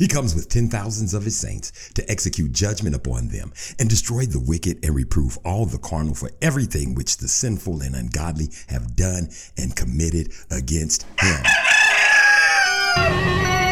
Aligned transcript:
He 0.00 0.08
comes 0.08 0.34
with 0.34 0.48
ten 0.48 0.68
thousands 0.68 1.12
of 1.12 1.24
his 1.26 1.36
saints 1.36 1.90
to 1.92 2.10
execute 2.10 2.52
judgment 2.52 2.96
upon 2.96 3.28
them 3.28 3.52
and 3.78 3.86
destroy 3.86 4.24
the 4.24 4.40
wicked 4.40 4.82
and 4.82 4.94
reprove 4.94 5.36
all 5.44 5.66
the 5.66 5.76
carnal 5.76 6.14
for 6.14 6.30
everything 6.40 6.94
which 6.94 7.18
the 7.18 7.28
sinful 7.28 7.82
and 7.82 7.94
ungodly 7.94 8.48
have 8.68 8.96
done 8.96 9.28
and 9.58 9.76
committed 9.76 10.32
against 10.50 11.02
him. 11.20 11.42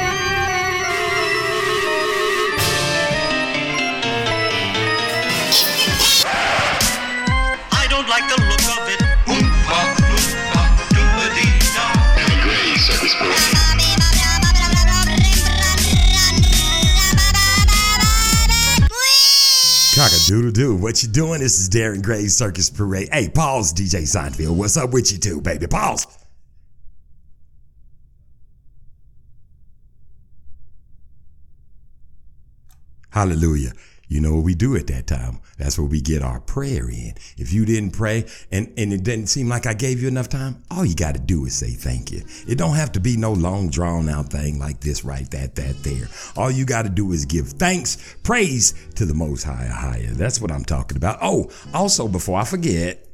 doodle 20.28 20.50
doo. 20.50 20.76
What 20.76 21.02
you 21.02 21.08
doing? 21.08 21.40
This 21.40 21.58
is 21.58 21.70
Darren 21.70 22.02
Gray's 22.02 22.36
Circus 22.36 22.68
Parade. 22.68 23.08
Hey, 23.10 23.30
pause, 23.30 23.72
DJ 23.72 24.02
Seinfeld. 24.02 24.56
What's 24.56 24.76
up 24.76 24.92
with 24.92 25.10
you 25.10 25.18
two, 25.18 25.40
baby? 25.40 25.66
Pause. 25.66 26.06
Hallelujah. 33.08 33.72
You 34.08 34.22
know 34.22 34.34
what 34.34 34.44
we 34.44 34.54
do 34.54 34.74
at 34.76 34.86
that 34.86 35.06
time? 35.06 35.40
That's 35.58 35.78
where 35.78 35.86
we 35.86 36.00
get 36.00 36.22
our 36.22 36.40
prayer 36.40 36.88
in. 36.88 37.14
If 37.36 37.52
you 37.52 37.66
didn't 37.66 37.90
pray 37.90 38.24
and, 38.50 38.72
and 38.78 38.92
it 38.92 39.02
didn't 39.02 39.26
seem 39.26 39.48
like 39.48 39.66
I 39.66 39.74
gave 39.74 40.00
you 40.00 40.08
enough 40.08 40.30
time, 40.30 40.62
all 40.70 40.84
you 40.84 40.94
got 40.94 41.14
to 41.14 41.20
do 41.20 41.44
is 41.44 41.54
say 41.54 41.70
thank 41.70 42.10
you. 42.10 42.22
It 42.46 42.56
don't 42.56 42.76
have 42.76 42.92
to 42.92 43.00
be 43.00 43.16
no 43.16 43.32
long 43.32 43.68
drawn 43.68 44.08
out 44.08 44.30
thing 44.30 44.58
like 44.58 44.80
this, 44.80 45.04
right, 45.04 45.30
that, 45.30 45.56
that, 45.56 45.82
there. 45.82 46.08
All 46.36 46.50
you 46.50 46.64
got 46.64 46.82
to 46.82 46.88
do 46.88 47.12
is 47.12 47.26
give 47.26 47.48
thanks, 47.48 48.16
praise 48.22 48.72
to 48.94 49.04
the 49.04 49.14
most 49.14 49.44
high, 49.44 49.66
higher. 49.66 50.12
That's 50.12 50.40
what 50.40 50.50
I'm 50.50 50.64
talking 50.64 50.96
about. 50.96 51.18
Oh, 51.20 51.50
also 51.74 52.08
before 52.08 52.38
I 52.38 52.44
forget, 52.44 53.07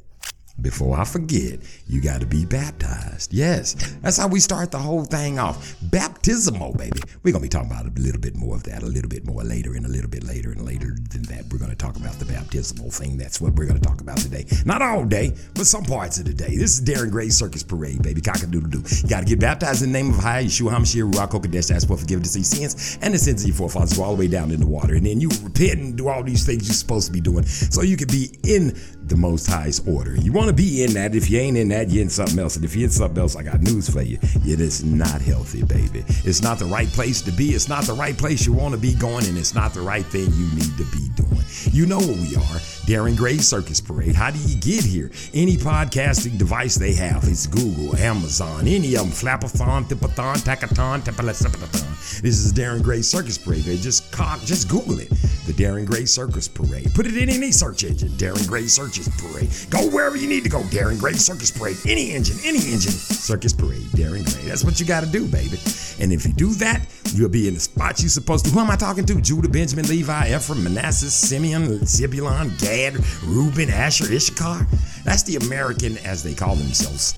before 0.61 0.99
I 0.99 1.05
forget, 1.05 1.59
you 1.87 2.01
got 2.01 2.21
to 2.21 2.27
be 2.27 2.45
baptized. 2.45 3.35
Yes, 3.35 3.75
that's 4.03 4.17
how 4.17 4.29
we 4.29 4.39
start 4.41 4.71
the 4.71 4.79
whole 4.79 5.05
thing 5.05 5.39
off. 5.39 5.77
Baptismal, 5.83 6.75
baby. 6.75 7.01
We're 7.23 7.33
going 7.33 7.43
to 7.43 7.47
be 7.47 7.49
talking 7.49 7.71
about 7.71 7.87
a 7.87 8.01
little 8.01 8.21
bit 8.21 8.37
more 8.37 8.55
of 8.55 8.63
that, 8.65 8.83
a 8.83 8.87
little 8.87 9.09
bit 9.09 9.27
more 9.27 9.43
later, 9.43 9.75
and 9.75 9.85
a 9.85 9.89
little 9.89 10.09
bit 10.09 10.23
later, 10.23 10.53
and 10.53 10.65
later 10.65 10.97
than 11.11 11.23
that. 11.25 11.45
We're 11.51 11.59
going 11.59 11.71
to 11.71 11.77
talk 11.77 11.97
about 11.97 12.15
the 12.15 12.25
baptismal 12.25 12.91
thing. 12.91 13.17
That's 13.17 13.41
what 13.41 13.55
we're 13.55 13.67
going 13.67 13.81
to 13.81 13.87
talk 13.87 14.01
about 14.01 14.19
today. 14.19 14.47
Not 14.65 14.81
all 14.81 15.05
day, 15.05 15.35
but 15.55 15.67
some 15.67 15.85
parts 15.85 16.19
of 16.19 16.27
the 16.27 16.35
day. 16.35 16.57
This 16.57 16.79
is 16.79 16.85
Darren 16.85 17.11
Gray's 17.11 17.37
Circus 17.37 17.63
Parade, 17.63 18.03
baby. 18.03 18.21
Cock-a-doodle 18.21 18.71
doo. 18.71 18.83
You 19.03 19.09
got 19.09 19.21
to 19.21 19.27
get 19.27 19.41
baptized 19.41 19.83
in 19.83 19.93
the 19.93 19.99
name 19.99 20.11
of 20.11 20.21
High 20.21 20.45
Yeshua 20.45 20.71
HaMashiach 20.71 21.13
Ruach 21.13 21.31
HaKodesh. 21.33 21.75
Ask 21.75 21.89
for 21.89 21.97
forgiveness 21.97 22.37
of 22.37 22.47
sins 22.47 22.99
and 23.03 23.13
the 23.13 23.19
sins 23.19 23.43
of 23.43 23.49
your 23.49 23.57
forefathers 23.57 23.99
all 23.99 24.15
the 24.15 24.21
way 24.21 24.29
down 24.29 24.53
in 24.53 24.61
the 24.61 24.67
water. 24.67 24.95
And 24.95 25.05
then 25.05 25.21
you 25.21 25.31
repent 25.43 25.81
and 25.81 25.99
do 25.99 26.09
all 26.09 26.23
these 26.23 26.47
things 26.47 26.69
you're 26.69 26.75
supposed 26.75 27.07
to 27.09 27.13
be 27.13 27.21
doing 27.21 27.45
so 27.45 27.83
you 27.83 27.97
can 27.97 28.09
be 28.09 28.39
in 28.45 28.79
the 29.09 29.17
Most 29.17 29.47
High's 29.47 29.87
order. 29.87 30.17
You 30.17 30.33
want 30.33 30.49
to 30.49 30.53
be 30.53 30.85
in 30.85 30.93
that. 30.95 31.15
If 31.15 31.31
you 31.31 31.39
ain't 31.39 31.57
in 31.57 31.69
that, 31.69 31.91
you're 31.91 32.03
in 32.03 32.11
something 32.11 32.39
else. 32.39 32.57
And 32.57 32.65
if 32.65 32.75
you're 32.75 32.85
in 32.85 32.91
something 32.91 33.19
else, 33.19 33.37
I 33.37 33.43
got 33.43 33.61
news 33.61 33.89
for 33.89 34.03
you. 34.03 34.19
It 34.23 34.61
is 34.61 34.85
not 34.85 35.21
healthy, 35.21 35.63
baby. 35.63 36.05
It's 36.25 36.43
not 36.43 36.59
the 36.59 36.67
right 36.67 36.89
place 36.89 37.23
to 37.23 37.33
be. 37.33 37.51
It's 37.51 37.69
not 37.69 37.85
the 37.85 37.93
right 37.93 38.17
place 38.17 38.47
you 38.47 38.53
want 38.53 38.75
to 38.75 38.81
be 38.81 38.95
going, 38.95 39.27
and 39.27 39.37
it's 39.37 39.55
not 39.55 39.75
the 39.75 39.81
right 39.81 40.07
thing 40.07 40.31
you 40.33 40.55
need 40.55 40.77
to 40.79 40.85
be 40.93 41.09
doing. 41.17 41.45
You 41.73 41.87
know 41.87 41.99
what 41.99 42.17
we 42.17 42.37
are. 42.37 42.61
Darren 42.87 43.17
Gray 43.17 43.39
Circus 43.39 43.81
Parade. 43.81 44.15
How 44.15 44.31
do 44.31 44.39
you 44.41 44.57
get 44.57 44.85
here? 44.85 45.11
Any 45.33 45.57
podcasting 45.57 46.39
device 46.39 46.75
they 46.75 46.93
have. 46.95 47.25
It's 47.25 47.47
Google, 47.47 47.97
Amazon, 47.97 48.67
any 48.67 48.95
of 48.95 49.03
them. 49.03 49.11
Flapathon, 49.11 49.85
Tipathon, 49.85 50.37
Takathon, 50.37 51.03
Tipalathon. 51.03 52.21
This 52.21 52.39
is 52.39 52.53
Darren 52.53 52.83
Gray 52.83 53.03
Circus 53.03 53.39
Parade. 53.39 53.65
Baby. 53.65 53.81
Just 53.81 54.11
cock, 54.13 54.41
just 54.41 54.69
Google 54.69 54.99
it. 55.01 55.11
The 55.47 55.53
Darren 55.53 55.85
Gray 55.85 56.05
Circus 56.05 56.49
Parade. 56.49 56.93
Put 56.95 57.07
it 57.07 57.17
in 57.17 57.29
any 57.29 57.51
search 57.51 57.85
engine. 57.85 58.11
Darren 58.11 58.47
Gray 58.47 58.67
Circus 58.67 58.94
Parade. 59.19 59.51
Go 59.71 59.89
wherever 59.91 60.17
you 60.17 60.29
need 60.29 60.45
to 60.45 60.49
go. 60.49 60.61
Darren 60.63 60.99
Gray 60.99 61.15
Circus 61.15 61.51
Parade. 61.51 61.77
Any 61.87 62.13
engine, 62.13 62.39
any 62.45 62.59
engine. 62.59 62.93
Circus 62.93 63.53
Parade. 63.53 63.83
Darren 63.93 64.25
Gray. 64.25 64.49
That's 64.49 64.65
what 64.65 64.79
you 64.79 64.87
got 64.87 65.03
to 65.03 65.11
do, 65.11 65.27
baby. 65.27 65.59
And 66.01 66.13
if 66.13 66.27
you 66.27 66.33
do 66.33 66.55
that, 66.55 66.87
you'll 67.13 67.29
be 67.29 67.49
in 67.49 67.55
the 67.55 67.61
spot 67.61 68.01
you're 68.01 68.09
supposed 68.09 68.45
to. 68.47 68.51
Who 68.51 68.61
am 68.61 68.71
I 68.71 68.77
talking 68.77 69.05
to? 69.07 69.21
Judah, 69.21 69.49
Benjamin, 69.49 69.87
Levi, 69.89 70.35
Ephraim, 70.35 70.65
Manasseh, 70.65 71.11
Simeon, 71.11 71.85
Zebulon, 71.87 72.53
Gad, 72.59 72.97
Reuben, 73.25 73.71
Asher, 73.71 74.13
Issachar. 74.13 74.67
That's 75.05 75.23
the 75.23 75.37
American 75.37 75.99
as 75.99 76.23
they 76.23 76.35
call 76.35 76.55
themselves. 76.55 77.15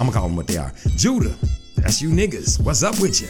I'm 0.00 0.06
gonna 0.06 0.12
call 0.12 0.28
them 0.28 0.36
what 0.36 0.46
they 0.46 0.56
are. 0.56 0.72
Judah, 0.96 1.34
that's 1.76 2.02
you 2.02 2.10
niggas. 2.10 2.62
What's 2.62 2.82
up 2.82 3.00
with 3.00 3.20
you? 3.20 3.28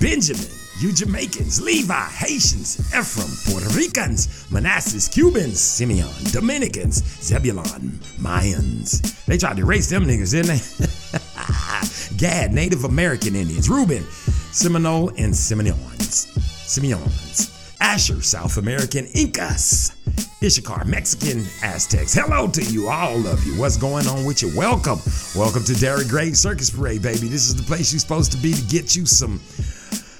Benjamin, 0.00 0.46
you 0.78 0.92
Jamaicans, 0.92 1.60
Levi, 1.62 1.94
Haitians, 1.94 2.78
Ephraim, 2.94 3.30
Puerto 3.46 3.68
Ricans, 3.74 4.50
Manasseh, 4.50 5.10
Cubans, 5.10 5.58
Simeon, 5.58 6.12
Dominicans, 6.32 7.02
Zebulon, 7.22 7.98
Mayans. 8.18 9.24
They 9.24 9.38
tried 9.38 9.56
to 9.56 9.62
erase 9.62 9.88
them 9.88 10.04
niggas, 10.04 10.32
didn't 10.32 10.48
they? 10.48 12.16
Gad, 12.18 12.52
Native 12.52 12.84
American 12.84 13.34
Indians, 13.34 13.70
Reuben, 13.70 14.02
Seminole, 14.52 15.10
and 15.16 15.34
Seminoans. 15.34 16.28
Simeons. 16.66 17.76
Asher, 17.80 18.20
South 18.22 18.56
American 18.58 19.06
Incas. 19.06 19.96
Issachar, 20.42 20.84
Mexican 20.84 21.44
Aztecs. 21.62 22.12
Hello 22.12 22.46
to 22.48 22.62
you, 22.62 22.88
all 22.88 23.26
of 23.26 23.44
you. 23.46 23.58
What's 23.58 23.78
going 23.78 24.06
on 24.06 24.26
with 24.26 24.42
you? 24.42 24.54
Welcome. 24.56 25.00
Welcome 25.34 25.64
to 25.64 25.72
Darren 25.72 26.08
Gray 26.08 26.32
Circus 26.32 26.68
Parade, 26.68 27.02
baby. 27.02 27.28
This 27.28 27.48
is 27.48 27.56
the 27.56 27.62
place 27.62 27.92
you're 27.92 28.00
supposed 28.00 28.32
to 28.32 28.38
be 28.38 28.52
to 28.52 28.62
get 28.64 28.94
you 28.94 29.06
some, 29.06 29.40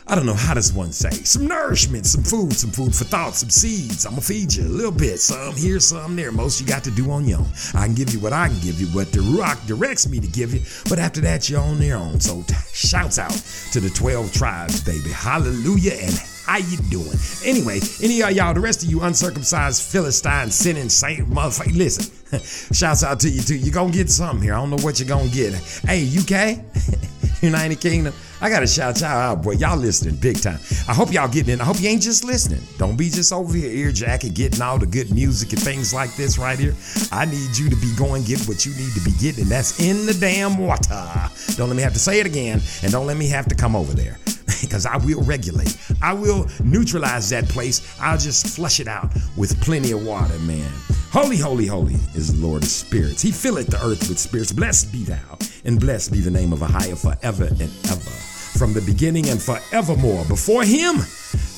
I 0.08 0.14
don't 0.14 0.24
know, 0.24 0.34
how 0.34 0.54
does 0.54 0.72
one 0.72 0.92
say? 0.92 1.10
Some 1.10 1.48
nourishment, 1.48 2.06
some 2.06 2.22
food, 2.22 2.52
some 2.52 2.70
food 2.70 2.94
for 2.94 3.02
thought, 3.02 3.34
some 3.34 3.50
seeds. 3.50 4.06
I'm 4.06 4.12
gonna 4.12 4.22
feed 4.22 4.54
you 4.54 4.64
a 4.64 4.68
little 4.68 4.92
bit, 4.92 5.18
some 5.18 5.56
here, 5.56 5.80
some 5.80 6.14
there. 6.14 6.30
Most 6.30 6.60
you 6.60 6.66
got 6.66 6.84
to 6.84 6.92
do 6.92 7.10
on 7.10 7.26
your 7.26 7.40
own. 7.40 7.48
I 7.74 7.86
can 7.86 7.96
give 7.96 8.12
you 8.12 8.20
what 8.20 8.32
I 8.32 8.46
can 8.46 8.60
give 8.60 8.80
you, 8.80 8.86
what 8.88 9.10
the 9.10 9.20
rock 9.36 9.58
directs 9.66 10.08
me 10.08 10.20
to 10.20 10.28
give 10.28 10.54
you. 10.54 10.60
But 10.88 11.00
after 11.00 11.20
that, 11.22 11.50
you're 11.50 11.60
on 11.60 11.82
your 11.82 11.98
own. 11.98 12.20
So 12.20 12.42
t- 12.42 12.54
shouts 12.72 13.18
out 13.18 13.32
to 13.72 13.80
the 13.80 13.90
12 13.90 14.32
tribes, 14.32 14.80
baby. 14.80 15.10
Hallelujah 15.10 15.94
and 15.94 16.14
how 16.46 16.58
you 16.58 16.76
doing? 16.88 17.18
Anyway, 17.44 17.80
any 18.00 18.22
of 18.22 18.30
y'all, 18.30 18.54
the 18.54 18.60
rest 18.60 18.84
of 18.84 18.88
you 18.88 19.02
uncircumcised 19.02 19.82
Philistine 19.82 20.52
sinning 20.52 20.88
saint 20.88 21.28
motherfucker, 21.28 21.76
listen. 21.76 22.12
Shouts 22.72 23.02
out 23.02 23.18
to 23.20 23.28
you 23.28 23.40
too. 23.40 23.56
You're 23.56 23.74
gonna 23.74 23.92
get 23.92 24.08
something 24.08 24.42
here. 24.42 24.54
I 24.54 24.58
don't 24.58 24.70
know 24.70 24.78
what 24.84 25.00
you're 25.00 25.08
gonna 25.08 25.28
get. 25.28 25.54
Hey, 25.84 26.06
UK, 26.06 26.62
United 27.42 27.80
Kingdom. 27.80 28.14
I 28.40 28.50
gotta 28.50 28.66
shout 28.66 29.00
y'all 29.00 29.08
out, 29.08 29.42
boy. 29.42 29.52
Y'all 29.52 29.78
listening 29.78 30.16
big 30.16 30.40
time. 30.40 30.58
I 30.86 30.94
hope 30.94 31.12
y'all 31.12 31.28
getting 31.28 31.54
in. 31.54 31.60
I 31.60 31.64
hope 31.64 31.80
you 31.80 31.88
ain't 31.88 32.02
just 32.02 32.24
listening. 32.24 32.60
Don't 32.78 32.96
be 32.96 33.08
just 33.08 33.32
over 33.32 33.56
here 33.56 33.70
ear 33.70 33.92
jacking, 33.92 34.32
getting 34.34 34.60
all 34.60 34.78
the 34.78 34.86
good 34.86 35.10
music 35.10 35.52
and 35.52 35.62
things 35.62 35.94
like 35.94 36.14
this 36.16 36.38
right 36.38 36.58
here. 36.58 36.74
I 37.10 37.24
need 37.24 37.56
you 37.56 37.70
to 37.70 37.76
be 37.76 37.94
going 37.96 38.24
get 38.24 38.40
what 38.46 38.66
you 38.66 38.74
need 38.74 38.92
to 38.92 39.00
be 39.00 39.12
getting, 39.12 39.42
and 39.42 39.50
that's 39.50 39.80
in 39.80 40.04
the 40.06 40.14
damn 40.14 40.58
water. 40.58 41.30
Don't 41.56 41.68
let 41.68 41.76
me 41.76 41.82
have 41.82 41.94
to 41.94 41.98
say 41.98 42.20
it 42.20 42.26
again, 42.26 42.60
and 42.82 42.92
don't 42.92 43.06
let 43.06 43.16
me 43.16 43.28
have 43.28 43.46
to 43.48 43.54
come 43.54 43.74
over 43.74 43.94
there 43.94 44.18
because 44.60 44.86
I 44.86 44.96
will 44.98 45.22
regulate. 45.22 45.76
I 46.02 46.12
will 46.12 46.46
neutralize 46.62 47.30
that 47.30 47.48
place. 47.48 47.96
I'll 48.00 48.18
just 48.18 48.46
flush 48.54 48.80
it 48.80 48.88
out 48.88 49.10
with 49.36 49.60
plenty 49.60 49.92
of 49.92 50.04
water, 50.04 50.38
man. 50.40 50.70
Holy, 51.10 51.36
holy, 51.36 51.66
holy 51.66 51.94
is 52.14 52.38
the 52.38 52.46
Lord 52.46 52.62
of 52.62 52.68
spirits. 52.68 53.22
He 53.22 53.30
filleth 53.30 53.68
the 53.68 53.78
earth 53.78 54.08
with 54.08 54.18
spirits. 54.18 54.52
Blessed 54.52 54.92
be 54.92 55.04
thou, 55.04 55.38
and 55.64 55.80
blessed 55.80 56.12
be 56.12 56.20
the 56.20 56.30
name 56.30 56.52
of 56.52 56.60
Ahia 56.60 56.96
forever 57.00 57.44
and 57.44 57.70
ever. 57.88 58.10
From 58.58 58.72
the 58.72 58.82
beginning 58.82 59.28
and 59.28 59.40
forevermore. 59.40 60.24
Before 60.26 60.62
him, 60.64 60.96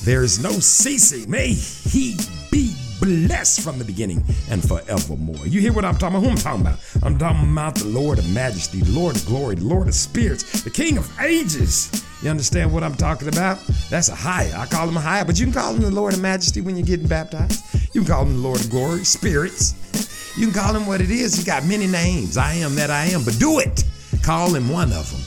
there 0.03 0.23
is 0.23 0.41
no 0.41 0.51
ceasing. 0.51 1.29
May 1.29 1.53
he 1.53 2.17
be 2.51 2.73
blessed 2.99 3.61
from 3.61 3.79
the 3.79 3.85
beginning 3.85 4.23
and 4.49 4.65
forevermore. 4.67 5.45
You 5.47 5.61
hear 5.61 5.73
what 5.73 5.85
I'm 5.85 5.97
talking 5.97 6.17
about? 6.17 6.25
Who 6.25 6.31
I'm 6.31 6.37
talking 6.37 6.61
about? 6.61 6.79
I'm 7.03 7.17
talking 7.17 7.51
about 7.51 7.75
the 7.75 7.85
Lord 7.85 8.19
of 8.19 8.29
majesty, 8.33 8.81
the 8.81 8.91
Lord 8.91 9.15
of 9.15 9.25
glory, 9.25 9.55
the 9.55 9.65
Lord 9.65 9.87
of 9.87 9.93
spirits, 9.93 10.63
the 10.63 10.69
King 10.69 10.97
of 10.97 11.19
ages. 11.19 12.05
You 12.21 12.29
understand 12.29 12.73
what 12.73 12.83
I'm 12.83 12.95
talking 12.95 13.27
about? 13.29 13.59
That's 13.89 14.09
a 14.09 14.15
higher. 14.15 14.53
I 14.55 14.65
call 14.65 14.87
him 14.89 14.97
a 14.97 15.01
higher, 15.01 15.23
but 15.23 15.39
you 15.39 15.45
can 15.45 15.53
call 15.53 15.73
him 15.73 15.81
the 15.81 15.89
Lord 15.91 16.13
of 16.13 16.21
majesty 16.21 16.59
when 16.61 16.75
you're 16.75 16.85
getting 16.85 17.07
baptized. 17.07 17.63
You 17.95 18.01
can 18.01 18.09
call 18.11 18.23
him 18.25 18.33
the 18.33 18.39
Lord 18.41 18.59
of 18.59 18.69
glory, 18.69 19.05
spirits. 19.05 20.37
You 20.37 20.47
can 20.51 20.53
call 20.61 20.75
him 20.75 20.85
what 20.85 20.99
it 21.01 21.11
is. 21.11 21.35
He 21.35 21.43
got 21.45 21.63
many 21.65 21.87
names. 21.87 22.35
I 22.37 22.53
am 22.55 22.75
that 22.75 22.91
I 22.91 23.05
am, 23.05 23.23
but 23.23 23.39
do 23.39 23.59
it. 23.59 23.83
Call 24.21 24.53
him 24.53 24.69
one 24.69 24.91
of 24.91 25.09
them. 25.11 25.21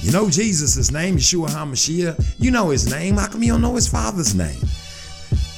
You 0.00 0.10
know 0.10 0.28
Jesus' 0.28 0.90
name, 0.90 1.16
Yeshua 1.16 1.48
HaMashiach. 1.48 2.34
You 2.40 2.50
know 2.50 2.70
his 2.70 2.90
name. 2.90 3.16
How 3.16 3.28
come 3.28 3.42
you 3.44 3.52
don't 3.52 3.62
know 3.62 3.76
his 3.76 3.86
father's 3.88 4.34
name? 4.34 4.60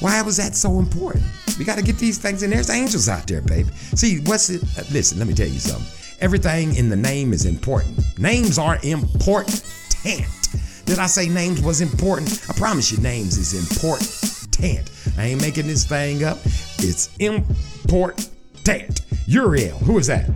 Why 0.01 0.21
was 0.21 0.37
that 0.37 0.53
so 0.55 0.77
important? 0.77 1.23
We 1.57 1.65
got 1.65 1.77
to 1.79 1.83
get 1.83 1.97
these 1.97 2.19
things, 2.19 2.43
and 2.43 2.53
there's 2.53 2.69
angels 2.69 3.09
out 3.09 3.25
there, 3.25 3.41
baby. 3.41 3.69
See, 3.95 4.19
what's 4.25 4.49
it? 4.51 4.61
uh, 4.77 4.83
Listen, 4.91 5.17
let 5.17 5.27
me 5.27 5.33
tell 5.33 5.47
you 5.47 5.59
something. 5.59 5.87
Everything 6.21 6.75
in 6.75 6.89
the 6.89 6.95
name 6.95 7.33
is 7.33 7.45
important. 7.45 7.97
Names 8.19 8.59
are 8.59 8.77
important. 8.83 9.63
Did 10.85 10.99
I 10.99 11.07
say 11.07 11.27
names 11.27 11.61
was 11.61 11.81
important? 11.81 12.45
I 12.49 12.53
promise 12.53 12.91
you, 12.91 12.99
names 12.99 13.37
is 13.37 13.53
important. 13.53 14.09
I 15.17 15.25
ain't 15.27 15.41
making 15.41 15.67
this 15.67 15.85
thing 15.85 16.23
up. 16.23 16.37
It's 16.77 17.15
important. 17.17 18.29
Uriel, 19.27 19.77
who 19.79 19.97
is 19.97 20.07
that? 20.07 20.29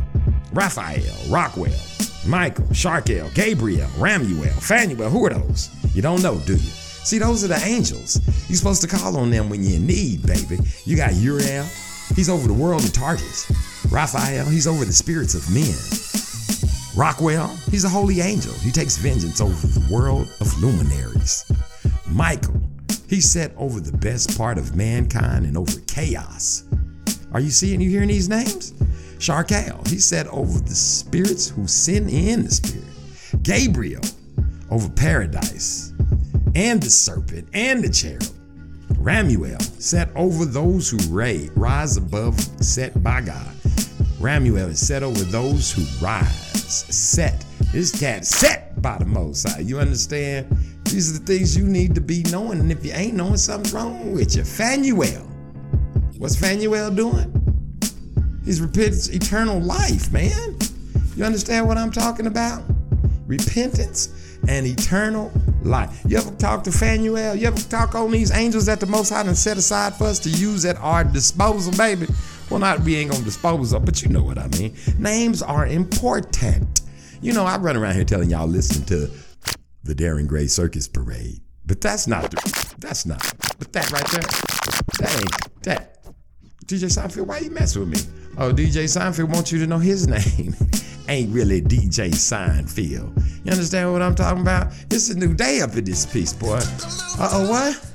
Raphael, 0.52 1.16
Raguel, 1.30 2.28
Michael, 2.28 2.66
Saraqael, 2.66 3.34
Gabriel, 3.34 3.88
Ramuel, 3.98 4.52
Phanuel. 4.62 5.10
Who 5.10 5.26
are 5.26 5.30
those? 5.30 5.70
You 5.96 6.02
don't 6.02 6.22
know, 6.22 6.40
do 6.40 6.54
you? 6.54 6.60
See, 6.60 7.20
those 7.20 7.44
are 7.44 7.48
the 7.48 7.64
angels. 7.64 8.20
You're 8.50 8.58
supposed 8.58 8.82
to 8.82 8.88
call 8.88 9.18
on 9.18 9.30
them 9.30 9.50
when 9.50 9.64
in 9.64 9.88
need, 9.88 10.26
baby. 10.26 10.60
You 10.86 10.98
got 10.98 11.14
Uriel, 11.16 11.66
he's 12.16 12.30
over 12.30 12.48
the 12.48 12.54
world 12.54 12.84
of 12.84 12.92
Tartarus. 12.94 13.50
Raphael, 13.92 14.46
he's 14.46 14.68
over 14.68 14.86
the 14.86 14.94
spirits 14.94 15.36
of 15.36 15.50
men. 15.54 15.76
Raguel, 17.00 17.48
he's 17.72 17.86
a 17.86 17.90
holy 17.90 18.20
angel. 18.20 18.52
He 18.56 18.72
takes 18.72 18.98
vengeance 18.98 19.40
over 19.40 19.68
the 19.68 19.88
world 19.90 20.28
of 20.42 20.62
luminaries. 20.62 21.50
Michael, 22.06 22.60
he's 23.08 23.32
set 23.32 23.54
over 23.56 23.80
the 23.80 23.96
best 24.00 24.38
part 24.38 24.58
of 24.58 24.76
mankind 24.76 25.46
and 25.46 25.56
over 25.56 25.80
chaos. 25.88 26.66
Are 27.32 27.40
you 27.40 27.52
seeing, 27.52 27.80
you 27.80 27.90
hearing 27.90 28.10
these 28.10 28.28
names? 28.28 28.74
Saraqael, 29.18 29.88
he's 29.88 30.06
set 30.06 30.28
over 30.28 30.60
the 30.60 30.76
spirits 30.76 31.48
who 31.48 31.68
sin 31.68 32.10
in 32.10 32.44
the 32.44 32.52
spirit. 32.52 33.44
Gabriel, 33.44 34.04
over 34.70 34.90
paradise 34.90 35.94
and 36.54 36.84
the 36.84 36.90
serpent 36.90 37.48
and 37.54 37.82
the 37.82 37.90
cherub. 37.90 38.24
Ramuel, 38.98 39.62
set 39.80 40.10
over 40.18 40.44
those 40.44 40.90
who 40.90 40.98
ray, 41.16 41.50
rise 41.56 41.96
above, 41.96 42.38
set 42.62 43.02
by 43.02 43.22
God. 43.22 43.56
Ramuel 44.20 44.68
is 44.68 44.86
set 44.86 45.02
over 45.02 45.24
those 45.24 45.72
who 45.72 45.86
rise. 46.06 46.49
Set. 46.70 47.44
This 47.72 47.98
cat 48.00 48.26
set 48.26 48.80
by 48.82 48.98
the 48.98 49.06
Most 49.06 49.48
High. 49.48 49.62
You 49.62 49.80
understand? 49.80 50.56
These 50.86 51.16
are 51.16 51.20
the 51.20 51.26
things 51.26 51.58
you 51.58 51.66
need 51.66 51.96
to 51.96 52.02
be 52.02 52.24
knowing. 52.32 52.60
And 52.60 52.72
if 52.72 52.86
you 52.86 52.92
ain't 52.94 53.16
knowing, 53.16 53.38
something's 53.38 53.74
wrong 53.74 54.14
with 54.14 54.36
you. 54.36 54.44
Phanuel. 54.44 55.28
What's 56.18 56.36
Phanuel 56.36 56.96
doing? 56.96 57.36
He's 58.46 58.62
repentance, 58.62 59.10
eternal 59.10 59.60
life, 59.60 60.12
man. 60.12 60.58
You 61.16 61.24
understand 61.24 61.68
what 61.68 61.78
I'm 61.78 61.92
talking 61.92 62.28
about? 62.28 62.64
Repentance 63.26 64.38
and 64.48 64.66
eternal 64.66 65.32
life. 65.64 66.02
You 66.08 66.18
ever 66.18 66.32
talk 66.32 66.64
to 66.64 66.72
Phanuel? 66.72 67.36
You 67.36 67.48
ever 67.48 67.60
talk 67.70 67.96
on 67.96 68.12
these 68.12 68.32
angels 68.32 68.66
that 68.68 68.80
the 68.80 68.86
Most 68.86 69.10
High 69.10 69.24
done 69.24 69.36
set 69.36 69.58
aside 69.58 69.96
for 69.96 70.06
us 70.06 70.20
to 70.20 70.30
use 70.30 70.66
at 70.66 70.78
our 70.78 71.04
disposal, 71.04 71.74
baby? 71.74 72.08
Well, 72.50 72.60
not 72.60 72.80
we 72.82 72.96
ain't 72.96 73.12
gonna 73.12 73.24
dispose 73.24 73.74
of, 73.74 73.86
but 73.86 74.02
you 74.02 74.10
know 74.10 74.24
what 74.24 74.38
I 74.38 74.48
mean. 74.48 74.76
Names 74.98 75.42
are 75.42 75.68
important. 75.68 76.82
You 77.22 77.34
know, 77.34 77.46
I 77.46 77.58
run 77.58 77.78
around 77.78 77.96
here 77.96 78.04
telling 78.04 78.30
y'all 78.30 78.48
listen 78.48 78.84
to 78.86 79.10
the 79.84 79.94
Darren 79.94 80.28
Gray 80.28 80.48
Circus 80.48 80.88
Parade, 80.88 81.42
but 81.66 81.82
that's 81.82 82.08
not 82.08 82.32
the, 82.32 82.76
that's 82.80 83.06
not, 83.06 83.22
but 83.60 83.72
that 83.74 83.92
right 83.92 84.08
there, 84.12 84.22
that 85.00 85.20
ain't 85.20 85.64
that. 85.64 85.96
DJ 86.66 86.86
Seinfeld, 86.86 87.26
why 87.26 87.40
you 87.40 87.50
mess 87.50 87.76
with 87.76 87.88
me? 87.88 87.98
Oh, 88.38 88.54
DJ 88.54 88.84
Seinfeld 88.86 89.34
wants 89.34 89.52
you 89.52 89.60
to 89.60 89.68
know 89.68 89.80
his 89.80 90.08
name. 90.38 90.56
ain't 91.08 91.34
really 91.34 91.62
DJ 91.62 92.10
Seinfeld. 92.12 93.16
You 93.44 93.52
understand 93.52 93.92
what 93.92 94.02
I'm 94.02 94.16
talking 94.16 94.42
about? 94.42 94.72
It's 94.92 95.10
a 95.10 95.16
new 95.16 95.34
day 95.34 95.62
up 95.62 95.76
in 95.76 95.84
this 95.84 96.06
piece, 96.06 96.34
boy. 96.34 96.60
Uh 97.20 97.30
oh, 97.32 97.50
what? 97.50 97.89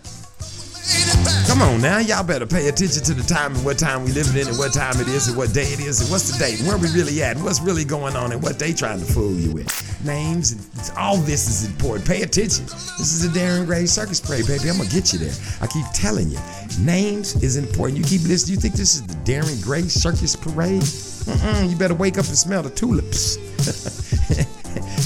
Come 1.47 1.63
on 1.63 1.81
now, 1.81 1.99
y'all 1.99 2.25
better 2.25 2.47
pay 2.47 2.69
attention 2.69 3.03
to 3.05 3.15
the 3.15 3.23
time 3.23 3.55
and 3.55 3.65
what 3.65 3.79
time 3.79 4.05
we 4.05 4.13
living 4.13 4.37
in 4.41 4.49
and 4.49 4.59
what 4.59 4.73
time 4.73 5.01
it 5.01 5.09
is 5.09 5.29
and 5.29 5.37
what 5.37 5.55
day 5.55 5.67
it 5.73 5.81
is 5.81 6.01
and 6.01 6.11
what's 6.11 6.31
the 6.31 6.39
date 6.39 6.59
and 6.59 6.69
where 6.69 6.77
we 6.77 6.89
really 6.93 7.23
at 7.23 7.37
and 7.37 7.45
what's 7.45 7.61
really 7.61 7.85
going 7.85 8.17
on 8.17 8.33
and 8.33 8.43
what 8.43 8.59
they 8.59 8.73
trying 8.73 8.99
to 8.99 9.05
fool 9.07 9.33
you 9.35 9.53
with. 9.53 9.71
Names, 10.05 10.93
all 10.97 11.17
this 11.17 11.49
is 11.49 11.65
important. 11.71 12.07
Pay 12.07 12.23
attention. 12.23 12.65
This 12.99 13.15
is 13.15 13.25
a 13.25 13.29
Darren 13.29 13.67
Gray 13.67 13.87
Circus 13.87 14.21
Parade, 14.21 14.47
baby. 14.47 14.69
I'm 14.69 14.77
gonna 14.77 14.91
get 14.91 15.13
you 15.13 15.19
there. 15.21 15.33
I 15.61 15.67
keep 15.67 15.87
telling 15.95 16.29
you, 16.31 16.39
names 16.79 17.43
is 17.43 17.57
important. 17.57 17.99
You 17.99 18.05
keep 18.05 18.27
listening. 18.29 18.57
You 18.57 18.61
think 18.61 18.75
this 18.75 18.97
is 18.97 19.07
the 19.07 19.15
Darren 19.25 19.63
Gray 19.63 19.83
Circus 19.83 20.37
Parade? 20.37 20.83
Mm-mm, 20.83 21.71
you 21.71 21.77
better 21.77 21.95
wake 21.95 22.19
up 22.19 22.27
and 22.27 22.37
smell 22.37 22.63
the 22.63 22.71
tulips. 22.71 23.39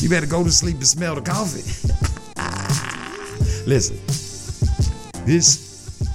you 0.02 0.08
better 0.08 0.26
go 0.26 0.42
to 0.42 0.50
sleep 0.50 0.76
and 0.76 0.86
smell 0.86 1.14
the 1.14 1.22
coffee. 1.22 1.62
Ah. 2.40 3.34
Listen, 3.66 3.98
this 5.26 5.67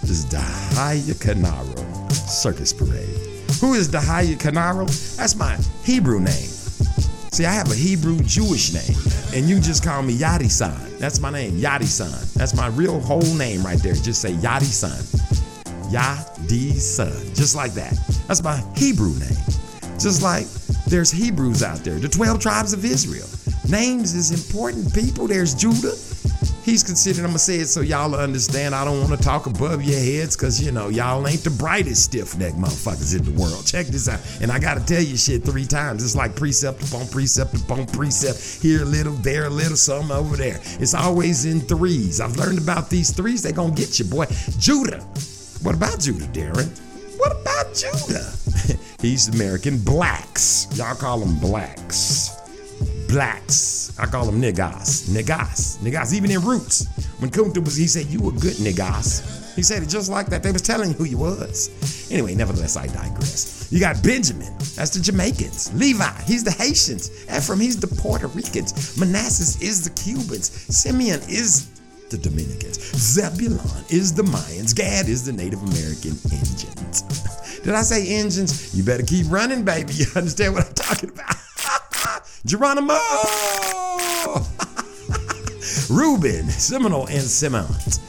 is 0.10 0.26
Dahaya 0.26 1.14
Kanaro 1.16 2.12
Circus 2.12 2.74
Parade. 2.74 3.18
Who 3.62 3.74
is 3.74 3.90
Dahaya 3.90 4.36
Kanaro? 4.36 4.88
That's 5.18 5.36
my 5.36 5.58
Hebrew 5.84 6.20
name. 6.20 6.50
See, 7.32 7.46
I 7.46 7.52
have 7.52 7.72
a 7.72 7.76
Hebrew 7.76 8.20
Jewish 8.20 8.74
name, 8.74 8.98
and 9.34 9.50
you 9.50 9.60
just 9.60 9.84
call 9.84 10.04
me 10.04 10.16
Yadi 10.16 10.50
San. 10.50 10.78
That's 11.00 11.20
my 11.20 11.32
name, 11.32 11.54
Yadi 11.54 11.86
San. 11.86 12.12
That's 12.36 12.56
my 12.56 12.68
real 12.68 13.00
whole 13.00 13.36
name 13.36 13.64
right 13.64 13.80
there. 13.80 13.94
Just 13.94 14.22
say 14.22 14.34
Yadi 14.34 14.64
San. 14.64 14.92
Yadi 15.92 16.74
San. 16.74 17.36
Just 17.36 17.56
like 17.56 17.74
that. 17.74 17.98
That's 18.28 18.44
my 18.44 18.62
Hebrew 18.76 19.18
name. 19.20 19.38
Just 20.00 20.22
like 20.22 20.46
there's 20.86 21.12
Hebrews 21.12 21.64
out 21.64 21.80
there, 21.80 21.98
the 22.00 22.10
12 22.10 22.40
tribes 22.40 22.74
of 22.74 22.86
Israel. 22.86 23.28
Names 23.70 24.14
is 24.14 24.32
important, 24.32 24.94
people. 24.94 25.28
There's 25.28 25.56
Judah. 25.56 25.96
He's 26.64 26.82
considered, 26.82 27.22
I'm 27.22 27.32
gonna 27.32 27.40
say 27.40 27.58
it 27.58 27.68
so 27.68 27.82
y'all 27.82 28.16
understand. 28.16 28.74
I 28.74 28.86
don't 28.86 29.02
wanna 29.02 29.18
talk 29.18 29.46
above 29.48 29.84
your 29.84 30.00
heads 30.00 30.36
because, 30.36 30.64
you 30.64 30.72
know, 30.72 30.88
y'all 30.88 31.28
ain't 31.28 31.44
the 31.44 31.50
brightest 31.50 32.06
stiff 32.06 32.38
neck 32.38 32.54
motherfuckers 32.54 33.18
in 33.18 33.26
the 33.26 33.40
world. 33.40 33.66
Check 33.66 33.88
this 33.88 34.08
out. 34.08 34.20
And 34.42 34.52
I 34.52 34.60
gotta 34.60 34.80
tell 34.80 35.02
you 35.02 35.18
shit 35.18 35.44
three 35.44 35.66
times. 35.66 36.04
It's 36.04 36.16
like 36.16 36.36
precept 36.36 36.88
upon 36.88 37.08
precept 37.08 37.54
upon 37.56 37.86
precept. 37.88 38.62
Here 38.62 38.84
a 38.84 38.86
little, 38.86 39.14
there 39.14 39.46
a 39.46 39.50
little, 39.50 39.76
something 39.76 40.16
over 40.16 40.38
there. 40.38 40.60
It's 40.80 40.94
always 40.94 41.46
in 41.46 41.60
threes. 41.62 42.22
I've 42.22 42.38
learned 42.38 42.60
about 42.60 42.90
these 42.90 43.12
threes. 43.12 43.42
They 43.42 43.52
gonna 43.52 43.76
get 43.76 44.00
you, 44.00 44.06
boy. 44.06 44.26
Judah. 44.58 45.02
What 45.64 45.76
about 45.76 46.00
Judah, 46.00 46.26
Darren? 46.28 46.70
What 47.18 47.32
about 47.42 47.74
Judah? 47.74 48.32
He's 49.02 49.28
American 49.28 49.80
blacks. 49.80 50.68
Y'all 50.78 50.96
call 50.96 51.20
them 51.20 51.40
blacks 51.40 52.34
blacks. 53.14 53.83
I 54.00 54.06
call 54.06 54.26
them 54.26 54.42
niggas. 54.42 55.10
Niggas. 55.10 55.78
Niggas. 55.78 56.14
Even 56.14 56.32
in 56.32 56.42
Roots. 56.42 56.88
When 57.20 57.30
Kunta 57.30 57.64
was, 57.64 57.76
he 57.76 57.88
said, 57.88 58.08
you 58.08 58.20
were 58.22 58.32
good 58.32 58.56
niggas. 58.56 59.56
He 59.56 59.62
said 59.62 59.84
it 59.84 59.90
just 59.90 60.10
like 60.10 60.28
that. 60.28 60.42
They 60.42 60.52
was 60.52 60.62
telling 60.62 60.90
you 60.90 60.96
who 60.96 61.04
you 61.04 61.18
was. 61.18 61.70
Anyway, 62.12 62.34
nevertheless, 62.34 62.76
I 62.76 62.88
digress. 62.88 63.68
You 63.72 63.80
got 63.80 64.02
Benjamin. 64.04 64.52
That's 64.76 64.90
the 64.90 65.00
Jamaicans. 65.00 65.74
Levi. 65.74 66.12
He's 66.24 66.44
the 66.44 66.52
Haitians. 66.52 67.12
Ephraim. 67.26 67.60
He's 67.60 67.80
the 67.80 67.88
Puerto 67.88 68.28
Ricans. 68.28 68.98
Manasseh 69.00 69.64
is 69.64 69.84
the 69.84 69.92
Cubans. 69.92 70.50
Simeon 70.76 71.22
is 71.30 71.70
the 72.10 72.18
Dominicans. 72.18 72.80
Zebulon 72.96 73.84
is 73.90 74.14
the 74.14 74.24
Mayans. 74.24 74.76
Gad 74.76 75.08
is 75.08 75.26
the 75.26 75.34
Native 75.34 75.62
American 75.64 76.18
Indians. 76.32 77.02
Did 77.64 77.74
I 77.74 77.82
say 77.82 78.08
engines? 78.16 78.76
You 78.76 78.84
better 78.84 79.04
keep 79.04 79.26
running, 79.30 79.64
baby. 79.64 79.94
You 79.98 80.06
understand 80.16 80.54
what 80.54 80.68
I'm 80.68 80.74
talking 80.74 81.10
about? 81.10 81.36
Geronimo! 82.46 83.00
Reuben, 85.94 86.50
Seminole, 86.50 87.06
and 87.06 87.22
Semont. 87.22 88.00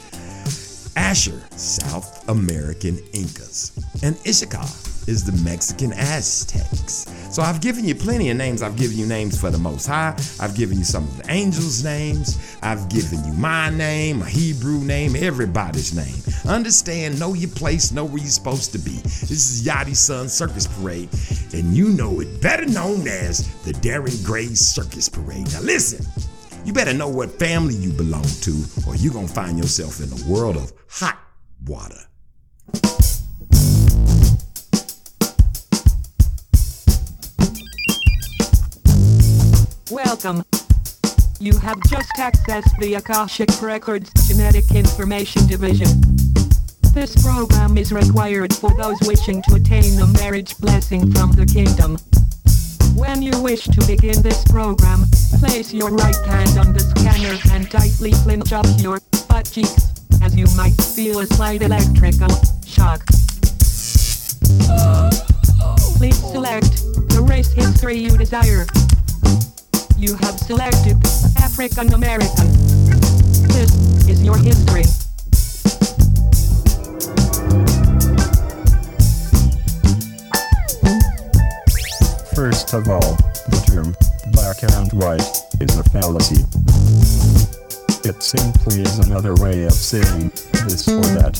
Asher, 0.96 1.38
South 1.50 2.26
American 2.30 2.96
Incas. 3.12 3.72
And 4.02 4.16
Issachar 4.26 4.64
is 5.06 5.22
the 5.22 5.32
Mexican 5.44 5.92
Aztecs. 5.92 7.04
So 7.30 7.42
I've 7.42 7.60
given 7.60 7.84
you 7.84 7.94
plenty 7.94 8.30
of 8.30 8.38
names. 8.38 8.62
I've 8.62 8.76
given 8.76 8.96
you 8.96 9.04
names 9.04 9.38
for 9.38 9.50
the 9.50 9.58
Most 9.58 9.86
High. 9.86 10.16
I've 10.40 10.56
given 10.56 10.78
you 10.78 10.84
some 10.84 11.04
of 11.04 11.18
the 11.18 11.30
angels' 11.30 11.84
names. 11.84 12.56
I've 12.62 12.88
given 12.88 13.22
you 13.22 13.34
my 13.34 13.68
name, 13.68 14.22
a 14.22 14.26
Hebrew 14.26 14.78
name, 14.78 15.14
everybody's 15.14 15.94
name. 15.94 16.22
Understand, 16.50 17.20
know 17.20 17.34
your 17.34 17.50
place, 17.50 17.92
know 17.92 18.06
where 18.06 18.22
you're 18.22 18.28
supposed 18.28 18.72
to 18.72 18.78
be. 18.78 18.96
This 19.02 19.50
is 19.50 19.66
Yachty 19.66 19.94
Sun 19.94 20.30
Circus 20.30 20.66
Parade, 20.66 21.10
and 21.52 21.76
you 21.76 21.90
know 21.90 22.20
it 22.20 22.40
better 22.40 22.64
known 22.64 23.06
as 23.06 23.46
the 23.64 23.72
Darren 23.72 24.24
Gray 24.24 24.54
Circus 24.54 25.10
Parade. 25.10 25.52
Now 25.52 25.60
listen, 25.60 26.06
you 26.64 26.72
better 26.72 26.94
know 26.94 27.08
what 27.08 27.30
family 27.38 27.74
you 27.74 27.92
belong 27.92 28.24
to, 28.24 28.64
or 28.86 28.96
you're 28.96 29.12
gonna 29.12 29.28
find 29.28 29.58
yourself 29.58 30.00
in 30.00 30.10
a 30.10 30.32
world 30.32 30.56
of 30.56 30.72
hot 30.88 31.18
water. 31.66 32.00
Welcome. 39.90 40.42
You 41.38 41.58
have 41.58 41.78
just 41.90 42.10
accessed 42.16 42.78
the 42.78 42.94
Akashic 42.94 43.60
Records 43.60 44.10
Genetic 44.26 44.74
Information 44.74 45.46
Division. 45.46 45.88
This 46.94 47.20
program 47.22 47.76
is 47.76 47.92
required 47.92 48.54
for 48.54 48.70
those 48.76 48.98
wishing 49.02 49.42
to 49.48 49.56
attain 49.56 50.00
a 50.00 50.06
marriage 50.06 50.56
blessing 50.58 51.12
from 51.12 51.32
the 51.32 51.44
kingdom. 51.44 51.98
When 52.94 53.22
you 53.22 53.32
wish 53.42 53.64
to 53.64 53.86
begin 53.86 54.22
this 54.22 54.44
program, 54.44 55.04
place 55.40 55.72
your 55.72 55.90
right 55.90 56.16
hand 56.26 56.58
on 56.58 56.72
the 56.72 56.80
scanner 56.80 57.36
and 57.52 57.68
tightly 57.68 58.12
clench 58.22 58.52
up 58.52 58.66
your 58.78 59.00
butt 59.28 59.50
cheeks, 59.50 59.92
as 60.22 60.36
you 60.36 60.46
might 60.56 60.74
feel 60.80 61.18
a 61.18 61.26
slight 61.26 61.62
electrical 61.62 62.28
shock. 62.64 63.04
Please 65.96 66.18
select 66.30 66.70
the 67.10 67.24
race 67.28 67.52
history 67.52 67.96
you 67.96 68.16
desire. 68.16 68.64
You 69.98 70.14
have 70.16 70.38
selected 70.38 70.96
African 71.38 71.92
American. 71.94 72.46
This 73.48 74.08
is 74.08 74.22
your 74.22 74.38
history. 74.38 74.84
First 82.34 82.74
of 82.74 82.88
all, 82.88 83.14
the 83.46 83.62
term 83.64 83.94
black 84.32 84.62
and 84.64 84.92
white 84.94 85.22
is 85.60 85.78
a 85.78 85.84
fallacy. 85.84 86.42
It 88.02 88.20
simply 88.22 88.82
is 88.82 88.98
another 88.98 89.36
way 89.36 89.62
of 89.62 89.72
saying 89.72 90.30
this 90.66 90.88
or 90.88 91.00
that. 91.14 91.38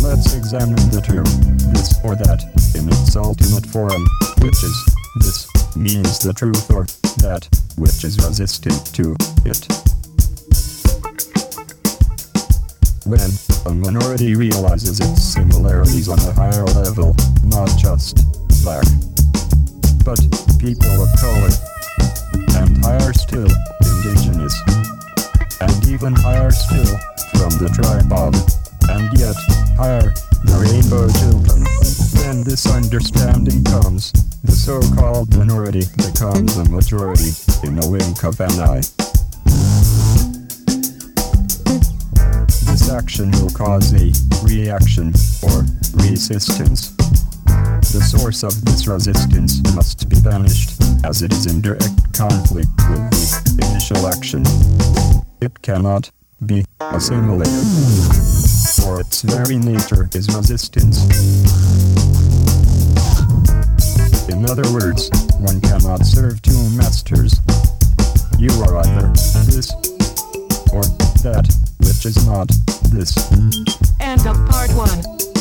Let's 0.00 0.34
examine 0.34 0.80
the 0.88 1.02
term 1.04 1.28
this 1.74 1.92
or 2.02 2.16
that 2.16 2.40
in 2.74 2.88
its 2.88 3.14
ultimate 3.16 3.66
form, 3.66 4.06
which 4.40 4.64
is 4.64 4.94
this 5.20 5.76
means 5.76 6.18
the 6.20 6.32
truth 6.32 6.70
or 6.70 6.86
that 7.20 7.46
which 7.76 8.02
is 8.02 8.16
resistant 8.16 8.94
to 8.94 9.14
it. 9.44 9.68
When 13.04 13.28
a 13.66 13.74
minority 13.74 14.36
realizes 14.36 15.00
its 15.00 15.22
similarities 15.22 16.08
on 16.08 16.18
a 16.18 16.32
higher 16.32 16.64
level, 16.64 17.14
not 17.44 17.68
just 17.76 18.16
black, 18.64 18.86
but 20.04 20.18
people 20.58 20.90
of 21.00 21.08
color, 21.20 21.50
and 22.58 22.84
higher 22.84 23.12
still, 23.12 23.48
indigenous, 23.80 24.54
and 25.60 25.88
even 25.88 26.12
higher 26.14 26.50
still, 26.50 26.98
from 27.38 27.50
the 27.62 27.70
tribe 27.70 28.12
of, 28.12 28.34
and 28.90 29.16
yet 29.18 29.36
higher, 29.76 30.12
the 30.44 30.58
rainbow 30.58 31.06
children. 31.22 31.62
Then 32.18 32.42
this 32.42 32.66
understanding 32.66 33.62
comes, 33.64 34.12
the 34.42 34.52
so-called 34.52 35.36
minority 35.36 35.84
becomes 35.96 36.56
a 36.56 36.64
majority 36.64 37.30
in 37.62 37.78
a 37.82 37.88
wink 37.88 38.24
of 38.24 38.40
an 38.40 38.58
eye. 38.58 38.82
This 42.66 42.90
action 42.90 43.30
will 43.32 43.50
cause 43.50 43.92
a 43.94 44.10
reaction 44.44 45.12
or 45.42 45.64
resistance. 45.94 46.92
The 47.92 48.00
source 48.00 48.42
of 48.42 48.64
this 48.64 48.86
resistance 48.86 49.60
must 49.74 50.08
be 50.08 50.20
banished, 50.20 50.80
as 51.04 51.22
it 51.22 51.32
is 51.32 51.46
in 51.46 51.60
direct 51.60 52.12
conflict 52.14 52.70
with 52.88 53.10
the 53.56 53.68
initial 53.70 54.06
action. 54.06 54.42
It 55.40 55.60
cannot 55.62 56.10
be 56.46 56.64
assimilated, 56.80 57.66
for 58.80 59.00
its 59.00 59.22
very 59.22 59.58
nature 59.58 60.08
is 60.14 60.28
resistance. 60.34 61.04
In 64.28 64.48
other 64.48 64.66
words, 64.72 65.10
one 65.38 65.60
cannot 65.60 66.04
serve 66.06 66.40
two 66.42 66.70
masters. 66.70 67.40
You 68.38 68.50
are 68.62 68.78
either 68.78 69.08
this 69.46 69.70
or 70.72 70.82
that, 71.22 71.46
which 71.78 72.06
is 72.06 72.26
not 72.26 72.48
this. 72.90 73.14
End 74.00 74.26
of 74.26 74.36
part 74.48 74.70
1. 74.72 75.31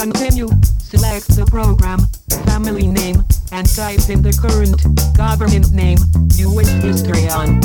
To 0.00 0.06
continue, 0.06 0.48
select 0.78 1.28
the 1.36 1.44
program, 1.44 2.00
family 2.46 2.86
name, 2.86 3.22
and 3.52 3.68
type 3.68 4.08
in 4.08 4.22
the 4.22 4.32
current 4.32 4.80
government 5.14 5.72
name 5.72 5.98
you 6.36 6.50
wish 6.50 6.68
to 6.68 6.80
history 6.80 7.28
on. 7.28 7.60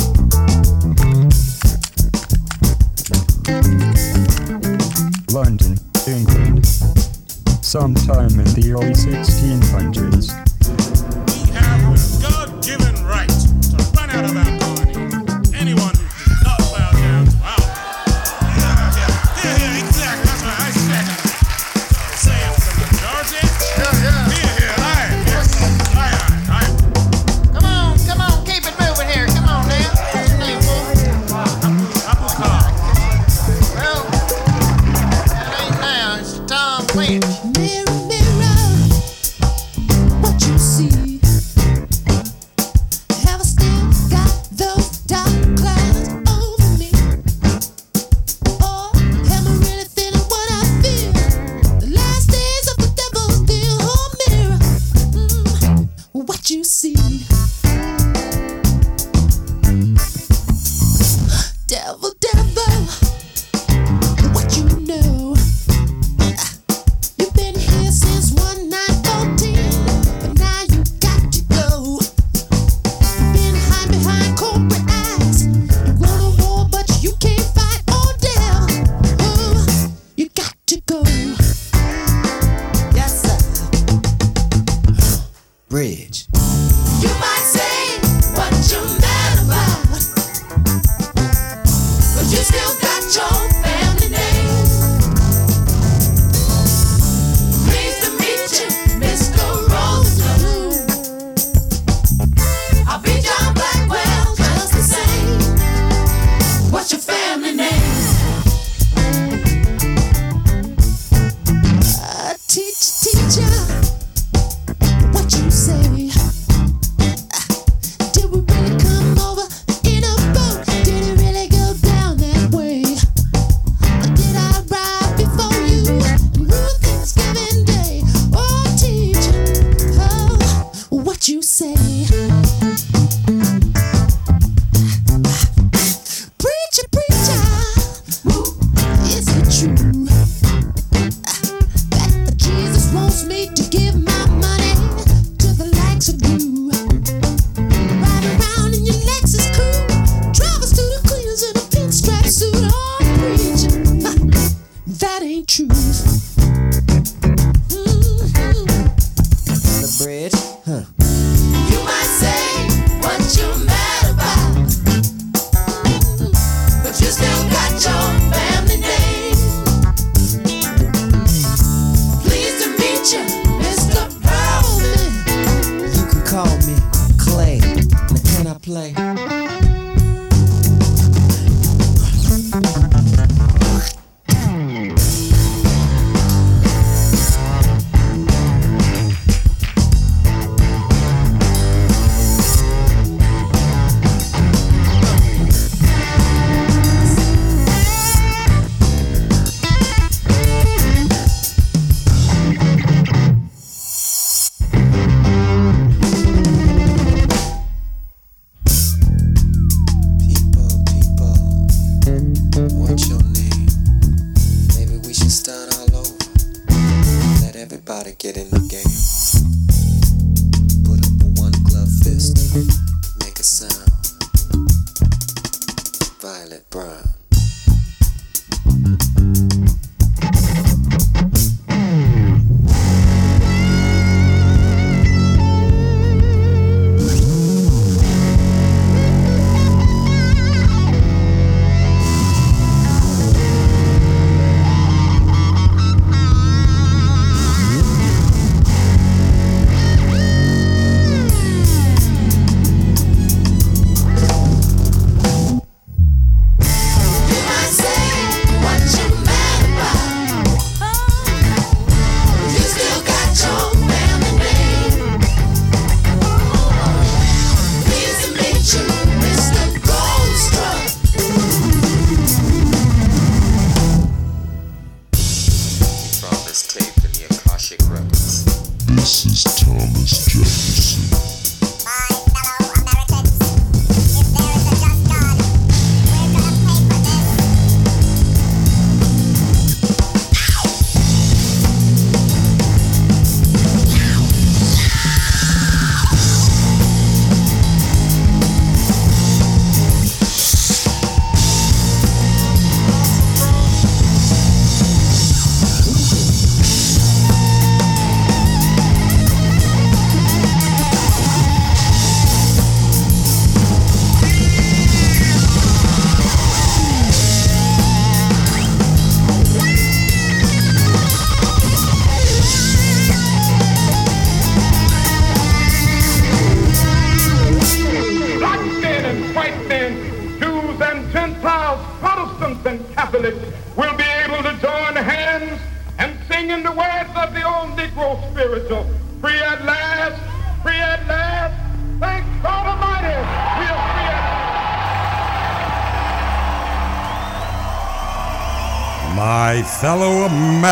London, 5.32 5.78
England. 6.06 6.66
Sometime 7.64 8.38
in 8.38 8.52
the 8.52 8.72
early 8.72 8.92
1600s, 8.92 10.28
We 11.32 11.52
have 11.56 11.96
the 11.96 12.28
God-given 12.28 13.04
right 13.06 13.45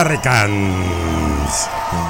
Americans, 0.04 1.66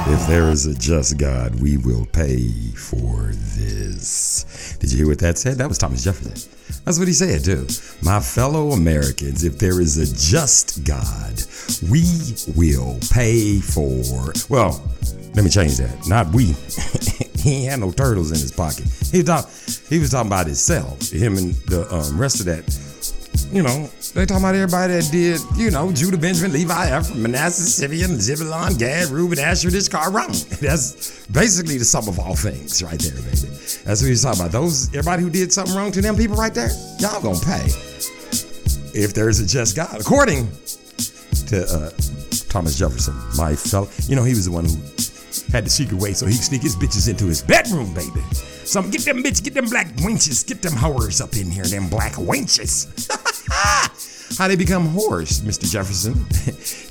if 0.09 0.27
there 0.27 0.51
is 0.51 0.67
a 0.67 0.75
just 0.75 1.17
God, 1.17 1.61
we 1.61 1.77
will 1.77 2.05
pay 2.07 2.51
for 2.71 3.31
this. 3.57 4.77
Did 4.81 4.91
you 4.91 4.99
hear 4.99 5.07
what 5.07 5.21
that 5.21 5.39
said? 5.39 5.59
That 5.59 5.69
was 5.69 5.79
Thomas 5.79 6.03
Jefferson. 6.03 6.51
That's 6.85 6.99
what 6.99 7.07
he 7.07 7.15
said, 7.15 7.45
too. 7.45 7.69
My 8.03 8.19
fellow 8.19 8.73
Americans, 8.73 9.45
if 9.45 9.61
there 9.61 9.81
is 9.81 9.97
a 9.99 10.13
just 10.13 10.83
God, 10.83 11.41
we 11.89 12.03
will 12.57 12.99
pay 13.13 13.61
for. 13.61 14.33
Well, 14.49 14.83
let 15.37 15.45
me 15.45 15.51
change 15.51 15.77
that. 15.77 15.97
Not 16.09 16.35
we. 16.35 16.47
he 17.39 17.67
had 17.67 17.79
no 17.79 17.93
turtles 17.93 18.33
in 18.33 18.39
his 18.39 18.51
pocket. 18.51 18.87
He 19.13 19.23
talk, 19.23 19.49
he 19.89 20.01
was 20.01 20.11
talking 20.11 20.31
about 20.31 20.47
himself. 20.47 21.13
Him 21.13 21.39
and 21.39 21.55
the 21.69 21.87
um, 21.95 22.21
rest 22.21 22.41
of 22.41 22.47
that 22.47 22.65
you 23.55 23.63
know, 23.63 23.89
they 24.14 24.24
talking 24.27 24.44
about 24.44 24.55
everybody 24.55 24.92
that 24.92 25.09
did, 25.11 25.40
you 25.57 25.72
know, 25.72 25.90
Judah, 25.92 26.16
Benjamin, 26.16 26.53
Levi, 26.53 27.00
Ephraim, 27.00 27.22
Manasseh, 27.22 27.62
Simeon, 27.62 28.20
Zebulon, 28.20 28.74
Gad, 28.74 29.09
Reuben, 29.09 29.40
Asher, 29.40 29.68
Issachar 29.68 30.12
wrong. 30.12 30.29
That's 30.62 31.27
basically 31.27 31.79
the 31.79 31.85
sum 31.85 32.07
of 32.07 32.20
all 32.20 32.37
things 32.37 32.81
right 32.81 32.98
there, 32.98 33.14
baby. 33.14 33.48
That's 33.85 34.03
what 34.03 34.09
he's 34.09 34.22
talking 34.22 34.40
about. 34.40 34.53
Those, 34.53 34.88
everybody 34.94 35.22
who 35.24 35.31
did 35.31 35.53
something 35.53 35.74
wrong 35.74 35.90
to 35.92 36.00
them 36.00 36.14
people 36.16 36.37
right 36.37 36.55
there, 36.55 36.70
y'all 37.00 37.20
gonna 37.20 37.40
pay. 37.40 37.66
If 38.94 39.14
there's 39.14 39.40
a 39.40 39.46
just 39.46 39.74
God, 39.74 40.00
according 40.00 40.46
to 41.48 41.66
uh, 41.66 41.90
Thomas 42.48 42.79
Jefferson, 42.79 43.14
my 43.37 43.57
fellow, 43.57 43.88
you 44.07 44.14
know, 44.14 44.22
he 44.22 44.35
was 44.35 44.44
the 44.44 44.53
one 44.53 44.64
who 44.64 44.77
had 45.50 45.66
the 45.66 45.70
secret 45.70 46.00
way 46.00 46.12
so 46.12 46.27
he 46.27 46.35
could 46.35 46.44
sneak 46.44 46.62
his 46.62 46.77
bitches 46.77 47.09
into 47.09 47.27
his 47.27 47.42
bedroom, 47.42 47.92
baby. 47.92 48.22
Some 48.64 48.90
get 48.90 49.05
them 49.05 49.24
bitch, 49.24 49.42
get 49.42 49.55
them 49.55 49.68
black 49.68 49.88
wenches, 49.96 50.46
get 50.46 50.62
them 50.62 50.74
whores 50.74 51.20
up 51.20 51.35
in 51.37 51.50
here, 51.50 51.64
them 51.64 51.88
black 51.88 52.12
wenches. 52.12 53.11
How 54.38 54.49
they 54.49 54.57
become 54.57 54.88
whores, 54.88 55.40
Mr. 55.42 55.70
Jefferson? 55.70 56.14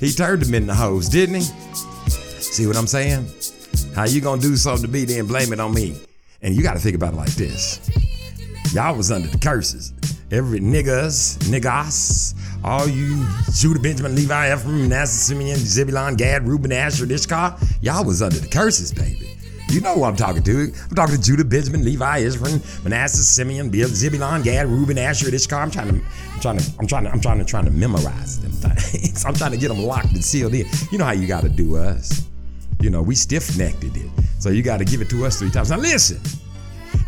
he 0.00 0.12
turned 0.12 0.42
them 0.42 0.54
into 0.54 0.74
hoes, 0.74 1.08
didn't 1.08 1.36
he? 1.36 1.42
See 2.10 2.66
what 2.66 2.76
I'm 2.76 2.86
saying? 2.86 3.28
How 3.94 4.04
you 4.04 4.20
gonna 4.20 4.40
do 4.40 4.56
something 4.56 4.86
to 4.86 4.90
me, 4.90 5.04
then 5.04 5.26
blame 5.26 5.52
it 5.52 5.60
on 5.60 5.74
me? 5.74 5.96
And 6.42 6.54
you 6.54 6.62
gotta 6.62 6.78
think 6.78 6.96
about 6.96 7.12
it 7.12 7.16
like 7.16 7.34
this. 7.34 7.80
Y'all 8.72 8.96
was 8.96 9.10
under 9.10 9.28
the 9.28 9.38
curses. 9.38 9.92
Every 10.30 10.58
niggas, 10.60 11.38
niggas, 11.50 12.34
all 12.64 12.88
you 12.88 13.26
Judah, 13.52 13.78
Benjamin, 13.78 14.14
Levi, 14.16 14.52
Ephraim, 14.54 14.88
Manasseh, 14.88 15.26
Simeon, 15.26 15.58
Zebulon, 15.58 16.16
Gad, 16.16 16.48
Reuben, 16.48 16.72
Asher, 16.72 17.04
Issachar, 17.04 17.58
y'all 17.82 18.04
was 18.04 18.22
under 18.22 18.38
the 18.38 18.48
curses, 18.48 18.92
baby. 18.92 19.23
You 19.74 19.80
know 19.80 19.96
who 19.96 20.04
I'm 20.04 20.14
talking 20.14 20.44
to. 20.44 20.72
I'm 20.88 20.94
talking 20.94 21.16
to 21.16 21.20
Judah, 21.20 21.44
Benjamin, 21.44 21.84
Levi, 21.84 22.26
Ephraim, 22.26 22.62
Manasseh, 22.84 23.24
Simeon, 23.24 23.72
Zebulon, 23.72 24.42
Gad, 24.42 24.68
Reuben, 24.68 24.96
Asher, 24.98 25.34
Issachar. 25.34 25.56
I'm 25.56 25.70
trying 25.72 25.88
to, 25.88 26.04
I'm 26.32 26.40
trying 26.40 26.58
to, 26.58 26.76
I'm 26.78 26.86
trying 26.86 27.04
to, 27.04 27.10
I'm 27.10 27.20
trying 27.20 27.38
to, 27.40 27.44
trying 27.44 27.64
to 27.64 27.72
memorize 27.72 28.40
them 28.40 28.52
things. 28.52 29.24
I'm 29.26 29.34
trying 29.34 29.50
to 29.50 29.56
get 29.56 29.68
them 29.68 29.82
locked 29.82 30.12
and 30.12 30.24
sealed 30.24 30.54
in. 30.54 30.68
You 30.92 30.98
know 30.98 31.04
how 31.04 31.10
you 31.10 31.26
got 31.26 31.42
to 31.42 31.48
do 31.48 31.76
us. 31.76 32.22
You 32.80 32.90
know, 32.90 33.02
we 33.02 33.16
stiff 33.16 33.58
necked 33.58 33.82
it. 33.82 34.10
So 34.38 34.50
you 34.50 34.62
got 34.62 34.76
to 34.76 34.84
give 34.84 35.00
it 35.00 35.10
to 35.10 35.26
us 35.26 35.40
three 35.40 35.50
times. 35.50 35.70
Now 35.70 35.78
listen. 35.78 36.20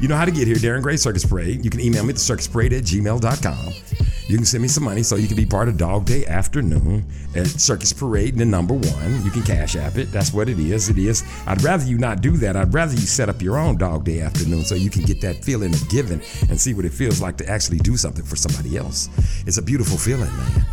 You 0.01 0.09
know 0.09 0.17
how 0.17 0.25
to 0.25 0.33
get 0.33 0.49
here, 0.49 0.57
Darren 0.57 0.83
Gray 0.83 0.97
Circus 0.97 1.25
Parade. 1.25 1.65
You 1.65 1.71
can 1.71 1.81
email 1.81 2.03
me 2.03 2.11
at 2.11 2.17
circusparade 2.17 2.77
at 2.77 2.83
gmail.com. 2.83 3.96
You 4.29 4.37
can 4.37 4.45
send 4.45 4.63
me 4.63 4.69
some 4.69 4.83
money 4.83 5.05
so 5.05 5.15
you 5.15 5.29
can 5.29 5.37
be 5.37 5.47
part 5.47 5.69
of 5.69 5.77
Dog 5.77 6.05
Day 6.05 6.27
Afternoon 6.27 7.05
at 7.37 7.47
Circus 7.47 7.93
Parade, 7.93 8.37
the 8.37 8.45
number 8.45 8.75
one. 8.75 9.25
You 9.25 9.31
can 9.31 9.43
cash 9.45 9.77
app 9.77 9.99
it. 9.99 10.11
That's 10.11 10.33
what 10.33 10.49
it 10.49 10.59
is. 10.59 10.89
It 10.89 10.99
is. 10.99 11.23
I'd 11.47 11.63
rather 11.63 11.85
you 11.85 11.97
not 11.97 12.23
do 12.23 12.37
that. 12.39 12.57
I'd 12.57 12.75
rather 12.75 12.93
you 12.93 13.07
set 13.07 13.29
up 13.29 13.41
your 13.41 13.57
own 13.57 13.77
Dog 13.77 14.05
Day 14.05 14.21
Afternoon 14.21 14.65
so 14.65 14.75
you 14.75 14.91
can 14.91 15.03
get 15.03 15.21
that 15.21 15.45
feeling 15.45 15.73
of 15.73 15.89
giving 15.89 16.21
and 16.49 16.61
see 16.61 16.75
what 16.75 16.85
it 16.85 16.93
feels 16.93 17.21
like 17.21 17.37
to 17.37 17.49
actually 17.49 17.79
do 17.79 17.97
something 17.97 18.25
for 18.25 18.35
somebody 18.35 18.77
else. 18.77 19.09
It's 19.47 19.59
a 19.59 19.63
beautiful 19.63 19.97
feeling, 19.97 20.37
man. 20.37 20.67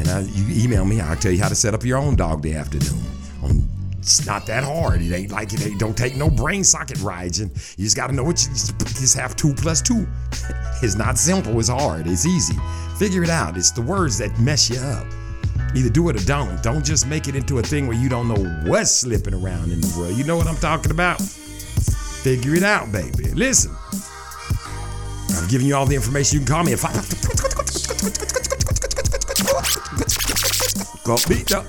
And 0.00 0.08
I, 0.08 0.20
you 0.22 0.64
email 0.64 0.84
me, 0.84 1.00
I'll 1.00 1.16
tell 1.16 1.32
you 1.32 1.40
how 1.40 1.48
to 1.48 1.54
set 1.54 1.74
up 1.74 1.84
your 1.84 1.98
own 1.98 2.16
Dog 2.16 2.42
Day 2.42 2.54
Afternoon. 2.54 3.00
On 3.44 3.68
it's 4.06 4.24
not 4.24 4.46
that 4.46 4.62
hard. 4.62 5.02
It 5.02 5.12
ain't 5.12 5.32
like 5.32 5.52
it 5.52 5.66
ain't, 5.66 5.80
don't 5.80 5.96
take 5.96 6.14
no 6.14 6.30
brain 6.30 6.62
socket 6.62 7.00
rides, 7.00 7.40
and 7.40 7.50
you 7.76 7.82
just 7.84 7.96
got 7.96 8.06
to 8.06 8.12
know 8.12 8.22
what 8.22 8.40
you 8.40 8.50
just, 8.50 8.78
just 8.78 9.16
have 9.16 9.34
two 9.34 9.52
plus 9.54 9.82
two. 9.82 10.06
it's 10.82 10.94
not 10.94 11.18
simple. 11.18 11.58
It's 11.58 11.68
hard. 11.68 12.06
It's 12.06 12.24
easy. 12.24 12.54
Figure 12.98 13.22
it 13.22 13.30
out. 13.30 13.56
It's 13.56 13.70
the 13.70 13.82
words 13.82 14.18
that 14.18 14.38
mess 14.40 14.70
you 14.70 14.78
up. 14.78 15.06
Either 15.74 15.90
do 15.90 16.08
it 16.08 16.16
or 16.16 16.24
don't. 16.24 16.62
Don't 16.62 16.84
just 16.84 17.06
make 17.06 17.28
it 17.28 17.36
into 17.36 17.58
a 17.58 17.62
thing 17.62 17.86
where 17.86 17.96
you 17.96 18.08
don't 18.08 18.28
know 18.28 18.42
what's 18.70 18.90
slipping 18.90 19.34
around 19.34 19.70
in 19.70 19.80
the 19.80 19.94
world. 19.98 20.16
You 20.16 20.24
know 20.24 20.36
what 20.36 20.46
I'm 20.46 20.56
talking 20.56 20.90
about? 20.90 21.20
Figure 21.20 22.54
it 22.54 22.62
out, 22.62 22.90
baby. 22.90 23.30
Listen. 23.34 23.76
I'm 25.36 25.46
giving 25.48 25.66
you 25.66 25.76
all 25.76 25.84
the 25.84 25.94
information. 25.94 26.40
You 26.40 26.46
can 26.46 26.54
call 26.54 26.64
me 26.64 26.72
at 26.72 26.78
five. 26.78 26.94
Go 31.04 31.16
beat 31.28 31.52
up. 31.52 31.64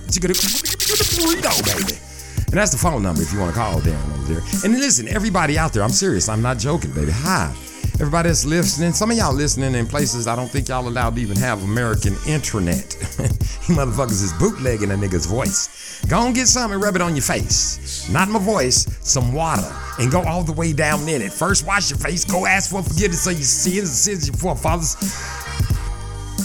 Burrito, 1.17 1.51
baby. 1.65 1.99
And 2.47 2.55
that's 2.55 2.71
the 2.71 2.77
phone 2.77 3.03
number 3.03 3.21
if 3.21 3.33
you 3.33 3.39
want 3.39 3.53
to 3.53 3.59
call 3.59 3.81
down 3.81 4.11
over 4.13 4.33
there. 4.33 4.41
And 4.63 4.79
listen, 4.79 5.07
everybody 5.09 5.57
out 5.57 5.73
there, 5.73 5.83
I'm 5.83 5.89
serious. 5.89 6.29
I'm 6.29 6.41
not 6.41 6.57
joking, 6.57 6.91
baby. 6.91 7.11
Hi. 7.13 7.53
Everybody 7.99 8.29
that's 8.29 8.45
listening, 8.45 8.93
some 8.93 9.09
of 9.09 9.17
y'all 9.17 9.33
listening 9.33 9.73
in 9.73 9.87
places 9.87 10.27
I 10.27 10.35
don't 10.35 10.47
think 10.47 10.69
y'all 10.69 10.87
allowed 10.87 11.15
to 11.15 11.21
even 11.21 11.35
have 11.37 11.63
American 11.63 12.15
internet. 12.27 12.93
you 13.17 13.73
motherfuckers 13.73 14.21
is 14.21 14.33
bootlegging 14.33 14.91
a 14.91 14.93
nigga's 14.93 15.25
voice. 15.25 16.05
Go 16.07 16.27
and 16.27 16.35
get 16.35 16.47
some 16.47 16.71
and 16.71 16.79
rub 16.79 16.95
it 16.95 17.01
on 17.01 17.15
your 17.15 17.23
face. 17.23 18.07
Not 18.07 18.29
my 18.29 18.37
voice, 18.37 18.85
some 19.01 19.33
water. 19.33 19.75
And 19.97 20.11
go 20.11 20.21
all 20.21 20.43
the 20.43 20.53
way 20.53 20.73
down 20.73 21.09
in 21.09 21.23
it. 21.23 21.33
First 21.33 21.65
wash 21.65 21.89
your 21.89 21.97
face, 21.97 22.23
go 22.23 22.45
ask 22.45 22.69
for 22.69 22.83
forgiveness 22.83 23.25
of 23.25 23.33
your 23.33 23.41
sins 23.41 23.77
and 23.77 23.87
sins 23.87 24.29
of 24.29 24.35
your 24.35 24.41
forefathers. 24.41 24.95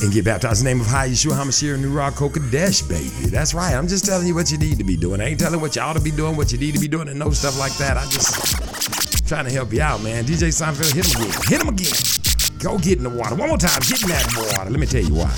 And 0.03 0.11
get 0.11 0.25
baptized 0.25 0.63
in 0.63 0.65
the 0.65 0.71
name 0.71 0.81
of 0.81 0.87
High 0.87 1.11
Yeshua 1.11 1.33
HaMashiach 1.33 1.85
Nurah 1.85 2.13
Kokadesh, 2.13 2.89
baby. 2.89 3.29
That's 3.29 3.53
right. 3.53 3.75
I'm 3.75 3.89
just 3.89 4.07
telling 4.07 4.27
you 4.27 4.35
what 4.35 4.51
you 4.51 4.57
need 4.57 4.79
to 4.79 4.85
be 4.85 4.97
doing. 4.97 5.21
I 5.21 5.27
ain't 5.27 5.41
telling 5.41 5.61
what 5.61 5.77
you 5.77 5.83
ought 5.83 5.97
to 5.97 6.01
be 6.01 6.13
doing, 6.13 6.35
what 6.35 6.51
you 6.51 6.57
need 6.57 6.73
to 6.73 6.81
be 6.81 6.89
doing, 6.89 7.09
and 7.09 7.19
no 7.19 7.31
stuff 7.31 7.59
like 7.59 7.75
that. 7.75 7.99
I 7.99 8.05
just 8.07 9.02
trying 9.33 9.47
to 9.47 9.51
help 9.51 9.73
you 9.73 9.81
out, 9.81 10.03
man. 10.03 10.25
DJ 10.25 10.49
Seinfeld, 10.53 10.93
hit 10.93 11.07
him 11.09 11.23
again. 11.23 11.43
Hit 11.49 11.63
him 11.63 11.69
again. 11.69 12.59
Go 12.59 12.77
get 12.77 12.99
in 12.99 13.05
the 13.05 13.09
water. 13.09 13.35
One 13.35 13.49
more 13.49 13.57
time. 13.57 13.81
Get 13.81 14.03
in 14.03 14.09
that 14.11 14.31
water. 14.37 14.69
Let 14.69 14.79
me 14.79 14.85
tell 14.85 15.01
you 15.01 15.15
why. 15.15 15.33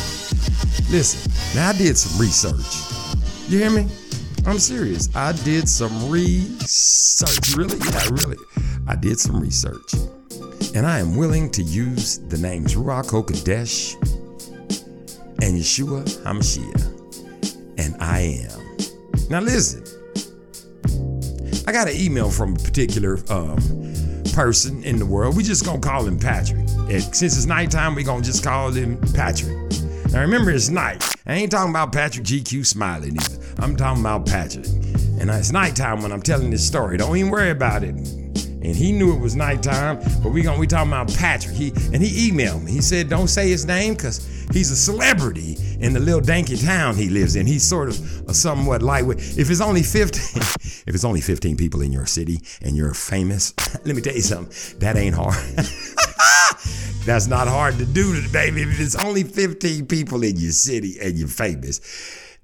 Listen, 0.90 1.30
now 1.54 1.68
I 1.68 1.74
did 1.74 1.96
some 1.96 2.20
research. 2.20 2.66
You 3.48 3.60
hear 3.60 3.70
me? 3.70 3.86
I'm 4.46 4.58
serious. 4.58 5.14
I 5.14 5.30
did 5.44 5.68
some 5.68 6.10
research. 6.10 7.54
Really? 7.54 7.78
Yeah, 7.78 8.08
really. 8.10 8.36
I 8.88 8.96
did 8.96 9.20
some 9.20 9.38
research. 9.38 9.94
And 10.74 10.84
I 10.84 10.98
am 10.98 11.14
willing 11.14 11.48
to 11.52 11.62
use 11.62 12.18
the 12.18 12.38
names 12.38 12.74
Ruach 12.74 13.06
Kokadesh 13.06 13.94
and 15.40 15.56
Yeshua 15.56 16.02
HaMashiach. 16.24 17.78
And 17.78 17.94
I 18.02 18.42
am. 18.50 19.30
Now 19.30 19.38
listen. 19.38 19.84
I 21.68 21.72
got 21.72 21.88
an 21.88 21.94
email 21.96 22.28
from 22.28 22.56
a 22.56 22.58
particular 22.58 23.20
um, 23.30 23.83
person 24.32 24.82
in 24.84 24.98
the 24.98 25.06
world. 25.06 25.36
We 25.36 25.42
just 25.42 25.64
gonna 25.64 25.80
call 25.80 26.06
him 26.06 26.18
Patrick. 26.18 26.68
And 26.90 27.02
since 27.02 27.36
it's 27.36 27.46
nighttime, 27.46 27.94
we 27.94 28.02
gonna 28.02 28.22
just 28.22 28.42
call 28.42 28.70
him 28.70 28.98
Patrick. 29.12 29.56
Now 30.12 30.20
remember, 30.20 30.50
it's 30.50 30.68
night. 30.68 31.04
I 31.26 31.34
ain't 31.34 31.50
talking 31.50 31.70
about 31.70 31.92
Patrick 31.92 32.24
GQ 32.24 32.64
Smiley 32.64 33.10
neither. 33.10 33.38
I'm 33.58 33.76
talking 33.76 34.00
about 34.00 34.26
Patrick. 34.26 34.66
And 35.18 35.30
it's 35.30 35.52
nighttime 35.52 36.02
when 36.02 36.12
I'm 36.12 36.22
telling 36.22 36.50
this 36.50 36.66
story. 36.66 36.96
Don't 36.96 37.16
even 37.16 37.30
worry 37.30 37.50
about 37.50 37.82
it. 37.82 38.23
And 38.64 38.74
he 38.74 38.92
knew 38.92 39.14
it 39.14 39.20
was 39.20 39.36
nighttime, 39.36 39.98
but 40.22 40.30
we 40.30 40.42
gonna 40.42 40.58
we 40.58 40.66
talking 40.66 40.90
about 40.90 41.12
Patrick. 41.14 41.54
He 41.54 41.68
and 41.92 42.02
he 42.02 42.30
emailed 42.30 42.62
me. 42.62 42.72
He 42.72 42.80
said, 42.80 43.08
"Don't 43.08 43.28
say 43.28 43.48
his 43.48 43.66
name, 43.66 43.94
cause 43.94 44.26
he's 44.52 44.70
a 44.70 44.76
celebrity 44.76 45.56
in 45.80 45.92
the 45.92 46.00
little 46.00 46.20
danky 46.20 46.62
town 46.64 46.96
he 46.96 47.08
lives 47.08 47.36
in. 47.36 47.46
He's 47.46 47.62
sort 47.62 47.88
of 47.88 48.28
a 48.28 48.34
somewhat 48.34 48.82
lightweight. 48.82 49.18
If 49.38 49.50
it's 49.50 49.60
only 49.60 49.82
15, 49.82 50.42
if 50.42 50.88
it's 50.88 51.04
only 51.04 51.20
15 51.20 51.56
people 51.56 51.82
in 51.82 51.92
your 51.92 52.06
city 52.06 52.40
and 52.62 52.76
you're 52.76 52.94
famous, 52.94 53.52
let 53.84 53.94
me 53.94 54.00
tell 54.00 54.14
you 54.14 54.22
something. 54.22 54.78
That 54.78 54.96
ain't 54.96 55.14
hard. 55.14 55.34
That's 57.04 57.26
not 57.26 57.48
hard 57.48 57.76
to 57.78 57.84
do, 57.84 58.26
baby. 58.30 58.62
If 58.62 58.80
it's 58.80 58.96
only 58.96 59.24
15 59.24 59.86
people 59.86 60.22
in 60.22 60.36
your 60.36 60.52
city 60.52 60.96
and 61.02 61.18
you're 61.18 61.28
famous, 61.28 61.80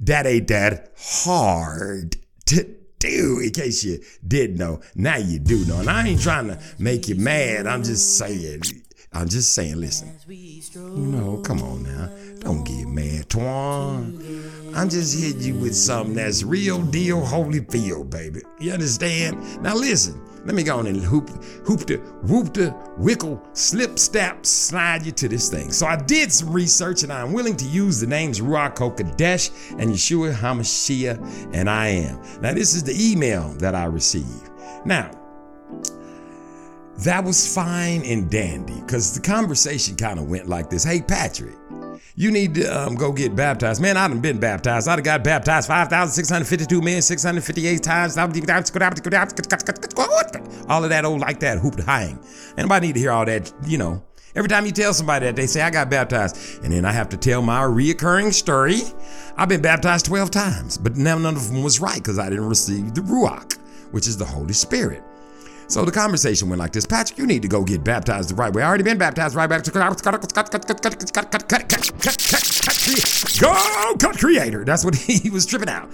that 0.01 0.27
ain't 0.27 0.49
that 0.49 0.93
hard 0.99 2.17
to 2.47 2.80
do. 3.01 3.41
In 3.41 3.51
case 3.51 3.83
you 3.83 3.99
didn't 4.27 4.57
know, 4.59 4.81
now 4.95 5.17
you 5.17 5.41
do 5.41 5.65
know. 5.65 5.81
And 5.81 5.91
I 5.91 6.07
ain't 6.07 6.23
trying 6.23 6.49
to 6.49 6.61
make 6.79 7.09
you 7.09 7.17
mad. 7.17 7.67
I'm 7.67 7.83
just 7.83 8.17
saying. 8.17 8.63
I'm 9.13 9.29
just 9.29 9.53
saying. 9.55 9.77
Listen, 9.77 10.17
you 10.29 11.07
know, 11.07 11.39
come 11.45 11.63
on 11.63 11.83
now. 11.83 12.09
Don't 12.39 12.63
get 12.63 12.87
mad, 12.87 13.29
Twan. 13.29 14.23
I'm 14.75 14.89
just 14.89 15.19
hitting 15.19 15.43
you 15.43 15.55
with 15.55 15.75
something 15.75 16.15
that's 16.15 16.43
real 16.43 16.83
deal, 16.83 17.25
holy 17.25 17.61
feel, 17.61 18.05
baby. 18.05 18.41
You 18.59 18.73
understand? 18.73 19.63
Now 19.63 19.75
listen. 19.75 20.21
Let 20.45 20.55
me 20.55 20.63
go 20.63 20.79
on 20.79 20.87
and 20.87 20.97
hoop, 21.03 21.29
hoop 21.67 21.81
the, 21.81 21.97
whoop 22.23 22.55
the, 22.55 22.75
wickle, 22.99 23.43
slip, 23.53 23.99
step, 23.99 24.47
slide 24.47 25.05
you 25.05 25.13
to 25.13 25.29
this 25.29 25.51
thing. 25.51 25.71
So 25.71 25.87
I 25.87 25.97
did 25.97 26.33
some 26.33 26.51
research 26.51 27.03
and 27.03 27.13
I'm 27.13 27.35
willing 27.35 27.57
to 27.59 27.67
use 27.67 28.01
the 28.01 28.07
names 28.07 28.41
Ruach 28.41 28.75
Kokadesh 28.75 29.51
and 29.79 29.91
Yeshua 29.91 30.33
HaMashiach, 30.33 31.55
and 31.55 31.69
I 31.69 31.89
am. 31.89 32.23
Now 32.41 32.55
this 32.55 32.75
is 32.75 32.83
the 32.83 32.97
email 32.99 33.51
that 33.59 33.75
I 33.75 33.85
received. 33.85 34.51
Now, 34.87 35.11
that 37.01 37.23
was 37.23 37.55
fine 37.55 38.03
and 38.05 38.31
dandy 38.31 38.81
because 38.81 39.15
the 39.15 39.21
conversation 39.21 39.97
kind 39.97 40.19
of 40.19 40.29
went 40.29 40.49
like 40.49 40.71
this 40.71 40.85
Hey, 40.85 41.03
Patrick, 41.03 41.57
you 42.17 42.31
need 42.31 42.55
to 42.57 42.67
um, 42.67 42.95
go 42.95 43.13
get 43.13 43.35
baptized. 43.35 43.81
Man, 43.81 43.97
I 43.97 44.09
done 44.09 44.21
been 44.21 44.39
baptized. 44.39 44.89
I 44.89 44.97
done 44.97 45.05
got 45.05 45.25
baptized 45.25 45.69
5,652 45.69 46.81
men, 46.83 47.03
658 47.03 47.83
times. 47.83 48.17
All 50.69 50.85
of 50.85 50.91
that 50.91 51.05
old 51.05 51.21
like 51.21 51.41
that, 51.41 51.59
hooped 51.59 51.81
hang. 51.81 52.19
Anybody 52.57 52.89
need 52.89 52.93
to 52.95 53.01
hear 53.01 53.13
all 53.13 53.25
that, 53.25 53.53
you 53.67 53.79
know. 53.79 54.03
Every 54.35 54.49
time 54.49 54.65
you 54.65 54.71
tell 54.73 54.95
somebody 54.95 55.27
that, 55.27 55.35
they 55.35 55.47
say, 55.47 55.61
I 55.61 55.71
got 55.71 55.91
baptized. 55.91 56.63
And 56.63 56.73
then 56.73 56.85
I 56.85 56.93
have 56.93 57.09
to 57.11 57.17
tell 57.17 57.43
my 57.43 57.63
reoccurring 57.63 58.33
story. 58.33 58.83
I've 59.37 59.49
been 59.49 59.63
baptized 59.63 60.07
12 60.07 60.31
times, 60.31 60.79
but 60.79 60.97
now 60.97 61.19
none 61.19 61.35
of 61.35 61.49
them 61.49 61.63
was 61.63 61.81
right 61.81 61.97
because 61.97 62.19
I 62.19 62.31
didn't 62.31 62.49
receive 62.49 62.95
the 62.95 63.01
Ruach, 63.01 63.59
which 63.91 64.07
is 64.07 64.17
the 64.17 64.25
Holy 64.25 64.53
Spirit. 64.53 65.03
So 65.71 65.85
the 65.85 65.93
conversation 65.93 66.49
went 66.49 66.59
like 66.59 66.73
this 66.73 66.85
Patrick, 66.85 67.17
you 67.17 67.27
need 67.27 67.43
to 67.43 67.49
go 67.49 67.63
get 67.63 67.85
baptized 67.85 68.31
the 68.31 68.35
right 68.35 68.53
way. 68.53 68.61
I 68.63 68.67
already 68.67 68.83
been 68.83 68.99
baptized 68.99 69.37
right 69.37 69.47
back 69.47 69.63
Go 69.63 69.71
cut 73.97 74.19
creator. 74.19 74.65
That's 74.65 74.85
what 74.85 74.97
he 74.97 75.31
was 75.31 75.47
tripping 75.47 75.69
out. 75.69 75.89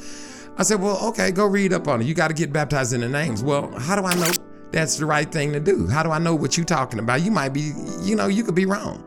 I 0.56 0.62
said, 0.62 0.80
Well, 0.80 0.98
okay, 1.08 1.30
go 1.30 1.44
read 1.44 1.74
up 1.74 1.88
on 1.88 2.00
it. 2.00 2.06
You 2.06 2.14
got 2.14 2.28
to 2.28 2.34
get 2.34 2.54
baptized 2.54 2.94
in 2.94 3.02
the 3.02 3.08
names. 3.08 3.42
Well, 3.42 3.70
how 3.78 3.96
do 3.96 4.06
I 4.06 4.14
know 4.14 4.30
that's 4.70 4.96
the 4.96 5.04
right 5.04 5.30
thing 5.30 5.52
to 5.52 5.60
do? 5.60 5.86
How 5.86 6.02
do 6.02 6.10
I 6.10 6.18
know 6.18 6.34
what 6.34 6.56
you're 6.56 6.64
talking 6.64 6.98
about? 6.98 7.20
You 7.20 7.30
might 7.30 7.50
be, 7.50 7.72
you 8.00 8.16
know, 8.16 8.28
you 8.28 8.44
could 8.44 8.54
be 8.54 8.64
wrong. 8.64 9.04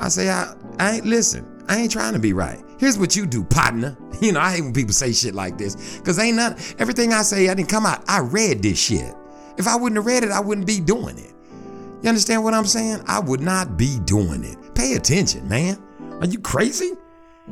I 0.00 0.08
say, 0.08 0.30
I, 0.30 0.54
I 0.78 0.92
ain't 0.92 1.04
listen. 1.04 1.62
I 1.68 1.76
ain't 1.76 1.92
trying 1.92 2.14
to 2.14 2.18
be 2.18 2.32
right. 2.32 2.64
Here's 2.78 2.98
what 2.98 3.14
you 3.16 3.26
do, 3.26 3.44
partner. 3.44 3.98
You 4.20 4.32
know, 4.32 4.40
I 4.40 4.56
hate 4.56 4.60
when 4.62 4.74
people 4.74 4.92
say 4.92 5.12
shit 5.12 5.34
like 5.34 5.56
this. 5.56 6.00
Cause 6.04 6.18
ain't 6.18 6.36
nothing, 6.36 6.76
everything 6.78 7.14
I 7.14 7.22
say, 7.22 7.48
I 7.48 7.54
didn't 7.54 7.70
come 7.70 7.86
out. 7.86 8.04
I 8.06 8.20
read 8.20 8.62
this 8.62 8.78
shit. 8.78 9.14
If 9.60 9.68
I 9.68 9.76
wouldn't 9.76 9.98
have 9.98 10.06
read 10.06 10.24
it, 10.24 10.30
I 10.30 10.40
wouldn't 10.40 10.66
be 10.66 10.80
doing 10.80 11.18
it. 11.18 11.34
You 12.02 12.08
understand 12.08 12.42
what 12.42 12.54
I'm 12.54 12.64
saying? 12.64 13.04
I 13.06 13.20
would 13.20 13.42
not 13.42 13.76
be 13.76 13.98
doing 14.06 14.42
it. 14.42 14.74
Pay 14.74 14.94
attention, 14.94 15.46
man. 15.46 15.78
Are 16.22 16.26
you 16.26 16.38
crazy? 16.38 16.94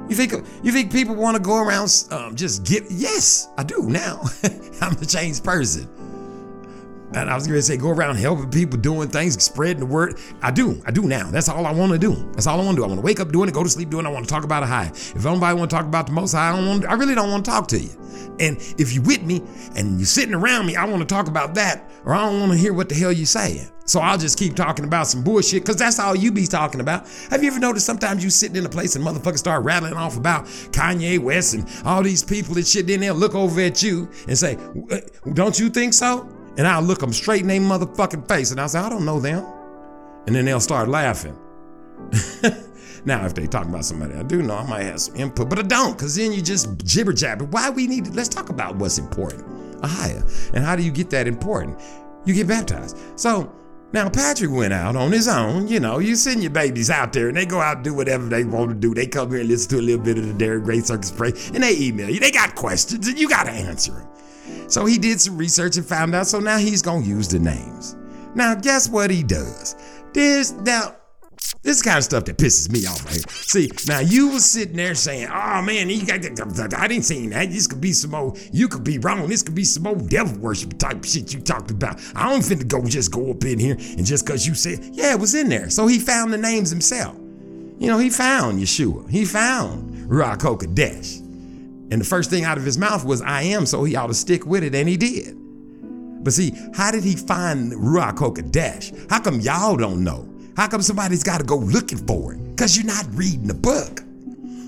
You 0.08 0.16
think 0.16 0.32
you 0.62 0.72
think 0.72 0.90
people 0.90 1.14
want 1.14 1.36
to 1.36 1.42
go 1.42 1.62
around 1.62 2.06
um, 2.10 2.34
just 2.34 2.64
get? 2.64 2.84
Yes, 2.88 3.48
I 3.58 3.62
do 3.62 3.82
now. 3.82 4.22
I'm 4.80 4.96
a 4.96 5.04
changed 5.04 5.44
person. 5.44 5.86
And 7.14 7.28
I 7.28 7.34
was 7.34 7.46
to 7.46 7.62
say, 7.62 7.76
go 7.76 7.90
around 7.90 8.16
helping 8.16 8.50
people, 8.50 8.78
doing 8.78 9.08
things, 9.08 9.42
spreading 9.42 9.80
the 9.80 9.86
word. 9.86 10.18
I 10.42 10.50
do. 10.50 10.82
I 10.86 10.90
do 10.90 11.02
now. 11.02 11.30
That's 11.30 11.48
all 11.48 11.66
I 11.66 11.72
want 11.72 11.92
to 11.92 11.98
do. 11.98 12.14
That's 12.32 12.46
all 12.46 12.60
I 12.60 12.64
want 12.64 12.76
to 12.76 12.80
do. 12.80 12.84
I 12.84 12.86
want 12.86 13.00
to 13.00 13.04
wake 13.04 13.20
up 13.20 13.32
doing 13.32 13.48
it, 13.48 13.54
go 13.54 13.62
to 13.62 13.68
sleep 13.68 13.90
doing 13.90 14.06
it. 14.06 14.08
I 14.08 14.12
want 14.12 14.26
to 14.26 14.30
talk 14.30 14.44
about 14.44 14.62
a 14.62 14.66
high. 14.66 14.88
If 14.94 15.26
anybody 15.26 15.58
want 15.58 15.70
to 15.70 15.76
talk 15.76 15.84
about 15.84 16.06
the 16.06 16.12
most 16.12 16.32
high, 16.32 16.50
I 16.50 16.56
don't 16.56 16.66
want. 16.66 16.84
I 16.86 16.94
really 16.94 17.14
don't 17.14 17.30
want 17.30 17.44
to 17.44 17.50
talk 17.50 17.68
to 17.68 17.78
you. 17.78 17.90
And 18.40 18.56
if 18.78 18.92
you 18.92 19.02
with 19.02 19.22
me 19.22 19.42
and 19.76 19.98
you're 19.98 20.06
sitting 20.06 20.34
around 20.34 20.66
me, 20.66 20.76
I 20.76 20.84
want 20.84 21.00
to 21.00 21.06
talk 21.06 21.28
about 21.28 21.54
that, 21.54 21.88
or 22.04 22.14
I 22.14 22.24
don't 22.26 22.40
want 22.40 22.52
to 22.52 22.58
hear 22.58 22.72
what 22.72 22.88
the 22.88 22.94
hell 22.94 23.12
you 23.12 23.26
saying. 23.26 23.68
So 23.84 24.00
I'll 24.00 24.18
just 24.18 24.38
keep 24.38 24.54
talking 24.54 24.84
about 24.84 25.06
some 25.06 25.24
bullshit 25.24 25.62
because 25.62 25.76
that's 25.76 25.98
all 25.98 26.14
you 26.14 26.30
be 26.30 26.46
talking 26.46 26.80
about. 26.80 27.08
Have 27.30 27.42
you 27.42 27.50
ever 27.50 27.58
noticed 27.58 27.86
sometimes 27.86 28.22
you 28.22 28.28
sitting 28.28 28.56
in 28.56 28.66
a 28.66 28.68
place 28.68 28.96
and 28.96 29.04
motherfuckers 29.04 29.38
start 29.38 29.64
rattling 29.64 29.94
off 29.94 30.18
about 30.18 30.44
Kanye 30.72 31.18
West 31.18 31.54
and 31.54 31.66
all 31.86 32.02
these 32.02 32.22
people 32.22 32.54
and 32.56 32.66
shit, 32.66 32.86
then 32.86 33.00
they'll 33.00 33.14
look 33.14 33.34
over 33.34 33.60
at 33.62 33.82
you 33.82 34.10
and 34.26 34.36
say, 34.36 34.58
Don't 35.32 35.58
you 35.58 35.70
think 35.70 35.94
so? 35.94 36.28
And 36.58 36.66
I'll 36.66 36.82
look 36.82 36.98
them 36.98 37.14
straight 37.14 37.42
in 37.42 37.48
their 37.48 37.60
motherfucking 37.60 38.28
face 38.28 38.50
and 38.50 38.60
I'll 38.60 38.68
say, 38.68 38.78
I 38.78 38.90
don't 38.90 39.06
know 39.06 39.20
them. 39.20 39.46
And 40.26 40.36
then 40.36 40.44
they'll 40.44 40.60
start 40.60 40.88
laughing. 40.88 41.38
now, 43.04 43.24
if 43.26 43.34
they 43.34 43.46
talking 43.46 43.70
about 43.70 43.84
somebody 43.84 44.14
I 44.14 44.22
do 44.22 44.42
know, 44.42 44.56
I 44.56 44.66
might 44.66 44.82
have 44.82 45.00
some 45.00 45.16
input, 45.16 45.48
but 45.48 45.58
I 45.58 45.62
don't, 45.62 45.92
because 45.92 46.16
then 46.16 46.32
you 46.32 46.42
just 46.42 46.84
jibber 46.84 47.12
jabber. 47.12 47.44
Why 47.44 47.70
we 47.70 47.86
need 47.86 48.06
it? 48.06 48.14
Let's 48.14 48.28
talk 48.28 48.48
about 48.48 48.76
what's 48.76 48.98
important. 48.98 49.44
A 49.82 49.86
higher. 49.86 50.22
And 50.54 50.64
how 50.64 50.76
do 50.76 50.82
you 50.82 50.90
get 50.90 51.10
that 51.10 51.26
important? 51.26 51.80
You 52.24 52.34
get 52.34 52.48
baptized. 52.48 52.96
So 53.16 53.52
now 53.92 54.08
Patrick 54.08 54.50
went 54.50 54.72
out 54.72 54.96
on 54.96 55.12
his 55.12 55.28
own. 55.28 55.68
You 55.68 55.80
know, 55.80 55.98
you 55.98 56.16
send 56.16 56.42
your 56.42 56.50
babies 56.50 56.90
out 56.90 57.12
there 57.12 57.28
and 57.28 57.36
they 57.36 57.46
go 57.46 57.60
out 57.60 57.76
and 57.76 57.84
do 57.84 57.94
whatever 57.94 58.26
they 58.26 58.44
want 58.44 58.70
to 58.70 58.74
do. 58.74 58.92
They 58.92 59.06
come 59.06 59.30
here 59.30 59.40
and 59.40 59.48
listen 59.48 59.70
to 59.70 59.78
a 59.78 59.84
little 59.84 60.04
bit 60.04 60.18
of 60.18 60.26
the 60.26 60.34
Derek 60.34 60.64
Gray 60.64 60.80
Circus 60.80 61.10
Pray 61.10 61.32
and 61.54 61.62
they 61.62 61.76
email 61.78 62.10
you. 62.10 62.20
They 62.20 62.30
got 62.30 62.54
questions 62.54 63.06
and 63.06 63.18
you 63.18 63.28
got 63.28 63.44
to 63.44 63.52
answer 63.52 63.92
them. 63.92 64.08
So 64.68 64.84
he 64.84 64.98
did 64.98 65.20
some 65.20 65.38
research 65.38 65.76
and 65.76 65.86
found 65.86 66.14
out. 66.14 66.26
So 66.26 66.40
now 66.40 66.58
he's 66.58 66.82
going 66.82 67.04
to 67.04 67.08
use 67.08 67.28
the 67.28 67.38
names. 67.38 67.96
Now, 68.34 68.54
guess 68.54 68.88
what 68.88 69.10
he 69.10 69.22
does? 69.22 69.74
This, 70.12 70.52
now, 70.52 70.96
this 71.62 71.76
is 71.76 71.82
the 71.82 71.88
kind 71.88 71.98
of 71.98 72.04
stuff 72.04 72.24
that 72.24 72.38
pisses 72.38 72.70
me 72.70 72.86
off 72.86 73.04
right 73.04 73.14
here. 73.14 73.24
See, 73.28 73.70
now 73.86 74.00
you 74.00 74.28
was 74.28 74.44
sitting 74.44 74.76
there 74.76 74.94
saying, 74.94 75.28
oh 75.28 75.62
man, 75.62 75.90
you 75.90 76.06
got, 76.06 76.24
I 76.74 76.88
didn't 76.88 77.04
see 77.04 77.26
that. 77.28 77.50
This 77.50 77.66
could 77.66 77.80
be 77.80 77.92
some 77.92 78.14
old, 78.14 78.38
you 78.52 78.68
could 78.68 78.84
be 78.84 78.98
wrong. 78.98 79.28
This 79.28 79.42
could 79.42 79.54
be 79.54 79.64
some 79.64 79.86
old 79.86 80.08
devil 80.08 80.38
worship 80.38 80.78
type 80.78 81.04
shit 81.04 81.34
you 81.34 81.40
talked 81.40 81.70
about. 81.70 82.00
I 82.14 82.30
don't 82.30 82.42
finna 82.42 82.66
go 82.66 82.84
just 82.84 83.12
go 83.12 83.30
up 83.30 83.44
in 83.44 83.58
here 83.58 83.74
and 83.74 84.06
just 84.06 84.26
cause 84.26 84.46
you 84.46 84.54
said, 84.54 84.80
yeah, 84.92 85.12
it 85.12 85.20
was 85.20 85.34
in 85.34 85.48
there. 85.48 85.70
So 85.70 85.86
he 85.86 85.98
found 85.98 86.32
the 86.32 86.38
names 86.38 86.70
himself. 86.70 87.16
You 87.78 87.86
know, 87.86 87.98
he 87.98 88.10
found 88.10 88.60
Yeshua. 88.60 89.08
He 89.08 89.24
found 89.24 90.08
Ruach 90.08 90.38
Kokadesh. 90.38 91.18
And 91.90 92.00
the 92.00 92.04
first 92.04 92.28
thing 92.28 92.44
out 92.44 92.58
of 92.58 92.64
his 92.64 92.76
mouth 92.76 93.04
was, 93.04 93.22
I 93.22 93.42
am, 93.42 93.64
so 93.66 93.84
he 93.84 93.96
ought 93.96 94.08
to 94.08 94.14
stick 94.14 94.44
with 94.44 94.62
it, 94.62 94.74
and 94.74 94.88
he 94.88 94.96
did. 94.96 95.36
But 96.22 96.32
see, 96.32 96.52
how 96.74 96.90
did 96.90 97.04
he 97.04 97.14
find 97.14 97.72
Ruach 97.72 98.16
Kokadesh? 98.16 99.08
How 99.10 99.20
come 99.20 99.40
y'all 99.40 99.76
don't 99.76 100.02
know? 100.02 100.28
How 100.58 100.66
come 100.66 100.82
somebody's 100.82 101.22
got 101.22 101.38
to 101.38 101.44
go 101.44 101.56
looking 101.56 101.98
for 101.98 102.32
it? 102.34 102.44
Because 102.50 102.76
you're 102.76 102.84
not 102.84 103.06
reading 103.12 103.46
the 103.46 103.54
book. 103.54 104.02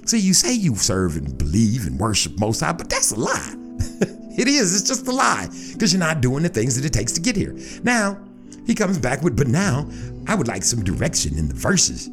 See, 0.06 0.20
you 0.20 0.34
say 0.34 0.54
you 0.54 0.76
serve 0.76 1.16
and 1.16 1.36
believe 1.36 1.84
and 1.84 1.98
worship 1.98 2.38
Most 2.38 2.60
High, 2.60 2.74
but 2.74 2.88
that's 2.88 3.10
a 3.10 3.18
lie. 3.18 3.54
it 4.38 4.46
is. 4.46 4.72
It's 4.80 4.88
just 4.88 5.08
a 5.08 5.10
lie 5.10 5.48
because 5.72 5.92
you're 5.92 5.98
not 5.98 6.20
doing 6.20 6.44
the 6.44 6.48
things 6.48 6.76
that 6.76 6.84
it 6.84 6.92
takes 6.92 7.10
to 7.14 7.20
get 7.20 7.34
here. 7.34 7.56
Now, 7.82 8.24
he 8.68 8.74
comes 8.76 8.98
back 8.98 9.22
with, 9.22 9.36
but 9.36 9.48
now 9.48 9.90
I 10.28 10.36
would 10.36 10.46
like 10.46 10.62
some 10.62 10.84
direction 10.84 11.36
in 11.36 11.48
the 11.48 11.54
verses 11.54 12.08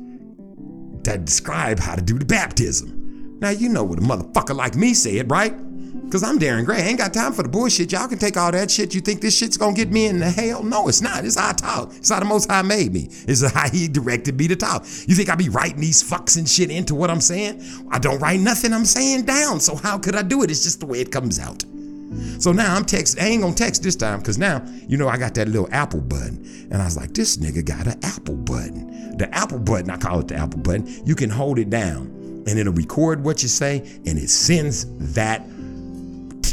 that 1.04 1.26
describe 1.26 1.78
how 1.78 1.94
to 1.94 2.02
do 2.02 2.18
the 2.18 2.26
baptism. 2.26 3.38
Now, 3.42 3.52
you 3.52 3.70
know 3.70 3.84
what 3.84 4.00
a 4.00 4.02
motherfucker 4.02 4.56
like 4.56 4.74
me 4.74 4.96
said, 4.96 5.30
right? 5.30 5.54
Because 6.08 6.24
I'm 6.24 6.39
Darren 6.39 6.63
Gray. 6.63 6.78
I 6.78 6.86
ain't 6.86 6.98
got 6.98 7.13
time 7.13 7.34
for 7.34 7.43
the 7.43 7.50
bullshit. 7.50 7.91
Y'all 7.91 8.08
can 8.08 8.17
take 8.17 8.38
all 8.38 8.50
that 8.54 8.72
shit. 8.72 8.96
You 8.96 9.02
think 9.02 9.20
this 9.20 9.38
shit's 9.38 9.58
gonna 9.58 9.76
get 9.76 9.91
me 9.91 10.06
in 10.06 10.20
the 10.20 10.32
hell? 10.32 10.63
No, 10.63 10.88
it's 10.88 11.02
not. 11.02 11.26
It's 11.26 11.38
how 11.38 11.50
I 11.50 11.52
talk. 11.52 11.93
It's 11.98 12.10
how 12.10 12.20
the 12.20 12.26
Most 12.26 12.50
High 12.50 12.62
made 12.62 12.93
me. 12.93 13.10
It's 13.28 13.46
how 13.52 13.70
He 13.70 13.89
directed 13.89 14.39
me 14.39 14.48
to 14.48 14.56
talk. 14.56 14.86
You 15.06 15.15
think 15.15 15.30
I 15.30 15.36
be 15.36 15.50
writing 15.50 15.82
these 15.82 16.02
fucks 16.02 16.38
and 16.38 16.48
shit 16.48 16.72
into 16.72 16.96
what 16.96 17.12
I'm 17.12 17.20
saying? 17.20 17.62
I 17.91 18.00
don't 18.00 18.20
write 18.20 18.39
nothing 18.39 18.72
I'm 18.72 18.86
saying 18.86 19.26
down. 19.26 19.60
So 19.60 19.76
how 19.76 19.98
could 19.98 20.15
I 20.15 20.22
do 20.22 20.43
it? 20.43 20.50
It's 20.50 20.63
just 20.63 20.80
the 20.80 20.86
way 20.86 21.02
it 21.02 21.12
comes 21.12 21.39
out. 21.39 21.65
So 22.39 22.54
now 22.54 22.74
I'm 22.74 22.86
text. 22.86 23.20
I 23.20 23.26
ain't 23.26 23.41
gonna 23.41 23.54
text 23.54 23.84
this 23.84 23.98
time 23.98 24.20
because 24.20 24.38
now 24.38 24.65
you 24.88 24.96
know 24.96 25.10
I 25.10 25.17
got 25.17 25.34
that 25.34 25.50
little 25.50 25.67
Apple 25.74 26.00
button, 26.00 26.70
and 26.72 26.82
I 26.82 26.86
was 26.86 26.96
like, 26.96 27.13
this 27.13 27.36
nigga 27.36 27.65
got 27.65 27.86
an 27.86 28.00
Apple 28.04 28.38
button. 28.38 29.17
The 29.17 29.30
Apple 29.36 29.60
button, 29.60 29.89
I 29.89 29.98
call 29.98 30.22
it 30.22 30.30
the 30.30 30.36
Apple 30.36 30.60
button. 30.60 30.88
You 31.06 31.15
can 31.15 31.30
hold 31.30 31.60
it 31.60 31.70
down, 31.70 32.43
and 32.48 32.58
it'll 32.58 32.72
record 32.72 33.26
what 33.26 33.43
you 33.43 33.50
say, 33.50 33.80
and 34.06 34.17
it 34.17 34.30
sends 34.30 34.86
that 35.13 35.46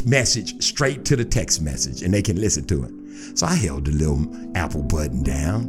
message 0.05 0.63
straight 0.63 1.05
to 1.05 1.15
the 1.15 1.25
text 1.25 1.61
message, 1.61 2.01
and 2.01 2.13
they 2.13 2.21
can 2.21 2.39
listen 2.39 2.65
to 2.67 2.83
it. 2.83 3.37
So 3.37 3.47
I 3.47 3.55
held 3.55 3.85
the 3.85 3.91
little 3.91 4.25
Apple 4.55 4.83
button 4.83 5.23
down, 5.23 5.63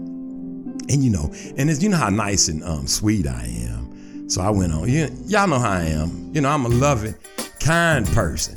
and 0.88 1.02
you 1.02 1.10
know, 1.10 1.32
and 1.56 1.70
it's, 1.70 1.82
you 1.82 1.88
know 1.88 1.96
how 1.96 2.10
nice 2.10 2.48
and 2.48 2.62
um, 2.64 2.86
sweet 2.86 3.26
I 3.26 3.44
am. 3.44 4.28
So 4.28 4.42
I 4.42 4.50
went 4.50 4.72
on. 4.72 4.88
Y'all 4.88 5.46
know 5.46 5.58
how 5.58 5.70
I 5.70 5.84
am. 5.84 6.30
You 6.34 6.40
know, 6.40 6.50
I'm 6.50 6.64
a 6.64 6.68
loving, 6.68 7.14
kind 7.60 8.06
person. 8.08 8.56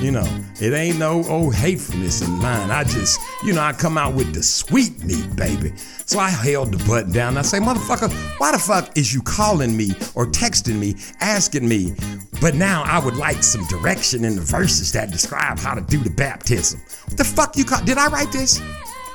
You 0.00 0.12
know, 0.12 0.44
it 0.60 0.72
ain't 0.72 0.98
no 0.98 1.24
old 1.24 1.54
hatefulness 1.54 2.22
in 2.22 2.30
mine. 2.38 2.70
I 2.70 2.84
just, 2.84 3.18
you 3.42 3.52
know, 3.52 3.62
I 3.62 3.72
come 3.72 3.98
out 3.98 4.14
with 4.14 4.32
the 4.32 4.42
sweet 4.42 5.02
meat, 5.02 5.34
baby. 5.34 5.72
So 5.76 6.20
I 6.20 6.28
held 6.30 6.72
the 6.72 6.84
button 6.86 7.10
down. 7.10 7.36
I 7.36 7.42
say, 7.42 7.58
motherfucker, 7.58 8.12
why 8.38 8.52
the 8.52 8.58
fuck 8.58 8.96
is 8.96 9.12
you 9.12 9.22
calling 9.22 9.76
me 9.76 9.90
or 10.14 10.26
texting 10.26 10.78
me, 10.78 10.94
asking 11.20 11.68
me? 11.68 11.94
But 12.40 12.54
now 12.54 12.84
I 12.84 13.04
would 13.04 13.16
like 13.16 13.42
some 13.42 13.66
direction 13.66 14.24
in 14.24 14.36
the 14.36 14.42
verses 14.42 14.92
that 14.92 15.10
describe 15.10 15.58
how 15.58 15.74
to 15.74 15.80
do 15.80 15.98
the 15.98 16.10
baptism. 16.10 16.80
What 17.06 17.16
the 17.16 17.24
fuck 17.24 17.56
you 17.56 17.64
call? 17.64 17.84
Did 17.84 17.98
I 17.98 18.06
write 18.08 18.30
this? 18.30 18.60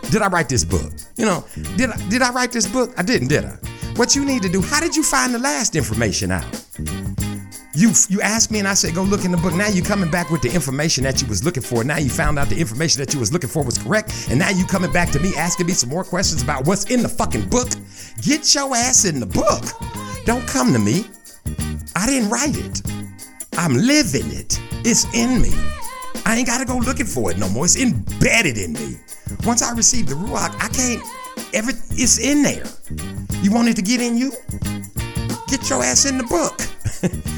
Did 0.10 0.22
I 0.22 0.28
write 0.28 0.50
this 0.50 0.66
book? 0.66 0.92
You 1.16 1.26
know, 1.26 1.46
did 1.78 1.92
I, 1.92 1.98
did 2.10 2.22
I 2.22 2.32
write 2.32 2.52
this 2.52 2.68
book? 2.68 2.94
I 2.98 3.04
didn't, 3.04 3.30
did 3.30 3.46
I? 3.46 3.58
What 3.96 4.16
you 4.16 4.26
need 4.26 4.44
to 4.44 4.50
do? 4.50 4.62
How 4.62 4.80
did 4.80 4.96
you 4.96 5.04
find 5.04 5.34
the 5.34 5.40
last 5.40 5.76
information 5.76 6.32
out? 6.32 6.46
You 7.78 7.92
you 8.10 8.22
asked 8.22 8.50
me 8.50 8.58
and 8.58 8.68
I 8.68 8.74
said 8.74 8.96
go 8.96 9.04
look 9.04 9.24
in 9.24 9.30
the 9.30 9.38
book. 9.38 9.54
Now 9.54 9.68
you 9.68 9.84
coming 9.84 10.10
back 10.10 10.32
with 10.32 10.42
the 10.42 10.52
information 10.52 11.04
that 11.04 11.22
you 11.22 11.28
was 11.28 11.44
looking 11.44 11.62
for. 11.62 11.84
Now 11.84 12.00
you 12.00 12.10
found 12.10 12.40
out 12.40 12.50
the 12.50 12.60
information 12.60 13.00
that 13.02 13.14
you 13.14 13.20
was 13.20 13.32
looking 13.32 13.52
for 13.52 13.64
was 13.64 13.78
correct, 13.78 14.30
and 14.32 14.40
now 14.40 14.50
you 14.50 14.66
coming 14.66 14.92
back 14.92 15.12
to 15.12 15.20
me 15.20 15.36
asking 15.38 15.68
me 15.68 15.74
some 15.74 15.92
more 15.92 16.04
questions 16.04 16.42
about 16.42 16.66
what's 16.66 16.86
in 16.86 17.04
the 17.04 17.08
fucking 17.08 17.48
book. 17.50 17.70
Get 18.24 18.56
your 18.56 18.76
ass 18.76 19.06
in 19.06 19.20
the 19.20 19.28
book. 19.28 19.64
Don't 20.26 20.48
come 20.48 20.74
to 20.74 20.80
me. 20.80 21.06
I 21.96 22.08
didn't 22.08 22.32
write 22.32 22.58
it. 22.58 22.82
I'm 23.60 23.76
living 23.76 24.32
it. 24.32 24.60
It's 24.84 25.06
in 25.14 25.40
me. 25.40 25.52
I 26.26 26.36
ain't 26.36 26.48
gotta 26.48 26.66
go 26.66 26.78
looking 26.78 27.06
for 27.06 27.30
it 27.30 27.38
no 27.38 27.48
more. 27.48 27.66
It's 27.66 27.76
embedded 27.76 28.58
in 28.58 28.74
me. 28.74 28.98
Once 29.46 29.62
I 29.62 29.72
receive 29.74 30.08
the 30.08 30.16
ruach, 30.16 30.56
I 30.60 30.68
can't. 30.70 31.54
Every 31.54 31.76
it's 31.92 32.18
in 32.18 32.42
there. 32.42 32.66
You 33.44 33.52
want 33.52 33.68
it 33.68 33.76
to 33.76 33.84
get 33.84 34.02
in 34.02 34.18
you? 34.18 34.32
Get 35.48 35.70
your 35.70 35.84
ass 35.84 36.06
in 36.06 36.18
the 36.18 36.24
book. 36.26 36.60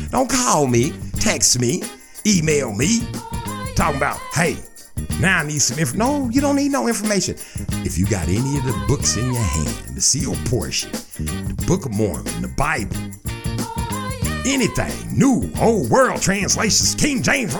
Don't 0.11 0.29
call 0.29 0.67
me, 0.67 0.93
text 1.19 1.59
me, 1.59 1.83
email 2.25 2.73
me, 2.73 3.01
talking 3.75 3.97
about, 3.97 4.19
hey, 4.33 4.57
now 5.19 5.39
I 5.39 5.43
need 5.43 5.59
some 5.59 5.79
info. 5.79 5.97
No, 5.97 6.29
you 6.29 6.41
don't 6.41 6.55
need 6.55 6.71
no 6.71 6.87
information. 6.87 7.35
If 7.85 7.97
you 7.97 8.05
got 8.05 8.27
any 8.27 8.57
of 8.57 8.65
the 8.65 8.85
books 8.87 9.15
in 9.15 9.25
your 9.25 9.41
hand, 9.41 9.95
the 9.95 10.01
sealed 10.01 10.43
portion, 10.45 10.91
the 10.91 11.63
Book 11.67 11.85
of 11.85 11.93
Mormon, 11.93 12.41
the 12.41 12.47
Bible, 12.49 12.97
anything, 14.45 14.93
new, 15.17 15.49
old 15.62 15.89
world 15.89 16.21
translations, 16.21 16.95
King 16.95 17.21
James, 17.21 17.54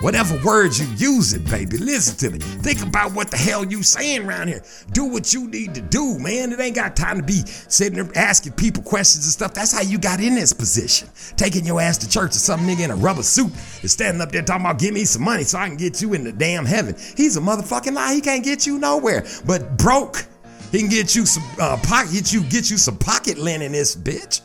whatever 0.00 0.40
words 0.44 0.80
you 0.80 0.86
use 0.96 1.32
it, 1.32 1.44
baby. 1.48 1.78
Listen 1.78 2.16
to 2.18 2.30
me. 2.30 2.38
Think 2.38 2.82
about 2.82 3.12
what 3.12 3.30
the 3.30 3.36
hell 3.36 3.64
you 3.64 3.82
saying 3.82 4.26
around 4.26 4.48
here. 4.48 4.62
Do 4.92 5.04
what 5.04 5.32
you 5.32 5.48
need 5.48 5.74
to 5.74 5.80
do, 5.80 6.18
man. 6.18 6.52
It 6.52 6.60
ain't 6.60 6.74
got 6.74 6.96
time 6.96 7.16
to 7.18 7.22
be 7.22 7.42
sitting 7.46 7.94
there 7.94 8.10
asking 8.16 8.52
people 8.52 8.82
questions 8.82 9.24
and 9.24 9.32
stuff. 9.32 9.54
That's 9.54 9.72
how 9.72 9.82
you 9.82 9.98
got 9.98 10.20
in 10.20 10.34
this 10.34 10.52
position. 10.52 11.08
Taking 11.36 11.64
your 11.64 11.80
ass 11.80 11.98
to 11.98 12.08
church 12.08 12.30
or 12.30 12.38
some 12.38 12.60
nigga 12.60 12.84
in 12.84 12.90
a 12.90 12.96
rubber 12.96 13.22
suit 13.22 13.52
is 13.82 13.92
standing 13.92 14.20
up 14.20 14.32
there 14.32 14.42
talking 14.42 14.64
about 14.64 14.78
give 14.78 14.94
me 14.94 15.04
some 15.04 15.22
money 15.22 15.44
so 15.44 15.58
I 15.58 15.68
can 15.68 15.76
get 15.76 16.02
you 16.02 16.14
in 16.14 16.24
the 16.24 16.32
damn 16.32 16.64
heaven. 16.64 16.94
He's 17.16 17.36
a 17.36 17.40
motherfucking 17.40 17.94
lie. 17.94 18.14
He 18.14 18.20
can't 18.20 18.44
get 18.44 18.66
you 18.66 18.78
nowhere. 18.78 19.24
But 19.46 19.78
broke, 19.78 20.26
he 20.70 20.80
can 20.80 20.88
get 20.88 21.14
you 21.16 21.24
some 21.26 21.44
uh, 21.60 21.78
pocket, 21.82 22.12
get 22.12 22.32
you 22.32 22.42
get 22.44 22.70
you 22.70 22.76
some 22.76 22.98
pocket 22.98 23.38
linen, 23.38 23.72
this 23.72 23.96
bitch. 23.96 24.42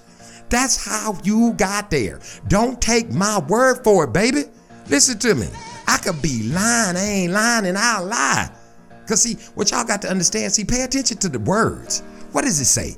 That's 0.53 0.85
how 0.85 1.17
you 1.23 1.53
got 1.53 1.89
there. 1.89 2.19
Don't 2.47 2.79
take 2.79 3.11
my 3.11 3.39
word 3.39 3.83
for 3.83 4.03
it, 4.03 4.13
baby. 4.13 4.43
Listen 4.87 5.17
to 5.17 5.33
me. 5.33 5.47
I 5.87 5.97
could 5.97 6.21
be 6.21 6.43
lying, 6.43 6.95
I 6.95 7.03
ain't 7.03 7.33
lying, 7.33 7.65
and 7.65 7.75
I'll 7.75 8.05
lie. 8.05 8.51
Cause 9.07 9.23
see, 9.23 9.33
what 9.55 9.71
y'all 9.71 9.83
got 9.83 10.03
to 10.03 10.11
understand, 10.11 10.53
see, 10.53 10.63
pay 10.63 10.83
attention 10.83 11.17
to 11.17 11.29
the 11.29 11.39
words. 11.39 12.01
What 12.33 12.43
does 12.43 12.59
it 12.59 12.65
say? 12.65 12.95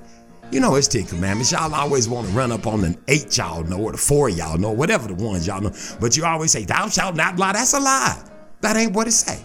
You 0.51 0.59
know 0.59 0.75
it's 0.75 0.89
Ten 0.89 1.05
Commandments. 1.05 1.53
Y'all 1.53 1.73
always 1.73 2.09
want 2.09 2.27
to 2.27 2.33
run 2.33 2.51
up 2.51 2.67
on 2.67 2.81
the 2.81 2.97
eight 3.07 3.37
y'all 3.37 3.63
know 3.63 3.79
or 3.79 3.93
the 3.93 3.97
four 3.97 4.27
y'all 4.27 4.57
know, 4.57 4.71
whatever 4.71 5.07
the 5.07 5.15
ones 5.15 5.47
y'all 5.47 5.61
know. 5.61 5.71
But 6.01 6.17
you 6.17 6.25
always 6.25 6.51
say, 6.51 6.65
Thou 6.65 6.89
shalt 6.89 7.15
not 7.15 7.39
lie. 7.39 7.53
That's 7.53 7.73
a 7.73 7.79
lie. 7.79 8.21
That 8.59 8.75
ain't 8.75 8.91
what 8.91 9.07
it 9.07 9.13
say. 9.13 9.41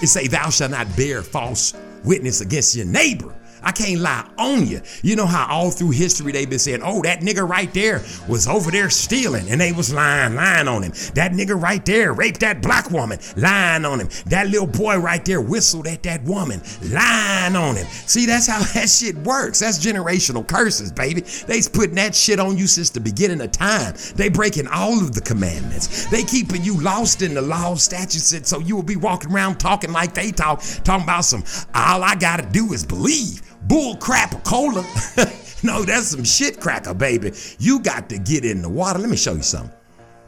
It 0.00 0.06
say, 0.06 0.28
Thou 0.28 0.50
shalt 0.50 0.70
not 0.70 0.86
bear 0.96 1.20
false 1.24 1.74
witness 2.04 2.42
against 2.42 2.76
your 2.76 2.86
neighbor. 2.86 3.34
I 3.62 3.72
can't 3.72 4.00
lie 4.00 4.28
on 4.38 4.66
you. 4.66 4.80
You 5.02 5.16
know 5.16 5.26
how 5.26 5.46
all 5.50 5.70
through 5.70 5.90
history 5.90 6.32
they've 6.32 6.48
been 6.48 6.58
saying, 6.58 6.80
oh, 6.82 7.02
that 7.02 7.20
nigga 7.20 7.46
right 7.48 7.72
there 7.74 8.02
was 8.28 8.46
over 8.46 8.70
there 8.70 8.90
stealing, 8.90 9.48
and 9.50 9.60
they 9.60 9.72
was 9.72 9.92
lying, 9.92 10.34
lying 10.34 10.68
on 10.68 10.82
him. 10.82 10.92
That 11.14 11.32
nigga 11.32 11.60
right 11.60 11.84
there 11.84 12.12
raped 12.12 12.40
that 12.40 12.62
black 12.62 12.90
woman, 12.90 13.18
lying 13.36 13.84
on 13.84 14.00
him. 14.00 14.08
That 14.26 14.48
little 14.48 14.66
boy 14.66 14.98
right 14.98 15.24
there 15.24 15.40
whistled 15.40 15.86
at 15.86 16.02
that 16.04 16.22
woman, 16.24 16.62
lying 16.82 17.56
on 17.56 17.76
him. 17.76 17.86
See, 17.86 18.26
that's 18.26 18.46
how 18.46 18.62
that 18.74 18.88
shit 18.88 19.16
works. 19.18 19.60
That's 19.60 19.84
generational 19.84 20.46
curses, 20.46 20.92
baby. 20.92 21.20
They's 21.20 21.68
putting 21.68 21.96
that 21.96 22.14
shit 22.14 22.40
on 22.40 22.56
you 22.56 22.66
since 22.66 22.90
the 22.90 23.00
beginning 23.00 23.40
of 23.40 23.52
time. 23.52 23.94
They 24.14 24.28
breaking 24.28 24.66
all 24.68 24.98
of 25.00 25.14
the 25.14 25.20
commandments. 25.20 26.06
They 26.06 26.22
keeping 26.22 26.62
you 26.62 26.80
lost 26.80 27.22
in 27.22 27.34
the 27.34 27.42
law, 27.42 27.74
statutes, 27.74 28.48
so 28.48 28.58
you 28.58 28.76
will 28.76 28.82
be 28.82 28.96
walking 28.96 29.32
around 29.32 29.58
talking 29.58 29.92
like 29.92 30.14
they 30.14 30.30
talk, 30.30 30.62
talking 30.84 31.04
about 31.04 31.24
some, 31.24 31.44
all 31.74 32.02
I 32.02 32.14
gotta 32.14 32.46
do 32.46 32.72
is 32.72 32.84
believe 32.84 33.49
bull 33.70 33.96
crap 33.96 34.42
cola. 34.42 34.82
no, 35.62 35.84
that's 35.84 36.08
some 36.08 36.24
shit 36.24 36.60
cracker, 36.60 36.92
baby. 36.92 37.32
You 37.58 37.78
got 37.80 38.10
to 38.10 38.18
get 38.18 38.44
in 38.44 38.60
the 38.60 38.68
water. 38.68 38.98
Let 38.98 39.08
me 39.08 39.16
show 39.16 39.34
you 39.34 39.42
something. 39.42 39.74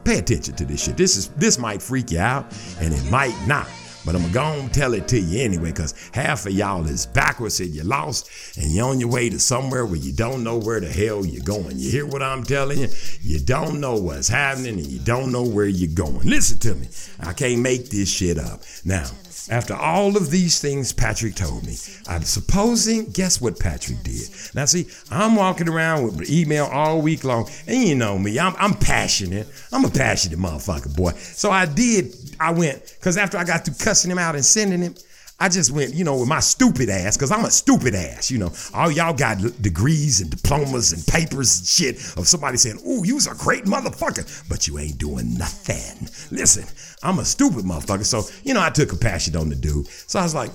Pay 0.04 0.18
attention 0.18 0.54
to 0.54 0.64
this 0.64 0.84
shit. 0.84 0.96
This 0.96 1.16
is 1.16 1.28
this 1.30 1.58
might 1.58 1.82
freak 1.82 2.12
you 2.12 2.20
out, 2.20 2.46
and 2.80 2.94
it 2.94 3.10
might 3.10 3.36
not. 3.46 3.68
But 4.04 4.16
I'm 4.16 4.32
gonna 4.32 4.68
tell 4.68 4.94
it 4.94 5.06
to 5.08 5.20
you 5.20 5.42
anyway, 5.42 5.70
because 5.70 5.94
half 6.12 6.46
of 6.46 6.52
y'all 6.52 6.86
is 6.86 7.06
backwards 7.06 7.60
and 7.60 7.70
you're 7.70 7.84
lost, 7.84 8.28
and 8.58 8.72
you're 8.72 8.88
on 8.88 8.98
your 8.98 9.10
way 9.10 9.28
to 9.30 9.38
somewhere 9.38 9.86
where 9.86 9.96
you 9.96 10.12
don't 10.12 10.42
know 10.42 10.58
where 10.58 10.80
the 10.80 10.88
hell 10.88 11.24
you're 11.24 11.44
going. 11.44 11.78
You 11.78 11.90
hear 11.90 12.06
what 12.06 12.22
I'm 12.22 12.42
telling 12.42 12.78
you? 12.78 12.88
You 13.20 13.38
don't 13.38 13.80
know 13.80 13.96
what's 13.96 14.28
happening 14.28 14.78
and 14.78 14.86
you 14.86 14.98
don't 14.98 15.30
know 15.30 15.44
where 15.44 15.66
you're 15.66 15.94
going. 15.94 16.28
Listen 16.28 16.58
to 16.60 16.74
me. 16.74 16.88
I 17.20 17.32
can't 17.32 17.60
make 17.60 17.90
this 17.90 18.10
shit 18.10 18.38
up. 18.38 18.62
Now, 18.84 19.06
after 19.50 19.74
all 19.74 20.16
of 20.16 20.30
these 20.30 20.60
things 20.60 20.92
Patrick 20.92 21.34
told 21.34 21.64
me, 21.64 21.76
I'm 22.06 22.22
supposing, 22.22 23.06
guess 23.10 23.40
what 23.40 23.58
Patrick 23.58 24.02
did? 24.02 24.28
Now, 24.54 24.64
see, 24.64 24.86
I'm 25.10 25.36
walking 25.36 25.68
around 25.68 26.04
with 26.04 26.30
email 26.30 26.66
all 26.66 27.00
week 27.00 27.24
long, 27.24 27.48
and 27.66 27.82
you 27.82 27.94
know 27.94 28.18
me, 28.18 28.38
I'm, 28.38 28.54
I'm 28.58 28.74
passionate. 28.74 29.48
I'm 29.72 29.84
a 29.84 29.90
passionate 29.90 30.38
motherfucker, 30.38 30.94
boy. 30.94 31.12
So 31.12 31.50
I 31.50 31.66
did, 31.66 32.14
I 32.38 32.52
went, 32.52 32.94
because 32.98 33.16
after 33.16 33.38
I 33.38 33.44
got 33.44 33.64
through 33.64 33.74
cussing 33.74 34.10
him 34.10 34.18
out 34.18 34.34
and 34.34 34.44
sending 34.44 34.80
him, 34.80 34.94
I 35.42 35.48
just 35.48 35.72
went, 35.72 35.92
you 35.92 36.04
know, 36.04 36.18
with 36.18 36.28
my 36.28 36.38
stupid 36.38 36.88
ass, 36.88 37.16
because 37.16 37.32
I'm 37.32 37.44
a 37.44 37.50
stupid 37.50 37.96
ass, 37.96 38.30
you 38.30 38.38
know. 38.38 38.52
All 38.72 38.92
y'all 38.92 39.12
got 39.12 39.38
degrees 39.60 40.20
and 40.20 40.30
diplomas 40.30 40.92
and 40.92 41.04
papers 41.04 41.58
and 41.58 41.66
shit 41.66 41.96
of 42.16 42.28
somebody 42.28 42.58
saying, 42.58 42.78
ooh, 42.86 43.04
you's 43.04 43.26
a 43.26 43.34
great 43.34 43.64
motherfucker, 43.64 44.48
but 44.48 44.68
you 44.68 44.78
ain't 44.78 44.98
doing 44.98 45.36
nothing. 45.36 46.08
Listen, 46.30 46.64
I'm 47.02 47.18
a 47.18 47.24
stupid 47.24 47.64
motherfucker. 47.64 48.04
So, 48.04 48.22
you 48.44 48.54
know, 48.54 48.62
I 48.62 48.70
took 48.70 48.90
compassion 48.90 49.34
on 49.34 49.48
the 49.48 49.56
dude. 49.56 49.88
So 49.88 50.20
I 50.20 50.22
was 50.22 50.32
like, 50.32 50.50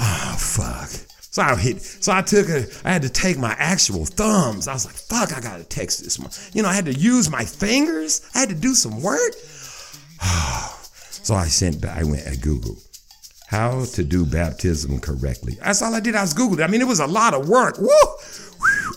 oh, 0.00 0.36
fuck. 0.36 0.90
So 1.20 1.42
I 1.42 1.54
hit, 1.54 1.80
so 1.80 2.12
I 2.12 2.22
took 2.22 2.48
a, 2.48 2.66
I 2.84 2.90
had 2.90 3.02
to 3.02 3.08
take 3.08 3.38
my 3.38 3.54
actual 3.60 4.06
thumbs. 4.06 4.66
I 4.66 4.72
was 4.72 4.86
like, 4.86 4.96
fuck, 4.96 5.38
I 5.38 5.40
gotta 5.40 5.62
text 5.62 6.02
this 6.02 6.18
one. 6.18 6.30
You 6.52 6.64
know, 6.64 6.68
I 6.68 6.74
had 6.74 6.86
to 6.86 6.94
use 6.94 7.30
my 7.30 7.44
fingers. 7.44 8.28
I 8.34 8.40
had 8.40 8.48
to 8.48 8.56
do 8.56 8.74
some 8.74 9.00
work. 9.02 9.34
so 11.12 11.36
I 11.36 11.46
sent 11.46 11.84
I 11.84 12.02
went 12.02 12.26
at 12.26 12.40
Google. 12.40 12.76
How 13.46 13.84
to 13.84 14.02
do 14.02 14.26
baptism 14.26 14.98
correctly. 15.00 15.56
That's 15.62 15.80
all 15.80 15.94
I 15.94 16.00
did. 16.00 16.16
I 16.16 16.22
was 16.22 16.34
Googling. 16.34 16.64
I 16.64 16.66
mean, 16.66 16.80
it 16.80 16.88
was 16.88 17.00
a 17.00 17.06
lot 17.06 17.32
of 17.32 17.48
work. 17.48 17.78
Woo! 17.78 17.88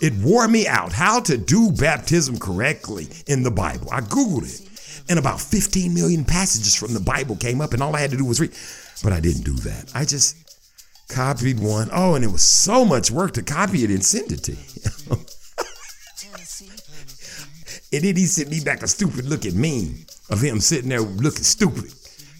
It 0.02 0.14
wore 0.16 0.48
me 0.48 0.68
out. 0.68 0.92
How 0.92 1.20
to 1.22 1.38
do 1.38 1.72
baptism 1.72 2.40
correctly 2.40 3.08
in 3.28 3.44
the 3.44 3.52
Bible. 3.52 3.90
I 3.92 4.02
Googled 4.02 4.44
it. 4.44 4.66
And 5.10 5.20
about 5.20 5.40
15 5.42 5.94
million 5.94 6.24
passages 6.24 6.76
from 6.76 6.94
the 6.94 7.00
Bible 7.00 7.36
came 7.36 7.62
up, 7.62 7.74
and 7.74 7.82
all 7.82 7.96
I 7.96 8.00
had 8.00 8.12
to 8.12 8.18
do 8.18 8.26
was 8.26 8.40
read. 8.40 8.54
But 9.04 9.14
I 9.14 9.20
didn't 9.20 9.44
do 9.44 9.54
that. 9.54 9.92
I 9.94 10.06
just 10.06 10.36
copied 11.10 11.60
one. 11.60 11.90
Oh, 11.92 12.16
and 12.16 12.24
it 12.24 12.32
was 12.32 12.44
so 12.44 12.86
much 12.86 13.12
work 13.12 13.34
to 13.34 13.44
copy 13.44 13.84
it 13.84 13.90
and 13.90 14.04
send 14.04 14.32
it 14.32 14.44
to 14.44 14.52
you. 14.52 14.58
and 17.94 18.04
then 18.04 18.16
he 18.16 18.26
sent 18.26 18.50
me 18.50 18.60
back 18.60 18.84
a 18.84 18.88
stupid 18.88 19.26
looking 19.26 19.60
meme 19.60 20.06
of 20.30 20.42
him 20.42 20.60
sitting 20.60 20.90
there 20.90 21.02
looking 21.02 21.44
stupid, 21.44 21.92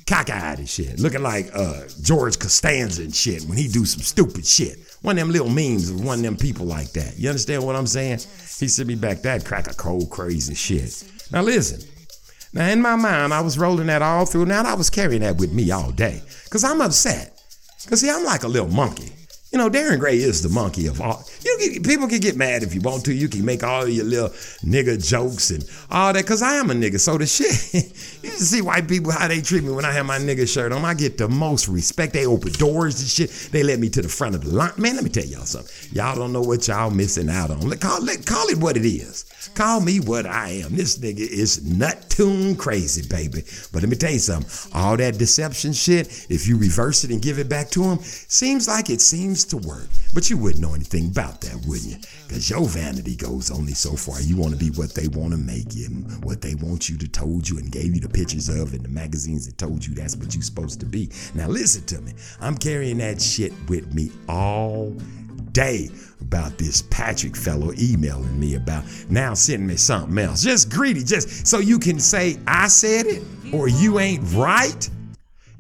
cockeyed 0.10 0.58
and 0.58 0.68
shit, 0.68 1.00
looking 1.00 1.22
like 1.22 1.50
uh, 1.54 1.84
George 2.02 2.40
Costanza 2.40 3.04
and 3.04 3.16
shit 3.16 3.44
when 3.44 3.58
he 3.58 3.68
do 3.68 3.86
some 3.86 4.02
stupid 4.02 4.46
shit. 4.46 4.80
One 5.04 5.18
of 5.18 5.20
them 5.20 5.32
little 5.32 5.50
memes 5.50 5.90
of 5.92 6.04
one 6.04 6.20
of 6.20 6.24
them 6.24 6.36
people 6.36 6.66
like 6.66 6.92
that. 6.94 7.18
You 7.18 7.30
understand 7.30 7.64
what 7.64 7.76
I'm 7.76 7.88
saying? 7.88 8.20
He 8.60 8.68
sent 8.68 8.88
me 8.88 8.96
back 8.96 9.22
that 9.22 9.46
crack 9.46 9.70
a 9.70 9.74
cold 9.76 10.10
crazy 10.10 10.56
shit. 10.56 11.04
Now 11.32 11.44
listen. 11.44 11.88
Now 12.52 12.68
in 12.68 12.82
my 12.82 12.96
mind, 12.96 13.34
I 13.34 13.42
was 13.42 13.60
rolling 13.60 13.88
that 13.88 14.02
all 14.02 14.26
through. 14.26 14.48
Now 14.48 14.64
I 14.64 14.74
was 14.74 14.90
carrying 14.90 15.22
that 15.22 15.38
with 15.38 15.54
me 15.54 15.70
all 15.70 15.92
day. 15.92 16.24
Cause 16.50 16.64
I'm 16.64 16.82
upset. 16.82 17.40
Cause 17.88 18.02
see, 18.02 18.10
I'm 18.10 18.26
like 18.26 18.44
a 18.44 18.48
little 18.48 18.68
monkey. 18.68 19.14
You 19.52 19.60
know, 19.60 19.70
Darren 19.70 20.00
Gray 20.00 20.18
is 20.18 20.42
the 20.42 20.50
monkey 20.50 20.88
of 20.88 21.02
all. 21.02 21.24
You 21.44 21.58
can, 21.74 21.84
people 21.84 22.08
can 22.08 22.20
get 22.20 22.36
mad 22.36 22.64
if 22.64 22.74
you 22.74 22.82
want 22.82 23.06
to. 23.06 23.14
You 23.14 23.30
can 23.30 23.46
make 23.46 23.64
all 23.64 23.88
your 23.88 24.06
little 24.06 24.30
nigga 24.64 25.06
jokes 25.06 25.52
and 25.52 25.64
all 25.90 26.14
that. 26.14 26.26
Cause 26.26 26.42
I 26.42 26.56
am 26.56 26.70
a 26.70 26.74
nigga. 26.74 27.00
So 27.00 27.18
the 27.18 27.26
shit, 27.28 27.86
you 28.24 28.30
see 28.32 28.62
white 28.62 28.88
people 28.88 29.12
how 29.12 29.28
they 29.28 29.42
treat 29.42 29.64
me 29.64 29.72
when 29.72 29.86
I 29.86 29.92
have 29.92 30.06
my 30.06 30.18
nigga 30.18 30.52
shirt 30.52 30.72
on. 30.72 30.84
I 30.84 30.94
get 30.94 31.18
the 31.18 31.30
most 31.30 31.68
respect. 31.68 32.14
They 32.14 32.26
open 32.26 32.52
doors 32.54 33.00
and 33.00 33.10
shit. 33.10 33.52
They 33.52 33.64
let 33.64 33.80
me 33.80 33.90
to 33.90 34.02
the 34.02 34.10
front 34.10 34.36
of 34.36 34.44
the 34.44 34.52
line. 34.52 34.72
Man, 34.78 34.96
let 34.96 35.04
me 35.04 35.10
tell 35.10 35.26
y'all 35.26 35.46
something. 35.46 35.72
Y'all 35.94 36.16
don't 36.16 36.34
know 36.34 36.42
what 36.42 36.68
y'all 36.68 36.90
missing 36.90 37.30
out 37.30 37.52
on. 37.52 37.62
Let, 37.62 37.80
call, 37.80 38.04
let, 38.04 38.26
call 38.26 38.48
it 38.48 38.58
what 38.58 38.78
it 38.78 38.86
is. 38.86 39.26
Call 39.56 39.82
me 39.82 40.00
what 40.00 40.26
I 40.26 40.50
am. 40.64 40.76
This 40.76 40.98
nigga 40.98 41.20
is 41.20 41.64
nut 41.66 42.10
tune 42.10 42.56
crazy, 42.56 43.08
baby. 43.08 43.44
But 43.72 43.82
let 43.82 43.90
me 43.90 43.96
tell 43.96 44.12
you 44.12 44.20
something. 44.20 44.72
All 44.74 44.98
that 44.98 45.18
deception 45.18 45.74
shit, 45.74 46.28
if 46.30 46.48
you 46.48 46.58
reverse 46.58 47.04
it 47.04 47.12
and 47.12 47.22
give 47.22 47.40
it 47.40 47.50
back 47.50 47.70
to 47.72 47.84
him, 47.84 48.00
seems 48.00 48.68
like 48.68 48.90
it 48.90 49.02
seems 49.02 49.46
to 49.46 49.58
work. 49.58 49.88
But 50.14 50.30
you 50.30 50.38
wouldn't 50.38 50.62
know 50.62 50.74
anything 50.74 51.08
about 51.08 51.29
that, 51.42 51.66
wouldn't 51.68 51.90
you? 51.90 51.98
Because 52.28 52.50
your 52.50 52.66
vanity 52.66 53.16
goes 53.16 53.52
only 53.52 53.74
so 53.74 53.96
far. 53.96 54.22
You 54.22 54.38
want 54.38 54.54
to 54.54 54.60
be 54.60 54.70
what 54.72 54.94
they 54.94 55.08
want 55.08 55.32
to 55.32 55.38
make 55.38 55.76
you, 55.76 55.88
and 55.88 56.24
what 56.24 56.42
they 56.42 56.56
want 56.56 56.90
you 56.90 56.98
to 56.98 57.08
told 57.08 57.48
you 57.48 57.58
and 57.58 57.72
gave 57.72 57.96
you 57.96 58.02
the 58.02 58.10
pictures 58.10 58.50
of 58.50 58.74
in 58.74 58.84
the 58.84 58.90
magazines 58.90 59.46
that 59.46 59.58
told 59.58 59.86
you 59.86 59.94
that's 59.94 60.16
what 60.16 60.34
you're 60.34 60.44
supposed 60.44 60.80
to 60.80 60.86
be. 60.86 61.10
Now 61.36 61.48
listen 61.48 61.86
to 61.88 62.02
me. 62.02 62.14
I'm 62.42 62.58
carrying 62.58 62.98
that 63.00 63.22
shit 63.22 63.54
with 63.68 63.94
me 63.94 64.12
all 64.28 64.96
day 65.52 65.90
about 66.22 66.58
this 66.58 66.84
Patrick 66.84 67.36
fellow 67.36 67.72
emailing 67.80 68.40
me 68.40 68.56
about 68.56 68.84
now 69.10 69.34
sending 69.34 69.68
me 69.68 69.76
something 69.76 70.18
else. 70.18 70.44
Just 70.44 70.70
greedy, 70.70 71.04
just 71.04 71.48
so 71.48 71.60
you 71.60 71.80
can 71.80 72.00
say 72.00 72.38
I 72.48 72.68
said 72.68 73.06
it 73.06 73.24
or 73.54 73.68
you 73.68 74.00
ain't 74.00 74.24
right. 74.34 74.90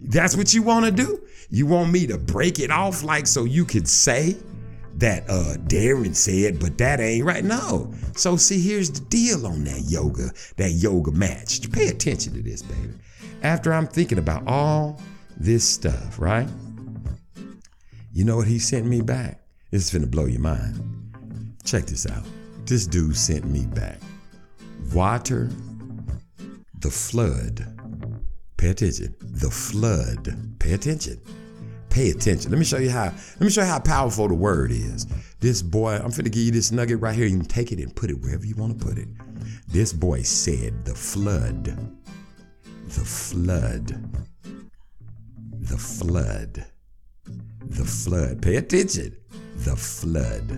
That's 0.01 0.35
what 0.35 0.53
you 0.53 0.61
want 0.61 0.85
to 0.85 0.91
do? 0.91 1.21
You 1.49 1.65
want 1.65 1.91
me 1.91 2.05
to 2.07 2.17
break 2.17 2.59
it 2.59 2.71
off 2.71 3.03
like 3.03 3.25
so 3.25 3.43
you 3.43 3.65
could 3.65 3.87
say 3.87 4.35
that 4.99 5.29
uh 5.29 5.55
Darren 5.67 6.15
said, 6.15 6.59
but 6.59 6.77
that 6.77 6.99
ain't 6.99 7.25
right. 7.25 7.43
No. 7.43 7.93
So 8.15 8.37
see, 8.37 8.61
here's 8.61 8.91
the 8.91 9.01
deal 9.01 9.47
on 9.47 9.63
that 9.63 9.81
yoga, 9.87 10.31
that 10.57 10.71
yoga 10.71 11.11
match. 11.11 11.71
Pay 11.71 11.87
attention 11.87 12.33
to 12.33 12.41
this, 12.41 12.61
baby. 12.61 12.93
After 13.41 13.73
I'm 13.73 13.87
thinking 13.87 14.17
about 14.17 14.47
all 14.47 15.01
this 15.37 15.67
stuff, 15.67 16.19
right? 16.19 16.47
You 18.11 18.25
know 18.25 18.37
what 18.37 18.47
he 18.47 18.59
sent 18.59 18.85
me 18.85 19.01
back? 19.01 19.41
This 19.71 19.85
is 19.85 19.93
gonna 19.93 20.07
blow 20.07 20.25
your 20.25 20.41
mind. 20.41 21.55
Check 21.63 21.85
this 21.85 22.05
out. 22.05 22.23
This 22.65 22.85
dude 22.85 23.15
sent 23.15 23.45
me 23.45 23.65
back. 23.65 23.99
Water 24.93 25.49
the 26.79 26.89
flood. 26.89 27.65
Pay 28.57 28.69
attention. 28.69 29.15
The 29.21 29.49
flood. 29.49 30.59
Pay 30.59 30.73
attention. 30.73 31.21
Pay 31.89 32.11
attention. 32.11 32.51
Let 32.51 32.59
me 32.59 32.65
show 32.65 32.77
you 32.77 32.89
how. 32.91 33.05
Let 33.05 33.41
me 33.41 33.49
show 33.49 33.61
you 33.61 33.67
how 33.67 33.79
powerful 33.79 34.27
the 34.27 34.35
word 34.35 34.71
is. 34.71 35.07
This 35.39 35.61
boy, 35.61 35.95
I'm 35.95 36.11
finna 36.11 36.31
give 36.31 36.43
you 36.43 36.51
this 36.51 36.71
nugget 36.71 37.01
right 37.01 37.15
here. 37.15 37.25
You 37.25 37.37
can 37.37 37.45
take 37.47 37.71
it 37.71 37.79
and 37.79 37.95
put 37.95 38.09
it 38.09 38.21
wherever 38.21 38.45
you 38.45 38.55
want 38.55 38.79
to 38.79 38.85
put 38.85 38.97
it. 38.97 39.07
This 39.67 39.93
boy 39.93 40.21
said, 40.21 40.85
"The 40.85 40.95
flood, 40.95 41.65
the 42.87 43.05
flood, 43.05 44.27
the 45.59 45.77
flood, 45.77 46.65
the 47.61 47.85
flood." 47.85 48.41
Pay 48.41 48.57
attention. 48.57 49.15
The 49.57 49.75
flood. 49.75 50.49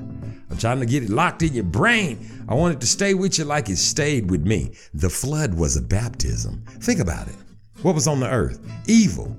I'm 0.52 0.58
trying 0.60 0.80
to 0.80 0.86
get 0.86 1.02
it 1.02 1.10
locked 1.10 1.42
in 1.42 1.54
your 1.54 1.64
brain. 1.64 2.46
I 2.48 2.54
want 2.54 2.76
it 2.76 2.82
to 2.82 2.88
stay 2.88 3.16
with 3.16 3.40
you 3.40 3.46
like 3.46 3.68
it 3.68 3.78
stayed 3.78 4.30
with 4.30 4.46
me. 4.46 4.74
The 4.94 5.10
flood 5.10 5.56
was 5.56 5.76
a 5.76 5.82
baptism. 5.82 6.64
Think 6.82 7.00
about 7.00 7.28
it. 7.28 7.36
What 7.82 7.96
was 7.96 8.08
on 8.08 8.20
the 8.20 8.30
earth? 8.30 8.60
Evil. 8.86 9.36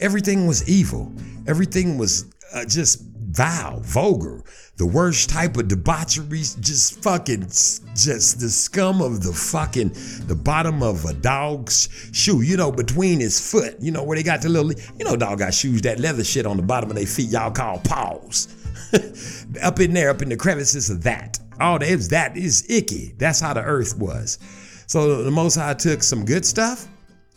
Everything 0.00 0.46
was 0.46 0.68
evil. 0.68 1.10
Everything 1.46 1.98
was 1.98 2.26
uh, 2.54 2.64
just 2.64 3.02
vile, 3.30 3.80
vulgar. 3.80 4.42
The 4.76 4.86
worst 4.86 5.30
type 5.30 5.56
of 5.56 5.68
debauchery, 5.68 6.40
just 6.60 7.02
fucking, 7.02 7.42
just 7.42 8.40
the 8.40 8.48
scum 8.48 9.00
of 9.00 9.22
the 9.22 9.32
fucking, 9.32 9.92
the 10.26 10.34
bottom 10.34 10.82
of 10.82 11.04
a 11.04 11.14
dog's 11.14 11.88
shoe, 12.12 12.42
you 12.42 12.56
know, 12.56 12.70
between 12.70 13.20
his 13.20 13.50
foot, 13.50 13.76
you 13.80 13.90
know, 13.90 14.02
where 14.02 14.16
they 14.16 14.22
got 14.22 14.42
the 14.42 14.48
little, 14.48 14.72
you 14.98 15.04
know, 15.04 15.16
dog 15.16 15.38
got 15.38 15.54
shoes, 15.54 15.82
that 15.82 15.98
leather 15.98 16.24
shit 16.24 16.46
on 16.46 16.56
the 16.56 16.62
bottom 16.62 16.90
of 16.90 16.96
their 16.96 17.06
feet, 17.06 17.30
y'all 17.30 17.50
call 17.50 17.78
paws. 17.78 18.48
up 19.62 19.80
in 19.80 19.92
there, 19.94 20.10
up 20.10 20.22
in 20.22 20.28
the 20.28 20.36
crevices 20.36 20.90
of 20.90 21.02
that. 21.02 21.38
All 21.60 21.78
that 21.78 21.88
is 21.88 22.08
that 22.10 22.36
is 22.36 22.66
icky. 22.68 23.14
That's 23.18 23.40
how 23.40 23.54
the 23.54 23.62
earth 23.62 23.96
was. 23.96 24.38
So 24.86 25.22
the 25.22 25.30
Most 25.30 25.56
High 25.56 25.74
took 25.74 26.02
some 26.02 26.24
good 26.24 26.44
stuff, 26.44 26.86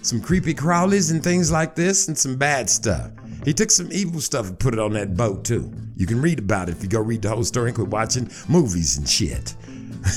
some 0.02 0.22
creepy 0.22 0.54
crawlies 0.54 1.12
and 1.12 1.24
things 1.24 1.52
like 1.52 1.76
this, 1.76 2.08
and 2.08 2.18
some 2.18 2.36
bad 2.36 2.70
stuff. 2.70 3.12
He 3.46 3.54
took 3.54 3.72
some 3.72 3.90
evil 3.92 4.22
stuff 4.22 4.48
and 4.48 4.60
put 4.60 4.74
it 4.74 4.80
on 4.80 4.94
that 4.94 5.16
boat 5.16 5.46
too. 5.46 5.72
You 5.96 6.06
can 6.06 6.22
read 6.22 6.40
about 6.40 6.70
it 6.70 6.74
if 6.74 6.84
you 6.84 6.90
go 6.90 7.02
read 7.02 7.22
the 7.22 7.30
whole 7.30 7.44
story 7.44 7.70
and 7.70 7.76
quit 7.76 7.90
watching 7.90 8.30
movies 8.48 8.98
and 8.98 9.08
shit. 9.08 9.56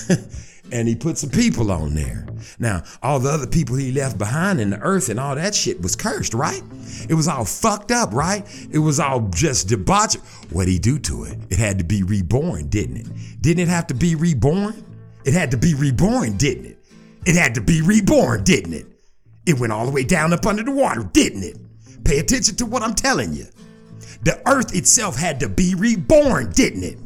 and 0.73 0.89
he 0.89 0.97
put 0.97 1.19
some 1.19 1.31
people 1.31 1.71
on 1.71 1.95
there. 1.95 2.27
Now, 2.59 2.83
all 3.03 3.21
the 3.21 3.31
other 3.31 3.47
people 3.47 3.77
he 3.77 3.93
left 3.93 4.19
behind 4.19 4.61
in 4.61 4.71
the 4.71 4.79
earth 4.79 5.09
and 5.09 5.21
all 5.21 5.35
that 5.35 5.55
shit 5.55 5.81
was 5.81 5.95
cursed, 5.95 6.35
right? 6.35 6.63
It 7.09 7.15
was 7.15 7.29
all 7.29 7.45
fucked 7.45 7.91
up, 7.91 8.13
right? 8.13 8.45
It 8.71 8.79
was 8.79 8.99
all 8.99 9.21
just 9.29 9.69
debauched. 9.69 10.17
What'd 10.51 10.73
he 10.73 10.79
do 10.79 10.99
to 11.01 11.25
it? 11.25 11.39
It 11.51 11.59
had 11.59 11.79
to 11.79 11.85
be 11.85 12.03
reborn, 12.03 12.69
didn't 12.69 12.97
it? 12.97 13.09
Didn't 13.41 13.63
it 13.63 13.69
have 13.69 13.87
to 13.89 13.95
be 13.95 14.15
reborn? 14.15 14.85
It 15.25 15.35
had 15.35 15.51
to 15.53 15.57
be 15.57 15.75
reborn, 15.75 16.37
didn't 16.37 16.67
it? 16.67 16.79
It 17.25 17.37
had 17.37 17.55
to 17.55 17.61
be 17.61 17.83
reborn, 17.83 18.43
didn't 18.43 18.73
it? 18.73 18.87
It 19.47 19.59
went 19.59 19.73
all 19.73 19.87
the 19.87 19.93
way 19.93 20.05
down 20.05 20.33
up 20.33 20.47
under 20.47 20.63
the 20.63 20.73
water, 20.73 21.05
didn't 21.05 21.45
it? 21.45 21.59
Pay 22.05 22.19
attention 22.19 22.57
to 22.57 22.67
what 22.67 22.83
I'm 22.83 22.95
telling 22.95 23.33
you. 23.33 23.47
The 24.23 24.41
earth 24.47 24.75
itself 24.75 25.17
had 25.17 25.41
to 25.41 25.49
be 25.49 25.75
reborn, 25.75 26.51
didn't 26.51 26.85
it? 26.85 26.99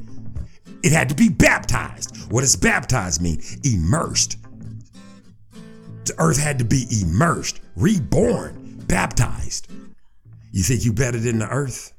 It 0.83 0.93
had 0.93 1.09
to 1.09 1.15
be 1.15 1.29
baptized. 1.29 2.31
What 2.31 2.43
does 2.43 2.57
baptized 2.57 3.23
mean? 3.23 3.41
Immersed. 3.65 4.39
The 6.05 6.15
earth 6.19 6.39
had 6.39 6.59
to 6.59 6.65
be 6.65 6.87
immersed, 7.03 7.61
reborn, 7.75 8.85
baptized. 8.87 9.69
You 10.53 10.63
think 10.63 10.85
you 10.85 10.93
better 10.93 11.19
than 11.19 11.41
the 11.41 11.49
earth? 11.49 11.93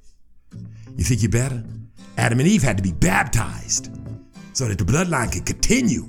You 0.95 1.03
think 1.03 1.21
you 1.21 1.29
better? 1.29 1.63
Adam 2.17 2.39
and 2.39 2.47
Eve 2.47 2.63
had 2.63 2.77
to 2.77 2.83
be 2.83 2.93
baptized 2.93 3.91
so 4.53 4.67
that 4.67 4.77
the 4.77 4.85
bloodline 4.85 5.31
could 5.31 5.45
continue. 5.45 6.03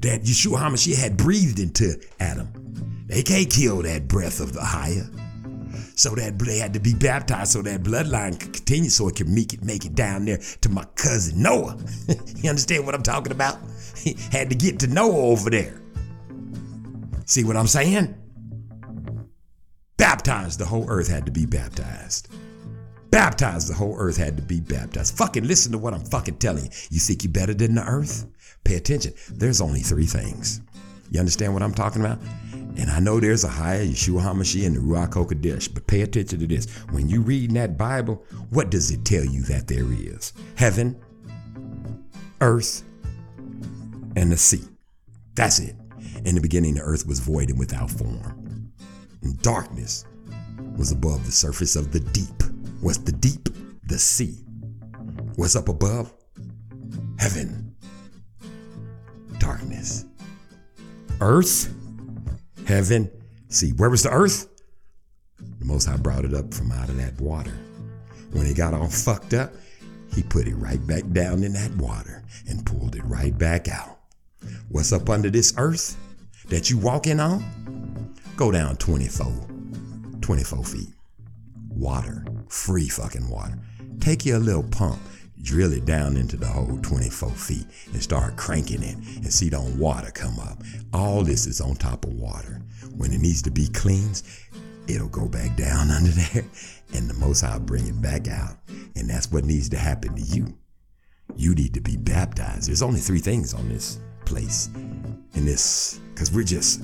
That 0.00 0.22
Yeshua 0.22 0.58
HaMashiach 0.58 0.98
had 0.98 1.16
breathed 1.16 1.60
into 1.60 2.00
Adam. 2.18 2.48
They 3.06 3.22
can't 3.22 3.48
kill 3.48 3.82
that 3.82 4.08
breath 4.08 4.40
of 4.40 4.52
the 4.52 4.62
higher. 4.62 5.08
So 5.94 6.14
that 6.14 6.38
they 6.38 6.58
had 6.58 6.72
to 6.74 6.80
be 6.80 6.94
baptized 6.94 7.52
so 7.52 7.62
that 7.62 7.82
bloodline 7.82 8.40
could 8.40 8.52
continue 8.52 8.90
so 8.90 9.08
it 9.08 9.16
could 9.16 9.28
make 9.28 9.52
it 9.52 9.62
make 9.62 9.84
it 9.84 9.94
down 9.94 10.24
there 10.24 10.38
to 10.62 10.68
my 10.68 10.84
cousin 10.96 11.42
Noah. 11.42 11.78
you 12.36 12.48
understand 12.48 12.86
what 12.86 12.94
I'm 12.94 13.02
talking 13.02 13.32
about? 13.32 13.58
He 13.96 14.16
had 14.30 14.50
to 14.50 14.56
get 14.56 14.78
to 14.80 14.86
Noah 14.86 15.26
over 15.32 15.50
there. 15.50 15.80
See 17.26 17.44
what 17.44 17.56
I'm 17.56 17.66
saying? 17.66 18.14
Baptized, 19.96 20.58
the 20.58 20.66
whole 20.66 20.86
earth 20.88 21.08
had 21.08 21.26
to 21.26 21.32
be 21.32 21.46
baptized. 21.46 22.28
Baptized, 23.10 23.68
the 23.68 23.74
whole 23.74 23.94
earth 23.98 24.16
had 24.16 24.36
to 24.36 24.42
be 24.42 24.60
baptized. 24.60 25.16
Fucking 25.16 25.46
listen 25.46 25.70
to 25.72 25.78
what 25.78 25.94
I'm 25.94 26.04
fucking 26.04 26.38
telling 26.38 26.64
you. 26.64 26.70
You 26.90 26.98
think 26.98 27.22
you're 27.22 27.32
better 27.32 27.54
than 27.54 27.74
the 27.74 27.84
earth? 27.84 28.26
Pay 28.64 28.76
attention. 28.76 29.12
There's 29.30 29.60
only 29.60 29.80
three 29.80 30.06
things. 30.06 30.60
You 31.12 31.20
understand 31.20 31.52
what 31.52 31.62
I'm 31.62 31.74
talking 31.74 32.00
about? 32.00 32.18
And 32.78 32.90
I 32.90 32.98
know 32.98 33.20
there's 33.20 33.44
a 33.44 33.48
higher 33.48 33.84
Yeshua 33.84 34.22
HaMashiach 34.22 34.66
and 34.66 34.76
the 34.76 34.80
Ruach 34.80 35.10
HaKodesh, 35.10 35.74
but 35.74 35.86
pay 35.86 36.00
attention 36.00 36.38
to 36.40 36.46
this. 36.46 36.72
When 36.90 37.06
you 37.06 37.20
read 37.20 37.50
that 37.50 37.76
Bible, 37.76 38.24
what 38.48 38.70
does 38.70 38.90
it 38.90 39.04
tell 39.04 39.22
you 39.22 39.42
that 39.42 39.68
there 39.68 39.84
is? 39.92 40.32
Heaven, 40.56 40.98
earth, 42.40 42.82
and 44.16 44.32
the 44.32 44.38
sea. 44.38 44.62
That's 45.34 45.58
it. 45.58 45.76
In 46.24 46.34
the 46.34 46.40
beginning, 46.40 46.76
the 46.76 46.80
earth 46.80 47.06
was 47.06 47.20
void 47.20 47.50
and 47.50 47.58
without 47.58 47.90
form. 47.90 48.72
And 49.20 49.40
darkness 49.42 50.06
was 50.78 50.92
above 50.92 51.26
the 51.26 51.32
surface 51.32 51.76
of 51.76 51.92
the 51.92 52.00
deep. 52.00 52.42
What's 52.80 52.98
the 52.98 53.12
deep? 53.12 53.50
The 53.84 53.98
sea. 53.98 54.46
What's 55.36 55.56
up 55.56 55.68
above? 55.68 56.10
Heaven. 57.18 57.76
Darkness. 59.38 60.06
Earth. 61.22 61.72
Heaven. 62.66 63.08
See, 63.48 63.70
where 63.70 63.90
was 63.90 64.02
the 64.02 64.10
earth? 64.10 64.48
The 65.38 65.64
Most 65.64 65.86
High 65.86 65.96
brought 65.96 66.24
it 66.24 66.34
up 66.34 66.52
from 66.52 66.72
out 66.72 66.88
of 66.88 66.96
that 66.96 67.20
water. 67.20 67.52
When 68.32 68.46
it 68.46 68.56
got 68.56 68.74
all 68.74 68.88
fucked 68.88 69.32
up, 69.32 69.52
he 70.12 70.24
put 70.24 70.48
it 70.48 70.56
right 70.56 70.84
back 70.84 71.04
down 71.12 71.44
in 71.44 71.52
that 71.52 71.70
water 71.76 72.24
and 72.48 72.66
pulled 72.66 72.96
it 72.96 73.04
right 73.04 73.36
back 73.38 73.68
out. 73.68 74.00
What's 74.68 74.92
up 74.92 75.08
under 75.08 75.30
this 75.30 75.54
earth 75.58 75.96
that 76.48 76.70
you 76.70 76.78
walking 76.78 77.20
on? 77.20 78.14
Go 78.36 78.50
down 78.50 78.76
24, 78.76 79.32
24 80.22 80.64
feet. 80.64 80.88
Water, 81.68 82.24
free 82.48 82.88
fucking 82.88 83.30
water. 83.30 83.58
Take 84.00 84.26
your 84.26 84.40
little 84.40 84.64
pump, 84.64 84.98
drill 85.42 85.72
it 85.72 85.84
down 85.84 86.16
into 86.16 86.36
the 86.36 86.46
hole 86.46 86.78
24 86.82 87.30
feet 87.30 87.66
and 87.92 88.02
start 88.02 88.36
cranking 88.36 88.82
it 88.82 88.96
and 88.96 89.32
see 89.32 89.50
don't 89.50 89.78
water 89.78 90.10
come 90.12 90.38
up. 90.38 90.58
All 90.92 91.22
this 91.22 91.46
is 91.46 91.60
on 91.60 91.74
top 91.74 92.04
of 92.04 92.14
water. 92.14 92.62
When 92.96 93.12
it 93.12 93.20
needs 93.20 93.42
to 93.42 93.50
be 93.50 93.68
cleansed, 93.68 94.26
it'll 94.88 95.08
go 95.08 95.28
back 95.28 95.56
down 95.56 95.90
under 95.96 96.10
there 96.10 96.44
and 96.94 97.08
the 97.08 97.14
Most 97.14 97.40
High 97.40 97.58
bring 97.58 97.86
it 97.86 98.00
back 98.00 98.28
out. 98.28 98.56
And 98.96 99.08
that's 99.08 99.30
what 99.30 99.44
needs 99.44 99.68
to 99.70 99.78
happen 99.78 100.14
to 100.14 100.22
you. 100.22 100.56
You 101.36 101.54
need 101.54 101.74
to 101.74 101.80
be 101.80 101.96
baptized. 101.96 102.68
There's 102.68 102.82
only 102.82 103.00
three 103.00 103.20
things 103.20 103.54
on 103.54 103.68
this 103.68 103.98
place. 104.24 104.68
In 105.34 105.46
this, 105.46 105.98
because 106.14 106.30
we're 106.30 106.44
just 106.44 106.82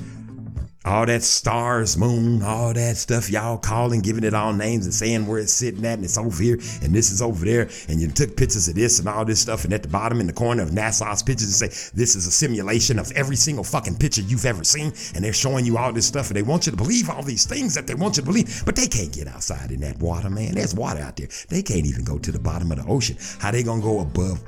all 0.84 1.04
that 1.06 1.22
stars, 1.22 1.98
moon, 1.98 2.42
all 2.42 2.72
that 2.72 2.96
stuff 2.96 3.28
y'all 3.28 3.58
calling, 3.58 4.00
giving 4.00 4.24
it 4.24 4.32
all 4.32 4.52
names 4.52 4.84
and 4.86 4.94
saying 4.94 5.26
where 5.26 5.38
it's 5.38 5.52
sitting 5.52 5.84
at, 5.84 5.94
and 5.94 6.04
it's 6.04 6.16
over 6.16 6.42
here, 6.42 6.54
and 6.82 6.94
this 6.94 7.10
is 7.10 7.20
over 7.20 7.44
there, 7.44 7.68
and 7.88 8.00
you 8.00 8.08
took 8.08 8.36
pictures 8.36 8.68
of 8.68 8.74
this 8.74 8.98
and 8.98 9.08
all 9.08 9.24
this 9.24 9.40
stuff, 9.40 9.64
and 9.64 9.72
at 9.72 9.82
the 9.82 9.88
bottom 9.88 10.20
in 10.20 10.26
the 10.26 10.32
corner 10.32 10.62
of 10.62 10.70
NASA's 10.70 11.22
pictures, 11.22 11.60
and 11.60 11.72
say 11.72 11.90
this 11.94 12.14
is 12.14 12.26
a 12.26 12.30
simulation 12.30 12.98
of 12.98 13.10
every 13.12 13.36
single 13.36 13.64
fucking 13.64 13.96
picture 13.96 14.22
you've 14.22 14.46
ever 14.46 14.64
seen, 14.64 14.92
and 15.14 15.24
they're 15.24 15.32
showing 15.32 15.66
you 15.66 15.76
all 15.76 15.92
this 15.92 16.06
stuff, 16.06 16.28
and 16.28 16.36
they 16.36 16.42
want 16.42 16.66
you 16.66 16.70
to 16.70 16.76
believe 16.76 17.10
all 17.10 17.22
these 17.22 17.44
things 17.44 17.74
that 17.74 17.86
they 17.86 17.94
want 17.94 18.16
you 18.16 18.22
to 18.22 18.26
believe, 18.26 18.62
but 18.64 18.76
they 18.76 18.86
can't 18.86 19.12
get 19.12 19.26
outside 19.26 19.70
in 19.72 19.80
that 19.80 19.98
water, 19.98 20.30
man. 20.30 20.54
There's 20.54 20.74
water 20.74 21.00
out 21.00 21.16
there. 21.16 21.28
They 21.48 21.62
can't 21.62 21.86
even 21.86 22.04
go 22.04 22.18
to 22.18 22.32
the 22.32 22.38
bottom 22.38 22.70
of 22.70 22.78
the 22.78 22.90
ocean. 22.90 23.16
How 23.40 23.50
they 23.50 23.62
gonna 23.62 23.82
go 23.82 24.00
above 24.00 24.40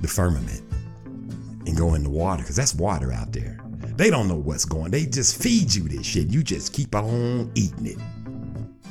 the 0.00 0.08
firmament 0.08 0.62
and 1.66 1.76
go 1.76 1.94
in 1.94 2.04
the 2.04 2.10
water? 2.10 2.42
Because 2.42 2.56
that's 2.56 2.74
water 2.74 3.12
out 3.12 3.32
there. 3.32 3.61
They 3.96 4.10
don't 4.10 4.28
know 4.28 4.36
what's 4.36 4.64
going. 4.64 4.90
They 4.90 5.06
just 5.06 5.40
feed 5.40 5.74
you 5.74 5.88
this 5.88 6.06
shit. 6.06 6.28
You 6.28 6.42
just 6.42 6.72
keep 6.72 6.94
on 6.94 7.50
eating 7.54 7.86
it. 7.86 7.98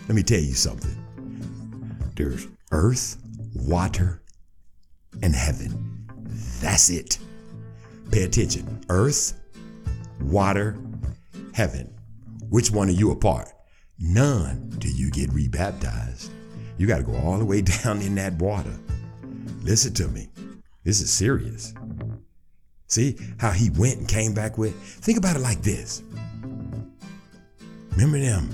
Let 0.08 0.16
me 0.16 0.24
tell 0.24 0.40
you 0.40 0.54
something. 0.54 0.96
There's 2.16 2.48
earth, 2.72 3.18
water, 3.56 4.22
and 5.24 5.36
heaven. 5.36 6.08
That's 6.62 6.90
it. 6.90 7.18
Pay 8.12 8.24
attention. 8.24 8.84
Earth, 8.90 9.40
water, 10.22 10.78
heaven. 11.54 11.94
Which 12.50 12.72
one 12.72 12.90
are 12.90 12.94
you 12.94 13.12
a 13.12 13.16
part? 13.16 13.50
None 14.00 14.70
do 14.78 14.90
you 14.90 15.10
get 15.10 15.32
rebaptized. 15.32 16.32
You 16.78 16.88
got 16.88 16.98
to 16.98 17.04
go 17.04 17.16
all 17.16 17.38
the 17.38 17.46
way 17.46 17.62
down 17.84 18.02
in 18.02 18.16
that 18.16 18.34
water. 18.34 18.78
Listen 19.62 19.94
to 19.96 20.08
me. 20.08 20.30
This 20.84 21.02
is 21.02 21.12
serious. 21.12 21.74
See 22.92 23.16
how 23.40 23.52
he 23.52 23.70
went 23.70 24.00
and 24.00 24.08
came 24.08 24.34
back 24.34 24.58
with? 24.58 24.76
Think 24.76 25.18
about 25.18 25.38
it 25.38 25.40
like 25.40 25.62
this. 25.62 26.04
Remember 27.92 28.20
them? 28.20 28.50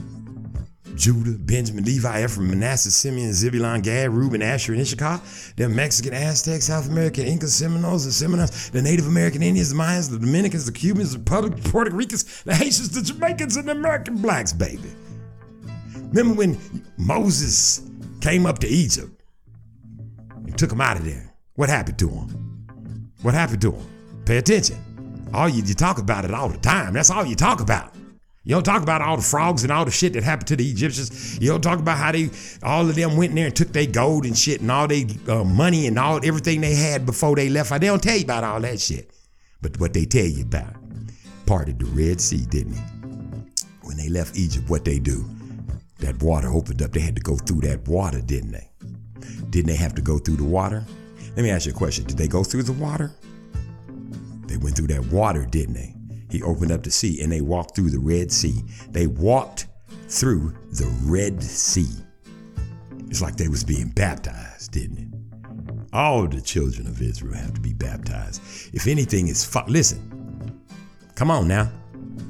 Judah, 0.95 1.31
Benjamin, 1.39 1.83
Levi, 1.83 2.23
Ephraim, 2.23 2.51
Manasseh, 2.51 2.91
Simeon, 2.91 3.33
Zebulun, 3.33 3.81
Gad, 3.81 4.11
Reuben, 4.11 4.43
Asher, 4.43 4.73
and 4.73 4.81
Issachar, 4.81 5.19
Them 5.55 5.75
Mexican, 5.75 6.13
Aztecs, 6.13 6.65
South 6.65 6.87
American, 6.87 7.25
Inca, 7.25 7.47
Seminoles, 7.47 8.05
the 8.05 8.11
Seminoles, 8.11 8.69
the 8.69 8.81
Native 8.81 9.07
American 9.07 9.41
Indians, 9.41 9.71
the 9.71 9.75
Mayans, 9.75 10.11
the 10.11 10.19
Dominicans, 10.19 10.67
the 10.67 10.71
Cubans, 10.71 11.13
the 11.13 11.19
Puerto, 11.19 11.95
Ricans, 11.95 12.43
the 12.43 12.53
Haitians, 12.53 12.91
the 12.91 13.01
Jamaicans, 13.01 13.57
and 13.57 13.67
the 13.67 13.71
American 13.71 14.17
blacks, 14.17 14.53
baby. 14.53 14.91
Remember 15.95 16.35
when 16.35 16.59
Moses 16.97 17.89
came 18.21 18.45
up 18.45 18.59
to 18.59 18.67
Egypt 18.67 19.19
and 20.29 20.55
took 20.59 20.71
him 20.71 20.81
out 20.81 20.97
of 20.97 21.05
there? 21.05 21.33
What 21.55 21.69
happened 21.69 21.97
to 21.99 22.09
him? 22.09 23.11
What 23.23 23.33
happened 23.33 23.61
to 23.61 23.71
him? 23.71 23.96
Pay 24.27 24.39
attention. 24.39 24.77
All 25.33 25.47
you, 25.47 25.63
you 25.63 25.73
talk 25.73 25.99
about 25.99 26.25
it 26.25 26.33
all 26.33 26.49
the 26.49 26.57
time. 26.57 26.91
That's 26.91 27.09
all 27.09 27.25
you 27.25 27.37
talk 27.37 27.61
about. 27.61 27.95
You 28.43 28.55
don't 28.55 28.63
talk 28.63 28.83
about 28.83 29.01
all 29.01 29.15
the 29.15 29.23
frogs 29.23 29.63
and 29.63 29.71
all 29.71 29.85
the 29.85 29.91
shit 29.91 30.11
that 30.13 30.23
happened 30.23 30.47
to 30.49 30.57
the 30.57 30.69
Egyptians. 30.69 31.39
You 31.39 31.47
don't 31.47 31.61
talk 31.61 31.79
about 31.79 31.97
how 31.97 32.11
they, 32.11 32.29
all 32.61 32.89
of 32.89 32.93
them 32.93 33.15
went 33.15 33.29
in 33.29 33.35
there 33.37 33.45
and 33.45 33.55
took 33.55 33.69
their 33.69 33.85
gold 33.85 34.25
and 34.25 34.37
shit 34.37 34.59
and 34.59 34.69
all 34.69 34.85
their 34.85 35.05
uh, 35.29 35.45
money 35.45 35.87
and 35.87 35.97
all 35.97 36.19
everything 36.25 36.59
they 36.59 36.75
had 36.75 37.05
before 37.05 37.37
they 37.37 37.47
left. 37.47 37.69
They 37.69 37.87
don't 37.87 38.03
tell 38.03 38.17
you 38.17 38.25
about 38.25 38.43
all 38.43 38.59
that 38.59 38.81
shit. 38.81 39.09
But 39.61 39.79
what 39.79 39.93
they 39.93 40.03
tell 40.03 40.25
you 40.25 40.43
about, 40.43 40.75
parted 41.45 41.79
the 41.79 41.85
Red 41.85 42.19
Sea, 42.19 42.45
didn't 42.45 42.73
he? 42.73 42.81
When 43.83 43.95
they 43.95 44.09
left 44.09 44.35
Egypt, 44.35 44.69
what 44.69 44.83
they 44.83 44.99
do? 44.99 45.23
That 45.99 46.21
water 46.21 46.49
opened 46.49 46.81
up. 46.81 46.91
They 46.91 46.99
had 46.99 47.15
to 47.15 47.21
go 47.21 47.37
through 47.37 47.61
that 47.61 47.87
water, 47.87 48.19
didn't 48.19 48.51
they? 48.51 48.69
Didn't 49.51 49.67
they 49.67 49.77
have 49.77 49.95
to 49.95 50.01
go 50.01 50.17
through 50.17 50.35
the 50.35 50.43
water? 50.43 50.85
Let 51.37 51.43
me 51.43 51.49
ask 51.49 51.65
you 51.65 51.71
a 51.71 51.75
question. 51.75 52.03
Did 52.03 52.17
they 52.17 52.27
go 52.27 52.43
through 52.43 52.63
the 52.63 52.73
water? 52.73 53.13
They 54.47 54.57
went 54.57 54.75
through 54.75 54.87
that 54.87 55.05
water, 55.07 55.45
didn't 55.45 55.75
they? 55.75 55.93
He 56.29 56.41
opened 56.41 56.71
up 56.71 56.83
the 56.83 56.91
sea 56.91 57.21
and 57.21 57.31
they 57.31 57.41
walked 57.41 57.75
through 57.75 57.89
the 57.89 57.99
Red 57.99 58.31
Sea. 58.31 58.63
They 58.89 59.07
walked 59.07 59.67
through 60.07 60.55
the 60.71 60.87
Red 61.03 61.41
Sea. 61.41 61.89
It's 63.09 63.21
like 63.21 63.37
they 63.37 63.47
was 63.47 63.63
being 63.63 63.89
baptized, 63.89 64.71
didn't 64.71 64.97
it? 64.97 65.07
All 65.93 66.27
the 66.27 66.41
children 66.41 66.87
of 66.87 67.01
Israel 67.01 67.35
have 67.35 67.53
to 67.53 67.61
be 67.61 67.73
baptized. 67.73 68.41
If 68.73 68.87
anything 68.87 69.27
is 69.29 69.45
fu- 69.45 69.59
listen. 69.67 70.61
Come 71.15 71.31
on 71.31 71.47
now. 71.47 71.71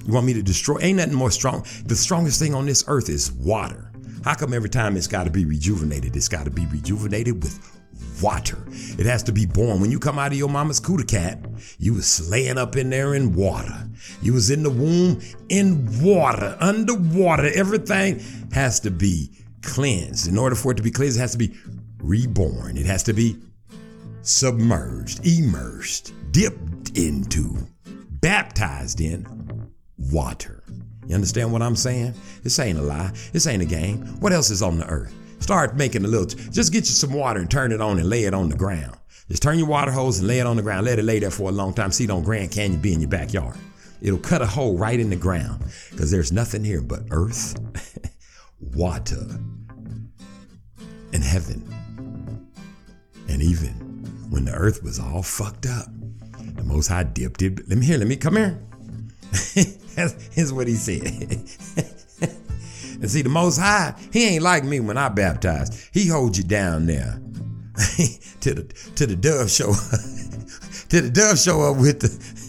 You 0.05 0.13
want 0.13 0.25
me 0.25 0.33
to 0.33 0.43
destroy? 0.43 0.77
Ain't 0.81 0.97
nothing 0.97 1.15
more 1.15 1.31
strong. 1.31 1.65
The 1.85 1.95
strongest 1.95 2.39
thing 2.39 2.53
on 2.53 2.65
this 2.65 2.85
earth 2.87 3.09
is 3.09 3.31
water. 3.31 3.91
How 4.23 4.35
come 4.35 4.53
every 4.53 4.69
time 4.69 4.95
it's 4.95 5.07
got 5.07 5.25
to 5.25 5.31
be 5.31 5.45
rejuvenated? 5.45 6.15
It's 6.15 6.29
got 6.29 6.45
to 6.45 6.51
be 6.51 6.65
rejuvenated 6.67 7.43
with 7.43 7.76
water. 8.21 8.57
It 8.69 9.05
has 9.05 9.23
to 9.23 9.31
be 9.31 9.45
born. 9.45 9.81
When 9.81 9.91
you 9.91 9.99
come 9.99 10.19
out 10.19 10.31
of 10.31 10.37
your 10.37 10.49
mama's 10.49 10.79
cooter 10.79 11.07
cat, 11.07 11.39
you 11.77 11.93
was 11.93 12.29
laying 12.29 12.57
up 12.57 12.75
in 12.75 12.89
there 12.89 13.15
in 13.15 13.33
water. 13.33 13.87
You 14.21 14.33
was 14.33 14.49
in 14.49 14.63
the 14.63 14.69
womb 14.69 15.21
in 15.49 15.87
water, 16.01 16.57
underwater. 16.59 17.51
Everything 17.53 18.21
has 18.53 18.79
to 18.81 18.91
be 18.91 19.31
cleansed. 19.61 20.27
In 20.27 20.37
order 20.37 20.55
for 20.55 20.71
it 20.71 20.75
to 20.75 20.83
be 20.83 20.91
cleansed, 20.91 21.17
it 21.17 21.21
has 21.21 21.33
to 21.33 21.37
be 21.37 21.55
reborn. 21.99 22.77
It 22.77 22.85
has 22.85 23.03
to 23.03 23.13
be 23.13 23.37
submerged, 24.21 25.25
immersed, 25.25 26.13
dipped 26.31 26.97
into, 26.97 27.55
baptized 28.21 29.01
in 29.01 29.71
water. 29.97 30.63
You 31.07 31.15
understand 31.15 31.53
what 31.53 31.61
I'm 31.61 31.75
saying? 31.75 32.13
This 32.43 32.59
ain't 32.59 32.77
a 32.77 32.81
lie. 32.81 33.11
This 33.31 33.47
ain't 33.47 33.61
a 33.61 33.65
game. 33.65 34.05
What 34.19 34.33
else 34.33 34.49
is 34.49 34.61
on 34.61 34.77
the 34.77 34.85
earth? 34.85 35.13
Start 35.39 35.75
making 35.75 36.03
a 36.03 36.07
little, 36.07 36.25
just 36.25 36.73
get 36.73 36.79
you 36.79 36.85
some 36.85 37.13
water 37.13 37.39
and 37.39 37.49
turn 37.49 37.71
it 37.71 37.81
on 37.81 37.99
and 37.99 38.09
lay 38.09 38.23
it 38.23 38.33
on 38.33 38.49
the 38.49 38.55
ground. 38.55 38.97
Just 39.29 39.43
turn 39.43 39.59
your 39.59 39.67
water 39.67 39.91
hose 39.91 40.19
and 40.19 40.27
lay 40.27 40.39
it 40.39 40.45
on 40.45 40.55
the 40.55 40.61
ground. 40.61 40.85
Let 40.85 40.99
it 40.99 41.03
lay 41.03 41.19
there 41.19 41.31
for 41.31 41.49
a 41.49 41.51
long 41.51 41.73
time. 41.73 41.91
See 41.91 42.05
it 42.05 42.09
on 42.09 42.23
Grand 42.23 42.51
Canyon 42.51 42.79
be 42.81 42.93
in 42.93 43.01
your 43.01 43.09
backyard. 43.09 43.57
It'll 44.01 44.19
cut 44.19 44.41
a 44.41 44.45
hole 44.45 44.77
right 44.77 44.99
in 44.99 45.09
the 45.09 45.15
ground 45.15 45.63
because 45.91 46.11
there's 46.11 46.31
nothing 46.31 46.63
here 46.63 46.81
but 46.81 47.01
earth, 47.11 47.59
water, 48.59 49.25
and 51.13 51.23
heaven. 51.23 51.63
And 53.27 53.41
even 53.41 53.73
when 54.29 54.45
the 54.45 54.53
earth 54.53 54.83
was 54.83 54.99
all 54.99 55.23
fucked 55.23 55.65
up, 55.65 55.87
the 56.55 56.63
Most 56.63 56.87
High 56.87 57.03
dipped 57.03 57.41
it. 57.41 57.67
Let 57.67 57.77
me 57.77 57.85
hear, 57.85 57.97
let 57.97 58.07
me 58.07 58.15
come 58.15 58.37
here. 58.37 58.59
Here's 60.31 60.53
what 60.53 60.67
he 60.67 60.75
said. 60.75 61.43
and 63.01 63.09
see, 63.09 63.21
the 63.21 63.29
Most 63.29 63.59
High, 63.59 63.93
he 64.11 64.27
ain't 64.27 64.43
like 64.43 64.63
me 64.63 64.79
when 64.79 64.97
I 64.97 65.09
baptize. 65.09 65.89
He 65.93 66.07
holds 66.07 66.37
you 66.37 66.43
down 66.43 66.87
there 66.87 67.19
to 68.41 68.53
the 68.53 68.63
to 68.95 69.05
the 69.05 69.15
dove 69.15 69.51
show, 69.51 69.67
to 70.89 71.01
the 71.01 71.09
dove 71.09 71.37
show 71.37 71.61
up 71.61 71.77
with 71.77 71.99
the. 71.99 72.07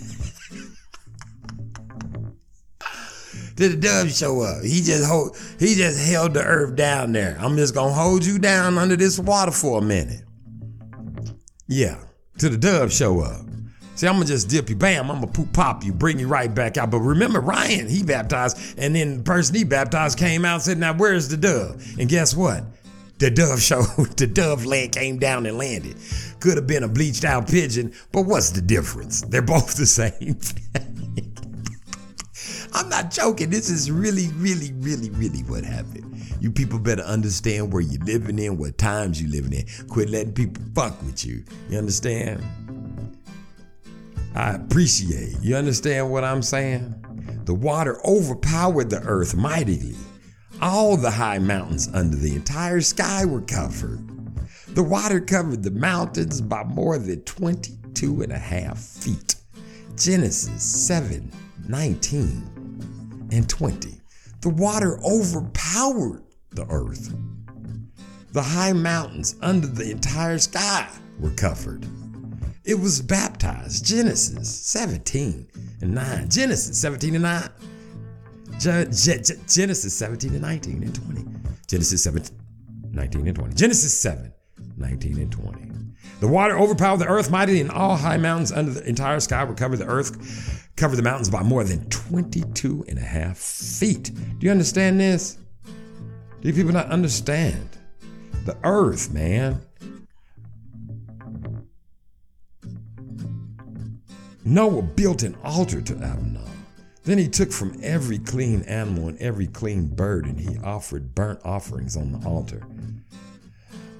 to 3.57 3.68
the 3.68 3.76
dove 3.76 4.11
show 4.11 4.40
up. 4.40 4.62
He 4.62 4.80
just 4.80 5.07
hold, 5.07 5.36
he 5.59 5.74
just 5.74 6.09
held 6.09 6.34
the 6.34 6.44
earth 6.44 6.76
down 6.76 7.12
there. 7.12 7.36
I'm 7.40 7.57
just 7.57 7.74
gonna 7.74 7.92
hold 7.92 8.24
you 8.24 8.38
down 8.38 8.78
under 8.78 8.96
this 8.96 9.18
water 9.18 9.53
for 9.53 9.80
a 9.80 9.82
minute. 9.82 10.22
Yeah, 11.66 11.99
to 12.38 12.49
the 12.49 12.57
dove 12.57 12.92
show 12.92 13.20
up. 13.20 13.47
See, 13.99 14.07
I'm 14.07 14.14
gonna 14.14 14.26
just 14.26 14.49
dip 14.49 14.70
you, 14.70 14.76
bam, 14.76 15.11
I'm 15.11 15.18
gonna 15.18 15.32
poop 15.32 15.53
pop 15.53 15.82
you, 15.82 15.92
bring 15.92 16.20
you 16.20 16.28
right 16.28 16.55
back 16.55 16.76
out. 16.76 16.88
But 16.92 17.01
remember, 17.01 17.40
Ryan, 17.40 17.88
he 17.88 18.05
baptized, 18.05 18.57
and 18.78 18.94
then 18.94 19.16
the 19.16 19.22
person 19.24 19.57
he 19.57 19.64
baptized 19.64 20.16
came 20.16 20.44
out 20.44 20.55
and 20.55 20.62
said, 20.62 20.78
Now 20.78 20.94
where's 20.94 21.26
the 21.26 21.36
dove? 21.36 21.84
And 21.99 22.09
guess 22.09 22.32
what? 22.32 22.62
The 23.18 23.28
dove 23.28 23.61
show, 23.68 23.82
the 24.16 24.28
dove 24.28 24.64
leg 24.64 24.92
came 24.92 25.18
down 25.18 25.46
and 25.46 25.59
landed. 25.59 25.96
Could 26.38 26.59
have 26.59 26.68
been 26.68 26.84
a 26.84 26.88
bleached 26.88 27.24
out 27.24 27.49
pigeon, 27.49 27.92
but 28.12 28.22
what's 28.22 28.51
the 28.51 28.61
difference? 28.61 29.22
They're 29.22 29.42
both 29.42 29.76
the 29.76 29.86
same. 29.86 30.38
I'm 32.72 32.88
not 32.88 33.11
joking. 33.11 33.51
This 33.51 33.68
is 33.68 33.90
really, 33.90 34.28
really, 34.36 34.72
really, 34.74 35.11
really 35.11 35.40
what 35.40 35.64
happened. 35.64 36.05
You 36.40 36.53
people 36.53 36.78
better 36.78 37.03
understand 37.03 37.72
where 37.72 37.82
you're 37.82 38.05
living 38.05 38.38
in, 38.38 38.59
what 38.59 38.78
times 38.78 39.20
you're 39.20 39.32
living 39.32 39.55
in. 39.55 39.66
Quit 39.88 40.09
letting 40.09 40.34
people 40.34 40.62
fuck 40.72 41.03
with 41.03 41.26
you. 41.26 41.42
You 41.68 41.78
understand? 41.78 42.44
I 44.39 44.53
appreciate. 44.53 45.34
You 45.43 45.57
understand 45.57 46.12
what 46.12 46.22
I'm 46.22 46.43
saying? 46.43 46.95
The 47.45 47.55
water 47.55 48.01
overpowered 48.07 48.89
the 48.89 49.01
earth 49.01 49.34
mightily. 49.34 49.97
All 50.62 50.97
the 50.97 51.11
high 51.11 51.41
mountains 51.41 51.89
under 51.93 52.16
the 52.16 52.36
entire 52.36 52.80
sky 52.80 53.24
were 53.24 53.41
covered. 53.41 53.99
The 54.68 54.82
water 54.84 55.20
covered 55.20 55.64
the 55.64 55.72
mountains 55.72 56.41
by 56.41 56.62
more 56.62 56.99
than 56.99 57.22
22 57.22 58.22
and 58.22 58.30
a 58.30 58.39
half 58.39 58.78
feet. 58.78 59.34
Genesis 59.97 60.62
7 60.62 61.32
19 61.68 63.28
and 63.32 63.49
20. 63.49 64.01
The 64.43 64.51
water 64.51 65.01
overpowered 65.05 66.22
the 66.51 66.64
earth. 66.70 67.12
The 68.30 68.43
high 68.43 68.72
mountains 68.72 69.34
under 69.43 69.66
the 69.66 69.91
entire 69.91 70.39
sky 70.39 70.89
were 71.18 71.32
covered. 71.32 71.84
It 72.68 72.78
was 72.78 73.00
baptized. 73.00 73.86
Genesis 73.86 74.54
17 74.66 75.46
and 75.80 75.94
9. 75.94 76.28
Genesis 76.28 76.78
17 76.78 77.14
and 77.14 77.22
9. 77.22 77.48
Je- 78.58 78.84
Je- 78.90 79.22
Je- 79.22 79.40
Genesis 79.48 79.94
17 79.94 80.32
and 80.34 80.42
19 80.42 80.82
and 80.82 80.94
20. 80.94 81.24
Genesis 81.66 82.02
7, 82.02 82.22
19 82.92 83.26
and 83.26 83.36
20. 83.36 83.54
Genesis 83.54 83.98
7, 83.98 84.30
19 84.76 85.18
and 85.18 85.32
20. 85.32 85.70
The 86.20 86.28
water 86.28 86.58
overpowered 86.58 86.98
the 86.98 87.06
earth 87.06 87.30
mightily, 87.30 87.62
and 87.62 87.70
all 87.70 87.96
high 87.96 88.18
mountains 88.18 88.52
under 88.52 88.72
the 88.72 88.86
entire 88.86 89.20
sky 89.20 89.44
were 89.44 89.54
covered. 89.54 89.78
The 89.78 89.86
earth 89.86 90.68
covered 90.76 90.96
the 90.96 91.02
mountains 91.02 91.30
by 91.30 91.42
more 91.42 91.64
than 91.64 91.88
22 91.88 92.84
and 92.86 92.98
a 92.98 93.02
half 93.02 93.38
feet. 93.38 94.10
Do 94.38 94.44
you 94.44 94.50
understand 94.50 95.00
this? 95.00 95.38
Do 96.42 96.48
you 96.48 96.52
people 96.52 96.72
not 96.72 96.88
understand? 96.88 97.78
The 98.44 98.58
earth, 98.62 99.10
man. 99.10 99.62
Noah 104.49 104.80
built 104.80 105.24
an 105.24 105.36
altar 105.44 105.82
to 105.82 105.92
Abnon. 105.96 106.49
Then 107.05 107.18
he 107.18 107.28
took 107.28 107.53
from 107.53 107.78
every 107.82 108.18
clean 108.18 108.62
animal 108.62 109.09
and 109.09 109.18
every 109.18 109.46
clean 109.46 109.88
bird, 109.88 110.24
and 110.24 110.40
he 110.40 110.57
offered 110.61 111.14
burnt 111.14 111.40
offerings 111.44 111.99
on 111.99 112.12
the 112.12 112.26
altar. 112.26 112.62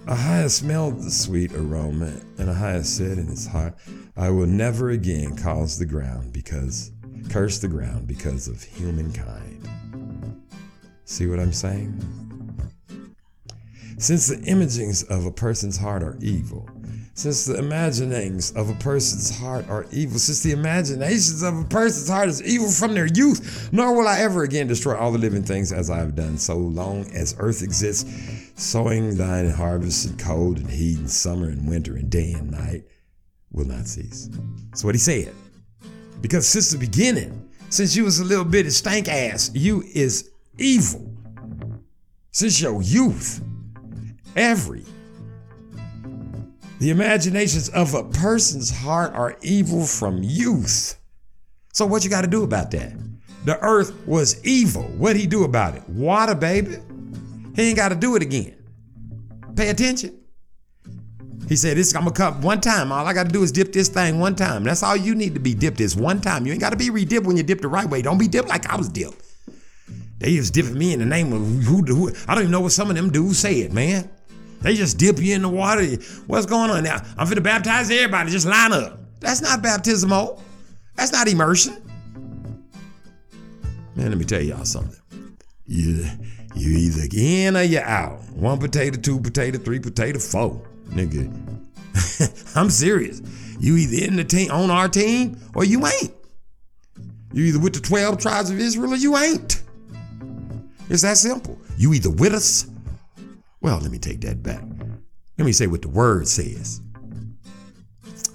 Ahiah 0.07 0.49
smelled 0.49 1.03
the 1.03 1.11
sweet 1.11 1.53
aroma, 1.53 2.15
and 2.39 2.49
Ahiah 2.49 2.83
said 2.83 3.19
in 3.19 3.27
his 3.27 3.47
heart, 3.47 3.75
I 4.17 4.31
will 4.31 4.47
never 4.47 4.89
again 4.89 5.37
cause 5.37 5.79
the 5.79 5.85
ground 5.85 6.33
because, 6.33 6.93
curse 7.29 7.59
the 7.59 7.69
ground 7.69 8.07
because 8.07 8.49
of 8.49 8.63
humankind. 8.63 9.69
See 11.05 11.27
what 11.27 11.41
I'm 11.41 11.53
saying? 11.53 12.03
Since 13.99 14.29
the 14.29 14.37
imagings 14.51 15.05
of 15.11 15.27
a 15.27 15.31
person's 15.31 15.77
heart 15.77 16.03
are 16.03 16.17
evil, 16.23 16.67
since 17.19 17.47
the 17.47 17.59
imaginings 17.59 18.53
of 18.53 18.71
a 18.71 18.75
person's 18.75 19.37
heart 19.37 19.69
are 19.69 19.87
evil, 19.91 20.21
since 20.21 20.41
the 20.45 20.53
imaginations 20.53 21.43
of 21.43 21.59
a 21.59 21.65
person's 21.65 22.09
heart 22.09 22.29
is 22.29 22.41
evil 22.45 22.71
from 22.71 22.95
their 22.95 23.09
youth, 23.09 23.69
nor 23.73 23.93
will 23.93 24.07
I 24.07 24.21
ever 24.21 24.45
again 24.45 24.69
destroy 24.69 24.97
all 24.97 25.11
the 25.11 25.19
living 25.19 25.43
things 25.43 25.73
as 25.73 25.91
I 25.91 25.99
have 25.99 26.15
done 26.15 26.39
so 26.39 26.57
long 26.57 27.11
as 27.13 27.35
earth 27.41 27.63
exists, 27.63 28.09
sowing 28.55 29.17
thine 29.17 29.51
harvest 29.51 30.09
in 30.09 30.17
cold 30.17 30.59
and 30.59 30.71
heat 30.71 30.99
and 30.99 31.11
summer 31.11 31.49
and 31.49 31.69
winter 31.69 31.97
and 31.97 32.09
day 32.09 32.35
and 32.35 32.53
night 32.53 32.85
will 33.51 33.67
not 33.67 33.89
cease. 33.89 34.29
That's 34.71 34.85
what 34.85 34.95
he 34.95 35.01
said. 35.01 35.35
Because 36.21 36.47
since 36.47 36.71
the 36.71 36.79
beginning, 36.79 37.51
since 37.69 37.97
you 37.97 38.05
was 38.05 38.21
a 38.21 38.25
little 38.25 38.45
bitty 38.45 38.71
stank 38.71 39.09
ass, 39.09 39.51
you 39.55 39.83
is 39.93 40.31
evil. 40.57 41.13
Since 42.31 42.61
your 42.61 42.81
youth, 42.81 43.43
every 44.37 44.85
the 46.79 46.91
imaginations 46.91 47.69
of 47.71 47.95
a 47.95 48.05
person's 48.05 48.71
heart 48.71 49.13
are 49.15 49.37
evil 49.43 49.85
from 49.85 50.23
youth. 50.23 50.97
So 51.73 51.87
what 51.87 52.05
you 52.05 52.11
got 52.11 52.23
to 52.23 52.29
do 52.29 52.45
about 52.45 52.71
that? 52.73 52.93
The 53.45 53.59
earth 53.61 54.07
was 54.07 54.45
evil. 54.45 54.83
What 54.83 55.17
he 55.17 55.27
do 55.27 55.45
about 55.45 55.75
it? 55.75 55.89
Water, 55.89 56.35
baby. 56.35 56.77
He 57.57 57.69
ain't 57.69 57.77
got 57.77 57.89
to 57.89 57.95
do 57.95 58.15
it 58.17 58.23
again. 58.23 58.57
Pay 59.57 59.71
attention. 59.71 60.19
He 61.49 61.57
said, 61.57 61.77
"This 61.79 61.95
I'm 61.95 62.05
gonna 62.05 62.15
come 62.15 62.43
one 62.43 62.61
time. 62.61 62.93
All 62.93 63.07
I 63.07 63.15
got 63.15 63.27
to 63.27 63.33
do 63.33 63.43
is 63.43 63.51
dip 63.51 63.73
this 63.73 63.89
thing 63.89 64.21
one 64.21 64.37
time. 64.37 64.65
That's 64.65 64.83
all 64.83 64.97
you 64.97 65.15
need 65.15 65.35
to 65.35 65.41
be 65.41 65.55
dipped 65.55 65.81
is 65.81 65.97
one 65.97 66.21
time. 66.21 66.47
You 66.47 66.53
ain't 66.53 66.61
got 66.61 66.71
to 66.71 66.77
be 66.77 66.91
re-dipped 66.91 67.27
when 67.27 67.39
you 67.39 67.43
dip 67.43 67.63
the 67.63 67.69
right 67.69 67.89
way. 67.89 68.03
Don't 68.03 68.19
be 68.19 68.29
dipped 68.29 68.49
like 68.49 68.67
I 68.67 68.77
was 68.77 68.89
dipped. 68.89 69.25
They 70.19 70.35
just 70.35 70.53
dipping 70.53 70.77
me 70.77 70.93
in 70.93 70.99
the 70.99 71.07
name 71.07 71.33
of 71.33 71.41
who, 71.65 71.83
who 71.83 72.11
I 72.27 72.35
don't 72.35 72.43
even 72.43 72.53
know 72.53 72.61
what 72.61 72.73
some 72.73 72.91
of 72.91 72.97
them 72.97 73.11
dudes 73.11 73.39
said, 73.39 73.73
man. 73.73 74.11
They 74.61 74.75
just 74.75 74.99
dip 74.99 75.19
you 75.19 75.35
in 75.35 75.43
the 75.43 75.49
water. 75.49 75.85
What's 76.27 76.47
going 76.47 76.71
on 76.71 76.83
now? 76.83 77.01
I'm 77.17 77.27
finna 77.27 77.43
baptize 77.43 77.91
everybody. 77.91 78.31
Just 78.31 78.47
line 78.47 78.73
up. 78.73 78.99
That's 79.21 79.41
not 79.41 79.63
baptismal. 79.63 80.43
That's 80.97 81.13
not 81.13 81.29
immersion. 81.29 81.77
Man, 83.95 84.09
let 84.11 84.19
me 84.19 84.25
tell 84.25 84.43
y'all 84.43 84.65
something. 84.65 85.01
You 85.67 86.05
you 86.55 86.77
either 86.77 87.09
in 87.15 87.57
or 87.57 87.63
you 87.63 87.79
out. 87.81 88.23
One 88.31 88.59
potato, 88.59 88.99
two 88.99 89.21
potato, 89.21 89.59
three 89.59 89.79
potato, 89.79 90.19
four. 90.19 90.63
Nigga. 90.89 91.33
I'm 92.57 92.71
serious. 92.71 93.23
You 93.61 93.77
either 93.77 94.07
in 94.07 94.17
the 94.17 94.25
team 94.25 94.51
on 94.51 94.71
our 94.71 94.89
team 94.89 95.41
or 95.55 95.65
you 95.65 95.87
ain't. 95.87 96.13
You 97.33 97.45
either 97.45 97.61
with 97.61 97.75
the 97.75 97.81
12 97.81 98.19
tribes 98.19 98.51
of 98.51 98.59
Israel 98.59 98.93
or 98.93 98.97
you 98.97 99.17
ain't. 99.17 99.63
It's 100.89 101.03
that 101.03 101.19
simple. 101.19 101.59
You 101.77 101.93
either 101.93 102.11
with 102.11 102.33
us 102.33 102.69
well, 103.61 103.79
let 103.79 103.91
me 103.91 103.99
take 103.99 104.21
that 104.23 104.43
back. 104.43 104.63
Let 105.39 105.45
me 105.45 105.53
say 105.53 105.67
what 105.67 105.83
the 105.83 105.89
word 105.89 106.29
says. 106.29 106.81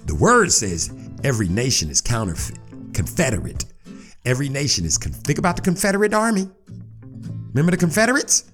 The 0.06 0.14
word 0.14 0.52
says 0.52 0.92
every 1.22 1.48
nation 1.48 1.90
is 1.90 2.00
counterfeit, 2.00 2.58
confederate. 2.92 3.64
Every 4.24 4.48
nation 4.48 4.84
is, 4.84 4.96
con- 4.96 5.12
think 5.12 5.38
about 5.38 5.56
the 5.56 5.62
Confederate 5.62 6.14
Army. 6.14 6.48
Remember 7.52 7.70
the 7.70 7.76
Confederates? 7.76 8.50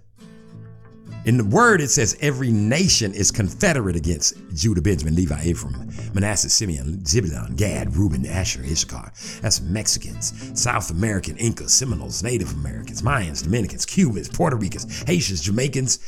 In 1.27 1.37
the 1.37 1.45
word, 1.45 1.83
it 1.83 1.91
says 1.91 2.17
every 2.23 2.51
nation 2.51 3.13
is 3.13 3.31
confederate 3.31 3.95
against 3.95 4.35
Judah, 4.55 4.81
Benjamin, 4.81 5.15
Levi, 5.15 5.45
Ephraim, 5.45 5.93
Manasseh, 6.15 6.49
Simeon, 6.49 7.05
Zebulun, 7.05 7.57
Gad, 7.57 7.95
Reuben, 7.95 8.25
Asher, 8.25 8.63
Issachar. 8.63 9.13
That's 9.43 9.61
Mexicans, 9.61 10.59
South 10.59 10.91
American, 10.91 11.37
Incas, 11.37 11.75
Seminoles, 11.75 12.23
Native 12.23 12.53
Americans, 12.55 13.03
Mayans, 13.03 13.45
Dominicans, 13.45 13.85
Cubans, 13.85 14.31
Puerto 14.31 14.57
Ricans, 14.57 15.03
Haitians, 15.03 15.43
Jamaicans, 15.43 15.99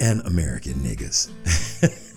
and 0.00 0.20
American 0.22 0.74
niggas. 0.74 1.30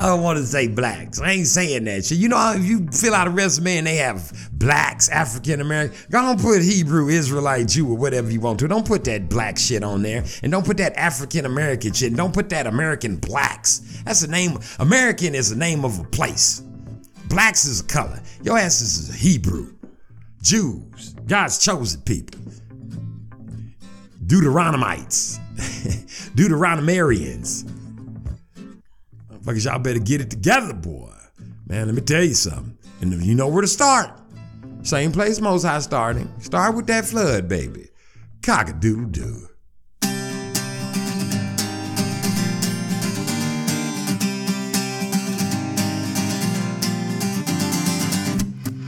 I 0.00 0.06
don't 0.06 0.22
want 0.22 0.38
to 0.38 0.46
say 0.46 0.68
blacks. 0.68 1.20
I 1.20 1.32
ain't 1.32 1.48
saying 1.48 1.84
that 1.84 2.04
shit. 2.04 2.18
You 2.18 2.28
know, 2.28 2.52
if 2.54 2.64
you 2.64 2.86
fill 2.92 3.14
out 3.14 3.26
a 3.26 3.30
resume 3.30 3.78
and 3.78 3.86
they 3.86 3.96
have 3.96 4.32
blacks, 4.52 5.08
African 5.08 5.60
American, 5.60 6.14
on 6.14 6.38
put 6.38 6.62
Hebrew, 6.62 7.08
Israelite, 7.08 7.66
Jew, 7.66 7.90
or 7.90 7.96
whatever 7.96 8.30
you 8.30 8.40
want 8.40 8.60
to. 8.60 8.68
Don't 8.68 8.86
put 8.86 9.02
that 9.04 9.28
black 9.28 9.58
shit 9.58 9.82
on 9.82 10.02
there. 10.02 10.24
And 10.44 10.52
don't 10.52 10.64
put 10.64 10.76
that 10.76 10.96
African 10.96 11.46
American 11.46 11.92
shit. 11.92 12.08
And 12.08 12.16
don't 12.16 12.32
put 12.32 12.48
that 12.50 12.68
American 12.68 13.16
blacks. 13.16 14.02
That's 14.04 14.20
the 14.20 14.28
name. 14.28 14.58
American 14.78 15.34
is 15.34 15.50
the 15.50 15.56
name 15.56 15.84
of 15.84 15.98
a 15.98 16.04
place. 16.04 16.62
Blacks 17.28 17.64
is 17.64 17.80
a 17.80 17.84
color. 17.84 18.20
Your 18.42 18.56
ass 18.56 18.80
is 18.80 19.10
a 19.10 19.12
Hebrew. 19.12 19.74
Jews, 20.42 21.14
God's 21.26 21.58
chosen 21.58 22.00
people. 22.02 22.40
Deuteronomites. 24.26 25.40
Deuteronomarians. 26.36 27.64
Motherfuckers, 29.30 29.64
y'all 29.64 29.78
better 29.78 29.98
get 29.98 30.20
it 30.20 30.30
together, 30.30 30.72
boy. 30.72 31.12
Man, 31.66 31.86
let 31.86 31.94
me 31.94 32.00
tell 32.00 32.22
you 32.22 32.34
something. 32.34 32.78
And 33.00 33.12
if 33.12 33.24
you 33.24 33.34
know 33.34 33.48
where 33.48 33.62
to 33.62 33.68
start, 33.68 34.10
same 34.82 35.10
place 35.12 35.40
Most 35.40 35.64
High 35.64 35.80
starting. 35.80 36.32
Start 36.40 36.76
with 36.76 36.86
that 36.86 37.04
flood, 37.04 37.48
baby. 37.48 37.88
Cock 38.42 38.70
a 38.70 38.72
doodle 38.72 39.06
doo. 39.06 39.48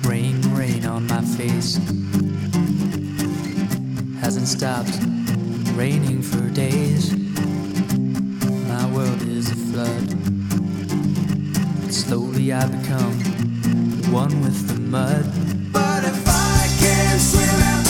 Rain, 0.09 0.41
rain 0.55 0.87
on 0.87 1.07
my 1.09 1.21
face. 1.23 1.77
Hasn't 4.23 4.47
stopped 4.47 5.20
raining 5.81 6.21
for 6.21 6.47
days. 6.51 7.11
My 8.69 8.85
world 8.93 9.23
is 9.23 9.51
a 9.51 9.57
flood. 9.69 10.09
But 11.81 11.95
slowly 11.95 12.53
I 12.53 12.67
become 12.67 13.19
one 14.13 14.43
with 14.43 14.59
the 14.69 14.79
mud. 14.79 15.25
But 15.73 16.05
if 16.05 16.23
I 16.29 16.69
can 16.81 17.19
swim 17.19 17.63
after 17.73 17.90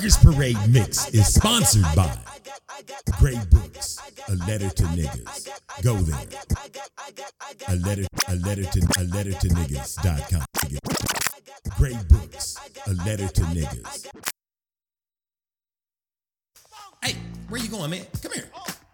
Circus 0.00 0.16
Parade 0.24 0.56
Mix 0.70 1.10
is 1.10 1.26
sponsored 1.34 1.84
by 1.94 2.10
The 3.04 3.12
Great 3.18 3.50
Books, 3.50 3.98
A 4.28 4.34
Letter 4.46 4.70
to 4.70 4.82
Niggas. 4.84 5.82
Go 5.82 5.96
there. 5.96 6.26
A 7.68 7.76
letter, 7.76 8.06
a 8.28 8.36
letter 8.36 8.62
to, 8.62 8.80
a 8.98 9.04
letter 9.04 9.32
to 9.32 9.48
niggas.com. 9.48 10.44
The 11.64 11.70
Great 11.76 12.08
Books, 12.08 12.56
A 12.86 12.94
Letter 13.04 13.28
to 13.28 13.40
Niggas. 13.42 14.06
Hey, 17.04 17.16
where 17.50 17.60
you 17.60 17.68
going, 17.68 17.90
man? 17.90 18.06
Come 18.22 18.32
here. 18.32 18.48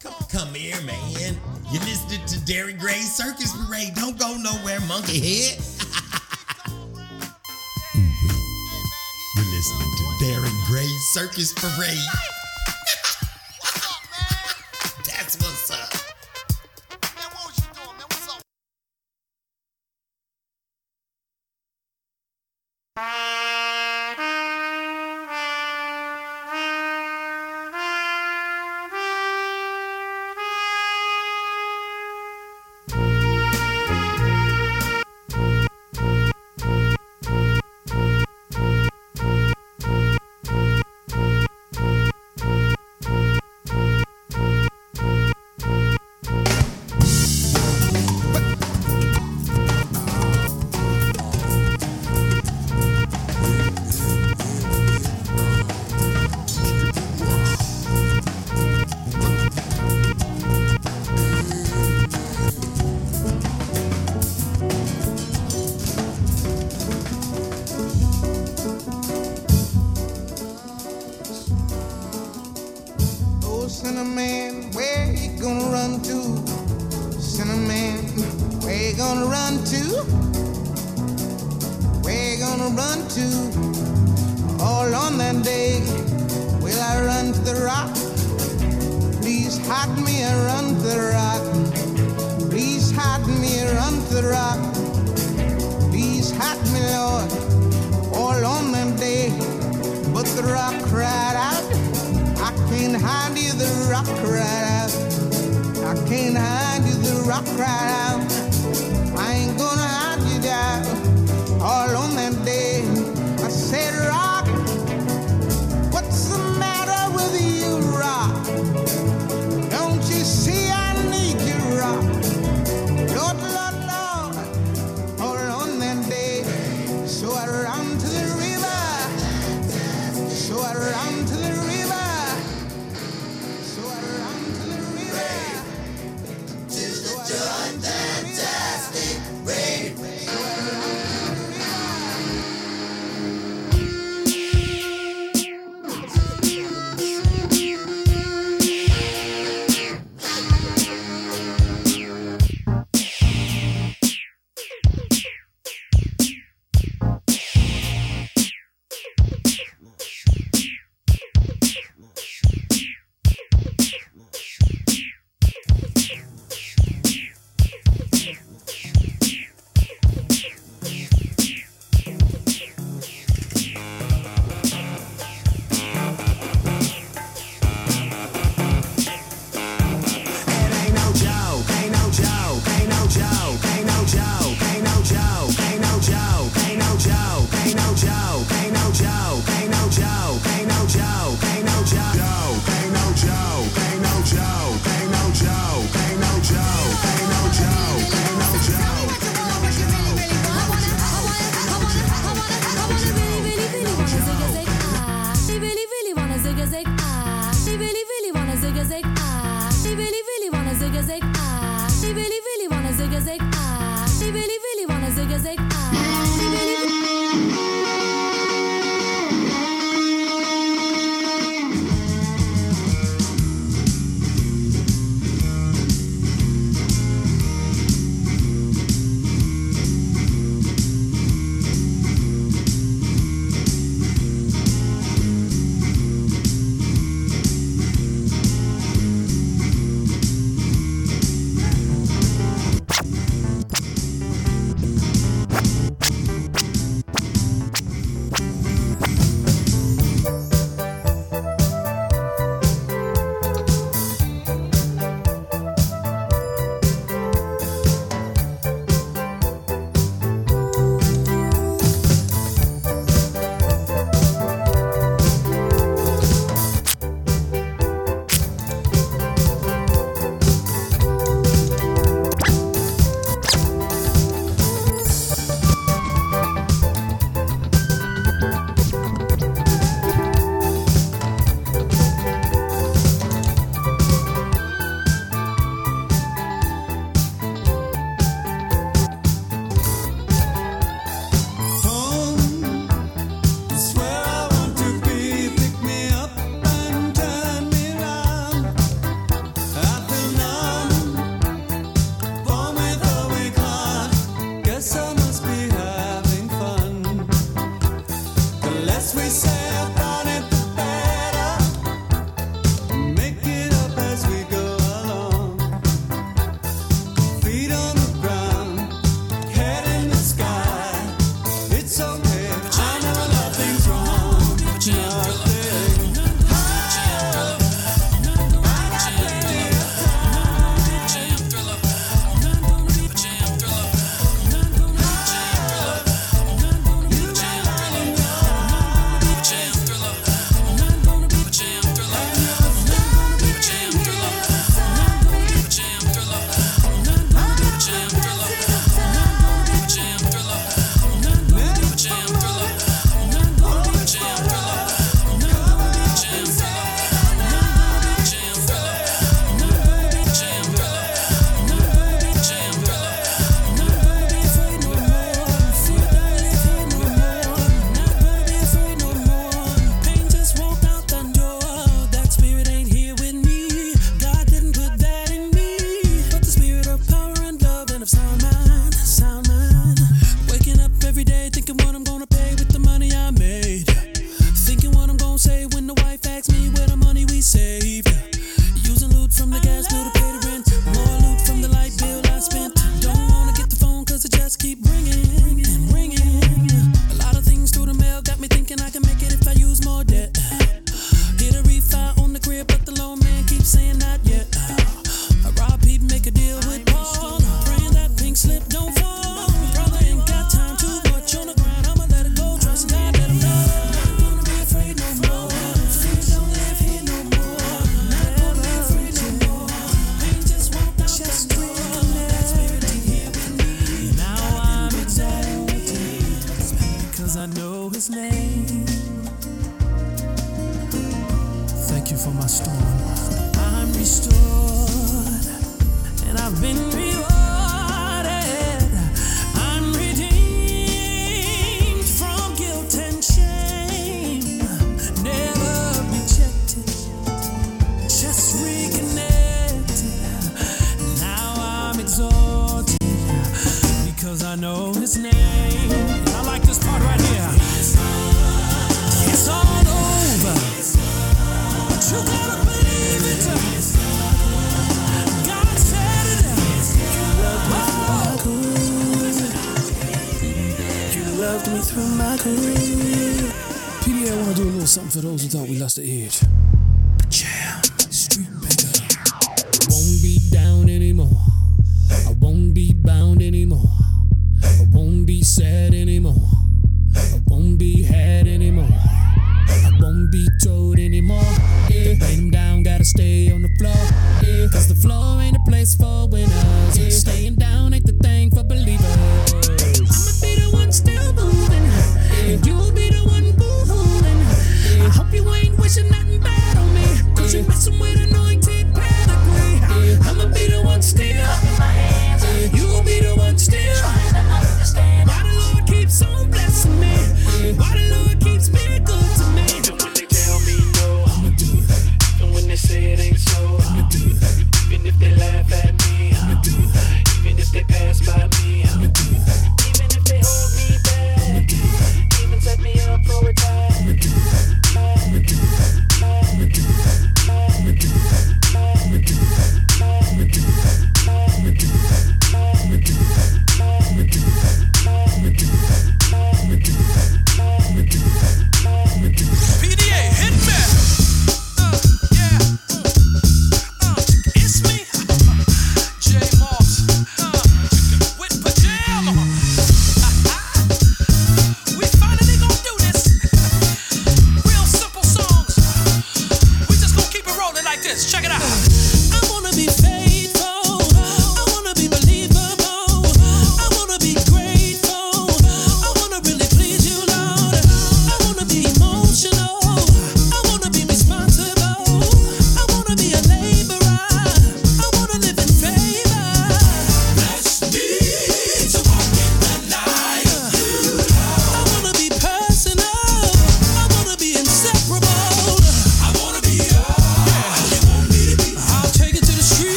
Come, 0.00 0.14
come 0.28 0.52
here, 0.52 0.80
man. 0.82 1.36
You 1.70 1.78
listening 1.78 2.26
to 2.26 2.44
Derry 2.44 2.72
Gray 2.72 3.02
Circus 3.02 3.52
Parade. 3.64 3.94
Don't 3.94 4.18
go 4.18 4.36
nowhere, 4.36 4.80
monkey 4.88 5.20
head. 5.20 5.62
to 9.66 10.04
Darren 10.24 10.64
Gray 10.66 10.86
circus 10.86 11.52
parade. 11.52 11.98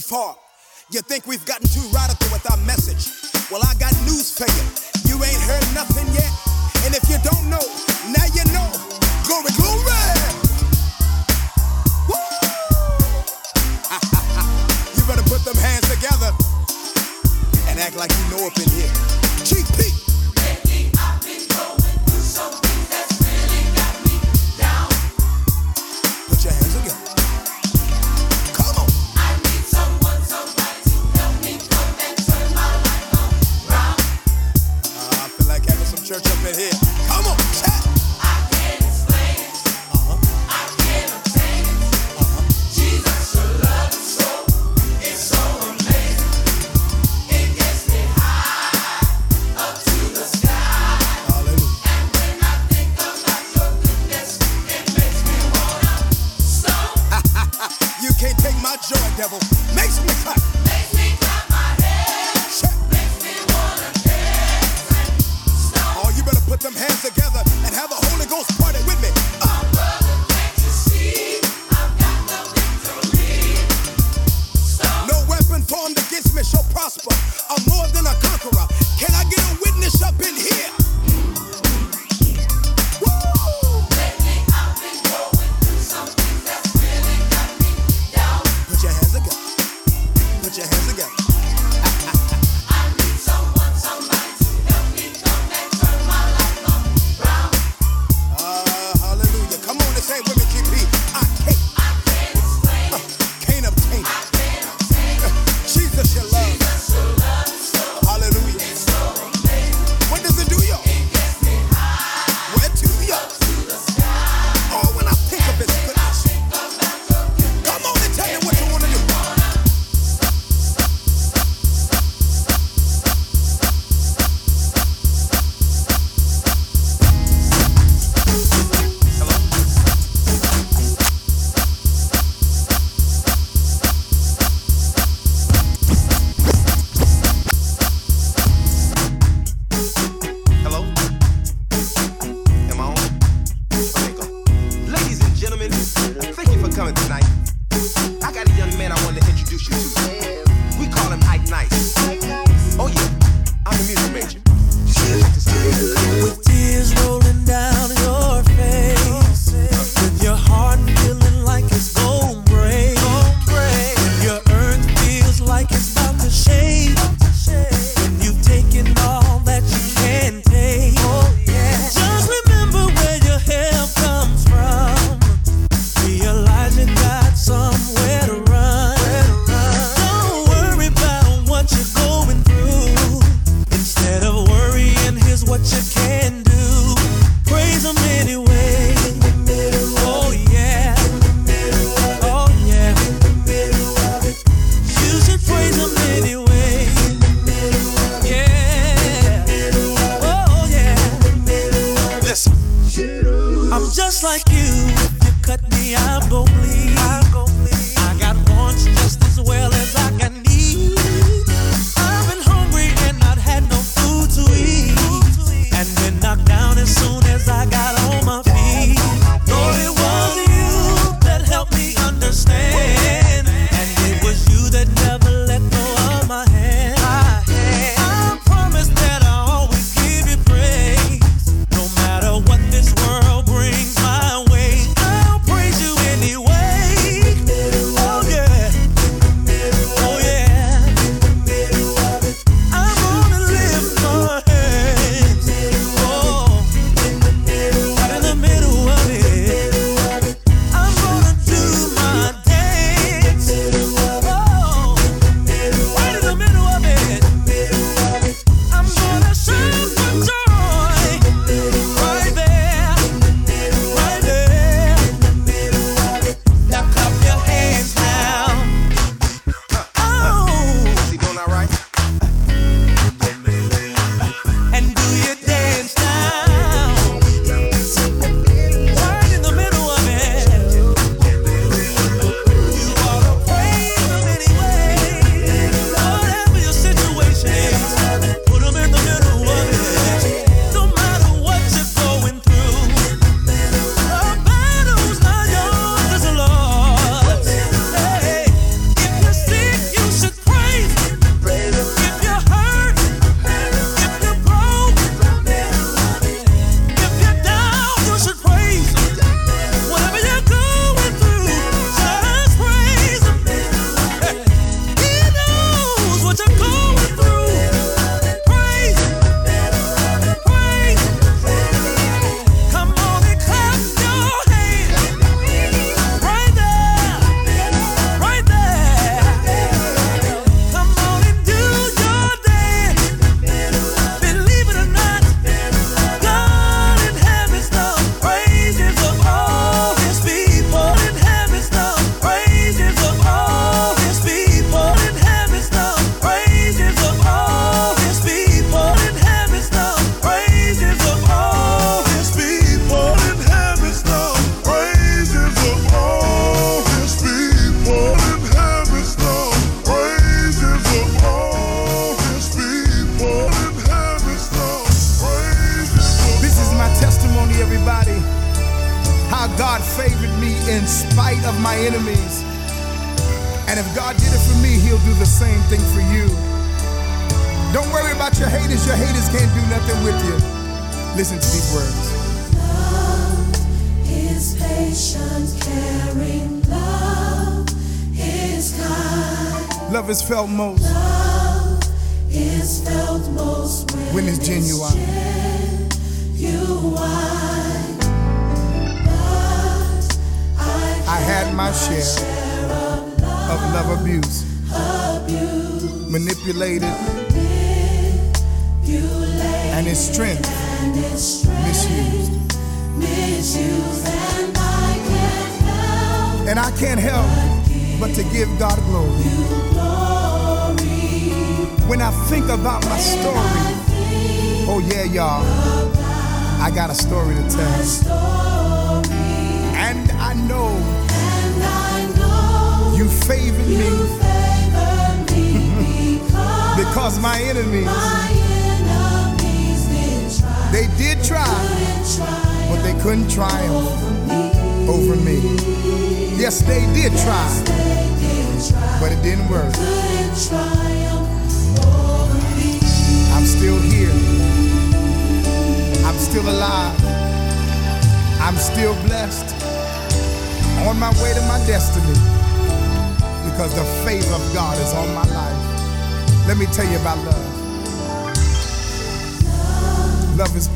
Too 0.00 0.06
far. 0.06 0.29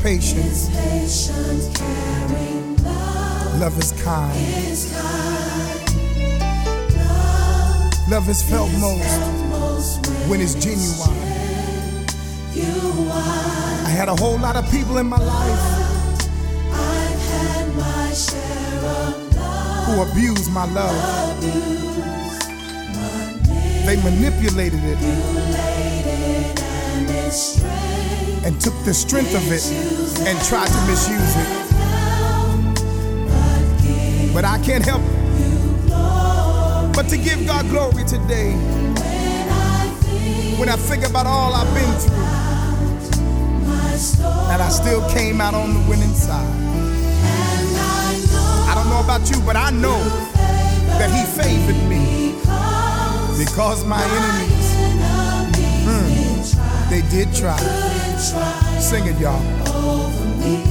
Love 0.04 0.12
is 0.12 0.34
patient. 0.34 0.70
Patient, 0.76 1.76
caring, 1.76 2.76
love 2.84 3.60
Love 3.60 3.78
is 3.78 3.92
kind. 4.02 4.36
is 4.68 4.92
kind. 4.92 5.80
Love 8.10 8.28
is 8.28 8.42
felt 8.42 8.70
most 8.72 9.20
Most 9.48 10.06
when 10.28 10.42
it's 10.42 10.54
genuine. 10.56 11.16
I 13.86 13.88
had 13.88 14.08
a 14.10 14.16
whole 14.16 14.38
lot 14.38 14.56
of 14.56 14.70
people 14.70 14.98
in 14.98 15.06
my 15.06 15.16
life 15.16 15.60
I've 16.70 17.20
had 17.30 17.74
my 17.74 18.12
share 18.12 18.84
of 18.84 19.36
love. 19.36 19.86
who 19.86 20.02
abused 20.02 20.50
my 20.52 20.66
love. 20.66 21.38
Abuse, 21.38 22.38
They 23.86 23.96
manipulated 24.02 24.80
it 24.84 24.98
and 28.44 28.60
took 28.60 28.74
the 28.84 28.94
strength 28.94 29.34
of 29.34 29.50
it 29.52 29.64
and 30.26 30.38
tried 30.46 30.68
to 30.68 30.80
misuse 30.86 31.36
it. 31.36 31.76
But 34.34 34.44
I 34.44 34.58
can't 34.64 34.84
help 34.84 35.02
but 36.94 37.08
to 37.08 37.16
give 37.16 37.46
God 37.46 37.68
glory 37.70 38.04
today. 38.04 38.52
When 40.58 40.68
I 40.68 40.76
think 40.76 41.04
about 41.08 41.26
all 41.26 41.52
I've 41.54 41.72
been 41.74 41.92
through, 42.00 42.24
and 44.52 44.62
I 44.62 44.68
still 44.70 45.08
came 45.10 45.40
out 45.40 45.54
on 45.54 45.74
the 45.74 45.80
winning 45.90 46.14
side. 46.14 46.76
I 48.54 48.74
don't 48.74 48.88
know 48.90 49.00
about 49.00 49.28
you, 49.30 49.40
but 49.42 49.56
I 49.56 49.70
know 49.70 49.98
that 50.98 51.10
He 51.10 51.24
favored 51.42 51.88
me 51.88 52.34
because 53.38 53.84
my 53.84 54.02
enemies, 54.04 54.76
enemies 54.76 55.84
Mm. 55.86 56.08
did 56.08 56.52
try, 56.54 56.90
they 56.90 57.02
did 57.10 57.34
try. 57.34 57.93
Couldn't 58.32 58.80
Sing 58.80 59.06
it, 59.06 59.18
y'all. 59.18 59.40
over 59.68 60.24
me. 60.40 60.64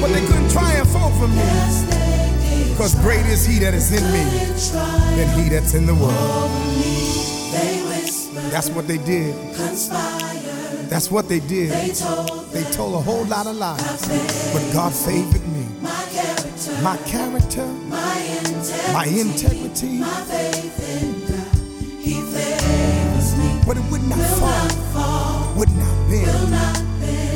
But 0.00 0.08
they 0.12 0.24
couldn't 0.26 0.50
triumph 0.50 0.94
over 0.96 1.28
me 1.28 1.36
Yes, 1.36 2.70
because 2.70 2.94
great 2.96 3.24
is 3.26 3.44
He 3.46 3.58
that 3.60 3.74
is 3.74 3.92
in 3.92 4.02
me 4.12 4.24
than 5.16 5.28
He 5.38 5.48
that's 5.48 5.74
in 5.74 5.86
the 5.86 5.94
world. 5.94 6.12
over 6.12 6.70
me. 6.78 6.96
They 7.52 7.82
whispered, 7.88 8.50
That's 8.50 8.70
what 8.70 8.86
they 8.88 8.98
did. 8.98 9.34
conspired. 9.54 10.88
That's 10.90 11.10
what 11.10 11.28
they 11.28 11.40
did. 11.40 11.70
They 11.70 11.90
told 11.94 12.50
They 12.52 12.64
told 12.72 12.94
a 12.94 13.00
whole 13.00 13.24
lot 13.26 13.46
of 13.46 13.56
lies, 13.56 14.06
but 14.52 14.62
God 14.72 14.92
favored 14.92 15.46
me. 15.48 15.64
my 15.80 16.04
character, 16.12 16.72
My 16.82 16.96
character, 17.06 17.66
my 17.88 18.16
integrity, 18.36 18.92
my 18.92 19.04
integrity, 19.06 19.98
my 20.00 20.20
faith 20.28 20.78
in 21.00 21.08
God. 21.28 21.56
He 22.02 22.20
favors 22.20 23.36
me. 23.38 23.48
but 23.66 23.76
it 23.78 23.84
would 23.90 24.02
not 24.08 24.18
Will 24.18 24.24
fall, 24.36 24.48
not 24.50 24.72
fall, 24.72 24.91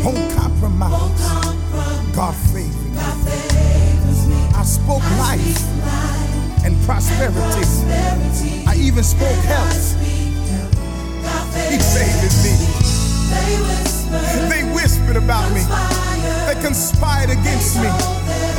won't 0.06 0.18
won't 0.18 0.34
compromise. 0.36 1.20
compromise. 1.20 2.14
God 2.16 2.34
favored 2.52 2.90
me. 2.90 2.94
God 2.96 3.16
favors 3.26 4.26
me. 4.26 4.36
I 4.54 4.62
spoke 4.62 5.02
life 5.18 5.58
Life, 5.82 6.64
and 6.64 6.74
prosperity. 6.84 7.34
prosperity, 7.34 8.64
I 8.66 8.74
even 8.76 9.04
spoke 9.04 9.38
health. 9.44 9.94
health. 9.98 10.72
God 11.22 11.46
He 11.70 11.78
favors 11.78 12.36
me. 12.44 12.54
They 13.34 13.58
whisper, 13.66 14.20
They 14.48 14.62
whispered 14.74 15.16
about 15.16 15.50
me. 15.52 15.62
They 16.46 16.60
conspired 16.62 17.30
against 17.30 17.76
me. 17.76 17.90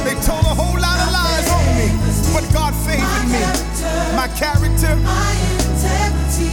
They 0.04 0.16
told 0.28 0.44
a 0.46 0.56
whole 0.56 0.78
lot 0.80 1.00
of 1.00 1.10
lies 1.12 1.48
on 1.50 1.66
me, 1.80 1.88
but 2.36 2.44
God 2.54 2.74
favored 2.86 3.28
me. 3.32 3.42
My 4.16 4.28
character, 4.36 4.96
My 5.04 5.32
integrity, 5.64 6.52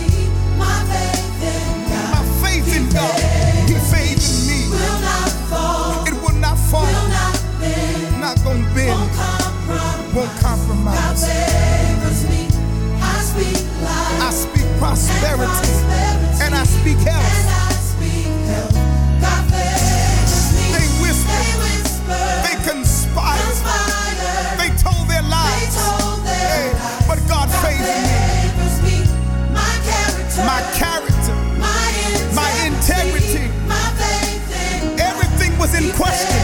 my 0.59 0.79
faith 0.91 1.43
in 1.43 1.75
God. 1.91 2.11
my 2.15 2.23
faith 2.43 2.69
in 2.77 2.89
God, 2.91 3.15
prosperity 15.20 16.43
and 16.45 16.55
I 16.55 16.65
speak 16.65 16.99
health. 16.99 17.24
I 17.24 17.73
speak 17.73 18.27
health. 18.51 18.74
God 19.20 19.45
favors 19.51 20.47
me. 20.57 20.66
They 20.74 20.89
whispered, 21.03 21.47
They 21.47 21.55
whisper, 21.62 22.24
they 22.47 22.57
conspired, 22.70 23.41
conspire. 23.47 24.59
they 24.59 24.70
told 24.82 25.07
their 25.09 25.23
lies. 25.23 25.74
Hey, 26.27 26.73
but 27.09 27.19
God 27.28 27.49
me. 27.49 27.57
favors 27.62 28.77
me. 28.82 28.97
My 29.55 30.62
character, 30.74 31.35
My 31.59 31.89
integrity, 32.19 32.35
my 32.35 32.51
integrity. 32.66 33.45
my 33.69 33.86
faith 34.01 34.51
in 34.51 35.01
everything 35.01 35.53
was 35.59 35.74
in 35.74 35.93
question, 35.95 36.41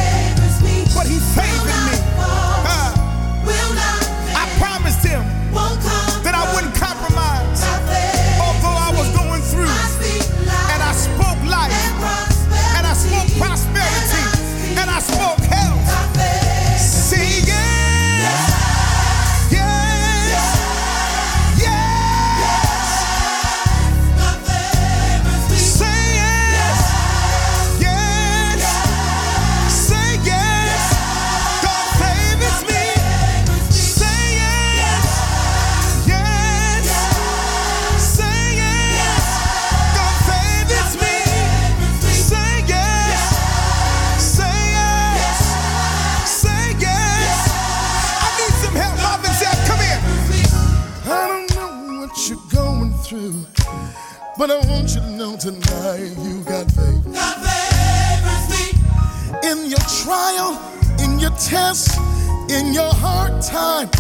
time, 63.61 63.91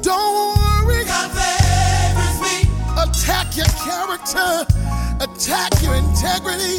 don't 0.00 0.58
worry. 0.58 1.02
God 1.04 1.30
favors 1.38 2.38
me. 2.44 2.56
Attack 3.04 3.56
your 3.56 3.72
character, 3.86 4.50
attack 5.26 5.72
your 5.82 5.94
integrity. 5.96 6.78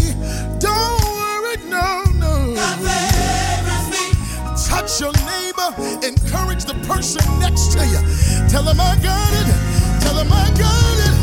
Don't 0.60 1.02
worry, 1.20 1.58
no, 1.76 1.88
no. 2.24 2.34
God 2.56 2.78
favors 2.88 3.88
me. 3.94 4.06
Touch 4.70 5.02
your 5.04 5.14
neighbor, 5.32 5.70
encourage 6.08 6.64
the 6.72 6.78
person 6.88 7.24
next 7.40 7.74
to 7.74 7.82
you. 7.94 8.02
Tell 8.48 8.64
them 8.64 8.80
I 8.80 8.96
got 9.04 9.32
it, 9.42 9.48
tell 10.04 10.16
them 10.16 10.32
I 10.32 10.48
got 10.66 10.98
it. 11.08 11.16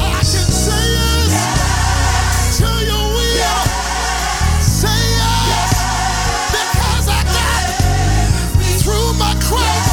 I 0.00 0.20
can 0.32 0.48
say 0.64 0.84
yes, 0.96 2.58
to 2.58 2.68
your 2.90 3.06
will. 3.16 3.62
Say 4.80 5.00
yes, 5.20 5.70
because 6.56 7.06
I 7.18 7.20
got 7.38 7.64
it. 7.72 8.82
Through 8.82 9.10
my 9.18 9.34
crisis, 9.48 9.85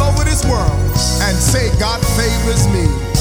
all 0.00 0.12
over 0.12 0.24
this 0.24 0.44
world 0.44 0.70
and 1.22 1.36
say, 1.36 1.70
God 1.78 2.00
favors 2.16 2.66
me. 2.68 3.11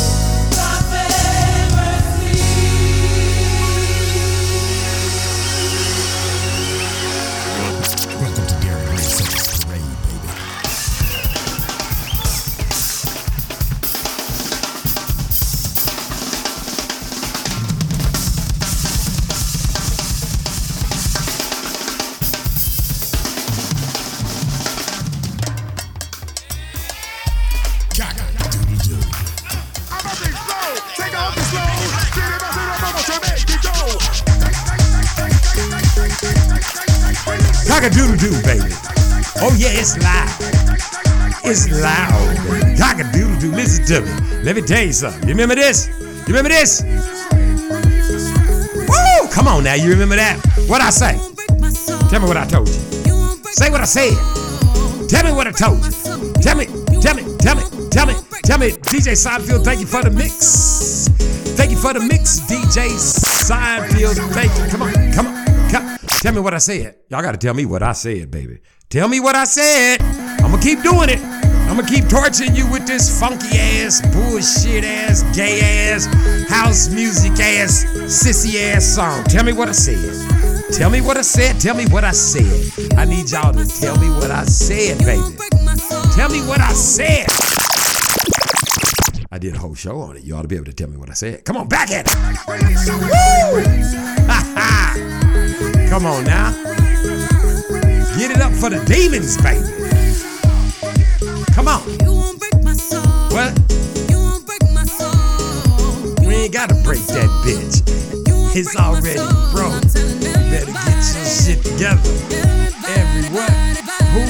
To 43.91 44.01
me. 44.01 44.43
Let 44.43 44.55
me 44.55 44.61
tell 44.61 44.83
you 44.83 44.93
something. 44.93 45.23
You 45.23 45.35
remember 45.35 45.55
this? 45.55 45.89
You 45.99 46.33
remember 46.33 46.49
this? 46.49 46.81
Woo! 48.87 49.29
Come 49.31 49.47
on 49.47 49.63
now. 49.65 49.73
You 49.73 49.89
remember 49.89 50.15
that? 50.15 50.39
What 50.67 50.81
I 50.81 50.89
say? 50.89 51.17
Tell 52.09 52.21
me 52.21 52.27
what 52.27 52.37
I 52.37 52.45
told 52.45 52.69
you. 52.69 52.73
Say 53.51 53.69
what 53.69 53.81
I 53.81 53.85
said. 53.85 54.13
Tell 55.09 55.25
me 55.25 55.33
what 55.33 55.47
I 55.47 55.51
told 55.51 55.83
you. 55.83 55.91
Tell 56.41 56.55
me, 56.55 56.67
tell 57.01 57.15
me, 57.15 57.23
tell 57.39 57.55
me, 57.55 57.63
tell 57.89 58.05
me, 58.05 58.13
tell 58.43 58.57
me. 58.57 58.71
DJ 58.87 59.11
Seinfeld, 59.11 59.65
thank 59.65 59.81
you 59.81 59.87
for 59.87 60.01
the 60.01 60.09
mix. 60.09 61.09
Thank 61.57 61.71
you 61.71 61.77
for 61.77 61.93
the 61.93 61.99
mix, 61.99 62.39
DJ 62.41 62.87
Seinfeld. 62.95 64.15
Thank 64.31 64.57
you. 64.57 64.71
Come 64.71 64.83
on, 64.83 64.93
come 65.11 65.27
on, 65.27 65.69
come. 65.69 65.97
Tell 66.07 66.33
me 66.33 66.39
what 66.39 66.53
I 66.53 66.59
said. 66.59 66.95
Y'all 67.09 67.21
gotta 67.21 67.37
tell 67.37 67.53
me 67.53 67.65
what 67.65 67.83
I 67.83 67.91
said, 67.91 68.31
baby. 68.31 68.59
Tell 68.89 69.09
me 69.09 69.19
what 69.19 69.35
I 69.35 69.43
said. 69.43 70.01
I'm 70.01 70.51
gonna 70.51 70.61
keep 70.61 70.81
doing 70.81 71.09
it. 71.09 71.40
I'm 71.71 71.77
gonna 71.77 71.87
keep 71.87 72.09
torturing 72.09 72.53
you 72.53 72.69
with 72.69 72.85
this 72.85 73.17
funky 73.17 73.57
ass, 73.57 74.01
bullshit 74.11 74.83
ass, 74.83 75.23
gay 75.33 75.61
ass, 75.89 76.05
house 76.49 76.89
music 76.89 77.31
ass, 77.39 77.85
sissy 78.11 78.61
ass 78.61 78.83
song. 78.83 79.23
Tell 79.23 79.45
me 79.45 79.53
what 79.53 79.69
I 79.69 79.71
said. 79.71 80.73
Tell 80.73 80.89
me 80.89 80.99
what 80.99 81.15
I 81.15 81.21
said. 81.21 81.61
Tell 81.61 81.73
me 81.73 81.85
what 81.85 82.03
I 82.03 82.11
said. 82.11 82.97
I 82.97 83.05
need 83.05 83.31
y'all 83.31 83.53
to 83.53 83.65
tell 83.65 83.97
me 83.99 84.09
what 84.09 84.31
I 84.31 84.43
said, 84.43 84.97
baby. 85.05 85.37
Tell 86.13 86.27
me 86.29 86.45
what 86.45 86.59
I 86.59 86.73
said. 86.73 87.27
I 89.31 89.37
did 89.37 89.55
a 89.55 89.57
whole 89.57 89.73
show 89.73 90.01
on 90.01 90.17
it. 90.17 90.23
You 90.25 90.35
ought 90.35 90.41
to 90.41 90.49
be 90.49 90.57
able 90.57 90.65
to 90.65 90.73
tell 90.73 90.89
me 90.89 90.97
what 90.97 91.09
I 91.09 91.13
said. 91.13 91.45
Come 91.45 91.55
on, 91.55 91.69
back 91.69 91.89
at 91.91 92.05
it. 92.05 92.15
Woo! 92.91 93.63
Come 95.89 96.05
on 96.05 96.25
now. 96.25 96.51
Get 98.17 98.31
it 98.31 98.41
up 98.41 98.51
for 98.51 98.69
the 98.69 98.83
demons, 98.85 99.37
baby. 99.41 99.80
Come 101.53 101.67
on. 101.67 101.81
What? 103.31 103.51
We 106.25 106.33
ain't 106.35 106.53
gotta 106.53 106.75
break 106.83 107.05
that 107.07 107.29
bitch. 107.45 107.81
It's 108.55 108.75
already 108.75 109.19
broke. 109.51 109.83
You 109.83 110.31
better 110.49 110.71
get 110.71 111.15
your 111.15 111.25
shit 111.25 111.63
together. 111.63 112.01
Every 112.87 113.29
what? 113.35 113.51
Who? 114.11 114.21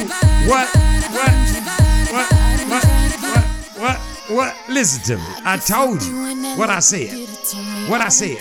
What? 0.50 0.68
What? 1.14 1.32
What? 2.12 2.28
What? 2.70 2.86
What? 3.22 3.46
What? 3.78 3.98
What? 4.30 4.56
Listen 4.70 5.02
to 5.04 5.18
me. 5.18 5.24
I 5.46 5.58
told 5.58 6.04
you 6.04 6.58
what 6.58 6.70
I 6.70 6.80
said. 6.80 7.28
What 7.88 8.02
I 8.02 8.10
said. 8.10 8.38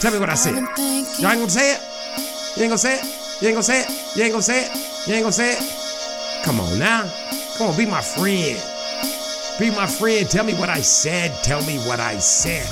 Tell 0.00 0.12
me 0.12 0.18
what 0.18 0.30
I 0.30 0.34
said. 0.34 0.54
Y'all 0.54 1.30
ain't 1.30 1.40
gonna 1.40 1.50
say 1.50 1.74
it? 1.74 1.80
You 2.56 2.62
ain't 2.62 2.70
gonna 2.70 2.78
say 2.78 2.96
it? 2.96 3.04
You 3.40 3.48
ain't 3.48 3.54
gonna 3.54 3.62
say 3.62 3.80
it? 3.82 4.16
You 4.16 4.22
ain't 4.24 4.32
gonna 4.32 4.42
say 4.42 4.64
it? 4.64 4.70
You 5.06 5.14
ain't 5.14 5.22
gonna 5.24 5.32
say 5.32 5.52
it? 5.56 6.44
Come 6.44 6.60
on 6.60 6.78
now. 6.78 7.10
Come 7.56 7.68
on, 7.68 7.76
be 7.76 7.86
my 7.86 8.00
friend. 8.00 8.60
Be 9.60 9.70
my 9.70 9.86
friend. 9.86 10.28
Tell 10.28 10.42
me 10.42 10.54
what 10.54 10.68
I 10.68 10.80
said. 10.80 11.32
Tell 11.44 11.64
me 11.64 11.78
what 11.86 12.00
I 12.00 12.18
said. 12.18 12.66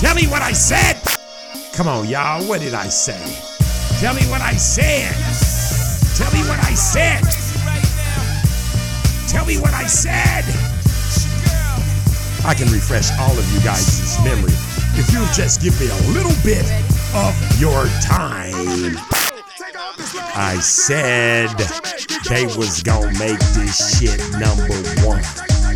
Tell 0.00 0.16
me 0.16 0.26
what 0.26 0.42
I 0.42 0.50
said. 0.50 1.00
Come 1.74 1.86
on, 1.86 2.08
y'all. 2.08 2.42
What 2.48 2.60
did 2.60 2.74
I 2.74 2.88
say? 2.88 3.22
Tell 4.00 4.14
me 4.14 4.22
what 4.22 4.40
I 4.40 4.56
said. 4.56 5.14
Tell 6.16 6.32
me 6.32 6.40
what 6.48 6.58
I 6.58 6.74
said. 6.74 7.22
Tell 9.28 9.46
me 9.46 9.56
what 9.58 9.72
I 9.72 9.86
said. 9.86 10.44
I 12.44 12.54
can 12.54 12.66
refresh 12.72 13.10
all 13.20 13.38
of 13.38 13.52
you 13.52 13.60
guys' 13.60 14.18
memory 14.24 14.54
if 14.98 15.12
you'll 15.12 15.24
just 15.32 15.62
give 15.62 15.78
me 15.78 15.86
a 15.86 16.12
little 16.12 16.34
bit 16.42 16.68
of 17.14 17.60
your 17.60 17.86
time. 18.02 19.13
I 20.36 20.58
said 20.58 21.48
they 22.28 22.46
was 22.56 22.82
gonna 22.82 23.16
make 23.18 23.38
this 23.54 23.98
shit 23.98 24.18
number 24.32 24.74
one. 25.06 25.22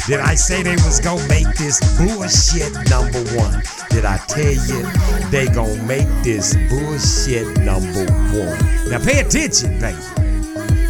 Did 0.09 0.21
I 0.21 0.35
say 0.35 0.63
they 0.65 0.75
was 0.77 0.99
gonna 0.99 1.27
make 1.29 1.47
this 1.57 1.79
bullshit 1.97 2.73
number 2.91 3.23
one? 3.37 3.63
Did 3.91 4.05
I 4.05 4.17
tell 4.27 4.53
you 4.53 4.83
they 5.31 5.47
gonna 5.47 5.81
make 5.85 6.09
this 6.25 6.55
bullshit 6.69 7.59
number 7.59 8.05
one? 8.35 8.91
Now 8.91 8.99
pay 8.99 9.21
attention, 9.21 9.79
baby. 9.79 9.99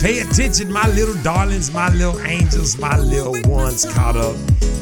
Pay 0.00 0.20
attention, 0.20 0.72
my 0.72 0.88
little 0.88 1.20
darlings, 1.22 1.70
my 1.70 1.90
little 1.90 2.18
angels, 2.22 2.78
my 2.78 2.96
little 2.98 3.36
ones 3.50 3.84
caught 3.92 4.16
up 4.16 4.36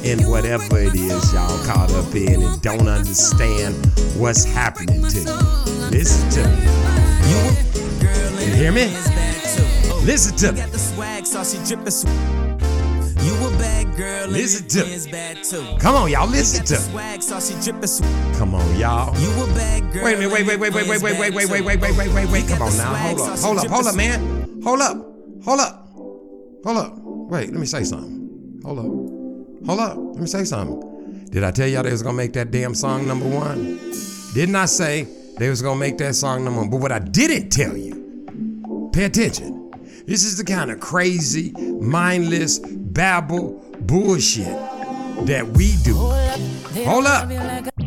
in 0.05 0.21
whatever 0.31 0.79
it 0.79 0.95
is 0.95 1.33
y'all 1.33 1.65
caught 1.65 1.91
up 1.91 2.15
in 2.15 2.41
and 2.41 2.63
don't 2.63 2.87
understand 2.87 3.75
what's 4.17 4.45
happening 4.45 5.03
to 5.09 5.19
you. 5.19 5.89
Listen 5.91 6.31
to 6.31 6.49
me. 6.49 6.87
You 7.29 7.65
hear 8.55 8.73
me? 8.73 8.86
Oh, 9.89 10.02
listen 10.05 10.36
to 10.39 10.52
me. 10.52 10.60
Got 10.60 10.70
the 10.73 10.78
swag, 10.78 11.27
so 11.27 11.43
she 11.44 11.59
drippin' 11.64 11.90
sw- 11.90 12.06
You 13.24 13.35
a 13.47 13.51
bad 13.59 13.97
girl, 13.97 14.28
Listen 14.28 14.68
to 14.68 14.78
me. 14.78 14.85
friends 14.85 15.06
bad 15.09 15.43
too. 15.44 15.64
Come 15.81 15.94
on, 15.94 16.10
y'all, 16.10 16.28
listen 16.28 16.64
to 16.66 16.74
me. 16.74 16.78
swag, 16.93 17.23
so 17.23 17.40
she 17.40 17.55
drippin' 17.62 17.89
sw- 17.89 18.02
Come 18.39 18.55
on, 18.55 18.78
y'all. 18.78 19.16
You 19.18 19.31
a 19.43 19.47
bad 19.55 19.93
girl. 19.93 20.05
Wait 20.05 20.14
a 20.14 20.18
minute, 20.18 20.32
wait, 20.32 20.47
wait, 20.47 20.59
wait, 20.60 20.74
wait, 20.74 20.86
wait, 20.89 21.02
wait, 21.02 21.18
wait, 21.18 21.32
wait, 21.35 21.48
wait, 21.51 21.64
wait, 21.64 21.81
wait, 21.81 21.97
wait, 21.97 22.14
wait, 22.14 22.31
wait. 22.31 22.48
Come 22.48 22.62
on 22.62 22.77
now. 22.77 22.94
Hold 22.94 23.20
up, 23.20 23.39
hold 23.39 23.59
up, 23.59 23.66
hold 23.66 23.86
up, 23.86 23.94
man. 23.97 24.60
Hold 24.62 24.81
up, 24.81 24.97
hold 25.44 25.60
up, 25.60 25.89
hold 26.64 26.77
up. 26.77 26.93
Wait, 27.31 27.51
let 27.51 27.59
me 27.60 27.66
say 27.66 27.85
something. 27.85 28.60
Hold 28.64 28.78
up, 28.78 29.66
hold 29.66 29.81
up. 29.81 29.97
Let 30.14 30.20
me 30.20 30.27
say 30.27 30.44
something. 30.44 31.27
Did 31.31 31.43
I 31.44 31.51
tell 31.51 31.66
y'all 31.68 31.82
they 31.82 31.90
was 31.93 32.02
gonna 32.02 32.16
make 32.16 32.32
that 32.35 32.51
damn 32.51 32.74
song 32.74 33.06
number 33.06 33.27
one? 33.28 33.78
Didn't 34.35 34.55
I 34.56 34.66
say 34.66 35.06
they 35.39 35.48
was 35.51 35.60
gonna 35.62 35.78
make 35.78 35.98
that 35.98 36.14
song 36.14 36.44
number 36.44 36.60
one? 36.60 36.70
But 36.70 36.78
what 36.78 36.93
I 36.93 36.98
didn't 37.01 37.51
tell 37.51 37.77
you, 37.77 37.95
pay 38.97 39.05
attention. 39.05 39.70
This 40.06 40.24
is 40.24 40.39
the 40.39 40.44
kind 40.44 40.70
of 40.70 40.81
crazy, 40.81 41.52
mindless, 41.52 42.59
babble 42.59 43.62
bullshit 43.81 44.47
that 45.27 45.47
we 45.47 45.77
do. 45.82 45.94
Hold 46.85 47.05
up. 47.05 47.31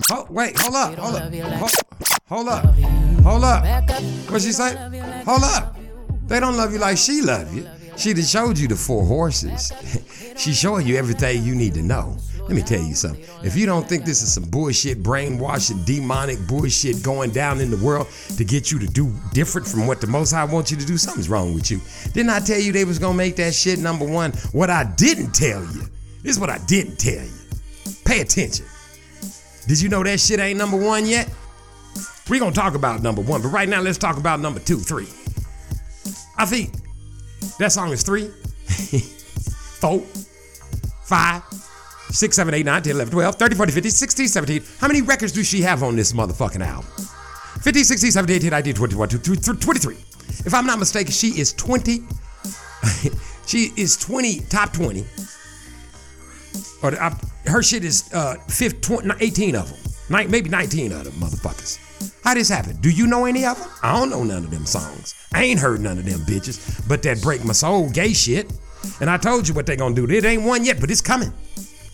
Ho- 0.09 0.27
wait, 0.29 0.55
hold 0.59 0.75
up, 0.75 0.95
hold 0.99 1.15
up, 1.15 1.33
hold, 2.27 2.47
up, 2.47 2.75
hold 3.23 3.43
up. 3.43 3.63
What 4.29 4.41
she 4.41 4.51
say? 4.51 4.75
Hold 5.25 5.43
up. 5.43 5.75
They 6.27 6.39
don't 6.39 6.55
love 6.55 6.73
you 6.73 6.77
like 6.77 6.97
she 6.97 7.21
love 7.21 7.51
you. 7.55 7.67
She 7.97 8.13
done 8.13 8.23
showed 8.23 8.59
you 8.59 8.67
the 8.67 8.75
four 8.75 9.03
horses. 9.03 9.73
she 10.37 10.53
showing 10.53 10.85
you 10.85 10.95
everything 10.95 11.43
you 11.43 11.55
need 11.55 11.73
to 11.73 11.81
know. 11.81 12.17
Let 12.49 12.55
me 12.55 12.63
tell 12.63 12.81
you 12.81 12.95
something. 12.95 13.23
If 13.43 13.55
you 13.55 13.67
don't 13.67 13.87
think 13.87 14.05
this 14.05 14.23
is 14.23 14.33
some 14.33 14.45
bullshit, 14.45 15.03
brainwashing, 15.03 15.83
demonic 15.83 16.39
bullshit 16.47 17.03
going 17.03 17.29
down 17.29 17.61
in 17.61 17.69
the 17.69 17.77
world 17.77 18.07
to 18.37 18.43
get 18.43 18.71
you 18.71 18.79
to 18.79 18.87
do 18.87 19.13
different 19.33 19.67
from 19.67 19.85
what 19.85 20.01
the 20.01 20.07
Most 20.07 20.31
High 20.31 20.45
wants 20.45 20.71
you 20.71 20.77
to 20.77 20.83
do, 20.83 20.97
something's 20.97 21.29
wrong 21.29 21.53
with 21.53 21.69
you. 21.69 21.79
Didn't 22.11 22.31
I 22.31 22.39
tell 22.39 22.59
you 22.59 22.71
they 22.71 22.85
was 22.85 22.97
gonna 22.97 23.15
make 23.15 23.35
that 23.35 23.53
shit 23.53 23.77
number 23.77 24.03
one? 24.03 24.31
What 24.51 24.71
I 24.71 24.83
didn't 24.83 25.33
tell 25.33 25.61
you, 25.61 25.83
is 26.23 26.39
what 26.39 26.49
I 26.49 26.57
didn't 26.65 26.97
tell 26.97 27.23
you. 27.23 27.39
Pay 28.03 28.21
attention. 28.21 28.65
Did 29.67 29.79
you 29.79 29.89
know 29.89 30.03
that 30.03 30.19
shit 30.19 30.39
ain't 30.39 30.57
number 30.57 30.77
one 30.77 31.05
yet? 31.05 31.29
We're 32.31 32.39
gonna 32.39 32.51
talk 32.51 32.73
about 32.73 33.03
number 33.03 33.21
one, 33.21 33.43
but 33.43 33.49
right 33.49 33.69
now 33.69 33.81
let's 33.81 33.99
talk 33.99 34.17
about 34.17 34.39
number 34.39 34.59
two, 34.59 34.77
three. 34.77 35.07
I 36.35 36.47
think 36.47 36.73
that 37.59 37.71
song 37.71 37.91
is 37.91 38.01
three, 38.01 38.27
four, 39.79 39.99
five, 41.03 41.43
six, 42.11 42.35
seven, 42.35 42.53
eight, 42.53 42.65
nine, 42.65 42.81
10, 42.81 42.93
11, 42.93 43.11
12, 43.11 43.35
13, 43.35 43.57
14, 43.57 43.73
15, 43.73 43.91
16, 43.91 44.27
17. 44.27 44.63
How 44.79 44.87
many 44.87 45.01
records 45.01 45.31
do 45.31 45.43
she 45.43 45.61
have 45.61 45.83
on 45.83 45.95
this 45.95 46.13
motherfucking 46.13 46.65
album? 46.65 46.89
15, 47.61 47.83
16, 47.83 48.11
17, 48.11 48.35
18, 48.37 48.49
19, 48.49 48.73
21, 48.73 49.09
22, 49.09 49.53
23. 49.55 49.95
If 50.45 50.53
I'm 50.53 50.65
not 50.65 50.79
mistaken, 50.79 51.11
she 51.11 51.39
is 51.39 51.53
20. 51.53 52.03
she 53.45 53.71
is 53.75 53.97
20, 53.97 54.41
top 54.41 54.73
20. 54.73 55.05
Or 56.81 56.93
uh, 57.01 57.13
her 57.45 57.61
shit 57.61 57.83
is 57.83 58.09
uh, 58.13 58.35
15, 58.47 58.81
20, 59.01 59.25
18 59.25 59.55
of 59.55 59.69
them. 59.69 59.79
Nine, 60.09 60.31
maybe 60.31 60.49
19 60.49 60.91
of 60.91 61.03
them 61.03 61.13
motherfuckers. 61.13 61.77
How 62.23 62.33
this 62.33 62.49
happen? 62.49 62.77
Do 62.77 62.89
you 62.89 63.07
know 63.07 63.25
any 63.25 63.45
of 63.45 63.59
them? 63.59 63.69
I 63.83 63.99
don't 63.99 64.09
know 64.09 64.23
none 64.23 64.43
of 64.43 64.51
them 64.51 64.65
songs. 64.65 65.15
I 65.33 65.43
ain't 65.43 65.59
heard 65.59 65.81
none 65.81 65.97
of 65.97 66.05
them 66.05 66.19
bitches. 66.21 66.87
But 66.87 67.03
that 67.03 67.21
break 67.21 67.43
my 67.43 67.53
soul 67.53 67.89
gay 67.89 68.13
shit. 68.13 68.51
And 69.01 69.09
I 69.09 69.17
told 69.17 69.47
you 69.47 69.53
what 69.53 69.65
they 69.65 69.75
gonna 69.75 69.93
do. 69.93 70.09
It 70.09 70.23
ain't 70.25 70.43
one 70.43 70.63
yet, 70.63 70.79
but 70.79 70.89
it's 70.89 71.01
coming. 71.01 71.33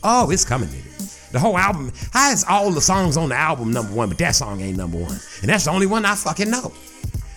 Oh, 0.07 0.29
it's 0.29 0.45
coming, 0.45 0.69
nigga. 0.69 1.31
The 1.31 1.39
whole 1.39 1.57
album. 1.57 1.91
How 2.11 2.31
is 2.31 2.45
all 2.47 2.69
the 2.69 2.79
songs 2.79 3.17
on 3.17 3.29
the 3.29 3.35
album 3.35 3.71
number 3.71 3.91
one, 3.91 4.07
but 4.07 4.19
that 4.19 4.35
song 4.35 4.61
ain't 4.61 4.77
number 4.77 4.99
one? 4.99 5.19
And 5.41 5.49
that's 5.49 5.65
the 5.65 5.71
only 5.71 5.87
one 5.87 6.05
I 6.05 6.13
fucking 6.13 6.51
know. 6.51 6.71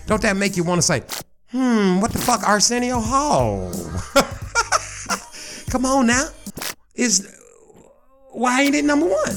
Don't 0.07 0.21
that 0.21 0.37
make 0.37 0.55
you 0.55 0.65
want 0.65 0.79
to 0.79 0.83
say, 0.83 1.03
hmm, 1.51 1.99
what 1.99 2.13
the 2.13 2.19
fuck, 2.19 2.47
Arsenio 2.47 3.01
Hall? 3.01 3.73
Come 5.71 5.87
on 5.87 6.09
now. 6.09 6.29
Is 6.95 7.35
why 8.33 8.61
ain't 8.63 8.75
it 8.75 8.85
number 8.85 9.07
one? 9.07 9.35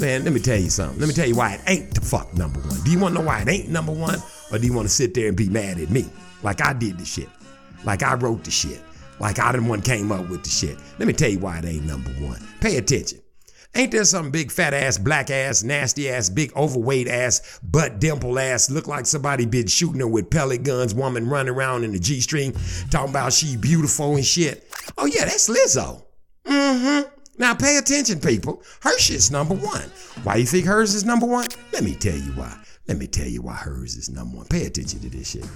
Man, 0.00 0.22
let 0.22 0.32
me 0.32 0.38
tell 0.38 0.58
you 0.58 0.70
something. 0.70 1.00
Let 1.00 1.08
me 1.08 1.14
tell 1.14 1.26
you 1.26 1.34
why 1.34 1.54
it 1.54 1.60
ain't 1.66 1.94
the 1.94 2.00
fuck 2.00 2.32
number 2.32 2.60
one. 2.60 2.80
Do 2.82 2.92
you 2.92 3.00
want 3.00 3.16
to 3.16 3.20
know 3.20 3.26
why 3.26 3.40
it 3.42 3.48
ain't 3.48 3.70
number 3.70 3.92
one? 3.92 4.22
Or 4.52 4.58
do 4.58 4.66
you 4.66 4.72
want 4.72 4.86
to 4.86 4.94
sit 4.94 5.14
there 5.14 5.26
and 5.26 5.36
be 5.36 5.48
mad 5.48 5.80
at 5.80 5.90
me? 5.90 6.08
Like 6.44 6.64
I 6.64 6.74
did 6.74 6.96
the 6.96 7.04
shit. 7.04 7.28
Like 7.84 8.04
I 8.04 8.14
wrote 8.14 8.44
the 8.44 8.52
shit. 8.52 8.80
Like 9.20 9.38
I 9.38 9.52
the 9.52 9.62
one 9.62 9.82
came 9.82 10.12
up 10.12 10.28
with 10.28 10.44
the 10.44 10.50
shit. 10.50 10.78
Let 10.98 11.06
me 11.06 11.12
tell 11.12 11.30
you 11.30 11.38
why 11.38 11.58
it 11.58 11.64
ain't 11.64 11.84
number 11.84 12.10
one. 12.12 12.40
Pay 12.60 12.76
attention. 12.76 13.20
Ain't 13.74 13.92
there 13.92 14.04
some 14.04 14.30
big 14.30 14.50
fat 14.50 14.72
ass, 14.72 14.96
black 14.96 15.30
ass, 15.30 15.62
nasty 15.62 16.08
ass, 16.08 16.30
big 16.30 16.56
overweight 16.56 17.06
ass, 17.06 17.60
butt 17.62 18.00
dimple 18.00 18.38
ass, 18.38 18.70
look 18.70 18.88
like 18.88 19.04
somebody 19.06 19.44
been 19.44 19.66
shooting 19.66 20.00
her 20.00 20.08
with 20.08 20.30
pellet 20.30 20.62
guns, 20.62 20.94
woman 20.94 21.28
running 21.28 21.52
around 21.52 21.84
in 21.84 21.92
the 21.92 21.98
G 21.98 22.20
string, 22.20 22.56
talking 22.90 23.10
about 23.10 23.32
she 23.32 23.56
beautiful 23.56 24.16
and 24.16 24.24
shit? 24.24 24.72
Oh 24.96 25.06
yeah, 25.06 25.26
that's 25.26 25.48
Lizzo. 25.48 26.02
Mm-hmm. 26.46 27.08
Now 27.38 27.54
pay 27.54 27.76
attention, 27.76 28.20
people. 28.20 28.62
Her 28.80 28.98
shit's 28.98 29.30
number 29.30 29.54
one. 29.54 29.90
Why 30.24 30.36
you 30.36 30.46
think 30.46 30.64
hers 30.64 30.94
is 30.94 31.04
number 31.04 31.26
one? 31.26 31.46
Let 31.72 31.84
me 31.84 31.94
tell 31.94 32.16
you 32.16 32.32
why. 32.32 32.56
Let 32.88 32.96
me 32.96 33.06
tell 33.06 33.28
you 33.28 33.42
why 33.42 33.54
hers 33.54 33.96
is 33.96 34.08
number 34.08 34.38
one. 34.38 34.46
Pay 34.46 34.64
attention 34.64 35.00
to 35.00 35.10
this 35.10 35.30
shit. 35.30 35.46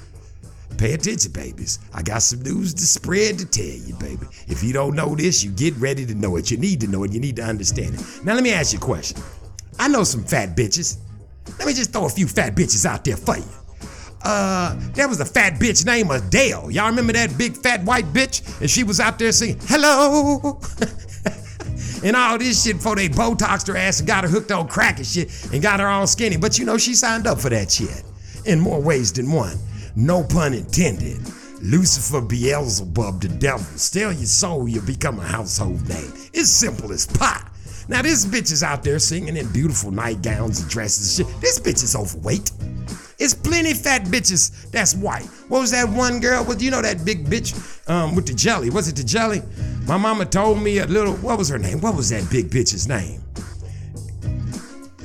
Pay 0.79 0.95
attention, 0.95 1.33
babies. 1.33 1.79
I 1.93 2.03
got 2.03 2.23
some 2.23 2.43
news 2.43 2.75
to 2.75 2.83
spread 2.83 3.39
to 3.39 3.47
tell 3.47 3.65
you, 3.65 3.95
baby. 3.95 4.27
If 4.49 4.63
you 4.63 4.73
don't 4.73 4.95
know 4.95 5.15
this, 5.15 5.45
you 5.45 5.51
get 5.51 5.75
ready 5.77 6.05
to 6.07 6.15
know 6.15 6.37
it. 6.37 6.51
You 6.51 6.57
need 6.57 6.81
to 6.81 6.87
know 6.87 7.05
it. 7.05 7.13
You 7.13 7.21
need 7.21 7.37
to 7.37 7.43
understand 7.43 7.95
it. 7.95 8.25
Now 8.25 8.35
let 8.35 8.43
me 8.43 8.53
ask 8.53 8.73
you 8.73 8.79
a 8.79 8.83
question. 8.83 9.21
I 9.79 9.89
know 9.89 10.05
some 10.05 10.25
fat 10.25 10.57
bitches. 10.57 10.99
Let 11.59 11.67
me 11.67 11.75
just 11.75 11.93
throw 11.93 12.07
a 12.07 12.09
few 12.09 12.27
fat 12.27 12.55
bitches 12.55 12.87
out 12.87 13.05
there 13.05 13.17
for 13.17 13.37
you. 13.37 13.45
Uh, 14.25 14.77
there 14.93 15.09
was 15.09 15.21
a 15.21 15.25
fat 15.25 15.55
bitch 15.55 15.85
named 15.85 16.11
Adele. 16.11 16.71
Y'all 16.71 16.89
remember 16.89 17.13
that 17.13 17.37
big 17.37 17.57
fat 17.57 17.83
white 17.85 18.07
bitch? 18.07 18.61
And 18.61 18.71
she 18.71 18.85
was 18.85 19.01
out 19.01 19.19
there 19.19 19.33
singing, 19.33 19.59
hello. 19.63 20.61
and 22.05 22.15
all 22.15 22.39
this 22.39 22.63
shit 22.63 22.77
before 22.77 22.97
they 22.97 23.09
Botoxed 23.09 23.67
her 23.67 23.77
ass 23.77 23.99
and 23.99 24.07
got 24.07 24.25
her 24.25 24.31
hooked 24.31 24.53
on 24.53 24.69
crack 24.69 24.99
and 24.99 25.07
shit 25.07 25.53
and 25.53 25.61
got 25.61 25.81
her 25.81 25.89
all 25.89 26.07
skinny. 26.07 26.37
But 26.37 26.59
you 26.59 26.65
know, 26.65 26.79
she 26.79 26.95
signed 26.95 27.27
up 27.27 27.41
for 27.41 27.51
that 27.51 27.71
shit 27.71 28.05
in 28.45 28.61
more 28.61 28.81
ways 28.81 29.13
than 29.13 29.31
one. 29.31 29.57
No 29.95 30.25
pun 30.25 30.55
intended. 30.55 31.21
Lucifer 31.61 32.21
Beelzebub, 32.21 33.21
the 33.21 33.29
devil. 33.29 33.65
Steal 33.77 34.13
your 34.13 34.25
soul, 34.25 34.69
you 34.69 34.81
become 34.81 35.19
a 35.21 35.25
household 35.25 35.87
name. 35.89 36.13
It's 36.33 36.49
simple 36.49 36.93
as 36.93 37.07
pie. 37.07 37.47
Now, 37.89 38.01
this 38.01 38.25
bitch 38.25 38.51
is 38.53 38.63
out 38.63 38.83
there 38.83 38.99
singing 38.99 39.37
in 39.37 39.53
beautiful 39.53 39.91
nightgowns 39.91 40.61
and 40.61 40.71
dresses 40.71 41.19
and 41.19 41.29
shit. 41.29 41.41
This 41.41 41.61
bitch 41.61 41.83
is 41.85 41.95
overweight. 41.95 42.51
It's 43.19 43.35
plenty 43.35 43.75
fat 43.75 44.05
bitches 44.05 44.71
that's 44.71 44.95
white. 44.95 45.27
What 45.49 45.61
was 45.61 45.71
that 45.73 45.89
one 45.89 46.21
girl 46.21 46.45
with, 46.45 46.63
you 46.63 46.71
know, 46.71 46.81
that 46.83 47.05
big 47.05 47.27
bitch 47.27 47.89
um, 47.89 48.17
with 48.17 48.27
the 48.27 48.35
jelly? 48.35 48.71
Was 48.71 48.89
it 48.89 48.97
the 48.97 49.05
jelly? 49.05 49.43
My 49.87 49.97
mama 49.97 50.25
told 50.25 50.61
me 50.63 50.79
a 50.79 50.87
little, 50.87 51.15
what 51.17 51.39
was 51.39 51.49
her 51.51 51.59
name? 51.59 51.81
What 51.81 51.95
was 51.95 52.09
that 52.11 52.29
big 52.31 52.51
bitch's 52.51 52.89
name? 52.89 53.23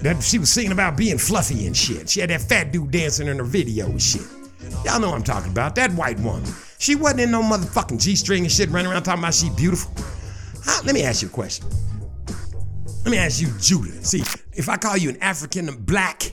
That 0.02 0.24
she 0.24 0.40
was 0.40 0.50
singing 0.50 0.72
about 0.72 0.96
being 0.96 1.18
fluffy 1.18 1.68
and 1.68 1.76
shit. 1.76 2.10
She 2.10 2.22
had 2.22 2.30
that 2.30 2.42
fat 2.42 2.72
dude 2.72 2.92
dancing 2.92 3.28
in 3.28 3.38
her 3.38 3.44
video 3.44 3.88
and 3.88 4.02
shit. 4.02 4.26
Y'all 4.88 5.02
know 5.02 5.10
what 5.10 5.18
I'm 5.18 5.24
talking 5.24 5.52
about. 5.52 5.76
That 5.76 5.92
white 5.92 6.18
woman. 6.22 6.50
She 6.80 6.96
wasn't 6.96 7.20
in 7.20 7.32
no 7.32 7.42
motherfucking 7.42 8.00
G 8.00 8.16
string 8.16 8.44
and 8.44 8.52
shit 8.52 8.70
running 8.70 8.90
around 8.90 9.04
talking 9.04 9.22
about 9.22 9.34
she 9.34 9.50
beautiful. 9.50 9.92
Let 10.86 10.96
me 10.96 11.04
ask 11.04 11.22
you 11.22 11.28
a 11.28 11.32
question. 11.32 11.68
Let 13.04 13.12
me 13.12 13.18
ask 13.18 13.42
you, 13.42 13.50
Judah. 13.60 14.02
See, 14.06 14.22
if 14.54 14.70
I 14.70 14.78
call 14.78 14.96
you 14.96 15.10
an 15.10 15.18
African 15.22 15.84
black, 15.84 16.32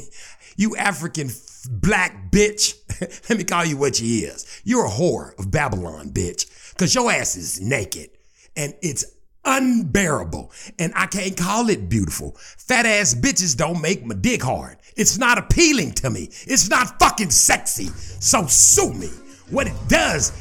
you 0.58 0.76
African 0.76 1.30
black 1.70 2.30
bitch, 2.30 2.76
let 3.30 3.38
me 3.38 3.44
call 3.44 3.64
you 3.64 3.78
what 3.78 3.98
you 3.98 4.28
is. 4.28 4.60
You're 4.64 4.84
a 4.84 4.90
whore 4.90 5.38
of 5.38 5.50
Babylon, 5.50 6.10
bitch. 6.10 6.76
Cause 6.76 6.94
your 6.94 7.10
ass 7.10 7.36
is 7.36 7.58
naked 7.58 8.10
and 8.54 8.74
it's 8.82 9.13
unbearable. 9.44 10.52
And 10.78 10.92
I 10.94 11.06
can't 11.06 11.36
call 11.36 11.68
it 11.70 11.88
beautiful. 11.88 12.36
Fat 12.38 12.86
ass 12.86 13.14
bitches 13.14 13.56
don't 13.56 13.80
make 13.80 14.04
my 14.04 14.14
dick 14.14 14.42
hard. 14.42 14.78
It's 14.96 15.18
not 15.18 15.38
appealing 15.38 15.92
to 15.92 16.10
me. 16.10 16.28
It's 16.46 16.70
not 16.70 16.98
fucking 16.98 17.30
sexy. 17.30 17.86
So 18.20 18.46
sue 18.46 18.92
me. 18.94 19.10
What 19.50 19.66
it 19.66 19.74
does 19.88 20.32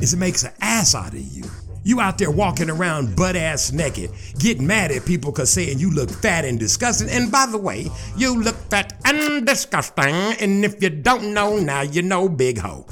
is 0.00 0.14
it 0.14 0.18
makes 0.18 0.44
an 0.44 0.52
ass 0.60 0.94
out 0.94 1.12
of 1.12 1.20
you. 1.20 1.44
You 1.84 2.00
out 2.00 2.18
there 2.18 2.30
walking 2.30 2.68
around 2.68 3.16
butt 3.16 3.34
ass 3.34 3.72
naked, 3.72 4.10
getting 4.38 4.66
mad 4.66 4.90
at 4.90 5.06
people 5.06 5.32
cause 5.32 5.50
saying 5.50 5.78
you 5.78 5.90
look 5.90 6.10
fat 6.10 6.44
and 6.44 6.58
disgusting. 6.58 7.08
And 7.08 7.32
by 7.32 7.46
the 7.46 7.56
way, 7.56 7.86
you 8.14 8.42
look 8.42 8.56
fat 8.68 9.00
and 9.06 9.46
disgusting. 9.46 10.04
And 10.04 10.64
if 10.66 10.82
you 10.82 10.90
don't 10.90 11.32
know 11.32 11.56
now, 11.56 11.80
you 11.80 12.02
know 12.02 12.28
big 12.28 12.58
hoe. 12.58 12.84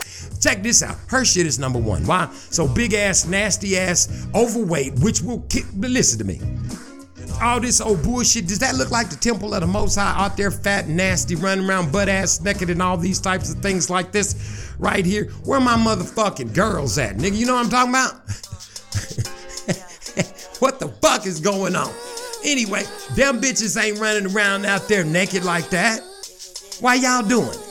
Check 0.47 0.63
this 0.63 0.81
out. 0.81 0.97
Her 1.09 1.25
shit 1.25 1.45
is 1.45 1.59
number 1.59 1.81
one. 1.81 2.07
Why? 2.07 2.33
So 2.51 2.69
big 2.69 2.95
ass, 2.95 3.27
nasty 3.27 3.77
ass, 3.77 4.29
overweight, 4.33 4.97
which 5.01 5.21
will 5.21 5.41
kick. 5.49 5.65
But 5.75 5.91
listen 5.91 6.21
to 6.21 6.25
me. 6.25 6.41
All 7.43 7.59
this 7.59 7.81
old 7.81 8.05
bullshit. 8.05 8.47
Does 8.47 8.61
that 8.61 8.77
look 8.77 8.93
like 8.93 9.11
the 9.11 9.17
temple 9.17 9.55
of 9.55 9.63
the 9.63 9.67
Most 9.67 9.97
High 9.97 10.15
out 10.25 10.37
there, 10.37 10.53
fat, 10.53 10.87
nasty, 10.87 11.35
running 11.35 11.69
around 11.69 11.91
butt 11.91 12.09
ass 12.09 12.41
naked 12.43 12.71
and 12.71 12.81
all 12.81 12.97
these 12.97 13.21
types 13.21 13.53
of 13.53 13.61
things 13.61 13.91
like 13.91 14.13
this 14.13 14.73
right 14.79 15.05
here? 15.05 15.25
Where 15.45 15.59
my 15.59 15.75
motherfucking 15.75 16.55
girls 16.55 16.97
at, 16.97 17.17
nigga? 17.17 17.37
You 17.37 17.47
know 17.47 17.57
what 17.57 17.65
I'm 17.65 17.71
talking 17.71 17.91
about? 17.91 18.13
what 20.61 20.79
the 20.79 20.95
fuck 21.03 21.27
is 21.27 21.41
going 21.41 21.75
on? 21.75 21.93
Anyway, 22.45 22.85
them 23.17 23.41
bitches 23.41 23.83
ain't 23.83 23.99
running 23.99 24.33
around 24.33 24.65
out 24.65 24.87
there 24.87 25.03
naked 25.03 25.45
like 25.45 25.71
that. 25.71 26.03
Why 26.79 26.95
y'all 26.95 27.27
doing? 27.27 27.49
it? 27.49 27.66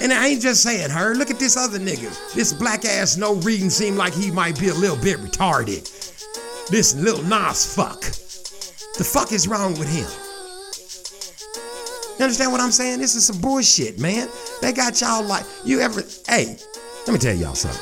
And 0.00 0.12
I 0.12 0.28
ain't 0.28 0.42
just 0.42 0.62
saying 0.62 0.90
her. 0.90 1.14
Look 1.14 1.30
at 1.30 1.38
this 1.38 1.56
other 1.56 1.78
nigga. 1.78 2.34
This 2.34 2.52
black 2.52 2.84
ass 2.84 3.16
no 3.16 3.36
reading 3.36 3.70
seem 3.70 3.96
like 3.96 4.14
he 4.14 4.30
might 4.30 4.60
be 4.60 4.68
a 4.68 4.74
little 4.74 4.96
bit 4.96 5.18
retarded. 5.18 5.88
This 6.68 6.94
little 6.94 7.22
Nas 7.22 7.74
fuck. 7.74 8.00
The 8.98 9.04
fuck 9.04 9.32
is 9.32 9.46
wrong 9.46 9.78
with 9.78 9.88
him? 9.88 10.08
You 12.18 12.24
understand 12.24 12.50
what 12.50 12.60
I'm 12.62 12.70
saying? 12.70 12.98
This 12.98 13.14
is 13.14 13.26
some 13.26 13.40
bullshit, 13.40 13.98
man. 13.98 14.28
They 14.62 14.72
got 14.72 15.00
y'all 15.00 15.22
like 15.22 15.44
you 15.64 15.80
ever 15.80 16.02
hey, 16.26 16.56
let 17.06 17.12
me 17.12 17.18
tell 17.18 17.34
y'all 17.34 17.54
something. 17.54 17.78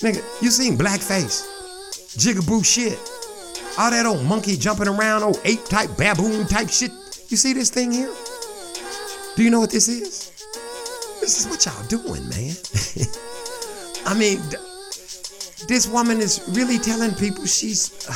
Nigga, 0.00 0.42
you 0.42 0.50
seen 0.50 0.78
blackface, 0.78 1.46
jigaboo 2.16 2.64
shit, 2.64 2.98
all 3.78 3.90
that 3.90 4.06
old 4.06 4.24
monkey 4.24 4.56
jumping 4.56 4.88
around, 4.88 5.22
old 5.22 5.40
ape 5.44 5.64
type, 5.66 5.90
baboon 5.98 6.46
type 6.46 6.70
shit. 6.70 6.90
You 7.28 7.36
see 7.36 7.52
this 7.52 7.68
thing 7.68 7.92
here? 7.92 8.12
Do 9.36 9.42
you 9.42 9.50
know 9.50 9.60
what 9.60 9.70
this 9.70 9.88
is? 9.88 10.35
This 11.26 11.44
is 11.44 11.48
what 11.48 11.66
y'all 11.66 11.82
doing, 11.88 12.22
man. 12.28 12.54
I 14.06 14.14
mean, 14.16 14.38
this 15.66 15.88
woman 15.88 16.18
is 16.18 16.40
really 16.50 16.78
telling 16.78 17.16
people 17.16 17.44
she's. 17.46 17.90
Uh, 18.08 18.14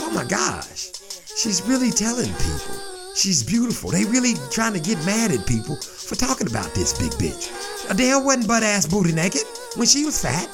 oh 0.00 0.10
my 0.10 0.24
gosh. 0.24 0.88
She's 1.36 1.60
really 1.68 1.90
telling 1.90 2.32
people 2.32 2.80
she's 3.14 3.42
beautiful. 3.42 3.90
They 3.90 4.06
really 4.06 4.36
trying 4.50 4.72
to 4.72 4.80
get 4.80 4.96
mad 5.04 5.32
at 5.32 5.46
people 5.46 5.76
for 5.76 6.14
talking 6.14 6.46
about 6.46 6.72
this 6.72 6.98
big 6.98 7.12
bitch. 7.20 7.52
Adele 7.90 8.24
wasn't 8.24 8.48
butt 8.48 8.62
ass 8.62 8.86
booty 8.86 9.12
naked 9.12 9.44
when 9.74 9.86
she 9.86 10.06
was 10.06 10.18
fat. 10.22 10.48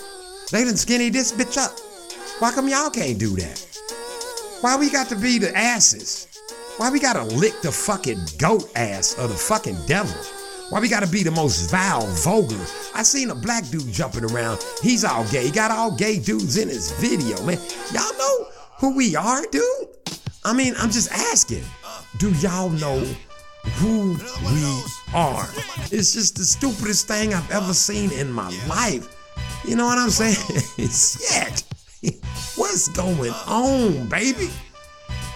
They 0.50 0.64
done 0.64 0.76
skinny 0.76 1.08
this 1.08 1.30
bitch 1.30 1.56
up. 1.56 1.78
Why 2.40 2.50
come 2.50 2.68
y'all 2.68 2.90
can't 2.90 3.20
do 3.20 3.36
that? 3.36 3.64
Why 4.60 4.76
we 4.76 4.90
got 4.90 5.08
to 5.10 5.14
be 5.14 5.38
the 5.38 5.56
asses? 5.56 6.26
Why 6.78 6.90
we 6.90 6.98
gotta 6.98 7.22
lick 7.22 7.60
the 7.60 7.70
fucking 7.70 8.18
goat 8.38 8.68
ass 8.74 9.16
of 9.18 9.30
the 9.30 9.36
fucking 9.36 9.78
devil? 9.86 10.20
Why 10.72 10.80
we 10.80 10.88
gotta 10.88 11.06
be 11.06 11.22
the 11.22 11.30
most 11.30 11.70
vile, 11.70 12.06
vulgar? 12.06 12.56
I 12.94 13.02
seen 13.02 13.28
a 13.28 13.34
black 13.34 13.68
dude 13.68 13.92
jumping 13.92 14.24
around. 14.24 14.64
He's 14.82 15.04
all 15.04 15.22
gay. 15.28 15.44
He 15.44 15.50
got 15.50 15.70
all 15.70 15.94
gay 15.94 16.18
dudes 16.18 16.56
in 16.56 16.66
his 16.66 16.92
video, 16.92 17.36
man. 17.44 17.58
Y'all 17.92 18.16
know 18.16 18.46
who 18.78 18.96
we 18.96 19.14
are, 19.14 19.42
dude? 19.50 19.64
I 20.46 20.54
mean, 20.54 20.72
I'm 20.78 20.90
just 20.90 21.12
asking. 21.12 21.62
Do 22.16 22.32
y'all 22.36 22.70
know 22.70 23.00
who 23.74 24.16
we 24.46 24.82
are? 25.12 25.46
It's 25.90 26.14
just 26.14 26.36
the 26.36 26.44
stupidest 26.44 27.06
thing 27.06 27.34
I've 27.34 27.50
ever 27.50 27.74
seen 27.74 28.10
in 28.10 28.32
my 28.32 28.48
life. 28.66 29.14
You 29.66 29.76
know 29.76 29.84
what 29.84 29.98
I'm 29.98 30.08
saying? 30.08 30.36
Shit. 30.78 31.64
What's 32.56 32.88
going 32.88 33.34
on, 33.46 34.08
baby? 34.08 34.48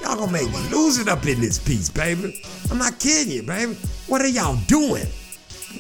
Y'all 0.01 0.17
gonna 0.17 0.33
make 0.33 0.51
me 0.51 0.67
lose 0.71 0.97
it 0.99 1.09
up 1.09 1.27
in 1.27 1.43
this 1.43 1.59
piece, 1.59 1.91
baby. 1.91 2.43
I'm 2.71 2.79
not 2.79 2.99
kidding 2.99 3.35
you, 3.35 3.43
baby. 3.43 3.75
What 4.07 4.23
are 4.23 4.29
y'all 4.29 4.57
doing? 4.67 5.07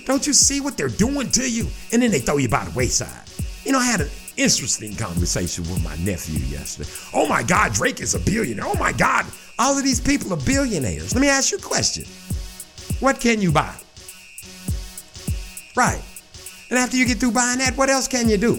Don't 0.05 0.27
you 0.27 0.33
see 0.33 0.61
what 0.61 0.77
they're 0.77 0.89
doing 0.89 1.31
to 1.33 1.51
you? 1.51 1.67
And 1.93 2.03
then 2.03 2.11
they 2.11 2.21
throw 2.21 2.37
you 2.37 2.49
by 2.49 2.65
the 2.65 2.71
wayside. 2.73 3.29
You 3.65 3.73
know, 3.73 3.79
I 3.79 3.87
had 3.87 4.01
an 4.01 4.11
interesting 4.37 4.95
conversation 4.95 5.65
with 5.65 5.83
my 5.83 5.97
nephew 5.97 6.39
yesterday. 6.47 6.89
Oh 7.15 7.27
my 7.29 7.43
God, 7.43 7.73
Drake 7.73 8.01
is 8.01 8.15
a 8.15 8.21
billionaire. 8.21 8.67
Oh 8.67 8.79
my 8.79 8.93
God, 8.93 9.27
all 9.59 9.77
of 9.77 9.85
these 9.85 10.01
people 10.01 10.33
are 10.33 10.45
billionaires. 10.45 11.15
Let 11.15 11.21
me 11.21 11.29
ask 11.29 11.53
you 11.53 11.59
a 11.59 11.61
question. 11.61 12.05
What 13.01 13.21
can 13.21 13.41
you 13.41 13.53
buy? 13.53 13.75
Right. 15.75 16.03
And 16.71 16.79
after 16.79 16.97
you 16.97 17.07
get 17.07 17.19
through 17.19 17.33
buying 17.33 17.59
that, 17.59 17.77
what 17.77 17.91
else 17.91 18.09
can 18.09 18.29
you 18.29 18.37
do? 18.37 18.55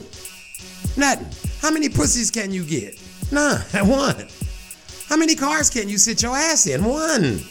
Nothing. 0.95 1.27
How 1.61 1.71
many 1.71 1.89
pussies 1.89 2.31
can 2.31 2.51
you 2.51 2.63
get? 2.63 2.99
None. 3.31 3.61
One. 3.87 4.27
How 5.09 5.17
many 5.17 5.35
cars 5.35 5.69
can 5.69 5.89
you 5.89 5.97
sit 5.97 6.21
your 6.21 6.35
ass 6.35 6.67
in? 6.67 6.83
One. 6.83 7.41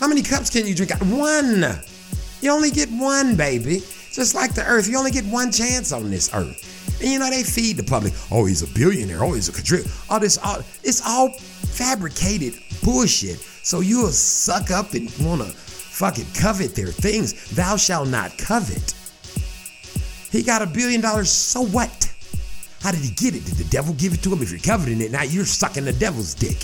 How 0.00 0.08
many 0.08 0.22
cups 0.22 0.50
can 0.50 0.66
you 0.66 0.74
drink? 0.74 0.92
One. 1.00 1.64
You 2.44 2.50
only 2.50 2.70
get 2.70 2.90
one, 2.90 3.36
baby. 3.36 3.80
Just 4.12 4.34
like 4.34 4.54
the 4.54 4.62
earth, 4.66 4.86
you 4.86 4.98
only 4.98 5.10
get 5.10 5.24
one 5.24 5.50
chance 5.50 5.92
on 5.92 6.10
this 6.10 6.28
earth. 6.34 7.00
And 7.00 7.10
you 7.10 7.18
know 7.18 7.30
they 7.30 7.42
feed 7.42 7.78
the 7.78 7.82
public. 7.82 8.12
Oh, 8.30 8.44
he's 8.44 8.60
a 8.60 8.66
billionaire. 8.74 9.24
Oh, 9.24 9.32
he's 9.32 9.48
a 9.48 9.52
contributor. 9.52 9.90
All 10.10 10.20
this, 10.20 10.36
all 10.36 10.58
it's 10.82 11.00
all 11.06 11.30
fabricated 11.30 12.52
bullshit. 12.82 13.38
So 13.38 13.80
you'll 13.80 14.08
suck 14.08 14.70
up 14.70 14.92
and 14.92 15.10
wanna 15.20 15.46
fucking 15.46 16.26
covet 16.34 16.74
their 16.74 16.88
things. 16.88 17.48
Thou 17.56 17.78
shalt 17.78 18.08
not 18.08 18.36
covet. 18.36 18.92
He 20.30 20.42
got 20.42 20.60
a 20.60 20.66
billion 20.66 21.00
dollars. 21.00 21.30
So 21.30 21.64
what? 21.64 22.12
How 22.82 22.90
did 22.90 23.00
he 23.00 23.14
get 23.14 23.34
it? 23.34 23.46
Did 23.46 23.54
the 23.54 23.70
devil 23.70 23.94
give 23.94 24.12
it 24.12 24.22
to 24.22 24.30
him? 24.30 24.42
If 24.42 24.50
you're 24.50 24.60
coveting 24.60 25.00
it, 25.00 25.12
now 25.12 25.22
you're 25.22 25.46
sucking 25.46 25.86
the 25.86 25.94
devil's 25.94 26.34
dick. 26.34 26.58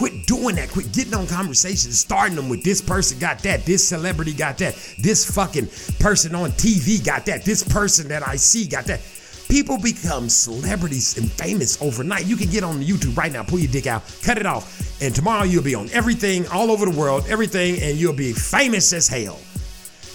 Quit 0.00 0.24
doing 0.24 0.56
that. 0.56 0.70
Quit 0.70 0.90
getting 0.92 1.12
on 1.12 1.26
conversations, 1.26 1.98
starting 1.98 2.34
them 2.34 2.48
with 2.48 2.64
this 2.64 2.80
person 2.80 3.18
got 3.18 3.40
that, 3.40 3.66
this 3.66 3.86
celebrity 3.86 4.32
got 4.32 4.56
that, 4.56 4.74
this 4.96 5.30
fucking 5.30 5.66
person 5.98 6.34
on 6.34 6.52
TV 6.52 7.04
got 7.04 7.26
that, 7.26 7.44
this 7.44 7.62
person 7.62 8.08
that 8.08 8.26
I 8.26 8.36
see 8.36 8.66
got 8.66 8.86
that. 8.86 9.02
People 9.50 9.76
become 9.76 10.30
celebrities 10.30 11.18
and 11.18 11.30
famous 11.30 11.82
overnight. 11.82 12.24
You 12.24 12.36
can 12.36 12.48
get 12.48 12.64
on 12.64 12.80
YouTube 12.80 13.14
right 13.14 13.30
now, 13.30 13.42
pull 13.42 13.58
your 13.58 13.70
dick 13.70 13.86
out, 13.86 14.02
cut 14.22 14.38
it 14.38 14.46
off, 14.46 15.02
and 15.02 15.14
tomorrow 15.14 15.44
you'll 15.44 15.62
be 15.62 15.74
on 15.74 15.90
everything 15.90 16.48
all 16.48 16.70
over 16.70 16.86
the 16.86 16.98
world, 16.98 17.26
everything, 17.28 17.78
and 17.82 17.98
you'll 17.98 18.14
be 18.14 18.32
famous 18.32 18.94
as 18.94 19.06
hell. 19.06 19.38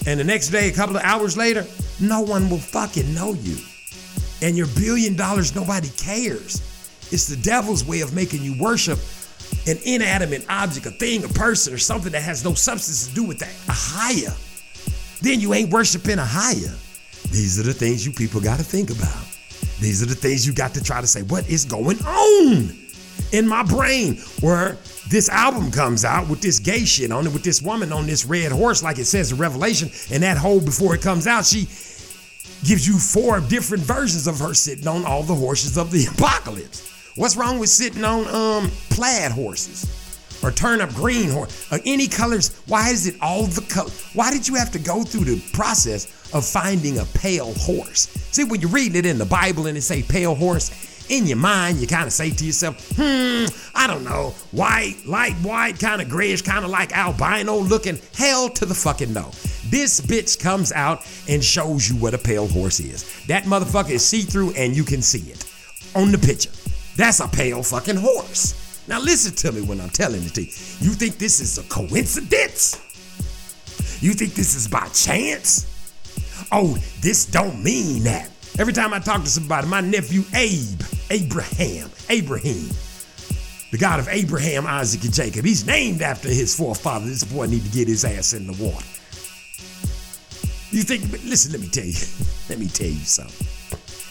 And 0.04 0.18
the 0.18 0.24
next 0.24 0.48
day, 0.48 0.68
a 0.68 0.72
couple 0.72 0.96
of 0.96 1.04
hours 1.04 1.36
later, 1.36 1.64
no 2.00 2.22
one 2.22 2.50
will 2.50 2.58
fucking 2.58 3.14
know 3.14 3.34
you. 3.34 3.56
And 4.42 4.56
your 4.56 4.66
billion 4.66 5.14
dollars, 5.14 5.54
nobody 5.54 5.90
cares. 5.90 6.60
It's 7.12 7.28
the 7.28 7.36
devil's 7.36 7.84
way 7.84 8.00
of 8.00 8.12
making 8.16 8.42
you 8.42 8.60
worship 8.60 8.98
an 9.66 9.78
inanimate 9.84 10.46
object, 10.48 10.86
a 10.86 10.90
thing, 10.90 11.24
a 11.24 11.28
person, 11.28 11.74
or 11.74 11.78
something 11.78 12.12
that 12.12 12.22
has 12.22 12.44
no 12.44 12.54
substance 12.54 13.08
to 13.08 13.14
do 13.14 13.24
with 13.24 13.38
that, 13.38 13.54
a 13.68 13.72
higher. 13.74 14.34
Then 15.20 15.40
you 15.40 15.54
ain't 15.54 15.70
worshiping 15.70 16.18
a 16.18 16.24
higher. 16.24 16.74
These 17.30 17.58
are 17.58 17.64
the 17.64 17.74
things 17.74 18.06
you 18.06 18.12
people 18.12 18.40
got 18.40 18.58
to 18.58 18.64
think 18.64 18.90
about. 18.90 19.24
These 19.80 20.02
are 20.02 20.06
the 20.06 20.14
things 20.14 20.46
you 20.46 20.54
got 20.54 20.72
to 20.74 20.82
try 20.82 21.00
to 21.00 21.06
say, 21.06 21.22
what 21.22 21.48
is 21.48 21.64
going 21.64 21.98
on 22.04 22.70
in 23.32 23.46
my 23.46 23.62
brain? 23.62 24.16
Where 24.40 24.78
this 25.08 25.28
album 25.28 25.70
comes 25.70 26.04
out 26.04 26.28
with 26.28 26.40
this 26.40 26.58
gay 26.58 26.84
shit 26.84 27.10
on 27.10 27.26
it, 27.26 27.32
with 27.32 27.42
this 27.42 27.60
woman 27.60 27.92
on 27.92 28.06
this 28.06 28.24
red 28.24 28.52
horse, 28.52 28.82
like 28.82 28.98
it 28.98 29.04
says 29.06 29.32
in 29.32 29.38
Revelation, 29.38 29.90
and 30.12 30.22
that 30.22 30.36
whole 30.36 30.60
before 30.60 30.94
it 30.94 31.02
comes 31.02 31.26
out, 31.26 31.44
she 31.44 31.66
gives 32.66 32.86
you 32.86 32.98
four 32.98 33.40
different 33.40 33.82
versions 33.82 34.26
of 34.26 34.38
her 34.38 34.54
sitting 34.54 34.88
on 34.88 35.04
all 35.04 35.22
the 35.22 35.34
horses 35.34 35.76
of 35.76 35.90
the 35.90 36.06
apocalypse. 36.14 36.95
What's 37.16 37.34
wrong 37.34 37.58
with 37.58 37.70
sitting 37.70 38.04
on 38.04 38.28
um 38.28 38.70
plaid 38.90 39.32
horses? 39.32 39.92
Or 40.42 40.50
turnip 40.50 40.92
green 40.92 41.30
horse, 41.30 41.72
or 41.72 41.80
any 41.86 42.08
colors. 42.08 42.60
Why 42.66 42.90
is 42.90 43.06
it 43.06 43.16
all 43.22 43.44
the 43.44 43.62
color? 43.62 43.90
Why 44.12 44.30
did 44.30 44.46
you 44.46 44.54
have 44.56 44.70
to 44.72 44.78
go 44.78 45.02
through 45.02 45.24
the 45.24 45.42
process 45.54 46.04
of 46.34 46.44
finding 46.44 46.98
a 46.98 47.06
pale 47.06 47.54
horse? 47.54 48.08
See, 48.32 48.44
when 48.44 48.60
you're 48.60 48.70
reading 48.70 48.96
it 48.96 49.06
in 49.06 49.16
the 49.16 49.24
Bible 49.24 49.66
and 49.66 49.78
it 49.78 49.80
say 49.80 50.02
pale 50.02 50.34
horse, 50.34 51.08
in 51.08 51.26
your 51.26 51.38
mind 51.38 51.78
you 51.78 51.86
kind 51.86 52.06
of 52.06 52.12
say 52.12 52.30
to 52.30 52.44
yourself, 52.44 52.76
hmm, 52.96 53.46
I 53.74 53.86
don't 53.86 54.04
know, 54.04 54.34
white, 54.52 54.96
light 55.06 55.34
white, 55.36 55.78
kind 55.80 56.02
of 56.02 56.10
grayish, 56.10 56.42
kind 56.42 56.66
of 56.66 56.70
like 56.70 56.92
albino 56.92 57.58
looking. 57.58 57.98
Hell 58.14 58.50
to 58.50 58.66
the 58.66 58.74
fucking 58.74 59.14
no. 59.14 59.30
This 59.70 60.02
bitch 60.02 60.38
comes 60.38 60.70
out 60.70 61.00
and 61.30 61.42
shows 61.42 61.88
you 61.88 61.96
what 61.96 62.12
a 62.12 62.18
pale 62.18 62.46
horse 62.46 62.78
is. 62.78 63.26
That 63.26 63.44
motherfucker 63.44 63.92
is 63.92 64.04
see-through 64.04 64.50
and 64.50 64.76
you 64.76 64.84
can 64.84 65.00
see 65.00 65.30
it 65.30 65.50
on 65.94 66.12
the 66.12 66.18
picture. 66.18 66.50
That's 66.96 67.20
a 67.20 67.28
pale 67.28 67.62
fucking 67.62 67.96
horse. 67.96 68.82
Now 68.88 69.00
listen 69.00 69.34
to 69.36 69.52
me 69.52 69.66
when 69.66 69.80
I'm 69.80 69.90
telling 69.90 70.22
it 70.22 70.34
to 70.34 70.42
you. 70.42 70.48
You 70.80 70.92
think 70.92 71.18
this 71.18 71.40
is 71.40 71.58
a 71.58 71.62
coincidence? 71.64 72.82
You 74.00 74.12
think 74.12 74.34
this 74.34 74.54
is 74.54 74.68
by 74.68 74.86
chance? 74.88 75.66
Oh, 76.52 76.78
this 77.00 77.26
don't 77.26 77.62
mean 77.62 78.04
that. 78.04 78.30
Every 78.58 78.72
time 78.72 78.94
I 78.94 78.98
talk 79.00 79.22
to 79.22 79.28
somebody, 79.28 79.66
my 79.66 79.80
nephew 79.80 80.22
Abe, 80.34 80.80
Abraham, 81.10 81.90
Abraham, 82.08 82.68
the 83.70 83.78
God 83.78 84.00
of 84.00 84.08
Abraham, 84.08 84.66
Isaac, 84.66 85.04
and 85.04 85.12
Jacob, 85.12 85.44
he's 85.44 85.66
named 85.66 86.00
after 86.00 86.28
his 86.28 86.56
forefather. 86.56 87.04
This 87.04 87.24
boy 87.24 87.46
need 87.46 87.64
to 87.64 87.70
get 87.70 87.88
his 87.88 88.04
ass 88.04 88.32
in 88.32 88.46
the 88.46 88.52
water. 88.52 88.86
You 90.70 90.82
think, 90.82 91.10
listen, 91.24 91.52
let 91.52 91.60
me 91.60 91.68
tell 91.68 91.84
you, 91.84 91.94
let 92.48 92.58
me 92.58 92.68
tell 92.68 92.86
you 92.86 93.04
something. 93.04 93.46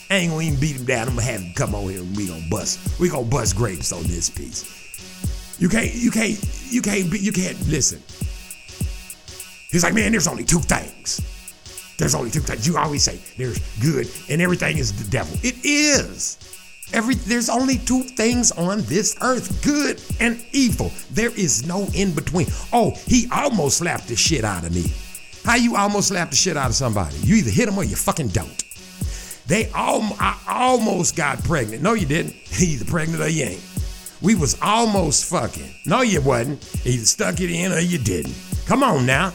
I 0.09 0.15
ain't 0.15 0.31
gonna 0.31 0.43
even 0.43 0.59
beat 0.59 0.75
him 0.75 0.85
down. 0.85 1.07
I'm 1.07 1.15
gonna 1.15 1.23
have 1.23 1.41
him 1.41 1.53
come 1.55 1.73
on 1.73 1.89
here 1.89 1.99
and 1.99 2.15
we 2.15 2.27
gonna 2.27 2.45
bust. 2.49 2.99
We 2.99 3.09
gonna 3.09 3.25
bust 3.25 3.55
grapes 3.55 3.91
on 3.91 4.03
this 4.03 4.29
piece. 4.29 5.55
You 5.59 5.69
can't, 5.69 5.93
you 5.93 6.11
can't, 6.11 6.37
you 6.69 6.81
can't 6.81 7.11
be, 7.11 7.19
you 7.19 7.31
can't 7.31 7.57
listen. 7.67 8.01
He's 9.71 9.83
like, 9.83 9.93
man, 9.93 10.11
there's 10.11 10.27
only 10.27 10.43
two 10.43 10.59
things. 10.59 11.21
There's 11.97 12.13
only 12.13 12.29
two 12.29 12.41
things. 12.41 12.67
You 12.67 12.77
always 12.77 13.03
say 13.03 13.19
there's 13.37 13.59
good 13.79 14.09
and 14.29 14.41
everything 14.41 14.77
is 14.77 14.93
the 14.93 15.09
devil. 15.09 15.37
It 15.43 15.55
is. 15.63 16.37
Every 16.93 17.15
there's 17.15 17.49
only 17.49 17.77
two 17.77 18.03
things 18.03 18.51
on 18.51 18.81
this 18.83 19.17
earth, 19.21 19.63
good 19.63 20.01
and 20.19 20.43
evil. 20.51 20.91
There 21.11 21.31
is 21.31 21.65
no 21.65 21.87
in 21.95 22.13
between. 22.13 22.47
Oh, 22.71 22.91
he 23.05 23.27
almost 23.31 23.77
slapped 23.77 24.07
the 24.07 24.15
shit 24.15 24.43
out 24.43 24.65
of 24.65 24.75
me. 24.75 24.85
How 25.43 25.55
you 25.55 25.75
almost 25.75 26.09
slap 26.09 26.29
the 26.29 26.35
shit 26.35 26.57
out 26.57 26.69
of 26.69 26.75
somebody? 26.75 27.17
You 27.17 27.35
either 27.35 27.51
hit 27.51 27.67
them 27.67 27.77
or 27.77 27.83
you 27.83 27.95
fucking 27.95 28.29
don't. 28.29 28.64
They 29.47 29.69
all 29.71 30.01
I 30.19 30.39
almost 30.47 31.15
got 31.15 31.43
pregnant. 31.43 31.83
No, 31.83 31.93
you 31.93 32.05
didn't. 32.05 32.35
Either 32.61 32.85
pregnant 32.85 33.21
or 33.21 33.29
you 33.29 33.43
ain't. 33.45 33.63
We 34.21 34.33
was 34.35 34.57
almost 34.61 35.25
fucking. 35.29 35.71
No, 35.85 36.01
you 36.01 36.21
wasn't. 36.21 36.63
Either 36.85 37.05
stuck 37.05 37.41
it 37.41 37.51
in 37.51 37.71
or 37.71 37.79
you 37.79 37.97
didn't. 37.97 38.35
Come 38.65 38.81
on 38.81 39.05
now. 39.05 39.33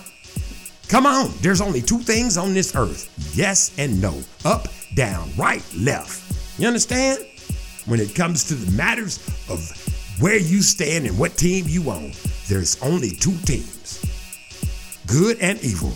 Come 0.89 1.07
on. 1.07 1.31
There's 1.41 1.61
only 1.61 1.81
two 1.81 2.01
things 2.01 2.37
on 2.37 2.55
this 2.55 2.75
earth. 2.75 3.09
Yes 3.37 3.73
and 3.79 4.01
no. 4.01 4.21
Up, 4.45 4.67
down, 4.95 5.31
right, 5.37 5.65
left. 5.77 6.59
You 6.59 6.67
understand? 6.67 7.25
When 7.87 8.01
it 8.01 8.15
comes 8.15 8.45
to 8.45 8.55
the 8.55 8.71
matters 8.77 9.19
of 9.49 9.61
where 10.21 10.37
you 10.39 10.63
stand 10.63 11.07
and 11.07 11.17
what 11.19 11.37
team 11.37 11.67
you 11.69 11.89
on, 11.91 12.13
there's 12.49 12.81
only 12.83 13.11
two 13.11 13.37
teams. 13.45 14.05
Good 15.07 15.39
and 15.41 15.63
evil. 15.63 15.93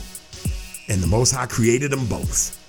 And 0.89 1.03
the 1.03 1.07
Most 1.07 1.33
High 1.33 1.47
created 1.47 1.91
them 1.91 2.07
both. 2.07 2.64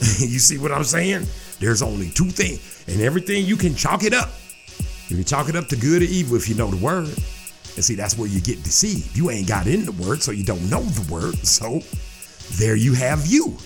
you 0.18 0.38
see 0.38 0.58
what 0.58 0.72
I'm 0.72 0.84
saying? 0.84 1.26
There's 1.58 1.82
only 1.82 2.10
two 2.10 2.26
things. 2.26 2.84
And 2.88 3.00
everything 3.00 3.44
you 3.44 3.56
can 3.56 3.74
chalk 3.74 4.04
it 4.04 4.12
up. 4.12 4.30
You 5.08 5.16
can 5.16 5.24
chalk 5.24 5.48
it 5.48 5.56
up 5.56 5.68
to 5.68 5.76
good 5.76 6.02
or 6.02 6.06
evil 6.06 6.36
if 6.36 6.48
you 6.48 6.54
know 6.54 6.70
the 6.70 6.84
word. 6.84 7.06
And 7.06 7.84
see, 7.84 7.94
that's 7.94 8.18
where 8.18 8.28
you 8.28 8.40
get 8.40 8.62
deceived. 8.62 9.16
You 9.16 9.30
ain't 9.30 9.48
got 9.48 9.66
in 9.66 9.84
the 9.84 9.92
word, 9.92 10.22
so 10.22 10.32
you 10.32 10.44
don't 10.44 10.68
know 10.68 10.82
the 10.82 11.12
word. 11.12 11.34
So 11.46 11.80
there 12.58 12.76
you 12.76 12.92
have 12.94 13.26
you. 13.26 13.56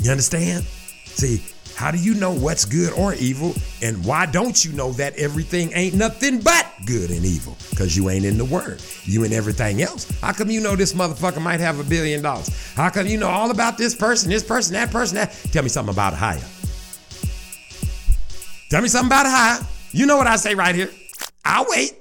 You 0.00 0.10
understand? 0.10 0.64
See, 0.64 1.42
how 1.76 1.90
do 1.90 1.98
you 1.98 2.14
know 2.14 2.32
what's 2.32 2.64
good 2.64 2.90
or 2.94 3.12
evil? 3.14 3.54
And 3.82 4.02
why 4.02 4.24
don't 4.24 4.64
you 4.64 4.72
know 4.72 4.92
that 4.92 5.14
everything 5.16 5.72
ain't 5.74 5.94
nothing 5.94 6.40
but 6.40 6.66
good 6.86 7.10
and 7.10 7.22
evil? 7.22 7.54
Because 7.68 7.94
you 7.94 8.08
ain't 8.08 8.24
in 8.24 8.38
the 8.38 8.46
word. 8.46 8.82
You 9.04 9.24
in 9.24 9.32
everything 9.34 9.82
else. 9.82 10.08
How 10.20 10.32
come 10.32 10.48
you 10.48 10.62
know 10.62 10.74
this 10.74 10.94
motherfucker 10.94 11.42
might 11.42 11.60
have 11.60 11.78
a 11.78 11.84
billion 11.84 12.22
dollars? 12.22 12.72
How 12.74 12.88
come 12.88 13.06
you 13.06 13.18
know 13.18 13.28
all 13.28 13.50
about 13.50 13.76
this 13.76 13.94
person, 13.94 14.30
this 14.30 14.42
person, 14.42 14.72
that 14.72 14.90
person, 14.90 15.16
that? 15.16 15.32
Tell 15.52 15.62
me 15.62 15.68
something 15.68 15.92
about 15.92 16.14
higher. 16.14 16.40
Tell 18.70 18.80
me 18.80 18.88
something 18.88 19.08
about 19.08 19.26
higher. 19.26 19.62
You 19.92 20.06
know 20.06 20.16
what 20.16 20.26
I 20.26 20.36
say 20.36 20.54
right 20.54 20.74
here. 20.74 20.90
I'll 21.44 21.66
wait. 21.68 21.92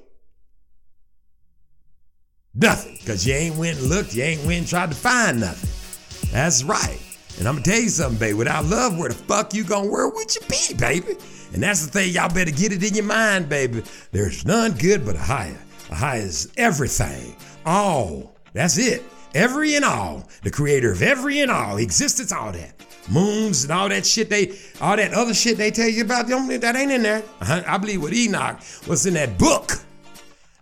Nothing. 2.54 2.98
Because 3.02 3.28
you 3.28 3.34
ain't 3.34 3.58
went 3.58 3.78
and 3.78 3.90
looked, 3.90 4.16
you 4.16 4.24
ain't 4.24 4.46
went 4.46 4.60
and 4.60 4.68
tried 4.70 4.92
to 4.92 4.96
find 4.96 5.42
nothing. 5.42 6.32
That's 6.32 6.64
right. 6.64 7.00
And 7.38 7.48
I'm 7.48 7.56
gonna 7.56 7.66
tell 7.66 7.80
you 7.80 7.90
something, 7.90 8.20
baby. 8.20 8.34
Without 8.34 8.66
love, 8.66 8.98
where 8.98 9.10
the 9.10 9.16
fuck 9.16 9.54
you 9.54 9.64
gonna 9.64 9.90
where 9.90 10.08
would 10.08 10.34
you 10.34 10.42
be, 10.50 10.74
baby? 10.76 11.16
And 11.54 11.62
that's 11.62 11.86
the 11.86 11.92
thing, 11.92 12.12
y'all 12.14 12.34
better 12.34 12.52
get 12.52 12.72
it 12.72 12.84
in 12.84 12.94
your 12.94 13.06
mind, 13.06 13.50
baby. 13.50 13.84
There's 14.12 14.46
none 14.46 14.74
good 14.74 15.06
but 15.06 15.16
a 15.16 15.20
higher. 15.20 15.60
A 15.90 15.96
higher 15.96 16.22
is 16.22 16.52
everything. 16.58 17.36
All. 17.66 18.36
That's 18.54 18.78
it. 18.78 19.04
Every 19.34 19.76
and 19.76 19.86
all. 19.86 20.28
The 20.44 20.52
creator 20.52 20.92
of 20.92 21.02
every 21.02 21.42
and 21.42 21.52
all. 21.52 21.78
Existence, 21.78 22.32
all 22.32 22.52
that. 22.54 22.74
Moons 23.10 23.64
and 23.64 23.72
all 23.72 23.90
that 23.90 24.06
shit 24.06 24.30
they, 24.30 24.58
all 24.82 24.96
that 24.96 25.14
other 25.14 25.34
shit 25.34 25.58
they 25.58 25.72
tell 25.72 25.88
you 25.88 26.04
about, 26.04 26.28
that 26.28 26.76
ain't 26.76 26.92
in 26.92 27.04
there. 27.04 27.24
I 27.42 27.64
I 27.68 27.78
believe 27.78 28.02
with 28.02 28.14
Enoch, 28.14 28.60
what's 28.86 29.06
in 29.06 29.14
that 29.14 29.38
book. 29.38 29.72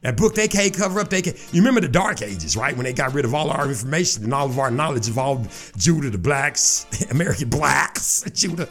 That 0.04 0.18
book 0.18 0.36
they 0.36 0.50
can't 0.50 0.74
cover 0.74 1.00
up. 1.00 1.10
They 1.10 1.22
can. 1.22 1.34
You 1.52 1.62
remember 1.62 1.82
the 1.82 1.88
Dark 1.88 2.22
Ages, 2.22 2.56
right? 2.58 2.76
When 2.76 2.84
they 2.84 2.94
got 2.94 3.14
rid 3.14 3.24
of 3.24 3.34
all 3.34 3.50
our 3.50 3.68
information 3.68 4.26
and 4.26 4.34
all 4.34 4.46
of 4.46 4.60
our 4.60 4.70
knowledge 4.70 5.08
of 5.08 5.18
all 5.18 5.46
Judah, 5.78 6.10
the 6.10 6.18
blacks, 6.18 6.86
American 7.12 7.50
blacks, 7.50 8.24
Judah, 8.34 8.66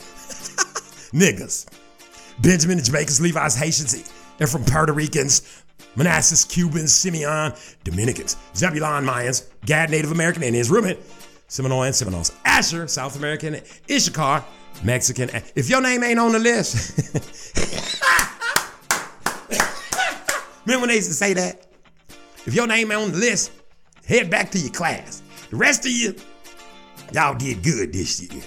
niggas, 1.13 1.67
Benjamin, 2.41 2.77
the 2.77 2.83
Jamaicans, 2.83 3.21
Levi's, 3.21 3.57
Haitians, 3.57 4.13
they're 4.37 4.47
from 4.47 4.65
Puerto 4.65 4.93
Ricans, 4.93 5.63
Manasseh, 5.97 6.47
Cubans, 6.49 6.95
Simeon, 6.95 7.55
Dominicans, 7.85 8.37
Zebulon, 8.55 9.05
Mayans, 9.05 9.49
Gad, 9.65 9.91
Native 9.91 10.13
American 10.13 10.43
Indians, 10.43 10.71
Reuben, 10.71 10.99
Seminole 11.49 11.85
and 11.85 11.95
Seminoles, 11.95 12.33
Asher, 12.45 12.87
South 12.89 13.17
American, 13.17 13.61
Issachar, 13.91 14.45
Mexican. 14.85 15.31
If 15.55 15.71
your 15.71 15.81
name 15.81 16.03
ain't 16.03 16.19
on 16.19 16.33
the 16.33 16.39
list, 16.39 16.99
Remember 20.65 20.83
when 20.83 20.89
they 20.91 20.97
used 20.97 21.09
to 21.09 21.15
say 21.15 21.35
that? 21.35 21.67
If 22.47 22.55
your 22.55 22.67
name 22.67 22.91
ain't 22.93 23.01
on 23.01 23.13
the 23.13 23.19
list, 23.19 23.53
head 24.07 24.31
back 24.31 24.51
to 24.53 24.59
your 24.59 24.73
class. 24.73 25.23
The 25.51 25.57
rest 25.57 25.85
of 25.87 25.93
you, 25.93 26.15
y'all 27.13 27.37
did 27.37 27.63
good 27.63 27.93
this 27.93 28.21
year. 28.23 28.43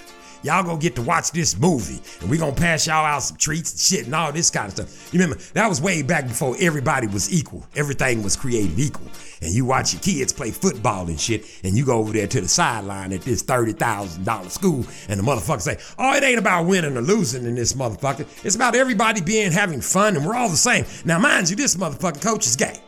Y'all 0.46 0.62
gonna 0.62 0.78
get 0.78 0.94
to 0.94 1.02
watch 1.02 1.32
this 1.32 1.58
movie, 1.58 2.00
and 2.20 2.30
we 2.30 2.38
gonna 2.38 2.54
pass 2.54 2.86
y'all 2.86 3.04
out 3.04 3.18
some 3.18 3.36
treats 3.36 3.72
and 3.72 3.80
shit 3.80 4.06
and 4.06 4.14
all 4.14 4.30
this 4.30 4.48
kind 4.48 4.66
of 4.68 4.74
stuff. 4.74 5.12
You 5.12 5.18
remember 5.18 5.42
that 5.54 5.68
was 5.68 5.80
way 5.80 6.02
back 6.02 6.28
before 6.28 6.54
everybody 6.60 7.08
was 7.08 7.32
equal. 7.32 7.66
Everything 7.74 8.22
was 8.22 8.36
created 8.36 8.78
equal. 8.78 9.08
And 9.42 9.52
you 9.52 9.64
watch 9.64 9.92
your 9.92 10.00
kids 10.02 10.32
play 10.32 10.52
football 10.52 11.08
and 11.08 11.20
shit, 11.20 11.44
and 11.64 11.76
you 11.76 11.84
go 11.84 11.98
over 11.98 12.12
there 12.12 12.28
to 12.28 12.40
the 12.40 12.46
sideline 12.46 13.12
at 13.12 13.22
this 13.22 13.42
thirty 13.42 13.72
thousand 13.72 14.22
dollar 14.22 14.48
school, 14.48 14.86
and 15.08 15.18
the 15.18 15.24
motherfucker 15.24 15.62
say, 15.62 15.78
"Oh, 15.98 16.14
it 16.14 16.22
ain't 16.22 16.38
about 16.38 16.66
winning 16.66 16.96
or 16.96 17.02
losing 17.02 17.44
in 17.44 17.56
this 17.56 17.72
motherfucker. 17.72 18.24
It's 18.44 18.54
about 18.54 18.76
everybody 18.76 19.20
being 19.20 19.50
having 19.50 19.80
fun, 19.80 20.14
and 20.14 20.24
we're 20.24 20.36
all 20.36 20.48
the 20.48 20.56
same." 20.56 20.84
Now, 21.04 21.18
mind 21.18 21.50
you, 21.50 21.56
this 21.56 21.74
motherfucking 21.74 22.22
coach 22.22 22.46
is 22.46 22.54
gay. 22.54 22.78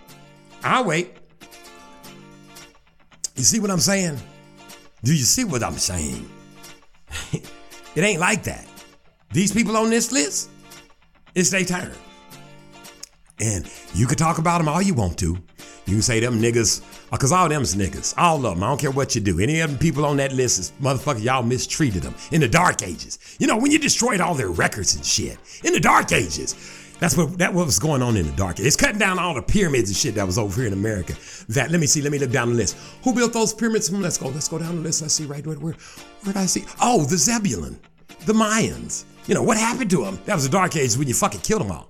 I'll 0.62 0.84
wait. 0.84 1.16
You 3.34 3.42
see 3.42 3.58
what 3.58 3.72
I'm 3.72 3.80
saying? 3.80 4.16
Do 5.02 5.12
you 5.12 5.24
see 5.24 5.42
what 5.42 5.64
I'm 5.64 5.78
saying? 5.78 6.37
it 7.32 7.50
ain't 7.96 8.20
like 8.20 8.44
that. 8.44 8.66
These 9.32 9.52
people 9.52 9.76
on 9.76 9.90
this 9.90 10.12
list, 10.12 10.50
it's 11.34 11.50
their 11.50 11.64
turn. 11.64 11.92
And 13.40 13.70
you 13.94 14.06
can 14.06 14.16
talk 14.16 14.38
about 14.38 14.58
them 14.58 14.68
all 14.68 14.82
you 14.82 14.94
want 14.94 15.18
to. 15.18 15.38
You 15.86 15.94
can 15.94 16.02
say 16.02 16.20
them 16.20 16.40
niggas, 16.40 16.82
uh, 16.82 17.12
because 17.12 17.32
all 17.32 17.48
them's 17.48 17.74
niggas. 17.74 18.12
All 18.18 18.44
of 18.44 18.54
them. 18.54 18.62
I 18.62 18.68
don't 18.68 18.80
care 18.80 18.90
what 18.90 19.14
you 19.14 19.20
do. 19.20 19.40
Any 19.40 19.60
of 19.60 19.70
them 19.70 19.78
people 19.78 20.04
on 20.04 20.18
that 20.18 20.32
list 20.32 20.58
is 20.58 20.72
motherfucker, 20.82 21.22
y'all 21.22 21.42
mistreated 21.42 22.02
them 22.02 22.14
in 22.30 22.40
the 22.40 22.48
dark 22.48 22.82
ages. 22.82 23.18
You 23.38 23.46
know, 23.46 23.56
when 23.56 23.70
you 23.70 23.78
destroyed 23.78 24.20
all 24.20 24.34
their 24.34 24.50
records 24.50 24.96
and 24.96 25.04
shit. 25.04 25.38
In 25.64 25.72
the 25.72 25.80
dark 25.80 26.12
ages. 26.12 26.54
That's 27.00 27.16
what 27.16 27.38
that 27.38 27.54
was 27.54 27.78
going 27.78 28.02
on 28.02 28.16
in 28.16 28.26
the 28.26 28.32
dark. 28.32 28.58
Age. 28.58 28.66
It's 28.66 28.76
cutting 28.76 28.98
down 28.98 29.18
all 29.18 29.34
the 29.34 29.42
pyramids 29.42 29.88
and 29.88 29.96
shit 29.96 30.14
that 30.16 30.26
was 30.26 30.36
over 30.36 30.60
here 30.60 30.66
in 30.66 30.72
America. 30.72 31.14
That 31.48 31.70
let 31.70 31.80
me 31.80 31.86
see, 31.86 32.02
let 32.02 32.10
me 32.12 32.18
look 32.18 32.30
down 32.32 32.50
the 32.50 32.54
list. 32.56 32.76
Who 33.04 33.14
built 33.14 33.32
those 33.32 33.54
pyramids? 33.54 33.88
Hmm, 33.88 34.00
Let's 34.00 34.18
go, 34.18 34.28
let's 34.28 34.48
go 34.48 34.58
down 34.58 34.76
the 34.76 34.82
list. 34.82 35.02
Let's 35.02 35.14
see 35.14 35.24
right 35.24 35.46
where 35.46 35.56
where 35.56 35.74
where 36.22 36.32
did 36.32 36.36
I 36.36 36.46
see? 36.46 36.64
Oh, 36.80 37.04
the 37.04 37.16
Zebulon, 37.16 37.78
the 38.26 38.32
Mayans. 38.32 39.04
You 39.26 39.34
know 39.34 39.42
what 39.42 39.56
happened 39.58 39.90
to 39.90 40.04
them? 40.04 40.18
That 40.24 40.34
was 40.34 40.44
the 40.44 40.50
dark 40.50 40.74
Age 40.76 40.96
when 40.96 41.06
you 41.06 41.14
fucking 41.14 41.40
killed 41.42 41.60
them 41.62 41.70
all. 41.70 41.88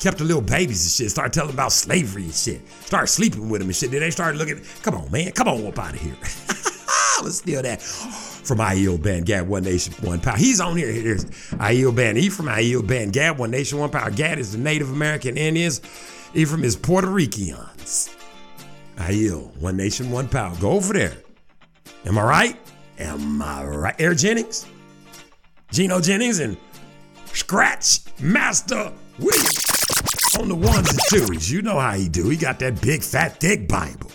Kept 0.00 0.18
the 0.18 0.24
little 0.24 0.42
babies 0.42 0.84
and 0.84 0.90
shit. 0.92 1.10
Started 1.10 1.32
telling 1.32 1.52
about 1.54 1.72
slavery 1.72 2.24
and 2.24 2.34
shit. 2.34 2.60
Started 2.86 3.06
sleeping 3.06 3.48
with 3.48 3.60
them 3.60 3.68
and 3.68 3.76
shit. 3.76 3.90
Then 3.90 4.00
they 4.00 4.10
started 4.10 4.38
looking. 4.38 4.60
Come 4.82 4.94
on, 4.96 5.10
man. 5.10 5.30
Come 5.32 5.48
on 5.48 5.66
up 5.66 5.78
out 5.78 5.94
of 5.94 6.00
here. 6.00 6.16
Let's 7.22 7.38
steal 7.38 7.62
that 7.62 7.80
from 8.44 8.58
Aiel 8.58 9.00
Band, 9.02 9.26
Gad, 9.26 9.48
One 9.48 9.64
Nation, 9.64 9.94
One 10.00 10.20
Power. 10.20 10.36
He's 10.36 10.60
on 10.60 10.76
here. 10.76 10.90
Here's 10.90 11.24
Aiel 11.24 11.94
Band. 11.94 12.18
He 12.18 12.28
from 12.28 12.46
Aiel 12.46 12.86
Band, 12.86 13.12
Gad, 13.12 13.38
One 13.38 13.50
Nation, 13.50 13.78
One 13.78 13.90
Power. 13.90 14.10
Gad 14.10 14.38
is 14.38 14.52
the 14.52 14.58
Native 14.58 14.90
American 14.90 15.36
Indians. 15.36 15.80
He 16.32 16.44
from 16.44 16.64
is 16.64 16.76
Puerto 16.76 17.08
Ricans. 17.08 18.14
Aiel, 18.96 19.54
One 19.56 19.76
Nation, 19.76 20.10
One 20.10 20.28
Power. 20.28 20.54
Go 20.60 20.72
over 20.72 20.92
there. 20.92 21.16
Am 22.04 22.18
I 22.18 22.22
right? 22.22 22.58
Am 22.98 23.42
I 23.42 23.64
right? 23.64 24.00
Air 24.00 24.14
Jennings, 24.14 24.66
Gino 25.70 26.00
Jennings, 26.00 26.38
and 26.38 26.56
Scratch 27.32 28.00
Master 28.20 28.92
Williams 29.18 30.36
on 30.38 30.48
the 30.48 30.54
ones 30.54 30.90
and 30.90 31.00
twos. 31.08 31.50
You 31.50 31.62
know 31.62 31.78
how 31.78 31.94
he 31.94 32.08
do. 32.08 32.28
He 32.28 32.36
got 32.36 32.58
that 32.60 32.80
big, 32.80 33.02
fat, 33.02 33.40
thick 33.40 33.66
Bible. 33.66 34.10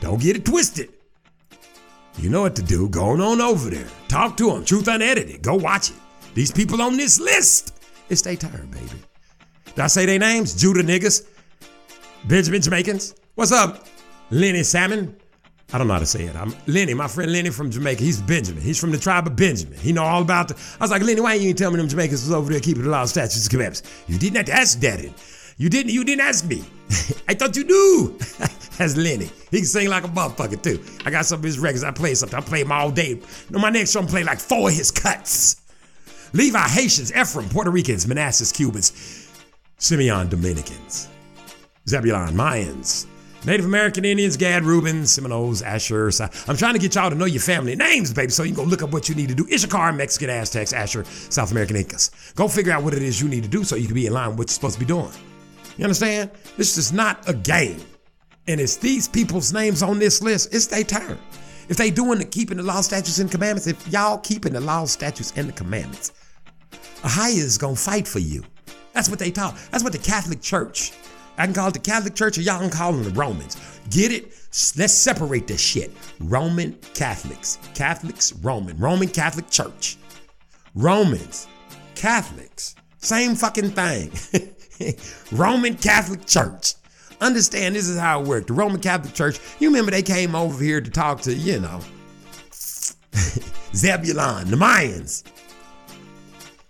Don't 0.00 0.20
get 0.20 0.36
it 0.36 0.44
twisted. 0.44 0.93
You 2.18 2.30
know 2.30 2.42
what 2.42 2.56
to 2.56 2.62
do. 2.62 2.88
Go 2.88 3.10
on 3.10 3.40
over 3.40 3.70
there. 3.70 3.86
Talk 4.08 4.36
to 4.38 4.50
them. 4.50 4.64
Truth 4.64 4.88
Unedited. 4.88 5.42
Go 5.42 5.54
watch 5.56 5.90
it. 5.90 5.96
These 6.34 6.52
people 6.52 6.80
on 6.82 6.96
this 6.96 7.20
list, 7.20 7.78
it's 8.08 8.22
their 8.22 8.36
turn, 8.36 8.68
baby. 8.70 9.02
Did 9.66 9.80
I 9.80 9.86
say 9.88 10.06
their 10.06 10.18
names? 10.18 10.54
Judah 10.54 10.82
niggas. 10.82 11.26
Benjamin 12.26 12.62
Jamaicans. 12.62 13.14
What's 13.34 13.52
up? 13.52 13.86
Lenny 14.30 14.62
Salmon. 14.62 15.16
I 15.72 15.78
don't 15.78 15.88
know 15.88 15.94
how 15.94 16.00
to 16.00 16.06
say 16.06 16.24
it. 16.24 16.36
I'm 16.36 16.54
Lenny, 16.66 16.94
my 16.94 17.08
friend 17.08 17.32
Lenny 17.32 17.50
from 17.50 17.70
Jamaica. 17.70 18.02
He's 18.02 18.20
Benjamin. 18.20 18.62
He's 18.62 18.78
from 18.78 18.92
the 18.92 18.98
tribe 18.98 19.26
of 19.26 19.34
Benjamin. 19.34 19.78
He 19.78 19.92
know 19.92 20.04
all 20.04 20.22
about 20.22 20.48
the. 20.48 20.54
I 20.54 20.84
was 20.84 20.90
like, 20.90 21.02
Lenny, 21.02 21.20
why 21.20 21.34
you 21.34 21.48
ain't 21.48 21.58
tell 21.58 21.70
me 21.70 21.78
them 21.78 21.88
Jamaicans 21.88 22.22
was 22.22 22.32
over 22.32 22.52
there 22.52 22.60
keeping 22.60 22.84
the 22.84 22.90
law, 22.90 23.02
of 23.02 23.08
statutes, 23.08 23.44
and 23.44 23.50
commandments? 23.50 23.82
You 24.06 24.18
didn't 24.18 24.36
have 24.36 24.46
to 24.46 24.52
ask 24.52 24.78
Daddy. 24.78 25.12
You 25.56 25.68
didn't. 25.68 25.92
You 25.92 26.04
didn't 26.04 26.22
ask 26.22 26.44
me. 26.44 26.64
I 27.28 27.34
thought 27.34 27.56
you 27.56 27.64
knew. 27.64 28.18
That's 28.78 28.96
Lenny. 28.96 29.30
He 29.50 29.58
can 29.58 29.66
sing 29.66 29.88
like 29.88 30.04
a 30.04 30.08
motherfucker 30.08 30.60
too. 30.60 30.82
I 31.06 31.10
got 31.10 31.26
some 31.26 31.38
of 31.38 31.44
his 31.44 31.58
records. 31.58 31.84
I 31.84 31.92
play 31.92 32.14
something. 32.14 32.36
I 32.36 32.42
play 32.42 32.62
them 32.62 32.72
all 32.72 32.90
day. 32.90 33.20
No, 33.50 33.58
my 33.58 33.70
next 33.70 33.92
show 33.92 34.00
I'm 34.00 34.06
play 34.06 34.24
like 34.24 34.40
four 34.40 34.68
of 34.68 34.74
his 34.74 34.90
cuts. 34.90 35.62
Levi 36.32 36.58
Haitians, 36.58 37.12
Ephraim, 37.14 37.48
Puerto 37.48 37.70
Ricans, 37.70 38.08
Manasseh 38.08 38.52
Cubans, 38.52 39.30
Simeon 39.78 40.28
Dominicans, 40.28 41.08
Zebulon 41.88 42.34
Mayans, 42.34 43.06
Native 43.46 43.66
American 43.66 44.04
Indians, 44.04 44.36
Gad, 44.36 44.64
Reuben, 44.64 45.06
Seminoles, 45.06 45.62
Asher. 45.62 46.10
Si- 46.10 46.24
I'm 46.48 46.56
trying 46.56 46.72
to 46.72 46.80
get 46.80 46.96
y'all 46.96 47.10
to 47.10 47.14
know 47.14 47.26
your 47.26 47.42
family 47.42 47.76
names, 47.76 48.12
baby, 48.12 48.32
so 48.32 48.42
you 48.42 48.52
can 48.52 48.64
go 48.64 48.68
look 48.68 48.82
up 48.82 48.90
what 48.90 49.08
you 49.08 49.14
need 49.14 49.28
to 49.28 49.34
do. 49.36 49.46
Issachar, 49.52 49.92
Mexican, 49.92 50.30
Aztecs, 50.30 50.72
Asher, 50.72 51.04
South 51.04 51.52
American 51.52 51.76
Incas. 51.76 52.10
Go 52.34 52.48
figure 52.48 52.72
out 52.72 52.82
what 52.82 52.94
it 52.94 53.02
is 53.02 53.20
you 53.20 53.28
need 53.28 53.44
to 53.44 53.48
do 53.48 53.62
so 53.62 53.76
you 53.76 53.86
can 53.86 53.94
be 53.94 54.06
in 54.06 54.12
line 54.12 54.30
with 54.30 54.38
what 54.38 54.48
you're 54.48 54.54
supposed 54.54 54.74
to 54.74 54.80
be 54.80 54.86
doing. 54.86 55.12
You 55.76 55.84
understand? 55.84 56.30
This 56.56 56.78
is 56.78 56.92
not 56.92 57.28
a 57.28 57.34
game. 57.34 57.80
And 58.46 58.60
it's 58.60 58.76
these 58.76 59.08
people's 59.08 59.52
names 59.52 59.82
on 59.82 59.98
this 59.98 60.22
list, 60.22 60.54
it's 60.54 60.66
their 60.66 60.84
turn. 60.84 61.18
If 61.68 61.78
they 61.78 61.90
doing 61.90 62.18
the 62.18 62.24
keeping 62.24 62.58
the 62.58 62.62
law, 62.62 62.82
statutes, 62.82 63.18
and 63.18 63.30
commandments, 63.30 63.66
if 63.66 63.88
y'all 63.88 64.18
keeping 64.18 64.52
the 64.52 64.60
law, 64.60 64.84
statutes, 64.84 65.32
and 65.36 65.48
the 65.48 65.52
commandments, 65.52 66.12
Ahia 67.02 67.38
is 67.38 67.56
gonna 67.58 67.76
fight 67.76 68.06
for 68.06 68.18
you. 68.18 68.44
That's 68.92 69.08
what 69.08 69.18
they 69.18 69.30
taught. 69.30 69.56
That's 69.70 69.82
what 69.82 69.92
the 69.92 69.98
Catholic 69.98 70.42
Church. 70.42 70.92
I 71.36 71.46
can 71.46 71.54
call 71.54 71.68
it 71.68 71.74
the 71.74 71.80
Catholic 71.80 72.14
Church, 72.14 72.38
or 72.38 72.42
y'all 72.42 72.60
can 72.60 72.70
call 72.70 72.92
them 72.92 73.02
the 73.02 73.10
Romans. 73.10 73.56
Get 73.90 74.12
it? 74.12 74.26
Let's 74.76 74.92
separate 74.92 75.46
this 75.46 75.60
shit. 75.60 75.90
Roman 76.20 76.78
Catholics, 76.94 77.58
Catholics, 77.74 78.32
Roman, 78.34 78.76
Roman 78.76 79.08
Catholic 79.08 79.50
Church, 79.50 79.96
Romans, 80.74 81.48
Catholics, 81.94 82.76
same 82.98 83.34
fucking 83.34 83.70
thing. 83.70 84.12
Roman 85.32 85.76
Catholic 85.76 86.26
Church. 86.26 86.74
Understand 87.20 87.74
this 87.74 87.88
is 87.88 87.98
how 87.98 88.20
it 88.20 88.26
worked. 88.26 88.48
The 88.48 88.54
Roman 88.54 88.80
Catholic 88.80 89.14
Church, 89.14 89.38
you 89.60 89.68
remember 89.68 89.90
they 89.90 90.02
came 90.02 90.34
over 90.34 90.62
here 90.62 90.80
to 90.80 90.90
talk 90.90 91.20
to, 91.22 91.34
you 91.34 91.60
know, 91.60 91.80
Zebulon, 93.74 94.50
the 94.50 94.56
Mayans. 94.56 95.24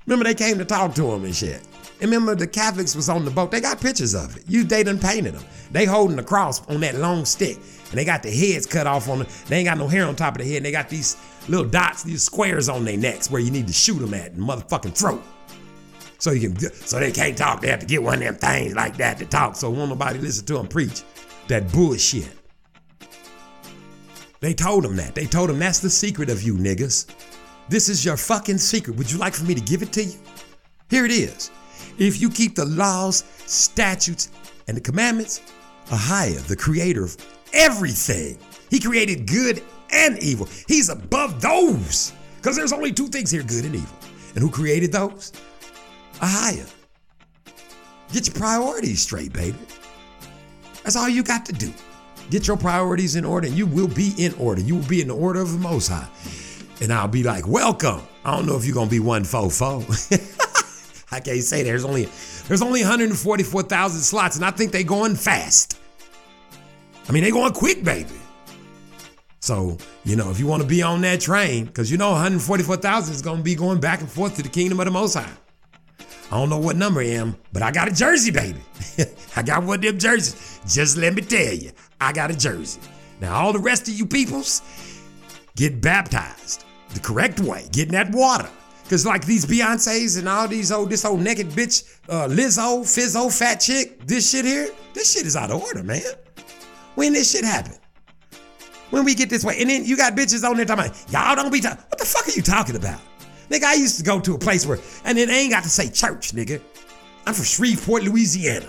Remember 0.06 0.24
they 0.24 0.34
came 0.34 0.58
to 0.58 0.64
talk 0.64 0.94
to 0.94 1.12
him 1.12 1.24
and 1.24 1.34
shit. 1.34 1.62
And 2.00 2.10
remember 2.10 2.34
the 2.34 2.46
Catholics 2.46 2.94
was 2.94 3.08
on 3.08 3.24
the 3.24 3.30
boat. 3.30 3.50
They 3.50 3.60
got 3.60 3.80
pictures 3.80 4.14
of 4.14 4.36
it. 4.36 4.44
You 4.46 4.64
they 4.64 4.82
done 4.82 4.98
painted 4.98 5.34
them. 5.34 5.44
They 5.70 5.86
holding 5.86 6.16
the 6.16 6.22
cross 6.22 6.66
on 6.68 6.80
that 6.80 6.96
long 6.96 7.24
stick. 7.24 7.56
And 7.56 7.98
they 7.98 8.04
got 8.04 8.22
the 8.22 8.30
heads 8.30 8.66
cut 8.66 8.86
off 8.86 9.08
on 9.08 9.20
them. 9.20 9.28
they 9.46 9.58
ain't 9.58 9.66
got 9.66 9.78
no 9.78 9.88
hair 9.88 10.06
on 10.06 10.16
top 10.16 10.34
of 10.34 10.42
the 10.42 10.48
head. 10.48 10.58
And 10.58 10.66
they 10.66 10.72
got 10.72 10.88
these 10.88 11.16
little 11.48 11.66
dots, 11.66 12.02
these 12.02 12.22
squares 12.22 12.68
on 12.68 12.84
their 12.84 12.96
necks 12.96 13.30
where 13.30 13.40
you 13.40 13.50
need 13.50 13.66
to 13.68 13.72
shoot 13.72 13.98
them 13.98 14.12
at 14.12 14.32
in 14.32 14.40
the 14.40 14.44
motherfucking 14.44 14.96
throat. 14.96 15.22
So 16.24 16.30
you 16.30 16.48
can 16.48 16.72
so 16.72 16.98
they 16.98 17.12
can't 17.12 17.36
talk. 17.36 17.60
They 17.60 17.68
have 17.68 17.80
to 17.80 17.86
get 17.86 18.02
one 18.02 18.14
of 18.14 18.20
them 18.20 18.36
things 18.36 18.74
like 18.74 18.96
that 18.96 19.18
to 19.18 19.26
talk. 19.26 19.56
So 19.56 19.68
won't 19.68 19.90
nobody 19.90 20.18
listen 20.18 20.46
to 20.46 20.54
them 20.54 20.66
preach 20.66 21.02
that 21.48 21.70
bullshit. 21.70 22.30
They 24.40 24.54
told 24.54 24.86
him 24.86 24.96
that. 24.96 25.14
They 25.14 25.26
told 25.26 25.50
him 25.50 25.58
that's 25.58 25.80
the 25.80 25.90
secret 25.90 26.30
of 26.30 26.42
you 26.42 26.54
niggas. 26.54 27.14
This 27.68 27.90
is 27.90 28.06
your 28.06 28.16
fucking 28.16 28.56
secret. 28.56 28.96
Would 28.96 29.12
you 29.12 29.18
like 29.18 29.34
for 29.34 29.44
me 29.44 29.54
to 29.54 29.60
give 29.60 29.82
it 29.82 29.92
to 29.92 30.04
you? 30.04 30.18
Here 30.88 31.04
it 31.04 31.10
is. 31.10 31.50
If 31.98 32.22
you 32.22 32.30
keep 32.30 32.54
the 32.54 32.64
laws, 32.64 33.24
statutes, 33.44 34.30
and 34.66 34.74
the 34.74 34.80
commandments, 34.80 35.42
Ahia, 35.88 36.40
the 36.46 36.56
creator 36.56 37.04
of 37.04 37.18
everything, 37.52 38.38
he 38.70 38.80
created 38.80 39.28
good 39.28 39.62
and 39.90 40.18
evil. 40.22 40.48
He's 40.68 40.88
above 40.88 41.42
those. 41.42 42.14
Because 42.36 42.56
there's 42.56 42.72
only 42.72 42.92
two 42.92 43.08
things 43.08 43.30
here 43.30 43.42
good 43.42 43.66
and 43.66 43.74
evil. 43.74 43.98
And 44.34 44.42
who 44.42 44.48
created 44.48 44.90
those? 44.90 45.30
Ahia. 46.24 46.72
Get 48.12 48.26
your 48.26 48.34
priorities 48.34 49.02
straight, 49.02 49.32
baby. 49.32 49.58
That's 50.82 50.96
all 50.96 51.08
you 51.08 51.22
got 51.22 51.44
to 51.46 51.52
do. 51.52 51.72
Get 52.30 52.46
your 52.46 52.56
priorities 52.56 53.16
in 53.16 53.24
order, 53.24 53.46
and 53.46 53.56
you 53.56 53.66
will 53.66 53.88
be 53.88 54.14
in 54.16 54.32
order. 54.34 54.60
You 54.60 54.76
will 54.76 54.88
be 54.88 55.00
in 55.00 55.08
the 55.08 55.16
order 55.16 55.40
of 55.40 55.52
the 55.52 55.58
Most 55.58 55.88
High. 55.88 56.08
And 56.80 56.92
I'll 56.92 57.08
be 57.08 57.22
like, 57.22 57.46
welcome. 57.46 58.02
I 58.24 58.34
don't 58.34 58.46
know 58.46 58.56
if 58.56 58.64
you're 58.64 58.74
gonna 58.74 58.90
be 58.90 59.00
one 59.00 59.24
four 59.24 59.50
four. 59.50 59.82
I 61.12 61.20
can't 61.20 61.42
say 61.42 61.62
there's 61.62 61.84
only 61.84 62.08
there's 62.48 62.62
only 62.62 62.80
144,000 62.80 64.00
slots, 64.00 64.36
and 64.36 64.44
I 64.44 64.50
think 64.50 64.72
they 64.72 64.84
going 64.84 65.14
fast. 65.14 65.78
I 67.08 67.12
mean, 67.12 67.22
they 67.22 67.30
going 67.30 67.52
quick, 67.52 67.84
baby. 67.84 68.10
So, 69.40 69.76
you 70.04 70.16
know, 70.16 70.30
if 70.30 70.40
you 70.40 70.46
want 70.46 70.62
to 70.62 70.68
be 70.68 70.82
on 70.82 71.02
that 71.02 71.20
train, 71.20 71.66
because 71.66 71.90
you 71.90 71.98
know 71.98 72.12
144,000 72.12 73.14
is 73.14 73.20
gonna 73.20 73.42
be 73.42 73.54
going 73.54 73.78
back 73.78 74.00
and 74.00 74.10
forth 74.10 74.36
to 74.36 74.42
the 74.42 74.48
kingdom 74.48 74.80
of 74.80 74.86
the 74.86 74.90
Most 74.90 75.14
High. 75.14 75.30
I 76.30 76.38
don't 76.38 76.48
know 76.48 76.58
what 76.58 76.76
number 76.76 77.00
I 77.00 77.06
am, 77.06 77.36
but 77.52 77.62
I 77.62 77.70
got 77.70 77.88
a 77.88 77.92
jersey, 77.92 78.30
baby. 78.30 78.60
I 79.36 79.42
got 79.42 79.62
one 79.62 79.76
of 79.76 79.82
them 79.82 79.98
jerseys. 79.98 80.60
Just 80.66 80.96
let 80.96 81.14
me 81.14 81.22
tell 81.22 81.52
you, 81.52 81.70
I 82.00 82.12
got 82.12 82.30
a 82.30 82.36
jersey. 82.36 82.80
Now, 83.20 83.34
all 83.34 83.52
the 83.52 83.58
rest 83.58 83.88
of 83.88 83.94
you 83.94 84.06
peoples, 84.06 84.62
get 85.56 85.80
baptized 85.80 86.64
the 86.92 87.00
correct 87.00 87.40
way. 87.40 87.66
Get 87.72 87.88
in 87.88 87.92
that 87.94 88.10
water. 88.12 88.48
Cause 88.88 89.06
like 89.06 89.24
these 89.24 89.46
Beyonces 89.46 90.18
and 90.18 90.28
all 90.28 90.46
these 90.46 90.70
old 90.70 90.90
this 90.90 91.04
old 91.06 91.20
naked 91.20 91.48
bitch, 91.50 91.98
uh, 92.08 92.28
Lizzo, 92.28 92.82
Fizzo, 92.82 93.36
fat 93.36 93.56
chick, 93.56 94.06
this 94.06 94.30
shit 94.30 94.44
here, 94.44 94.68
this 94.92 95.14
shit 95.14 95.26
is 95.26 95.36
out 95.36 95.50
of 95.50 95.62
order, 95.62 95.82
man. 95.82 96.02
When 96.94 97.14
this 97.14 97.32
shit 97.32 97.44
happen? 97.44 97.74
When 98.90 99.04
we 99.04 99.14
get 99.14 99.30
this 99.30 99.42
way, 99.42 99.56
and 99.58 99.70
then 99.70 99.86
you 99.86 99.96
got 99.96 100.14
bitches 100.14 100.48
on 100.48 100.56
there 100.56 100.66
talking 100.66 100.84
about 100.84 101.10
y'all 101.10 101.34
don't 101.34 101.50
be 101.50 101.60
talking. 101.60 101.82
What 101.88 101.98
the 101.98 102.04
fuck 102.04 102.28
are 102.28 102.32
you 102.32 102.42
talking 102.42 102.76
about? 102.76 103.00
Nigga, 103.50 103.64
I 103.64 103.74
used 103.74 103.98
to 103.98 104.04
go 104.04 104.20
to 104.20 104.34
a 104.34 104.38
place 104.38 104.66
where, 104.66 104.78
and 105.04 105.18
they 105.18 105.24
ain't 105.24 105.50
got 105.50 105.64
to 105.64 105.70
say 105.70 105.90
church, 105.90 106.32
nigga. 106.32 106.60
I'm 107.26 107.34
from 107.34 107.44
Shreveport, 107.44 108.04
Louisiana. 108.04 108.66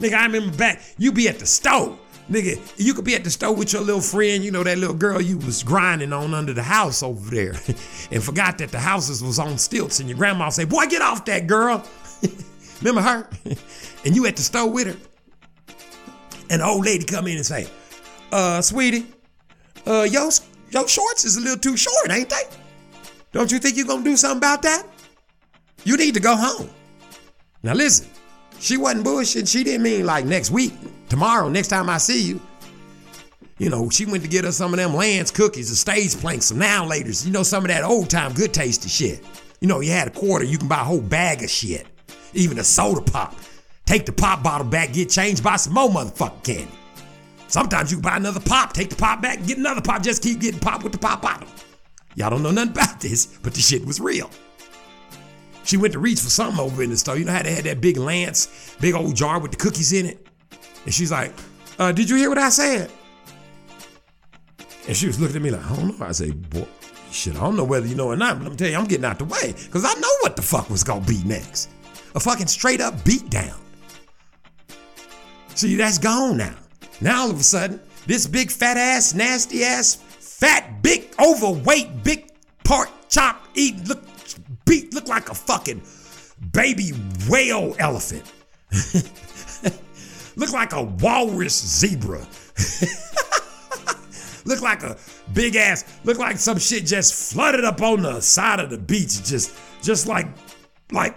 Nigga, 0.00 0.14
I 0.14 0.26
remember 0.26 0.56
back, 0.56 0.82
you 0.98 1.12
be 1.12 1.28
at 1.28 1.38
the 1.38 1.46
store. 1.46 1.98
Nigga, 2.30 2.60
you 2.76 2.94
could 2.94 3.04
be 3.04 3.14
at 3.14 3.24
the 3.24 3.30
store 3.30 3.54
with 3.54 3.72
your 3.72 3.82
little 3.82 4.00
friend, 4.00 4.44
you 4.44 4.50
know, 4.50 4.62
that 4.62 4.78
little 4.78 4.94
girl 4.94 5.20
you 5.20 5.38
was 5.38 5.62
grinding 5.62 6.12
on 6.12 6.34
under 6.34 6.52
the 6.52 6.62
house 6.62 7.02
over 7.02 7.30
there, 7.34 7.52
and 8.10 8.22
forgot 8.22 8.58
that 8.58 8.70
the 8.70 8.78
houses 8.78 9.22
was 9.22 9.38
on 9.38 9.58
stilts, 9.58 10.00
and 10.00 10.08
your 10.08 10.16
grandma 10.16 10.48
say, 10.48 10.64
Boy, 10.64 10.86
get 10.86 11.02
off 11.02 11.24
that 11.26 11.46
girl. 11.46 11.84
remember 12.80 13.02
her? 13.02 13.28
and 14.04 14.16
you 14.16 14.26
at 14.26 14.36
the 14.36 14.42
store 14.42 14.70
with 14.70 14.86
her. 14.86 15.08
And 16.50 16.60
the 16.60 16.66
old 16.66 16.84
lady 16.84 17.04
come 17.04 17.26
in 17.26 17.36
and 17.36 17.46
say, 17.46 17.66
uh, 18.30 18.60
sweetie, 18.60 19.06
uh, 19.86 20.02
your, 20.02 20.30
your 20.70 20.86
shorts 20.86 21.24
is 21.24 21.36
a 21.36 21.40
little 21.40 21.58
too 21.58 21.76
short, 21.76 22.10
ain't 22.10 22.28
they? 22.28 22.42
Don't 23.32 23.50
you 23.50 23.58
think 23.58 23.76
you're 23.76 23.86
gonna 23.86 24.04
do 24.04 24.16
something 24.16 24.38
about 24.38 24.62
that? 24.62 24.86
You 25.84 25.96
need 25.96 26.14
to 26.14 26.20
go 26.20 26.36
home. 26.36 26.68
Now 27.62 27.74
listen, 27.74 28.06
she 28.58 28.76
wasn't 28.76 29.06
bullshitting. 29.06 29.50
She 29.50 29.64
didn't 29.64 29.82
mean 29.82 30.06
like 30.06 30.24
next 30.24 30.50
week, 30.50 30.74
tomorrow, 31.08 31.48
next 31.48 31.68
time 31.68 31.88
I 31.88 31.98
see 31.98 32.22
you. 32.22 32.40
You 33.58 33.70
know, 33.70 33.88
she 33.90 34.06
went 34.06 34.22
to 34.22 34.28
get 34.28 34.44
us 34.44 34.56
some 34.56 34.72
of 34.72 34.78
them 34.78 34.94
Lance 34.94 35.30
cookies, 35.30 35.70
the 35.70 35.76
stage 35.76 36.16
planks, 36.16 36.46
some 36.46 36.58
now 36.58 36.84
laters. 36.84 37.24
You 37.24 37.32
know, 37.32 37.42
some 37.42 37.64
of 37.64 37.68
that 37.68 37.84
old 37.84 38.10
time 38.10 38.32
good 38.32 38.52
tasty 38.52 38.88
shit. 38.88 39.24
You 39.60 39.68
know, 39.68 39.80
you 39.80 39.92
had 39.92 40.08
a 40.08 40.10
quarter, 40.10 40.44
you 40.44 40.58
can 40.58 40.68
buy 40.68 40.80
a 40.80 40.84
whole 40.84 41.00
bag 41.00 41.42
of 41.42 41.50
shit. 41.50 41.86
Even 42.34 42.58
a 42.58 42.64
soda 42.64 43.00
pop. 43.00 43.36
Take 43.86 44.06
the 44.06 44.12
pop 44.12 44.42
bottle 44.42 44.66
back, 44.66 44.92
get 44.92 45.10
changed, 45.10 45.44
buy 45.44 45.56
some 45.56 45.74
more 45.74 45.88
motherfucking 45.88 46.42
candy. 46.44 46.72
Sometimes 47.48 47.90
you 47.90 47.98
can 47.98 48.02
buy 48.02 48.16
another 48.16 48.40
pop, 48.40 48.72
take 48.72 48.90
the 48.90 48.96
pop 48.96 49.20
back, 49.20 49.44
get 49.46 49.58
another 49.58 49.82
pop, 49.82 50.02
just 50.02 50.22
keep 50.22 50.40
getting 50.40 50.60
pop 50.60 50.82
with 50.82 50.92
the 50.92 50.98
pop 50.98 51.22
bottle. 51.22 51.46
Y'all 52.14 52.30
don't 52.30 52.42
know 52.42 52.50
nothing 52.50 52.72
about 52.72 53.00
this, 53.00 53.26
but 53.26 53.54
the 53.54 53.60
shit 53.60 53.84
was 53.84 54.00
real. 54.00 54.30
She 55.64 55.76
went 55.76 55.92
to 55.92 55.98
reach 55.98 56.20
for 56.20 56.28
something 56.28 56.60
over 56.60 56.82
in 56.82 56.90
the 56.90 56.96
store. 56.96 57.16
You 57.16 57.24
know 57.24 57.32
how 57.32 57.42
they 57.42 57.54
had 57.54 57.64
that 57.64 57.80
big 57.80 57.96
Lance, 57.96 58.76
big 58.80 58.94
old 58.94 59.14
jar 59.14 59.38
with 59.38 59.52
the 59.52 59.56
cookies 59.56 59.92
in 59.92 60.06
it? 60.06 60.26
And 60.84 60.92
she's 60.92 61.12
like, 61.12 61.32
uh, 61.78 61.92
did 61.92 62.10
you 62.10 62.16
hear 62.16 62.28
what 62.28 62.38
I 62.38 62.48
said? 62.48 62.90
And 64.88 64.96
she 64.96 65.06
was 65.06 65.20
looking 65.20 65.36
at 65.36 65.42
me 65.42 65.50
like, 65.50 65.64
I 65.64 65.76
don't 65.76 65.98
know. 65.98 66.06
I 66.06 66.12
say, 66.12 66.32
boy, 66.32 66.66
shit, 67.10 67.36
I 67.36 67.40
don't 67.40 67.56
know 67.56 67.64
whether 67.64 67.86
you 67.86 67.94
know 67.94 68.08
or 68.08 68.16
not, 68.16 68.38
but 68.38 68.48
I'm 68.48 68.56
telling 68.56 68.72
you, 68.72 68.78
I'm 68.78 68.86
getting 68.86 69.04
out 69.04 69.18
the 69.18 69.24
way. 69.24 69.54
Because 69.64 69.84
I 69.84 69.94
know 69.94 70.10
what 70.20 70.34
the 70.34 70.42
fuck 70.42 70.68
was 70.68 70.82
gonna 70.82 71.06
be 71.06 71.22
next. 71.24 71.70
A 72.14 72.20
fucking 72.20 72.48
straight 72.48 72.80
up 72.80 73.04
beat 73.04 73.30
down. 73.30 73.58
See, 75.54 75.76
that's 75.76 75.98
gone 75.98 76.36
now. 76.36 76.56
Now 77.00 77.22
all 77.22 77.30
of 77.30 77.38
a 77.38 77.42
sudden, 77.42 77.80
this 78.06 78.26
big 78.26 78.50
fat 78.50 78.76
ass, 78.76 79.14
nasty 79.14 79.64
ass, 79.64 80.02
fat, 80.42 80.82
big, 80.82 81.08
overweight, 81.24 82.02
big 82.02 82.28
pork 82.64 82.88
chop 83.08 83.46
eat 83.54 83.76
look 83.86 84.02
beat 84.64 84.92
look 84.92 85.06
like 85.06 85.30
a 85.30 85.34
fucking 85.34 85.80
baby 86.52 86.90
whale 87.28 87.76
elephant. 87.78 88.24
look 90.36 90.52
like 90.52 90.72
a 90.72 90.82
walrus 90.82 91.54
zebra. 91.54 92.18
look 94.44 94.60
like 94.60 94.82
a 94.82 94.96
big 95.32 95.54
ass, 95.54 95.84
look 96.02 96.18
like 96.18 96.38
some 96.38 96.58
shit 96.58 96.86
just 96.86 97.32
flooded 97.32 97.64
up 97.64 97.80
on 97.80 98.02
the 98.02 98.20
side 98.20 98.58
of 98.58 98.68
the 98.68 98.78
beach, 98.78 99.22
just 99.22 99.56
just 99.80 100.08
like 100.08 100.26
like 100.90 101.14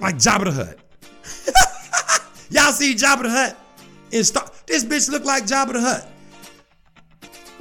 like 0.00 0.14
Jabba 0.14 0.44
the 0.44 0.52
Hutt. 0.52 0.78
Y'all 2.50 2.70
see 2.70 2.94
Jabba 2.94 3.24
the 3.24 3.30
Hutt? 3.30 3.56
In 4.12 4.22
Star- 4.22 4.48
this 4.66 4.84
bitch 4.84 5.10
look 5.10 5.24
like 5.24 5.42
Jabba 5.42 5.72
the 5.72 5.80
Hutt. 5.80 6.11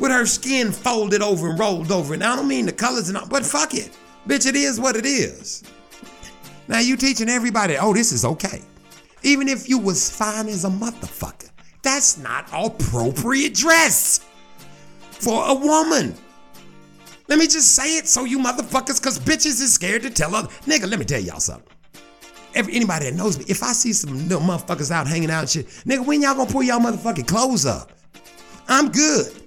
With 0.01 0.09
her 0.09 0.25
skin 0.25 0.71
folded 0.71 1.21
over 1.21 1.51
and 1.51 1.59
rolled 1.59 1.91
over. 1.91 2.15
And 2.15 2.23
I 2.23 2.35
don't 2.35 2.47
mean 2.47 2.65
the 2.65 2.71
colors 2.71 3.07
and 3.07 3.17
all, 3.17 3.27
but 3.27 3.45
fuck 3.45 3.75
it. 3.75 3.95
Bitch, 4.27 4.47
it 4.47 4.55
is 4.55 4.79
what 4.79 4.95
it 4.95 5.05
is. 5.05 5.63
Now 6.67 6.79
you 6.79 6.97
teaching 6.97 7.29
everybody, 7.29 7.77
oh, 7.77 7.93
this 7.93 8.11
is 8.11 8.25
okay. 8.25 8.63
Even 9.21 9.47
if 9.47 9.69
you 9.69 9.77
was 9.77 10.09
fine 10.09 10.47
as 10.47 10.65
a 10.65 10.69
motherfucker. 10.69 11.51
That's 11.83 12.17
not 12.17 12.49
appropriate 12.51 13.53
dress 13.53 14.25
for 15.11 15.47
a 15.47 15.53
woman. 15.53 16.15
Let 17.27 17.37
me 17.37 17.45
just 17.45 17.75
say 17.75 17.97
it 17.97 18.07
so 18.07 18.25
you 18.25 18.39
motherfuckers, 18.39 18.99
cause 18.99 19.19
bitches 19.19 19.61
is 19.61 19.71
scared 19.71 20.01
to 20.01 20.09
tell 20.09 20.33
other. 20.33 20.47
Nigga, 20.65 20.89
let 20.89 20.97
me 20.97 21.05
tell 21.05 21.21
y'all 21.21 21.39
something. 21.39 21.71
every, 22.55 22.73
anybody 22.73 23.05
that 23.05 23.15
knows 23.15 23.37
me, 23.37 23.45
if 23.47 23.61
I 23.61 23.73
see 23.73 23.93
some 23.93 24.27
little 24.27 24.41
motherfuckers 24.41 24.89
out 24.89 25.05
hanging 25.05 25.29
out 25.29 25.41
and 25.41 25.49
shit, 25.49 25.67
nigga, 25.85 26.03
when 26.03 26.23
y'all 26.23 26.33
gonna 26.33 26.51
pull 26.51 26.63
y'all 26.63 26.79
motherfucking 26.79 27.27
clothes 27.27 27.67
up? 27.67 27.91
I'm 28.67 28.89
good. 28.89 29.37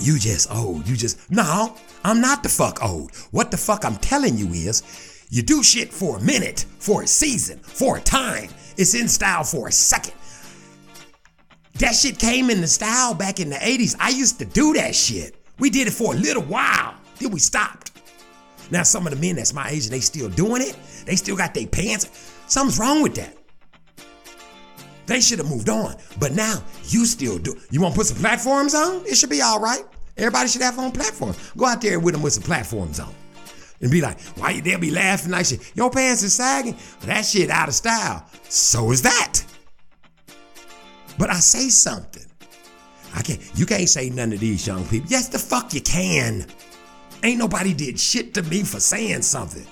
You 0.00 0.18
just 0.18 0.50
old. 0.50 0.88
You 0.88 0.96
just 0.96 1.30
no. 1.30 1.76
I'm 2.04 2.20
not 2.20 2.42
the 2.42 2.48
fuck 2.48 2.82
old. 2.82 3.14
What 3.30 3.50
the 3.50 3.56
fuck 3.56 3.84
I'm 3.84 3.96
telling 3.96 4.36
you 4.36 4.48
is, 4.48 5.26
you 5.30 5.42
do 5.42 5.62
shit 5.62 5.92
for 5.92 6.18
a 6.18 6.20
minute, 6.20 6.66
for 6.78 7.02
a 7.02 7.06
season, 7.06 7.58
for 7.60 7.96
a 7.96 8.00
time. 8.00 8.50
It's 8.76 8.94
in 8.94 9.08
style 9.08 9.44
for 9.44 9.68
a 9.68 9.72
second. 9.72 10.14
That 11.78 11.94
shit 11.94 12.18
came 12.18 12.50
in 12.50 12.60
the 12.60 12.66
style 12.66 13.14
back 13.14 13.40
in 13.40 13.50
the 13.50 13.56
80s. 13.56 13.96
I 13.98 14.10
used 14.10 14.38
to 14.38 14.44
do 14.44 14.74
that 14.74 14.94
shit. 14.94 15.34
We 15.58 15.70
did 15.70 15.88
it 15.88 15.92
for 15.92 16.14
a 16.14 16.16
little 16.16 16.42
while. 16.42 16.94
Then 17.18 17.30
we 17.30 17.40
stopped. 17.40 17.92
Now 18.70 18.82
some 18.82 19.06
of 19.06 19.14
the 19.14 19.20
men 19.20 19.36
that's 19.36 19.52
my 19.52 19.68
age 19.68 19.88
they 19.88 20.00
still 20.00 20.28
doing 20.28 20.62
it. 20.62 20.76
They 21.06 21.16
still 21.16 21.36
got 21.36 21.54
their 21.54 21.66
pants. 21.66 22.32
Something's 22.46 22.78
wrong 22.78 23.02
with 23.02 23.14
that. 23.16 23.36
They 25.06 25.20
should 25.20 25.38
have 25.38 25.48
moved 25.48 25.68
on. 25.68 25.96
But 26.18 26.32
now 26.32 26.62
you 26.84 27.04
still 27.06 27.38
do. 27.38 27.56
You 27.70 27.80
want 27.80 27.94
to 27.94 27.98
put 27.98 28.06
some 28.06 28.18
platforms 28.18 28.74
on? 28.74 29.04
It 29.06 29.16
should 29.16 29.30
be 29.30 29.42
all 29.42 29.60
right. 29.60 29.84
Everybody 30.16 30.48
should 30.48 30.62
have 30.62 30.78
on 30.78 30.92
platforms. 30.92 31.36
Go 31.56 31.66
out 31.66 31.80
there 31.80 31.98
with 31.98 32.14
them 32.14 32.22
with 32.22 32.32
some 32.32 32.42
platforms 32.42 33.00
on. 33.00 33.12
And 33.80 33.90
be 33.90 34.00
like, 34.00 34.20
why 34.36 34.60
they'll 34.60 34.78
be 34.78 34.90
laughing 34.90 35.32
like 35.32 35.46
shit. 35.46 35.76
Your 35.76 35.90
pants 35.90 36.22
is 36.22 36.34
sagging. 36.34 36.76
That 37.02 37.22
shit 37.22 37.50
out 37.50 37.68
of 37.68 37.74
style. 37.74 38.24
So 38.48 38.92
is 38.92 39.02
that. 39.02 39.42
But 41.18 41.30
I 41.30 41.34
say 41.34 41.68
something. 41.68 42.24
I 43.14 43.22
can't 43.22 43.40
you 43.54 43.66
can't 43.66 43.88
say 43.88 44.10
none 44.10 44.32
of 44.32 44.40
these 44.40 44.66
young 44.66 44.84
people. 44.86 45.08
Yes, 45.10 45.28
the 45.28 45.38
fuck 45.38 45.74
you 45.74 45.80
can. 45.80 46.46
Ain't 47.22 47.38
nobody 47.38 47.72
did 47.72 47.98
shit 47.98 48.34
to 48.34 48.42
me 48.42 48.62
for 48.62 48.80
saying 48.80 49.22
something. 49.22 49.66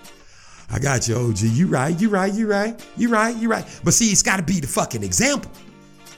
I 0.73 0.79
got 0.79 1.07
you, 1.07 1.17
OG. 1.17 1.41
You 1.41 1.67
right, 1.67 1.99
you 2.01 2.09
right, 2.09 2.33
you 2.33 2.49
right, 2.49 2.83
you 2.97 3.09
right, 3.11 3.37
you 3.37 3.49
right. 3.49 3.81
But 3.85 3.93
see, 3.93 4.07
it's 4.07 4.23
gotta 4.23 4.43
be 4.43 4.59
the 4.59 4.67
fucking 4.67 5.03
example. 5.03 5.51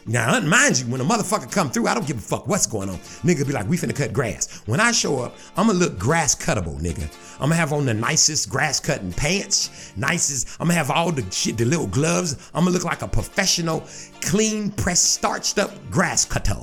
Now, 0.06 0.38
mind 0.40 0.78
you, 0.78 0.86
when 0.86 1.00
a 1.00 1.04
motherfucker 1.04 1.50
come 1.50 1.70
through, 1.70 1.86
I 1.86 1.94
don't 1.94 2.06
give 2.06 2.18
a 2.18 2.20
fuck 2.20 2.46
what's 2.46 2.66
going 2.66 2.90
on. 2.90 2.98
Nigga 3.24 3.46
be 3.46 3.54
like, 3.54 3.66
we 3.68 3.78
finna 3.78 3.96
cut 3.96 4.12
grass. 4.12 4.62
When 4.66 4.78
I 4.78 4.92
show 4.92 5.18
up, 5.18 5.34
I'ma 5.56 5.72
look 5.72 5.98
grass 5.98 6.34
cuttable, 6.34 6.78
nigga. 6.78 7.10
I'ma 7.40 7.54
have 7.54 7.72
on 7.72 7.86
the 7.86 7.94
nicest 7.94 8.50
grass 8.50 8.78
cutting 8.78 9.12
pants, 9.12 9.92
nicest, 9.96 10.60
I'ma 10.60 10.74
have 10.74 10.90
all 10.90 11.10
the 11.10 11.28
shit, 11.32 11.56
the 11.56 11.64
little 11.64 11.86
gloves. 11.86 12.50
I'ma 12.54 12.70
look 12.70 12.84
like 12.84 13.00
a 13.00 13.08
professional, 13.08 13.82
clean, 14.20 14.70
pressed, 14.72 15.14
starched 15.14 15.58
up 15.58 15.72
grass 15.90 16.26
cutter. 16.26 16.54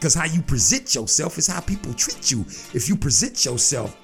Cause 0.00 0.14
how 0.14 0.24
you 0.24 0.42
present 0.42 0.96
yourself 0.96 1.38
is 1.38 1.46
how 1.46 1.60
people 1.60 1.94
treat 1.94 2.32
you. 2.32 2.40
If 2.74 2.88
you 2.88 2.96
present 2.96 3.44
yourself, 3.44 3.96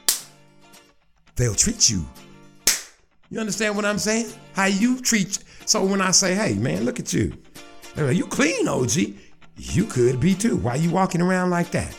they'll 1.35 1.57
treat 1.57 1.91
you. 1.91 2.07
You 3.31 3.41
understand 3.41 3.77
what 3.77 3.85
I'm 3.85 3.99
saying? 3.99 4.33
How 4.55 4.67
you 4.67 5.01
treat. 5.01 5.39
So 5.67 5.85
when 5.85 6.01
I 6.01 6.13
say, 6.13 6.35
hey 6.35 6.55
man, 6.55 6.85
look 6.85 6.99
at 6.99 7.13
you. 7.13 7.37
Like, 7.97 8.17
you 8.17 8.27
clean, 8.27 8.69
OG. 8.69 8.93
You 9.57 9.85
could 9.85 10.21
be 10.21 10.35
too. 10.35 10.57
Why 10.57 10.77
you 10.77 10.91
walking 10.91 11.21
around 11.21 11.51
like 11.51 11.71
that? 11.73 11.99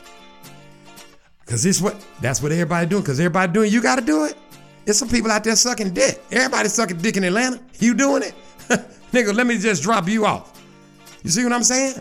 Cause 1.46 1.64
this 1.64 1.82
what 1.82 2.04
that's 2.22 2.42
what 2.42 2.52
everybody 2.52 2.88
doing. 2.88 3.04
Cause 3.04 3.20
everybody 3.20 3.52
doing, 3.52 3.72
you 3.72 3.82
gotta 3.82 4.02
do 4.02 4.26
it. 4.26 4.38
There's 4.86 4.98
some 4.98 5.10
people 5.10 5.32
out 5.32 5.44
there 5.44 5.56
sucking 5.56 5.94
dick. 5.94 6.22
Everybody 6.32 6.70
sucking 6.70 6.98
dick 6.98 7.18
in 7.18 7.24
Atlanta. 7.24 7.60
You 7.80 7.94
doing 7.96 8.24
it? 8.24 8.34
Nigga, 9.12 9.34
let 9.36 9.46
me 9.46 9.58
just 9.58 9.84
drop 9.84 10.08
you 10.08 10.26
off. 10.26 10.64
You 11.24 11.30
see 11.30 11.44
what 11.44 11.54
I'm 11.54 11.64
saying? 11.64 11.96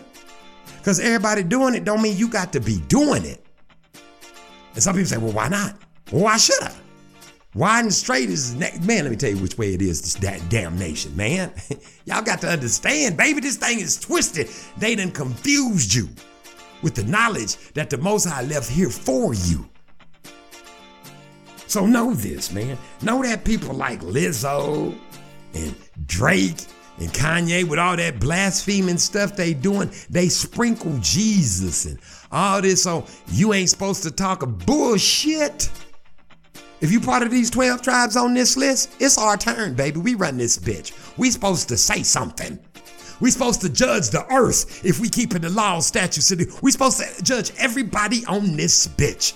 Cause 0.83 0.99
everybody 0.99 1.43
doing 1.43 1.75
it 1.75 1.83
don't 1.83 2.01
mean 2.01 2.15
you 2.15 2.29
got 2.29 2.53
to 2.53 2.59
be 2.59 2.79
doing 2.87 3.25
it. 3.25 3.43
And 4.75 4.83
some 4.83 4.95
people 4.95 5.09
say, 5.09 5.17
well, 5.17 5.33
why 5.33 5.49
not? 5.49 5.75
Well, 6.11 6.23
why 6.23 6.37
should 6.37 6.61
I? 6.63 6.71
Wide 7.55 7.91
straight 7.91 8.29
is 8.29 8.55
man. 8.55 9.03
Let 9.03 9.09
me 9.09 9.15
tell 9.15 9.31
you 9.31 9.37
which 9.37 9.57
way 9.57 9.73
it 9.73 9.81
is. 9.81 10.01
This 10.01 10.13
that 10.15 10.49
damnation, 10.49 11.15
man. 11.15 11.51
Y'all 12.05 12.21
got 12.21 12.41
to 12.41 12.47
understand, 12.47 13.17
baby. 13.17 13.39
This 13.41 13.57
thing 13.57 13.79
is 13.79 13.99
twisted. 13.99 14.49
They 14.77 14.95
done 14.95 15.11
confused 15.11 15.93
you 15.93 16.09
with 16.83 16.93
the 16.93 17.03
knowledge 17.03 17.57
that 17.73 17.89
the 17.89 17.97
Most 17.97 18.25
High 18.25 18.43
left 18.43 18.69
here 18.69 18.89
for 18.89 19.33
you. 19.33 19.67
So 21.65 21.85
know 21.85 22.13
this, 22.13 22.51
man. 22.51 22.77
Know 23.01 23.23
that 23.23 23.43
people 23.43 23.73
like 23.73 24.01
Lizzo 24.01 24.95
and 25.55 25.75
Drake 26.05 26.65
and 26.99 27.09
Kanye 27.09 27.67
with 27.67 27.79
all 27.79 27.95
that 27.95 28.19
blaspheming 28.19 28.97
stuff 28.97 29.35
they 29.35 29.53
doing, 29.53 29.91
they 30.09 30.29
sprinkle 30.29 30.97
Jesus 30.99 31.85
and 31.85 31.99
all 32.31 32.61
this 32.61 32.85
on 32.85 33.05
you 33.31 33.53
ain't 33.53 33.69
supposed 33.69 34.03
to 34.03 34.11
talk 34.11 34.45
bullshit. 34.65 35.69
If 36.81 36.93
you 36.93 37.01
part 37.01 37.23
of 37.23 37.31
these 37.31 37.49
12 37.49 37.81
tribes 37.81 38.15
on 38.15 38.33
this 38.33 38.55
list, 38.55 38.91
it's 38.99 39.17
our 39.17 39.35
turn, 39.35 39.73
baby. 39.73 39.99
We 39.99 40.15
run 40.15 40.37
this 40.37 40.57
bitch. 40.57 40.93
We 41.17 41.29
supposed 41.29 41.67
to 41.69 41.77
say 41.77 42.03
something. 42.03 42.57
We 43.19 43.31
supposed 43.31 43.59
to 43.61 43.69
judge 43.69 44.11
the 44.11 44.25
earth 44.33 44.85
if 44.85 45.01
we 45.01 45.09
keep 45.09 45.35
in 45.35 45.41
the 45.41 45.49
law, 45.49 45.81
statutes, 45.81 46.33
we 46.61 46.71
supposed 46.71 46.99
to 46.99 47.21
judge 47.21 47.51
everybody 47.57 48.25
on 48.27 48.55
this 48.55 48.87
bitch. 48.87 49.33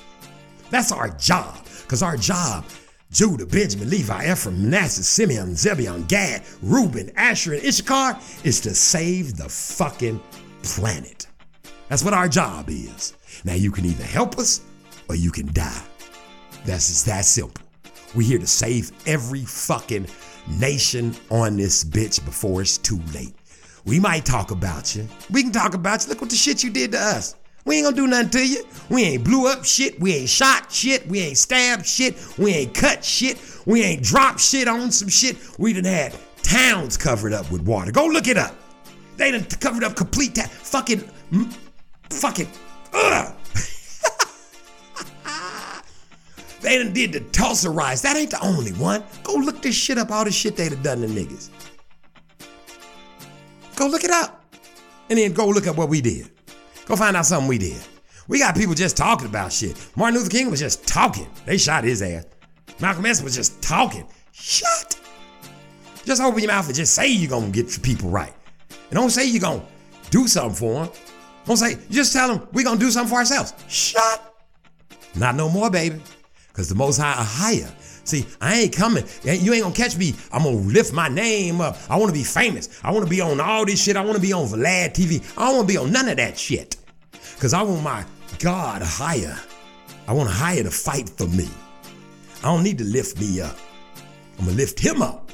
That's 0.70 0.94
our 0.94 1.10
job. 1.10 1.68
Cause 1.90 2.02
our 2.02 2.16
job, 2.16 2.64
Judah, 3.12 3.46
Benjamin, 3.46 3.90
Levi, 3.90 4.32
Ephraim, 4.32 4.70
Manasseh, 4.70 5.04
Simeon, 5.04 5.54
Zebulun, 5.54 6.06
Gad, 6.06 6.44
Reuben, 6.62 7.12
Asher, 7.18 7.56
and 7.56 7.66
Issachar, 7.66 8.18
is 8.46 8.62
to 8.62 8.74
save 8.74 9.36
the 9.36 9.50
fucking 9.50 10.22
planet. 10.64 11.28
That's 11.90 12.06
what 12.06 12.14
our 12.14 12.30
job 12.30 12.70
is. 12.70 13.14
Now 13.44 13.54
you 13.54 13.70
can 13.70 13.86
either 13.86 14.06
help 14.06 14.40
us 14.40 14.62
or 15.10 15.16
you 15.16 15.30
can 15.30 15.52
die. 15.52 15.84
That's 16.66 16.88
just 16.88 17.06
that 17.06 17.26
simple. 17.26 17.64
We're 18.16 18.28
here 18.28 18.40
to 18.40 18.48
save 18.48 18.92
every 19.08 19.44
fucking 19.44 20.08
nation 20.60 21.16
on 21.30 21.58
this 21.58 21.84
bitch 21.84 22.24
before 22.24 22.62
it's 22.62 22.78
too 22.78 23.02
late. 23.14 23.34
We 23.86 24.00
might 24.00 24.26
talk 24.26 24.52
about 24.52 24.96
you. 24.96 25.08
We 25.32 25.44
can 25.44 25.52
talk 25.52 25.74
about 25.74 26.04
you. 26.04 26.10
Look 26.10 26.22
what 26.22 26.30
the 26.30 26.36
shit 26.36 26.64
you 26.64 26.70
did 26.70 26.94
to 26.94 27.00
us. 27.00 27.36
We 27.66 27.78
ain't 27.78 27.86
gonna 27.86 27.96
do 27.96 28.08
nothing 28.08 28.30
to 28.32 28.48
you. 28.48 28.66
We 28.90 29.04
ain't 29.04 29.24
blew 29.24 29.48
up 29.48 29.64
shit. 29.66 30.00
We 30.00 30.14
ain't 30.14 30.30
shot 30.30 30.72
shit. 30.72 31.08
We 31.08 31.20
ain't 31.20 31.38
stabbed 31.38 31.86
shit. 31.86 32.16
We 32.38 32.52
ain't 32.52 32.74
cut 32.74 33.04
shit. 33.04 33.40
We 33.66 33.82
ain't 33.84 34.04
dropped 34.04 34.42
shit 34.42 34.68
on 34.68 34.92
some 34.92 35.08
shit. 35.08 35.38
We 35.58 35.74
done 35.74 35.86
had 35.86 36.14
towns 36.42 36.98
covered 36.98 37.34
up 37.34 37.50
with 37.52 37.62
water. 37.62 37.92
Go 37.92 38.06
look 38.06 38.28
it 38.28 38.38
up. 38.38 38.56
They 39.16 39.32
done 39.32 39.46
covered 39.46 39.84
up 39.84 39.96
complete 39.96 40.36
ta- 40.36 40.48
fucking, 40.48 41.10
fucking, 42.10 42.48
ugh. 42.94 43.34
They 46.64 46.82
done 46.82 46.94
did 46.94 47.12
the 47.12 47.20
Tulsa 47.20 47.70
riots. 47.70 48.02
That 48.02 48.16
ain't 48.16 48.32
the 48.32 48.42
only 48.44 48.72
one. 48.72 49.04
Go 49.24 49.36
look 49.36 49.62
this 49.62 49.76
shit 49.76 49.98
up, 49.98 50.12
all 50.12 50.24
the 50.24 50.32
shit 50.32 50.56
they 50.56 50.70
done 50.70 50.82
done 50.82 51.02
to 51.02 51.08
niggas. 51.08 51.50
Go 53.76 53.88
look 53.88 54.04
it 54.04 54.12
up. 54.12 54.46
And 55.10 55.20
then 55.20 55.34
go 55.34 55.48
look 55.48 55.68
up 55.68 55.76
what 55.76 55.90
we 55.90 56.00
did. 56.00 56.32
Go 56.86 56.96
find 56.96 57.18
out 57.18 57.26
something 57.26 57.50
we 57.50 57.58
did. 57.58 57.82
We 58.30 58.40
got 58.40 58.56
people 58.56 58.74
just 58.74 58.96
talking 58.96 59.28
about 59.28 59.52
shit. 59.52 59.78
Martin 59.98 60.18
Luther 60.18 60.30
King 60.30 60.50
was 60.50 60.62
just 60.62 60.88
talking. 60.88 61.28
They 61.46 61.58
shot 61.58 61.84
his 61.84 62.02
ass. 62.02 62.26
Malcolm 62.80 63.06
X 63.06 63.22
was 63.22 63.36
just 63.36 63.62
talking. 63.62 64.08
Shut. 64.32 64.98
Just 66.06 66.22
open 66.22 66.40
your 66.40 66.48
mouth 66.52 66.66
and 66.66 66.76
just 66.76 66.96
say 66.96 67.08
you're 67.10 67.30
gonna 67.30 67.50
get 67.50 67.76
your 67.76 67.84
people 67.84 68.10
right. 68.10 68.34
And 68.70 68.94
don't 68.94 69.10
say 69.10 69.26
you're 69.26 69.42
gonna 69.42 69.64
do 70.12 70.28
something 70.28 70.56
for 70.56 70.86
them. 70.86 70.94
Don't 71.46 71.58
say, 71.58 71.78
just 71.90 72.14
tell 72.14 72.30
them 72.30 72.48
we're 72.54 72.64
gonna 72.64 72.80
do 72.80 72.90
something 72.90 73.10
for 73.10 73.20
ourselves. 73.20 73.54
Shut. 73.68 74.34
Not 75.16 75.36
no 75.36 75.50
more, 75.50 75.70
baby. 75.70 76.02
Because 76.54 76.70
the 76.70 76.76
most 76.76 77.00
high 77.00 77.14
are 77.14 77.26
higher. 77.26 77.70
See, 78.04 78.28
I 78.40 78.60
ain't 78.62 78.76
coming. 78.76 79.04
You 79.24 79.54
ain't 79.54 79.64
gonna 79.64 79.74
catch 79.74 79.98
me. 79.98 80.14
I'm 80.32 80.44
gonna 80.44 80.58
lift 80.58 80.94
my 80.94 81.10
name 81.10 81.62
up. 81.62 81.78
I 81.90 81.98
wanna 81.98 82.14
be 82.14 82.24
famous. 82.24 82.80
I 82.84 82.92
wanna 82.92 83.08
be 83.08 83.22
on 83.22 83.42
all 83.42 83.66
this 83.66 83.82
shit. 83.82 83.98
I 83.98 84.06
wanna 84.06 84.20
be 84.20 84.34
on 84.34 84.46
Vlad 84.48 84.94
TV. 84.94 85.24
I 85.36 85.48
don't 85.48 85.56
wanna 85.56 85.68
be 85.68 85.78
on 85.78 85.92
none 85.92 86.10
of 86.10 86.18
that 86.18 86.38
shit. 86.38 86.76
Because 87.34 87.54
I 87.54 87.64
want 87.64 87.82
my 87.82 88.06
God 88.38 88.84
higher. 88.84 89.36
I 90.08 90.14
want 90.14 90.30
higher 90.30 90.62
to 90.64 90.70
fight 90.70 91.10
for 91.10 91.28
me. 91.28 91.50
I 92.44 92.48
don't 92.48 92.64
need 92.64 92.78
to 92.78 92.84
lift 92.84 93.20
me 93.20 93.42
up. 93.42 93.58
I'm 94.38 94.46
gonna 94.46 94.58
lift 94.58 94.80
him 94.80 95.02
up. 95.02 95.32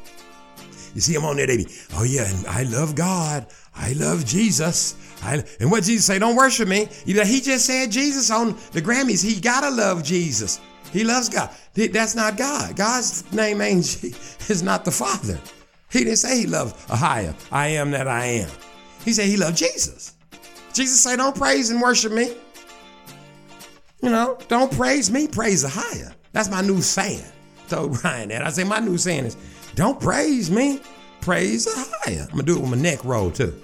You 0.96 1.02
see, 1.02 1.16
I'm 1.16 1.26
on 1.26 1.38
there, 1.38 1.48
be, 1.48 1.68
oh 1.96 2.04
yeah, 2.04 2.26
and 2.30 2.48
I 2.48 2.64
love 2.64 2.96
God. 2.96 3.48
I 3.76 3.94
love 3.94 4.26
Jesus. 4.26 4.96
I, 5.24 5.44
and 5.60 5.72
what 5.72 5.84
Jesus 5.84 6.06
say, 6.06 6.20
don't 6.20 6.36
worship 6.36 6.68
me. 6.68 6.88
You 7.06 7.16
know, 7.16 7.24
he 7.24 7.42
just 7.42 7.66
said 7.66 7.92
Jesus 7.92 8.30
on 8.32 8.58
the 8.72 8.82
Grammys. 8.82 9.24
He 9.24 9.40
gotta 9.40 9.70
love 9.70 10.04
Jesus. 10.04 10.60
He 10.92 11.04
loves 11.04 11.30
God. 11.30 11.50
That's 11.74 12.16
not 12.16 12.38
God. 12.38 12.76
God's 12.76 13.32
name 13.32 13.62
ain't 13.62 14.04
is 14.50 14.64
not 14.64 14.86
the 14.86 14.92
Father. 14.92 15.40
He 15.92 16.04
didn't 16.04 16.18
say 16.18 16.40
he 16.40 16.46
loved 16.46 16.76
higher. 16.90 17.34
I 17.52 17.68
am 17.68 17.92
that 17.92 18.08
I 18.08 18.26
am. 18.26 18.50
He 19.06 19.14
said 19.14 19.26
he 19.26 19.38
loved 19.38 19.58
Jesus. 19.58 20.16
Jesus 20.74 21.02
said, 21.02 21.18
don't 21.18 21.36
praise 21.36 21.72
and 21.72 21.82
worship 21.82 22.12
me. 22.12 22.36
You 24.02 24.10
know, 24.10 24.38
don't 24.48 24.72
praise 24.72 25.12
me, 25.12 25.28
praise 25.28 25.64
higher. 25.68 26.14
That's 26.32 26.50
my 26.50 26.62
new 26.62 26.82
saying. 26.82 27.26
Told 27.68 28.04
Ryan 28.04 28.30
that. 28.30 28.46
I 28.46 28.50
say 28.50 28.64
my 28.64 28.80
new 28.80 28.98
saying 28.98 29.26
is, 29.26 29.38
don't 29.76 30.00
praise 30.00 30.50
me, 30.50 30.82
praise 31.22 31.68
higher. 31.70 32.24
I'm 32.24 32.30
gonna 32.30 32.44
do 32.44 32.58
it 32.58 32.62
with 32.62 32.70
my 32.70 32.78
neck 32.78 33.04
roll 33.04 33.32
too. 33.32 33.60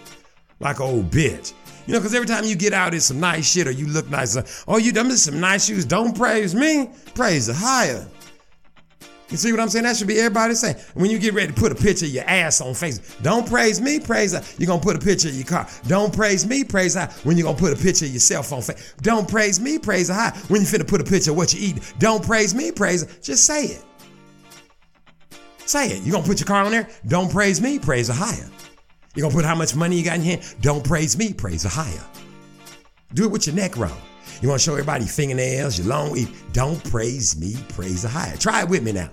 Like 0.59 0.81
old 0.81 1.09
bitch. 1.09 1.53
You 1.85 1.93
know, 1.93 1.99
because 1.99 2.15
every 2.15 2.27
time 2.27 2.45
you 2.45 2.55
get 2.55 2.73
out 2.73 2.93
it's 2.93 3.05
some 3.05 3.19
nice 3.19 3.49
shit 3.51 3.67
or 3.67 3.71
you 3.71 3.87
look 3.87 4.09
nice, 4.09 4.35
uh, 4.35 4.45
oh, 4.67 4.77
you 4.77 4.91
done 4.91 5.11
some 5.11 5.39
nice 5.39 5.65
shoes, 5.65 5.85
don't 5.85 6.17
praise 6.17 6.55
me, 6.55 6.89
praise 7.13 7.47
the 7.47 7.53
higher. 7.53 8.05
You 9.29 9.37
see 9.37 9.51
what 9.51 9.59
I'm 9.59 9.69
saying? 9.69 9.85
That 9.85 9.97
should 9.97 10.07
be 10.07 10.19
everybody 10.19 10.53
saying. 10.53 10.75
When 10.93 11.09
you 11.09 11.17
get 11.17 11.33
ready 11.33 11.51
to 11.51 11.59
put 11.59 11.71
a 11.71 11.75
picture 11.75 12.05
of 12.05 12.11
your 12.11 12.25
ass 12.25 12.61
on 12.61 12.73
Facebook, 12.73 13.21
don't 13.23 13.47
praise 13.47 13.81
me, 13.81 13.99
praise 13.99 14.33
her. 14.33 14.43
You're 14.59 14.67
gonna 14.67 14.81
put 14.81 14.95
a 14.95 14.99
picture 14.99 15.29
of 15.29 15.35
your 15.35 15.45
car. 15.45 15.67
Don't 15.87 16.13
praise 16.13 16.45
me, 16.45 16.63
praise 16.63 16.93
her. 16.93 17.07
When 17.23 17.35
you're 17.35 17.45
gonna 17.45 17.57
put 17.57 17.73
a 17.73 17.81
picture 17.81 18.05
of 18.05 18.11
yourself 18.11 18.53
on 18.53 18.59
Facebook, 18.59 19.01
don't 19.01 19.27
praise 19.27 19.59
me, 19.59 19.79
praise 19.79 20.09
her. 20.09 20.31
When 20.47 20.61
you 20.61 20.67
finna 20.67 20.87
put 20.87 21.01
a 21.01 21.03
picture 21.03 21.31
of 21.31 21.37
what 21.37 21.53
you 21.53 21.69
eat, 21.69 21.95
don't 21.97 22.23
praise 22.23 22.53
me, 22.53 22.71
praise 22.71 23.03
her. 23.03 23.21
Just 23.21 23.45
say 23.45 23.65
it. 23.65 23.83
Say 25.65 25.89
it. 25.89 26.03
You 26.03 26.11
gonna 26.11 26.25
put 26.25 26.39
your 26.39 26.47
car 26.47 26.63
on 26.63 26.71
there? 26.71 26.87
Don't 27.07 27.31
praise 27.31 27.59
me, 27.59 27.79
praise 27.79 28.09
a 28.09 28.13
higher. 28.13 28.47
You 29.15 29.21
gonna 29.21 29.33
put 29.33 29.45
how 29.45 29.55
much 29.55 29.75
money 29.75 29.97
you 29.97 30.03
got 30.03 30.17
in 30.17 30.23
your 30.23 30.37
hand? 30.37 30.55
Don't 30.61 30.83
praise 30.83 31.17
me, 31.17 31.33
praise 31.33 31.65
a 31.65 31.69
higher. 31.69 32.03
Do 33.13 33.25
it 33.25 33.31
with 33.31 33.47
your 33.47 33.55
neck 33.55 33.77
roll. 33.77 33.91
You 34.41 34.49
wanna 34.49 34.59
show 34.59 34.73
everybody 34.73 35.05
fingernails, 35.05 35.79
your 35.79 35.87
long 35.87 36.11
weave? 36.11 36.43
Don't 36.51 36.83
praise 36.91 37.39
me, 37.39 37.55
praise 37.69 38.03
a 38.03 38.09
higher. 38.09 38.35
Try 38.35 38.63
it 38.63 38.69
with 38.69 38.83
me 38.83 38.91
now. 38.91 39.09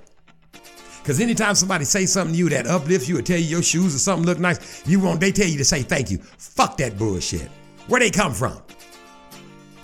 Cause 1.05 1.21
anytime 1.21 1.55
somebody 1.55 1.85
say 1.85 2.07
something 2.07 2.33
to 2.33 2.39
you 2.39 2.49
that 2.51 2.67
uplifts 2.67 3.09
you 3.09 3.19
or 3.19 3.23
tell 3.23 3.39
you 3.39 3.45
your 3.45 3.63
shoes 3.63 3.95
or 3.95 3.99
something 3.99 4.27
look 4.27 4.39
nice, 4.39 4.87
you 4.87 5.01
want 5.01 5.21
they 5.21 5.33
tell 5.33 5.49
you 5.49 5.59
to 5.59 5.65
say 5.65 5.83
thank 5.83 6.11
you. 6.11 6.19
Fuck 6.19 6.77
that 6.79 6.99
bullshit. 6.99 7.49
Where 7.87 8.01
they 8.01 8.11
come 8.11 8.33
from? 8.33 8.61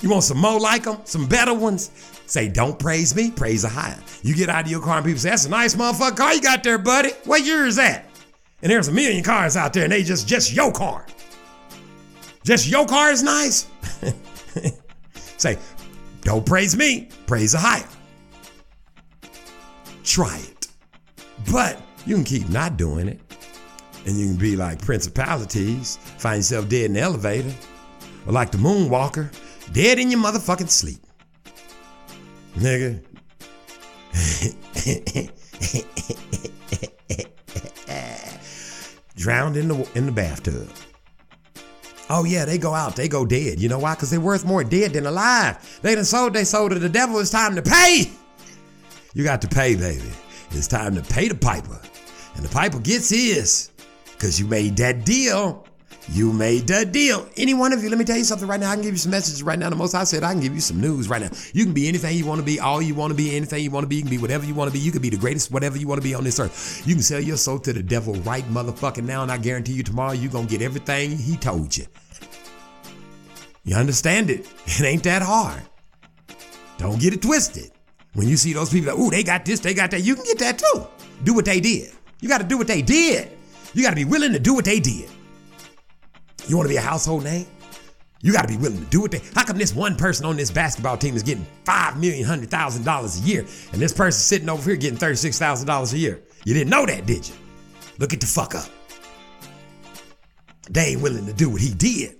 You 0.00 0.10
want 0.10 0.22
some 0.24 0.38
more 0.38 0.60
like 0.60 0.84
them? 0.84 0.98
Some 1.04 1.26
better 1.26 1.54
ones? 1.54 1.90
Say, 2.26 2.48
don't 2.48 2.78
praise 2.78 3.16
me, 3.16 3.30
praise 3.30 3.64
a 3.64 3.68
higher. 3.68 3.98
You 4.22 4.34
get 4.34 4.48
out 4.48 4.64
of 4.64 4.70
your 4.70 4.80
car 4.80 4.98
and 4.98 5.06
people 5.06 5.18
say, 5.18 5.30
that's 5.30 5.46
a 5.46 5.48
nice 5.48 5.74
motherfucker 5.74 6.16
car 6.16 6.34
you 6.34 6.40
got 6.40 6.62
there, 6.62 6.78
buddy. 6.78 7.10
What 7.24 7.44
year 7.44 7.66
is 7.66 7.76
that? 7.76 8.07
And 8.62 8.70
there's 8.70 8.88
a 8.88 8.92
million 8.92 9.22
cars 9.22 9.56
out 9.56 9.72
there 9.72 9.84
and 9.84 9.92
they 9.92 10.02
just, 10.02 10.26
just 10.26 10.52
your 10.52 10.72
car. 10.72 11.06
Just 12.44 12.68
your 12.68 12.86
car 12.86 13.10
is 13.10 13.22
nice? 13.22 13.68
Say, 15.36 15.58
don't 16.22 16.44
praise 16.44 16.76
me, 16.76 17.08
praise 17.26 17.54
a 17.54 17.58
higher. 17.58 17.88
Try 20.02 20.38
it. 20.38 20.68
But 21.50 21.80
you 22.06 22.16
can 22.16 22.24
keep 22.24 22.48
not 22.48 22.76
doing 22.76 23.08
it. 23.08 23.20
And 24.06 24.16
you 24.16 24.28
can 24.28 24.36
be 24.36 24.56
like 24.56 24.80
principalities, 24.80 25.98
find 26.18 26.38
yourself 26.38 26.68
dead 26.68 26.86
in 26.86 26.94
the 26.94 27.00
elevator, 27.00 27.52
or 28.26 28.32
like 28.32 28.50
the 28.50 28.58
moonwalker, 28.58 29.30
dead 29.72 29.98
in 29.98 30.10
your 30.10 30.20
motherfucking 30.20 30.70
sleep. 30.70 31.00
Nigga. 32.56 33.02
Drowned 39.18 39.56
in 39.56 39.66
the 39.66 39.88
in 39.96 40.06
the 40.06 40.12
bathtub. 40.12 40.70
Oh 42.08 42.22
yeah, 42.22 42.44
they 42.44 42.56
go 42.56 42.72
out, 42.72 42.94
they 42.94 43.08
go 43.08 43.26
dead. 43.26 43.60
You 43.60 43.68
know 43.68 43.80
why? 43.80 43.96
Because 43.96 44.10
they're 44.10 44.20
worth 44.20 44.44
more 44.44 44.62
dead 44.62 44.92
than 44.92 45.06
alive. 45.06 45.80
They 45.82 45.96
done 45.96 46.04
sold 46.04 46.34
they 46.34 46.44
sold 46.44 46.70
to 46.70 46.78
the 46.78 46.88
devil. 46.88 47.18
It's 47.18 47.30
time 47.30 47.56
to 47.56 47.62
pay. 47.62 48.12
You 49.14 49.24
got 49.24 49.42
to 49.42 49.48
pay, 49.48 49.74
baby. 49.74 50.08
It's 50.52 50.68
time 50.68 50.94
to 50.94 51.02
pay 51.02 51.26
the 51.26 51.34
piper. 51.34 51.80
And 52.36 52.44
the 52.44 52.48
piper 52.48 52.78
gets 52.78 53.10
his. 53.10 53.70
Cause 54.20 54.38
you 54.38 54.46
made 54.46 54.76
that 54.76 55.04
deal. 55.04 55.66
You 56.10 56.32
made 56.32 56.66
the 56.66 56.86
deal. 56.86 57.28
Any 57.36 57.52
one 57.52 57.72
of 57.72 57.82
you, 57.82 57.90
let 57.90 57.98
me 57.98 58.04
tell 58.04 58.16
you 58.16 58.24
something 58.24 58.48
right 58.48 58.58
now. 58.58 58.70
I 58.70 58.74
can 58.74 58.82
give 58.82 58.92
you 58.92 58.98
some 58.98 59.10
messages 59.10 59.42
right 59.42 59.58
now. 59.58 59.68
The 59.68 59.76
most 59.76 59.94
I 59.94 60.04
said, 60.04 60.22
I 60.22 60.32
can 60.32 60.40
give 60.40 60.54
you 60.54 60.60
some 60.60 60.80
news 60.80 61.08
right 61.08 61.20
now. 61.20 61.30
You 61.52 61.64
can 61.64 61.74
be 61.74 61.86
anything 61.86 62.16
you 62.16 62.24
want 62.24 62.40
to 62.40 62.44
be, 62.44 62.58
all 62.58 62.80
you 62.80 62.94
want 62.94 63.10
to 63.10 63.14
be, 63.14 63.36
anything 63.36 63.62
you 63.62 63.70
want 63.70 63.84
to 63.84 63.88
be. 63.88 63.96
You 63.96 64.02
can 64.02 64.10
be 64.10 64.18
whatever 64.18 64.46
you 64.46 64.54
want 64.54 64.70
to 64.70 64.72
be. 64.72 64.82
You 64.82 64.90
can 64.90 65.02
be 65.02 65.10
the 65.10 65.18
greatest, 65.18 65.50
whatever 65.50 65.76
you 65.76 65.86
want 65.86 66.00
to 66.00 66.06
be 66.06 66.14
on 66.14 66.24
this 66.24 66.40
earth. 66.40 66.82
You 66.86 66.94
can 66.94 67.02
sell 67.02 67.20
your 67.20 67.36
soul 67.36 67.58
to 67.60 67.72
the 67.72 67.82
devil 67.82 68.14
right 68.16 68.44
motherfucking 68.44 69.04
now, 69.04 69.22
and 69.22 69.30
I 69.30 69.36
guarantee 69.36 69.72
you 69.72 69.82
tomorrow 69.82 70.12
you're 70.12 70.32
gonna 70.32 70.46
get 70.46 70.62
everything 70.62 71.16
he 71.16 71.36
told 71.36 71.76
you. 71.76 71.84
You 73.64 73.76
understand 73.76 74.30
it? 74.30 74.46
It 74.66 74.82
ain't 74.82 75.02
that 75.04 75.22
hard. 75.22 75.62
Don't 76.78 77.00
get 77.00 77.12
it 77.12 77.22
twisted. 77.22 77.70
When 78.14 78.28
you 78.28 78.36
see 78.36 78.52
those 78.52 78.70
people 78.70 78.94
like, 78.94 79.00
ooh, 79.00 79.10
they 79.10 79.22
got 79.22 79.44
this, 79.44 79.60
they 79.60 79.74
got 79.74 79.90
that, 79.90 80.02
you 80.02 80.14
can 80.14 80.24
get 80.24 80.38
that 80.38 80.58
too. 80.58 80.86
Do 81.24 81.34
what 81.34 81.44
they 81.44 81.60
did. 81.60 81.92
You 82.20 82.28
got 82.28 82.38
to 82.38 82.44
do 82.44 82.56
what 82.56 82.66
they 82.66 82.82
did. 82.82 83.30
You 83.74 83.82
got 83.82 83.90
to 83.90 83.96
be 83.96 84.04
willing 84.04 84.32
to 84.32 84.38
do 84.38 84.54
what 84.54 84.64
they 84.64 84.80
did. 84.80 85.08
You 86.48 86.56
want 86.56 86.66
to 86.66 86.72
be 86.72 86.78
a 86.78 86.80
household 86.80 87.24
name? 87.24 87.46
You 88.20 88.32
got 88.32 88.42
to 88.42 88.48
be 88.48 88.56
willing 88.56 88.78
to 88.78 88.84
do 88.86 89.06
they. 89.06 89.20
How 89.34 89.44
come 89.44 89.58
this 89.58 89.74
one 89.74 89.94
person 89.94 90.26
on 90.26 90.36
this 90.36 90.50
basketball 90.50 90.96
team 90.96 91.14
is 91.14 91.22
getting 91.22 91.46
five 91.64 91.96
million, 92.00 92.24
hundred 92.24 92.50
thousand 92.50 92.84
dollars 92.84 93.20
a 93.20 93.22
year, 93.22 93.46
and 93.72 93.80
this 93.80 93.92
person 93.92 94.20
sitting 94.20 94.48
over 94.48 94.70
here 94.70 94.76
getting 94.76 94.98
thirty-six 94.98 95.38
thousand 95.38 95.68
dollars 95.68 95.92
a 95.92 95.98
year? 95.98 96.20
You 96.44 96.54
didn't 96.54 96.70
know 96.70 96.84
that, 96.86 97.06
did 97.06 97.28
you? 97.28 97.34
Look 97.98 98.12
at 98.12 98.20
the 98.20 98.26
fuck 98.26 98.54
up. 98.54 98.68
They 100.70 100.88
ain't 100.88 101.02
willing 101.02 101.26
to 101.26 101.32
do 101.32 101.48
what 101.48 101.60
he 101.60 101.72
did. 101.72 102.16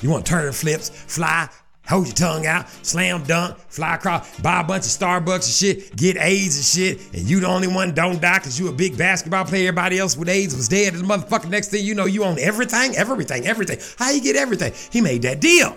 You 0.00 0.10
want 0.10 0.26
to 0.26 0.30
turn 0.30 0.52
flips, 0.52 0.88
fly, 0.88 1.48
hold 1.88 2.06
your 2.06 2.14
tongue 2.14 2.46
out, 2.46 2.68
slam 2.84 3.22
dunk, 3.24 3.56
fly 3.68 3.94
across, 3.94 4.38
buy 4.40 4.60
a 4.60 4.64
bunch 4.64 4.84
of 4.84 4.90
Starbucks 4.90 5.34
and 5.34 5.44
shit, 5.44 5.96
get 5.96 6.16
AIDS 6.16 6.56
and 6.56 6.64
shit, 6.64 7.14
and 7.14 7.28
you 7.28 7.40
the 7.40 7.46
only 7.46 7.68
one 7.68 7.94
don't 7.94 8.20
die 8.20 8.38
because 8.38 8.58
you 8.58 8.68
a 8.68 8.72
big 8.72 8.96
basketball 8.98 9.44
player. 9.44 9.68
Everybody 9.68 9.98
else 9.98 10.16
with 10.16 10.28
AIDS 10.28 10.54
was 10.54 10.68
dead. 10.68 10.94
And 10.94 11.04
the 11.04 11.06
motherfucker 11.06 11.48
next 11.48 11.68
thing 11.68 11.84
you 11.84 11.94
know, 11.94 12.06
you 12.06 12.24
own 12.24 12.38
everything, 12.38 12.96
everything, 12.96 13.46
everything. 13.46 13.78
How 13.98 14.10
you 14.10 14.20
get 14.20 14.36
everything? 14.36 14.72
He 14.90 15.00
made 15.00 15.22
that 15.22 15.40
deal. 15.40 15.76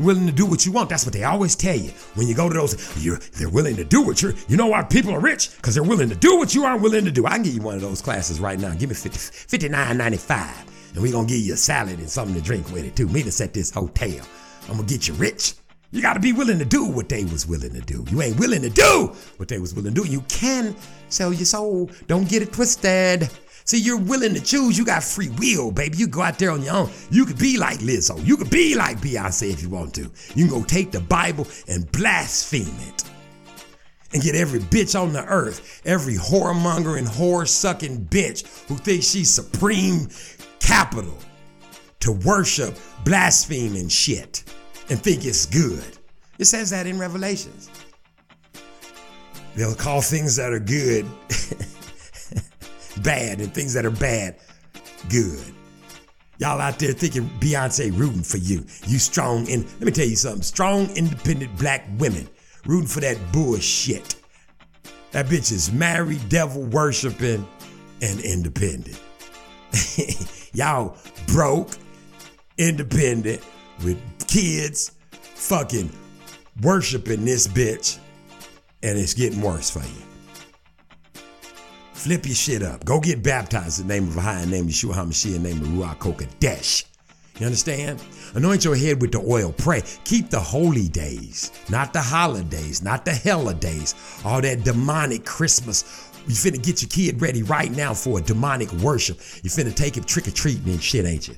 Willing 0.00 0.26
to 0.26 0.32
do 0.32 0.46
what 0.46 0.64
you 0.64 0.72
want. 0.72 0.88
That's 0.88 1.04
what 1.04 1.12
they 1.12 1.24
always 1.24 1.54
tell 1.54 1.76
you. 1.76 1.90
When 2.14 2.26
you 2.26 2.34
go 2.34 2.48
to 2.48 2.54
those, 2.54 3.04
you're 3.04 3.18
they're 3.38 3.50
willing 3.50 3.76
to 3.76 3.84
do 3.84 4.00
what 4.00 4.22
you're. 4.22 4.32
You 4.48 4.56
know 4.56 4.66
why 4.66 4.82
people 4.82 5.14
are 5.14 5.20
rich? 5.20 5.54
Because 5.56 5.74
they're 5.74 5.84
willing 5.84 6.08
to 6.08 6.14
do 6.14 6.38
what 6.38 6.54
you 6.54 6.64
aren't 6.64 6.80
willing 6.80 7.04
to 7.04 7.10
do. 7.10 7.26
I 7.26 7.32
can 7.32 7.42
give 7.42 7.54
you 7.54 7.60
one 7.60 7.74
of 7.74 7.82
those 7.82 8.00
classes 8.00 8.40
right 8.40 8.58
now. 8.58 8.74
Give 8.74 8.88
me 8.88 8.94
50, 8.94 9.18
59.95. 9.18 10.94
And 10.94 11.02
we're 11.02 11.12
gonna 11.12 11.28
give 11.28 11.38
you 11.38 11.54
a 11.54 11.58
salad 11.58 11.98
and 11.98 12.08
something 12.08 12.34
to 12.34 12.40
drink 12.40 12.70
with 12.72 12.84
it 12.84 12.96
too. 12.96 13.06
Me 13.08 13.22
to 13.22 13.30
set 13.30 13.52
this 13.52 13.70
hotel. 13.70 14.24
I'm 14.68 14.76
gonna 14.76 14.88
get 14.88 15.08
you 15.08 15.14
rich. 15.14 15.54
You 15.90 16.00
gotta 16.00 16.20
be 16.20 16.32
willing 16.32 16.58
to 16.58 16.64
do 16.64 16.86
what 16.86 17.08
they 17.08 17.24
was 17.24 17.46
willing 17.46 17.74
to 17.74 17.80
do. 17.80 18.04
You 18.10 18.22
ain't 18.22 18.38
willing 18.38 18.62
to 18.62 18.70
do 18.70 19.12
what 19.36 19.48
they 19.48 19.58
was 19.58 19.74
willing 19.74 19.94
to 19.94 20.02
do. 20.02 20.10
You 20.10 20.22
can 20.22 20.74
sell 21.10 21.32
your 21.32 21.44
soul. 21.44 21.90
Don't 22.06 22.28
get 22.28 22.40
it 22.40 22.52
twisted. 22.52 23.28
See, 23.64 23.78
you're 23.78 23.98
willing 23.98 24.34
to 24.34 24.40
choose. 24.40 24.76
You 24.76 24.84
got 24.84 25.04
free 25.04 25.28
will, 25.38 25.70
baby. 25.70 25.98
You 25.98 26.06
go 26.06 26.22
out 26.22 26.38
there 26.38 26.50
on 26.50 26.62
your 26.62 26.74
own. 26.74 26.90
You 27.10 27.26
could 27.26 27.38
be 27.38 27.58
like 27.58 27.78
Lizzo. 27.78 28.24
You 28.26 28.36
could 28.36 28.50
be 28.50 28.74
like 28.74 28.98
Beyonce 28.98 29.52
if 29.52 29.62
you 29.62 29.68
want 29.68 29.94
to. 29.94 30.10
You 30.34 30.46
can 30.46 30.48
go 30.48 30.64
take 30.64 30.90
the 30.90 31.00
Bible 31.00 31.46
and 31.68 31.90
blaspheme 31.92 32.74
it. 32.88 33.04
And 34.14 34.22
get 34.22 34.34
every 34.34 34.60
bitch 34.60 35.00
on 35.00 35.12
the 35.12 35.24
earth, 35.24 35.80
every 35.84 36.14
whoremongering, 36.14 37.06
whore 37.06 37.48
sucking 37.48 38.06
bitch 38.06 38.66
who 38.66 38.76
thinks 38.76 39.06
she's 39.08 39.30
supreme 39.32 40.08
capital 40.60 41.16
to 42.02 42.12
worship, 42.12 42.76
blaspheme, 43.04 43.74
and 43.74 43.90
shit 43.90 44.44
and 44.90 45.02
think 45.02 45.24
it's 45.24 45.46
good. 45.46 45.98
It 46.38 46.44
says 46.44 46.70
that 46.70 46.86
in 46.86 46.98
Revelations. 46.98 47.70
They'll 49.54 49.74
call 49.74 50.00
things 50.00 50.36
that 50.36 50.52
are 50.52 50.58
good 50.58 51.04
bad 53.02 53.40
and 53.40 53.52
things 53.54 53.74
that 53.74 53.84
are 53.84 53.90
bad 53.90 54.36
good. 55.08 55.42
Y'all 56.38 56.60
out 56.60 56.78
there 56.78 56.92
thinking 56.92 57.28
Beyonce 57.38 57.96
rooting 57.96 58.22
for 58.22 58.38
you. 58.38 58.64
You 58.86 58.98
strong 58.98 59.48
and 59.50 59.64
let 59.64 59.82
me 59.82 59.92
tell 59.92 60.06
you 60.06 60.16
something. 60.16 60.42
Strong, 60.42 60.96
independent 60.96 61.56
black 61.58 61.86
women 61.98 62.28
rooting 62.66 62.88
for 62.88 63.00
that 63.00 63.18
bullshit. 63.32 64.16
That 65.12 65.26
bitch 65.26 65.52
is 65.52 65.70
married, 65.70 66.28
devil 66.28 66.64
worshiping, 66.64 67.46
and 68.00 68.20
independent. 68.20 69.00
Y'all 70.54 70.96
broke, 71.26 71.70
independent, 72.58 73.42
with 73.84 73.98
kids, 74.28 74.92
fucking 75.10 75.90
worshiping 76.62 77.24
this 77.24 77.48
bitch, 77.48 77.98
and 78.82 78.98
it's 78.98 79.14
getting 79.14 79.40
worse 79.40 79.70
for 79.70 79.80
you. 79.80 81.22
Flip 81.92 82.26
your 82.26 82.34
shit 82.34 82.62
up. 82.62 82.84
Go 82.84 82.98
get 83.00 83.22
baptized 83.22 83.80
in 83.80 83.86
the 83.86 83.94
name 83.94 84.08
of 84.08 84.14
Ahai, 84.14 84.48
name 84.48 84.64
of 84.64 84.70
Yeshua 84.70 84.94
HaMashiach, 84.94 85.36
in 85.36 85.42
the 85.42 85.48
name 85.48 85.62
of 85.62 85.68
Ruach 85.68 85.98
Kodesh. 85.98 86.84
You 87.38 87.46
understand? 87.46 88.02
Anoint 88.34 88.64
your 88.64 88.76
head 88.76 89.00
with 89.00 89.12
the 89.12 89.20
oil. 89.20 89.54
Pray. 89.56 89.82
Keep 90.04 90.30
the 90.30 90.40
holy 90.40 90.88
days, 90.88 91.50
not 91.70 91.92
the 91.92 92.00
holidays, 92.00 92.82
not 92.82 93.04
the 93.04 93.14
holidays. 93.14 93.94
All 94.24 94.40
that 94.42 94.64
demonic 94.64 95.24
Christmas. 95.24 96.10
You 96.26 96.34
finna 96.34 96.62
get 96.62 96.82
your 96.82 96.88
kid 96.88 97.20
ready 97.20 97.42
right 97.42 97.70
now 97.70 97.94
for 97.94 98.18
a 98.18 98.22
demonic 98.22 98.70
worship. 98.74 99.18
You 99.42 99.50
finna 99.50 99.74
take 99.74 99.96
him 99.96 100.04
trick 100.04 100.28
or 100.28 100.30
treating 100.30 100.68
and 100.70 100.82
shit, 100.82 101.04
ain't 101.04 101.28
you? 101.28 101.34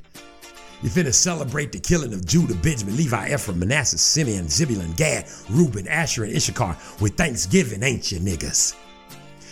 You 0.83 0.91
finna 0.91 1.15
celebrate 1.15 1.73
the 1.73 1.79
killing 1.79 2.13
of 2.13 2.27
Judah, 2.27 2.55
Benjamin, 2.57 2.97
Levi, 2.97 3.33
Ephraim, 3.33 3.59
Manasseh, 3.59 3.99
Simeon, 3.99 4.49
Zebulun, 4.49 4.93
Gad, 4.93 5.27
Reuben, 5.49 5.89
Asher, 5.89 6.25
and 6.25 6.37
Issachar 6.37 6.77
with 7.01 7.17
thanksgiving, 7.17 7.83
ain't 7.83 8.13
you, 8.13 8.19
niggas? 8.19 8.77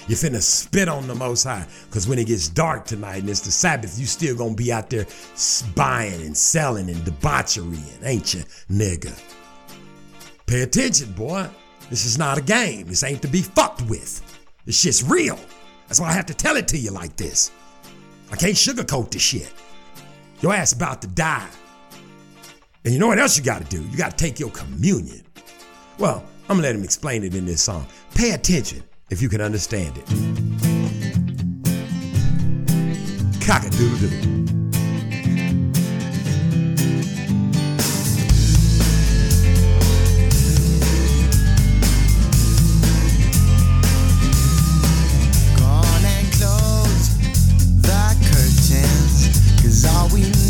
You 0.09 0.17
finna 0.17 0.43
spit 0.43 0.89
on 0.89 1.07
the 1.07 1.15
Most 1.15 1.45
High, 1.45 1.67
because 1.89 2.09
when 2.09 2.19
it 2.19 2.27
gets 2.27 2.49
dark 2.49 2.85
tonight 2.85 3.21
and 3.21 3.31
it's 3.31 3.41
the 3.41 3.51
Sabbath, 3.51 3.99
you 3.99 4.05
still 4.05 4.37
gonna 4.37 4.55
be 4.55 4.73
out 4.73 4.91
there 4.91 5.07
buying 5.75 6.21
and 6.21 6.37
selling 6.37 6.91
and 6.91 6.99
debaucherying, 7.05 8.05
ain't 8.05 8.35
you, 8.35 8.43
nigga? 8.71 9.19
Pay 10.47 10.63
attention, 10.63 11.13
boy. 11.13 11.49
This 11.89 12.05
is 12.05 12.19
not 12.19 12.37
a 12.37 12.43
game. 12.43 12.89
This 12.89 13.05
ain't 13.05 13.23
to 13.23 13.29
be 13.29 13.43
fucked 13.43 13.83
with. 13.83 14.21
This 14.67 14.81
shit's 14.81 15.03
real. 15.03 15.39
That's 15.89 16.01
why 16.01 16.09
I 16.09 16.13
have 16.13 16.27
to 16.27 16.35
tell 16.35 16.57
it 16.57 16.69
to 16.69 16.79
you 16.79 16.91
like 16.91 17.17
this. 17.17 17.53
I 18.31 18.37
can't 18.37 18.55
sugarcoat 18.55 19.11
this 19.11 19.23
shit. 19.23 19.53
Your 20.43 20.53
ass 20.53 20.73
about 20.73 21.01
to 21.03 21.09
die. 21.09 21.49
And 22.85 22.93
you 22.93 22.99
know 22.99 23.07
what 23.07 23.21
else 23.21 23.39
you 23.39 23.45
gotta 23.45 23.65
do? 23.65 23.81
You 23.81 23.97
gotta 23.97 24.17
take 24.17 24.41
your 24.41 24.51
communion. 24.51 25.25
Well, 25.99 26.25
I'm 26.49 26.57
gonna 26.57 26.63
let 26.63 26.75
him 26.75 26.83
explain 26.83 27.23
it 27.23 27.35
in 27.35 27.47
this 27.47 27.63
song. 27.63 27.87
Pay 28.15 28.33
attention. 28.33 28.83
if 29.11 29.21
you 29.21 29.29
can 29.29 29.43
understand 29.43 29.95
it. 29.99 30.07
Cock 33.47 33.67
a 33.67 33.71
doodle 33.71 34.09
doo. 34.09 34.62
All 49.87 50.09
we 50.09 50.23
need 50.23 50.42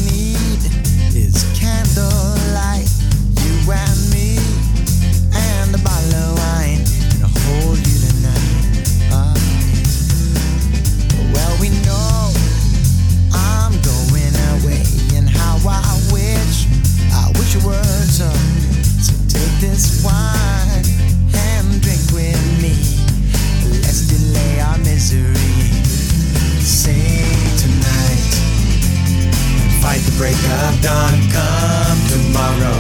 break 30.22 30.38
of 30.38 30.80
dawn, 30.80 31.18
come 31.34 31.98
tomorrow. 32.06 32.78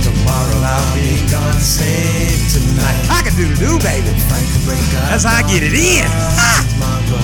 Tomorrow 0.00 0.58
I'll 0.64 0.94
be 0.96 1.20
gone, 1.28 1.60
save 1.60 2.40
tonight. 2.56 3.04
I 3.12 3.20
can 3.20 3.36
do 3.36 3.44
the 3.52 3.56
do, 3.60 3.76
baby. 3.84 4.08
Fight 4.32 4.48
the 4.48 4.64
break 4.64 4.80
of 4.96 5.12
That's 5.12 5.24
how 5.24 5.36
I 5.36 5.42
get 5.42 5.60
it 5.62 5.76
in. 5.76 6.08
Ah. 6.08 6.64
Tomorrow, 6.72 7.20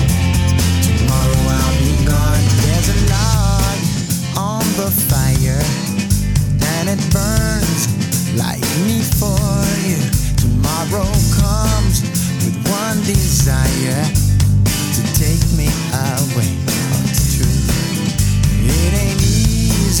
tomorrow 0.85 1.41
I'll 1.57 1.77
be 1.81 1.93
gone. 2.05 2.43
There's 2.61 2.89
a 2.93 2.97
log 3.09 3.79
on 4.37 4.65
the 4.77 4.93
fire, 5.09 5.65
and 6.77 6.85
it 6.93 7.01
burns 7.09 7.89
like 8.37 8.61
me 8.85 9.01
for 9.17 9.41
you. 9.89 9.97
Tomorrow 10.37 11.09
comes 11.33 12.05
with 12.45 12.61
one 12.69 13.01
desire 13.09 14.20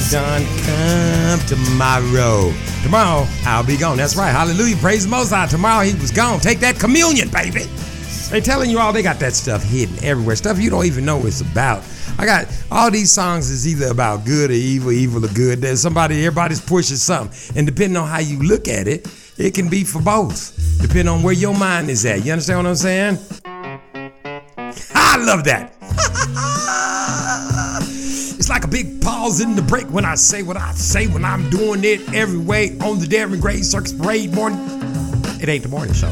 Of. 0.00 0.42
Come 0.64 1.40
tomorrow. 1.46 2.52
Tomorrow 2.82 3.26
I'll 3.44 3.64
be 3.64 3.76
gone. 3.76 3.96
That's 3.96 4.16
right. 4.16 4.30
Hallelujah. 4.30 4.76
Praise 4.76 5.04
the 5.04 5.10
Most 5.10 5.30
High. 5.30 5.46
Tomorrow 5.46 5.84
he 5.84 5.94
was 6.00 6.10
gone. 6.10 6.40
Take 6.40 6.60
that 6.60 6.78
communion, 6.78 7.28
baby. 7.28 7.64
They 8.30 8.40
telling 8.40 8.70
you 8.70 8.78
all 8.78 8.92
they 8.92 9.02
got 9.02 9.18
that 9.20 9.34
stuff 9.34 9.62
hidden 9.62 10.02
everywhere. 10.02 10.36
Stuff 10.36 10.58
you 10.58 10.70
don't 10.70 10.86
even 10.86 11.04
know 11.04 11.18
what 11.18 11.26
it's 11.26 11.40
about. 11.40 11.84
I 12.18 12.26
got 12.26 12.46
all 12.70 12.90
these 12.90 13.12
songs 13.12 13.50
is 13.50 13.68
either 13.68 13.88
about 13.88 14.24
good 14.24 14.50
or 14.50 14.54
evil, 14.54 14.92
evil 14.92 15.24
or 15.24 15.28
good. 15.28 15.60
There's 15.60 15.80
somebody, 15.80 16.24
everybody's 16.24 16.60
pushing 16.60 16.96
something. 16.96 17.56
And 17.56 17.66
depending 17.66 17.96
on 17.96 18.08
how 18.08 18.20
you 18.20 18.42
look 18.42 18.68
at 18.68 18.88
it, 18.88 19.06
it 19.38 19.54
can 19.54 19.68
be 19.68 19.84
for 19.84 20.00
both. 20.00 20.56
Depending 20.80 21.08
on 21.08 21.22
where 21.22 21.34
your 21.34 21.56
mind 21.56 21.90
is 21.90 22.04
at. 22.06 22.24
You 22.24 22.32
understand 22.32 22.58
what 22.58 22.66
I'm 22.66 22.76
saying? 22.76 23.18
I 24.94 25.16
love 25.18 25.44
that. 25.44 25.74
It's 28.40 28.48
like 28.48 28.64
a 28.64 28.68
big 28.68 28.99
in 29.38 29.54
the 29.54 29.62
break 29.62 29.86
when 29.92 30.04
I 30.04 30.16
say 30.16 30.42
what 30.42 30.56
I 30.56 30.72
say 30.72 31.06
when 31.06 31.24
I'm 31.24 31.48
doing 31.50 31.84
it 31.84 32.00
every 32.12 32.40
way 32.40 32.76
on 32.80 32.98
the 32.98 33.06
Darren 33.06 33.40
Gray 33.40 33.62
Circus 33.62 33.92
Parade 33.92 34.34
morning. 34.34 34.58
It 35.40 35.48
ain't 35.48 35.62
the 35.62 35.68
morning 35.68 35.94
show. 35.94 36.10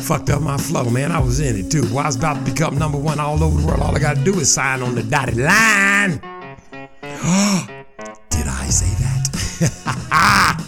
Fucked 0.00 0.30
up 0.30 0.40
my 0.40 0.56
flow, 0.56 0.88
man. 0.88 1.12
I 1.12 1.18
was 1.18 1.38
in 1.40 1.54
it 1.54 1.70
too. 1.70 1.82
Well, 1.92 1.98
I 1.98 2.06
was 2.06 2.16
about 2.16 2.42
to 2.42 2.50
become 2.50 2.78
number 2.78 2.96
one 2.96 3.20
all 3.20 3.44
over 3.44 3.60
the 3.60 3.66
world. 3.66 3.80
All 3.80 3.94
I 3.94 3.98
gotta 3.98 4.24
do 4.24 4.40
is 4.40 4.50
sign 4.50 4.80
on 4.80 4.94
the 4.94 5.02
dotted 5.02 5.36
line. 5.36 6.12
Did 8.30 8.46
I 8.46 8.68
say 8.70 8.88
that? 9.04 10.64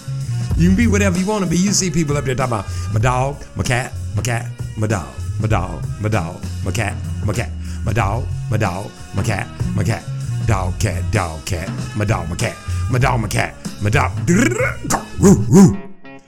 you 0.59 0.69
can 0.69 0.77
be 0.77 0.89
whatever 0.89 1.19
you 1.19 1.27
want 1.27 1.45
to 1.45 1.49
be. 1.49 1.57
You 1.57 1.73
see 1.73 1.91
people 1.91 2.19
up 2.19 2.25
there 2.25 2.35
talking 2.35 2.53
about 2.53 2.67
my 2.93 3.01
dog, 3.01 3.43
my 3.57 3.63
cat, 3.63 3.95
my 4.15 4.21
cat, 4.21 4.47
my 4.77 4.87
dog, 4.87 5.09
my 5.41 5.49
dog, 5.49 5.83
my 6.03 6.11
dog, 6.11 6.45
my 6.67 6.71
cat, 6.71 6.97
my 7.25 7.33
cat, 7.33 7.51
my 7.87 7.95
dog, 7.95 8.27
my 8.51 8.59
dog, 8.59 8.91
my 9.15 9.23
cat, 9.23 9.49
my 9.75 9.83
cat, 9.83 10.05
dog, 10.47 10.79
cat, 10.81 11.05
dog, 11.13 11.45
cat, 11.47 11.69
my 11.97 12.05
dog, 12.05 12.29
my 12.29 12.37
cat, 12.37 12.57
my 12.91 12.99
dog, 12.99 13.21
my 13.21 13.29
cat, 13.29 13.55
my 13.83 13.91
dog. 13.91 14.13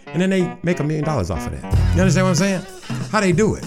And 0.07 0.21
then 0.21 0.31
they 0.31 0.57
make 0.63 0.81
a 0.81 0.85
million 0.85 1.05
dollars 1.05 1.31
off 1.31 1.47
of 1.47 1.53
that. 1.61 1.95
You 1.95 2.01
understand 2.01 2.27
what 2.27 2.31
I'm 2.31 2.35
saying? 2.35 2.63
How 3.11 3.21
they 3.21 3.33
do 3.33 3.55
it? 3.55 3.65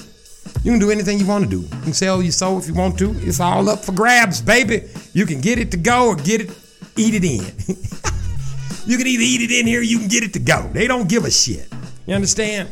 You 0.64 0.72
can 0.72 0.80
do 0.80 0.92
anything 0.92 1.20
you 1.20 1.26
want 1.26 1.44
to 1.44 1.50
do. 1.50 1.62
You 1.62 1.82
can 1.84 1.94
sell 1.94 2.22
your 2.22 2.32
soul 2.32 2.60
if 2.60 2.68
you 2.68 2.74
want 2.74 2.98
to. 3.00 3.12
It's 3.20 3.40
all 3.40 3.70
up 3.70 3.84
for 3.84 3.92
grabs, 3.92 4.42
baby. 4.42 4.84
You 5.14 5.26
can 5.26 5.42
get 5.42 5.60
it 5.60 5.72
to 5.72 5.78
go 5.78 6.10
or 6.10 6.16
get 6.16 6.42
it, 6.42 6.52
eat 6.96 7.14
it 7.16 7.24
in. 7.24 7.46
you 8.86 8.98
can 8.98 9.08
either 9.08 9.24
eat 9.24 9.42
it 9.42 9.52
in 9.52 9.68
here 9.68 9.82
you 9.82 10.00
can 10.00 10.08
get 10.08 10.24
it 10.24 10.34
to 10.34 10.40
go. 10.40 10.70
They 10.74 10.88
don't 10.88 11.10
give 11.10 11.26
a 11.26 11.32
shit. 11.32 11.68
You 12.06 12.16
understand? 12.16 12.70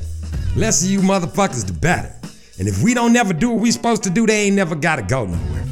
Less 0.56 0.84
of 0.84 0.90
you 0.90 1.00
motherfuckers, 1.00 1.66
the 1.66 1.74
better. 1.74 2.14
And 2.60 2.68
if 2.68 2.84
we 2.84 2.94
don't 2.94 3.14
never 3.14 3.34
do 3.34 3.50
what 3.50 3.60
we 3.60 3.72
supposed 3.72 4.04
to 4.04 4.10
do, 4.10 4.28
they 4.28 4.44
ain't 4.44 4.56
never 4.56 4.76
gotta 4.76 5.02
go 5.02 5.26
nowhere. 5.26 5.64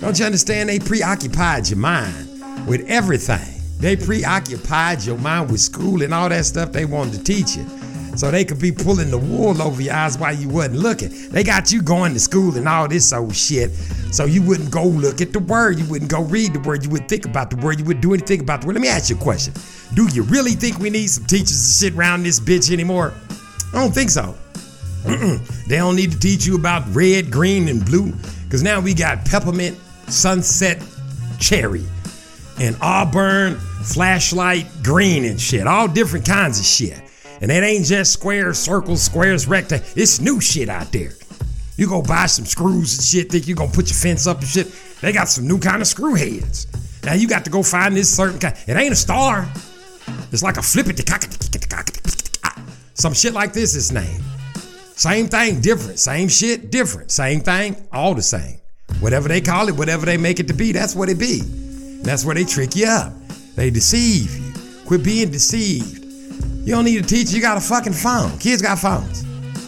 Don't 0.00 0.18
you 0.18 0.24
understand? 0.24 0.68
They 0.68 0.78
preoccupied 0.78 1.68
your 1.68 1.78
mind 1.78 2.66
with 2.66 2.88
everything. 2.88 3.60
They 3.78 3.96
preoccupied 3.96 5.02
your 5.02 5.18
mind 5.18 5.50
with 5.50 5.60
school 5.60 6.02
and 6.02 6.14
all 6.14 6.28
that 6.30 6.46
stuff 6.46 6.72
they 6.72 6.86
wanted 6.86 7.18
to 7.18 7.24
teach 7.24 7.56
you. 7.56 7.66
So 8.16 8.30
they 8.30 8.44
could 8.44 8.60
be 8.60 8.72
pulling 8.72 9.10
the 9.10 9.18
wool 9.18 9.62
over 9.62 9.80
your 9.80 9.94
eyes 9.94 10.18
while 10.18 10.34
you 10.34 10.48
wasn't 10.48 10.76
looking. 10.76 11.10
They 11.30 11.44
got 11.44 11.70
you 11.70 11.80
going 11.80 12.12
to 12.14 12.20
school 12.20 12.56
and 12.56 12.66
all 12.66 12.88
this 12.88 13.12
old 13.12 13.36
shit. 13.36 13.70
So 14.10 14.24
you 14.24 14.42
wouldn't 14.42 14.70
go 14.70 14.84
look 14.84 15.20
at 15.20 15.32
the 15.32 15.38
word. 15.38 15.78
You 15.78 15.86
wouldn't 15.88 16.10
go 16.10 16.22
read 16.22 16.54
the 16.54 16.60
word. 16.60 16.82
You 16.82 16.90
wouldn't 16.90 17.08
think 17.08 17.26
about 17.26 17.50
the 17.50 17.56
word. 17.56 17.78
You 17.78 17.84
wouldn't 17.84 18.02
do 18.02 18.12
anything 18.12 18.40
about 18.40 18.62
the 18.62 18.66
word. 18.66 18.74
Let 18.74 18.82
me 18.82 18.88
ask 18.88 19.10
you 19.10 19.16
a 19.16 19.20
question. 19.20 19.54
Do 19.94 20.08
you 20.12 20.22
really 20.24 20.52
think 20.52 20.78
we 20.78 20.90
need 20.90 21.06
some 21.08 21.24
teachers 21.26 21.50
to 21.50 21.54
sit 21.54 21.94
around 21.94 22.24
this 22.24 22.40
bitch 22.40 22.72
anymore? 22.72 23.14
I 23.72 23.80
don't 23.80 23.94
think 23.94 24.10
so. 24.10 24.34
Mm-mm. 25.04 25.66
They 25.66 25.76
don't 25.76 25.96
need 25.96 26.12
to 26.12 26.18
teach 26.18 26.46
you 26.46 26.56
about 26.56 26.82
red, 26.94 27.30
green, 27.30 27.68
and 27.68 27.84
blue. 27.84 28.12
Because 28.44 28.62
now 28.62 28.80
we 28.80 28.92
got 28.92 29.24
peppermint, 29.24 29.78
sunset, 30.12 30.82
cherry, 31.38 31.84
and 32.58 32.76
auburn, 32.80 33.56
flashlight, 33.82 34.66
green, 34.82 35.24
and 35.24 35.40
shit. 35.40 35.66
All 35.66 35.88
different 35.88 36.26
kinds 36.26 36.58
of 36.58 36.64
shit. 36.64 36.98
And 37.40 37.50
it 37.50 37.62
ain't 37.62 37.86
just 37.86 38.12
squares, 38.12 38.58
circles, 38.58 39.02
squares, 39.02 39.46
rectangles. 39.46 39.96
It's 39.96 40.20
new 40.20 40.40
shit 40.40 40.68
out 40.68 40.92
there. 40.92 41.12
You 41.76 41.88
go 41.88 42.02
buy 42.02 42.26
some 42.26 42.44
screws 42.44 42.98
and 42.98 43.04
shit, 43.04 43.32
think 43.32 43.48
you 43.48 43.54
gonna 43.54 43.72
put 43.72 43.88
your 43.88 43.96
fence 43.96 44.26
up 44.26 44.40
and 44.40 44.46
shit. 44.46 44.74
They 45.00 45.12
got 45.12 45.28
some 45.28 45.48
new 45.48 45.58
kind 45.58 45.80
of 45.80 45.88
screw 45.88 46.14
heads. 46.14 46.66
Now 47.04 47.14
you 47.14 47.26
got 47.26 47.44
to 47.46 47.50
go 47.50 47.62
find 47.62 47.96
this 47.96 48.14
certain 48.14 48.38
kind. 48.38 48.54
It 48.66 48.76
ain't 48.76 48.92
a 48.92 48.96
star. 48.96 49.50
It's 50.30 50.42
like 50.42 50.58
a 50.58 50.62
flip 50.62 50.88
it 50.88 50.96
some 53.00 53.14
shit 53.14 53.32
like 53.32 53.54
this 53.54 53.74
is 53.74 53.90
named. 53.90 54.22
Same 54.94 55.26
thing, 55.26 55.62
different. 55.62 55.98
Same 55.98 56.28
shit, 56.28 56.70
different. 56.70 57.10
Same 57.10 57.40
thing, 57.40 57.76
all 57.90 58.14
the 58.14 58.22
same. 58.22 58.59
Whatever 58.98 59.28
they 59.28 59.40
call 59.40 59.68
it, 59.68 59.76
whatever 59.76 60.06
they 60.06 60.16
make 60.16 60.40
it 60.40 60.48
to 60.48 60.54
be, 60.54 60.72
that's 60.72 60.94
what 60.94 61.08
it 61.08 61.18
be. 61.18 61.40
That's 62.02 62.24
where 62.24 62.34
they 62.34 62.44
trick 62.44 62.74
you 62.76 62.86
up. 62.86 63.12
They 63.56 63.70
deceive 63.70 64.36
you. 64.36 64.52
Quit 64.86 65.04
being 65.04 65.30
deceived. 65.30 66.04
You 66.66 66.74
don't 66.74 66.84
need 66.84 67.04
a 67.04 67.06
teacher, 67.06 67.36
you 67.36 67.42
got 67.42 67.56
a 67.56 67.60
fucking 67.60 67.92
phone. 67.92 68.38
Kids 68.38 68.60
got 68.60 68.78
phones. 68.78 69.24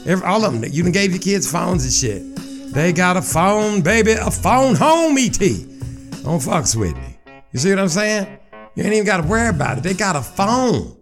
Every, 0.07 0.27
all 0.27 0.44
of 0.44 0.53
them. 0.53 0.70
You 0.70 0.82
done 0.82 0.93
gave 0.93 1.12
your 1.12 1.20
kids 1.20 1.51
phones 1.51 1.85
and 1.85 1.93
shit. 1.93 2.73
They 2.73 2.93
got 2.93 3.16
a 3.16 3.23
phone, 3.23 3.82
baby, 3.82 4.12
a 4.12 4.31
phone 4.31 4.74
home, 4.74 5.16
ET. 5.19 5.39
Don't 5.39 6.40
fucks 6.40 6.74
with 6.74 6.97
me. 6.97 7.19
You 7.53 7.59
see 7.59 7.70
what 7.70 7.78
I'm 7.78 7.89
saying? 7.89 8.39
You 8.74 8.85
ain't 8.85 8.93
even 8.94 9.07
got 9.07 9.23
to 9.23 9.28
worry 9.28 9.49
about 9.49 9.78
it. 9.78 9.85
They 9.85 9.94
got 9.94 10.16
a 10.16 10.23
phone. 10.23 10.97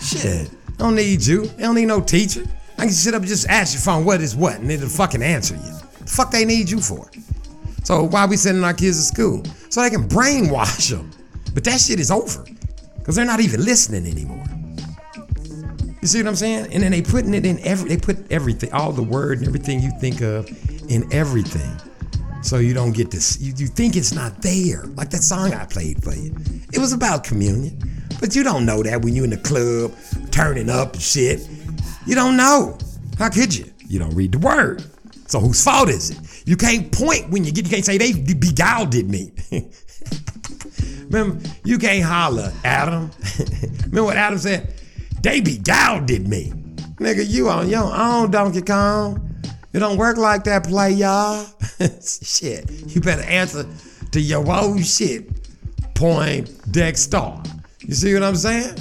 Shit. 0.00 0.50
Don't 0.76 0.94
need 0.94 1.26
you. 1.26 1.46
They 1.46 1.64
don't 1.64 1.74
need 1.74 1.86
no 1.86 2.00
teacher. 2.00 2.44
I 2.78 2.82
can 2.82 2.90
sit 2.90 3.14
up 3.14 3.20
and 3.20 3.28
just 3.28 3.48
ask 3.48 3.74
your 3.74 3.82
phone 3.82 4.04
what 4.04 4.20
is 4.20 4.34
what, 4.34 4.58
and 4.58 4.70
it'll 4.70 4.88
fucking 4.88 5.22
answer 5.22 5.56
you. 5.56 5.89
The 6.10 6.16
fuck 6.16 6.32
they 6.32 6.44
need 6.44 6.68
you 6.68 6.80
for? 6.80 7.08
So 7.84 8.02
why 8.02 8.26
we 8.26 8.36
sending 8.36 8.64
our 8.64 8.74
kids 8.74 8.98
to 8.98 9.04
school? 9.04 9.44
So 9.68 9.80
they 9.80 9.90
can 9.90 10.08
brainwash 10.08 10.90
them. 10.90 11.08
But 11.54 11.62
that 11.64 11.80
shit 11.80 12.00
is 12.00 12.10
over. 12.10 12.44
Because 12.98 13.14
they're 13.14 13.24
not 13.24 13.38
even 13.38 13.64
listening 13.64 14.10
anymore. 14.10 14.44
You 16.02 16.08
see 16.08 16.20
what 16.20 16.26
I'm 16.28 16.34
saying? 16.34 16.72
And 16.72 16.82
then 16.82 16.90
they 16.90 17.00
putting 17.00 17.32
it 17.32 17.46
in 17.46 17.60
every 17.60 17.90
they 17.90 17.96
put 17.96 18.30
everything, 18.32 18.72
all 18.72 18.90
the 18.90 19.04
word 19.04 19.38
and 19.38 19.46
everything 19.46 19.80
you 19.80 19.92
think 20.00 20.20
of 20.20 20.48
in 20.90 21.06
everything. 21.12 21.80
So 22.42 22.58
you 22.58 22.74
don't 22.74 22.92
get 22.92 23.12
this, 23.12 23.40
you, 23.40 23.52
you 23.56 23.68
think 23.68 23.94
it's 23.94 24.12
not 24.12 24.42
there. 24.42 24.86
Like 24.96 25.10
that 25.10 25.22
song 25.22 25.52
I 25.52 25.64
played 25.64 26.02
for 26.02 26.12
you. 26.12 26.34
It 26.72 26.80
was 26.80 26.92
about 26.92 27.22
communion. 27.22 27.78
But 28.18 28.34
you 28.34 28.42
don't 28.42 28.66
know 28.66 28.82
that 28.82 29.02
when 29.02 29.14
you 29.14 29.22
in 29.22 29.30
the 29.30 29.36
club, 29.36 29.94
turning 30.32 30.70
up 30.70 30.94
and 30.94 31.02
shit. 31.02 31.48
You 32.04 32.16
don't 32.16 32.36
know. 32.36 32.78
How 33.16 33.28
could 33.30 33.56
you? 33.56 33.70
You 33.86 34.00
don't 34.00 34.14
read 34.14 34.32
the 34.32 34.38
word. 34.38 34.84
So 35.30 35.38
whose 35.38 35.62
fault 35.62 35.88
is 35.88 36.10
it? 36.10 36.42
You 36.44 36.56
can't 36.56 36.90
point 36.90 37.30
when 37.30 37.44
you 37.44 37.52
get, 37.52 37.64
you 37.64 37.70
can't 37.70 37.84
say 37.84 37.98
they 37.98 38.12
beguiled 38.12 38.94
me. 39.04 39.30
Remember, 41.04 41.48
you 41.64 41.78
can't 41.78 42.04
holler, 42.04 42.52
Adam. 42.64 43.12
Remember 43.84 44.02
what 44.02 44.16
Adam 44.16 44.40
said? 44.40 44.74
They 45.22 45.40
beguiled 45.40 46.08
me. 46.08 46.52
Nigga, 46.96 47.24
you 47.28 47.48
on 47.48 47.68
your 47.68 47.94
own, 47.94 48.32
Donkey 48.32 48.62
Kong. 48.62 49.40
It 49.72 49.78
don't 49.78 49.98
work 49.98 50.16
like 50.16 50.42
that, 50.44 50.64
play 50.64 50.90
y'all. 50.94 51.46
shit. 52.02 52.68
You 52.88 53.00
better 53.00 53.22
answer 53.22 53.66
to 54.10 54.20
your 54.20 54.50
own 54.50 54.82
shit. 54.82 55.28
Point 55.94 56.50
Dexter. 56.72 57.40
You 57.78 57.94
see 57.94 58.14
what 58.14 58.24
I'm 58.24 58.34
saying? 58.34 58.74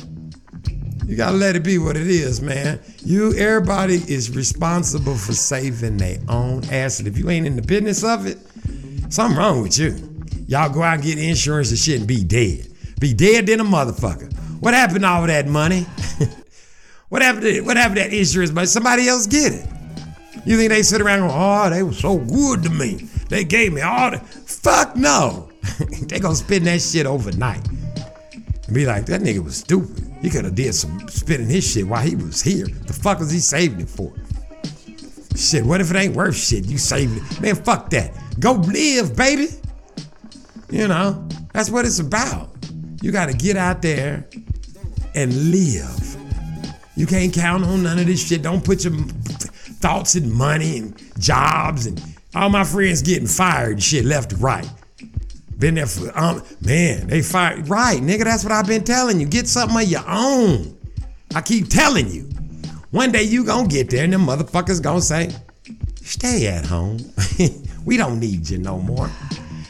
You 1.10 1.16
gotta 1.16 1.36
let 1.36 1.56
it 1.56 1.64
be 1.64 1.80
what 1.80 1.98
it 1.98 2.06
is, 2.06 2.40
man. 2.40 2.80
You, 3.04 3.34
everybody 3.34 3.96
is 3.96 4.30
responsible 4.36 5.16
for 5.16 5.34
saving 5.34 5.98
their 5.98 6.20
own 6.28 6.64
ass. 6.66 7.00
And 7.00 7.08
if 7.08 7.18
you 7.18 7.32
ain't 7.32 7.48
in 7.48 7.56
the 7.56 7.64
business 7.64 8.04
of 8.04 8.28
it, 8.28 8.38
something 9.12 9.36
wrong 9.36 9.64
with 9.64 9.76
you. 9.80 9.96
Y'all 10.48 10.70
go 10.72 10.84
out 10.84 10.94
and 10.94 11.04
get 11.04 11.18
insurance 11.18 11.72
and 11.72 11.80
shit 11.80 11.98
and 11.98 12.08
be 12.08 12.24
dead. 12.24 12.68
Be 13.00 13.16
dead 13.16 13.48
than 13.48 13.60
a 13.60 13.64
motherfucker. 13.64 14.32
What 14.60 14.76
happened 14.76 15.02
to 15.02 15.08
all 15.08 15.26
that 15.26 15.48
money? 15.48 15.88
what 17.10 17.24
happened 17.24 17.46
to 17.46 17.62
what 17.62 17.76
happened 17.76 17.96
to 17.96 18.04
that 18.04 18.14
insurance 18.14 18.52
money? 18.52 18.68
Somebody 18.68 19.08
else 19.08 19.26
get 19.26 19.52
it. 19.52 19.66
You 20.46 20.58
think 20.58 20.70
they 20.70 20.84
sit 20.84 21.02
around 21.02 21.22
going, 21.22 21.32
oh, 21.34 21.70
they 21.72 21.82
were 21.82 21.92
so 21.92 22.20
good 22.20 22.62
to 22.62 22.70
me. 22.70 23.10
They 23.30 23.46
gave 23.46 23.74
me 23.74 23.82
all 23.82 24.12
the 24.12 24.20
fuck 24.20 24.96
no. 24.96 25.50
they 26.04 26.20
gonna 26.20 26.36
spend 26.36 26.68
that 26.68 26.84
shit 26.84 27.08
overnight. 27.08 27.68
And 28.70 28.76
be 28.76 28.86
like, 28.86 29.08
that 29.08 29.22
nigga 29.22 29.44
was 29.44 29.58
stupid. 29.58 30.14
He 30.22 30.30
could 30.30 30.46
have 30.46 30.54
did 30.54 30.76
some 30.76 31.10
spending 31.10 31.50
his 31.50 31.68
shit 31.68 31.88
while 31.88 32.04
he 32.04 32.16
was 32.16 32.40
here. 32.40 32.68
The 32.68 32.94
fuck 32.94 33.18
was 33.18 33.32
he 33.32 33.40
saving 33.40 33.82
it 33.82 33.90
for? 33.90 34.14
Shit, 35.36 35.66
what 35.66 35.82
if 35.82 35.90
it 35.90 35.98
ain't 35.98 36.16
worth 36.16 36.36
shit? 36.36 36.66
You 36.66 36.78
saved 36.78 37.18
it. 37.18 37.42
Man, 37.42 37.56
fuck 37.56 37.90
that. 37.90 38.14
Go 38.40 38.52
live, 38.52 39.18
baby. 39.18 39.48
You 40.70 40.88
know, 40.88 41.28
that's 41.52 41.72
what 41.72 41.84
it's 41.84 41.98
about. 41.98 42.52
You 43.02 43.12
gotta 43.12 43.34
get 43.34 43.58
out 43.58 43.82
there 43.82 44.30
and 45.16 45.50
live. 45.50 46.16
You 46.96 47.08
can't 47.08 47.34
count 47.34 47.64
on 47.64 47.82
none 47.82 47.98
of 47.98 48.06
this 48.06 48.28
shit. 48.28 48.44
Don't 48.44 48.64
put 48.64 48.84
your 48.84 48.94
thoughts 49.82 50.16
in 50.16 50.32
money 50.32 50.78
and 50.78 51.20
jobs 51.20 51.88
and 51.88 52.00
all 52.36 52.52
my 52.52 52.64
friends 52.64 53.02
getting 53.02 53.28
fired 53.28 53.72
and 53.72 53.84
shit 53.84 54.06
left 54.06 54.32
and 54.32 54.44
right. 54.44 54.70
Been 55.60 55.76
there 55.76 55.88
for 55.88 56.18
um 56.18 56.42
man, 56.62 57.08
they 57.08 57.22
fired 57.22 57.68
right, 57.68 58.02
nigga. 58.02 58.24
That's 58.24 58.44
what 58.44 58.54
I've 58.54 58.66
been 58.68 58.86
telling 58.86 59.20
you. 59.20 59.28
Get 59.28 59.48
something 59.48 59.78
of 59.78 59.88
your 59.88 60.08
own. 60.08 60.78
I 61.36 61.42
keep 61.42 61.68
telling 61.68 62.10
you. 62.10 62.30
One 62.92 63.12
day 63.12 63.24
you 63.24 63.44
gonna 63.44 63.68
get 63.68 63.90
there 63.90 64.06
and 64.06 64.14
them 64.14 64.26
motherfuckers 64.26 64.82
gonna 64.82 65.02
say, 65.02 65.30
stay 65.98 66.48
at 66.48 66.66
home. 66.66 67.00
we 67.86 67.98
don't 67.98 68.20
need 68.20 68.50
you 68.50 68.58
no 68.58 68.80
more. 68.80 69.12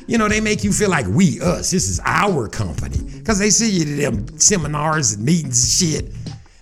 You 0.05 0.17
know, 0.17 0.29
they 0.29 0.41
make 0.41 0.63
you 0.63 0.71
feel 0.71 0.89
like 0.89 1.07
we, 1.07 1.41
us, 1.41 1.71
this 1.71 1.89
is 1.89 1.99
our 2.05 2.47
company. 2.47 3.21
Cause 3.23 3.39
they 3.39 3.49
see 3.49 3.69
you 3.69 3.85
to 3.85 3.95
them 3.95 4.39
seminars 4.39 5.13
and 5.13 5.25
meetings 5.25 5.81
and 5.81 6.03
shit. 6.03 6.13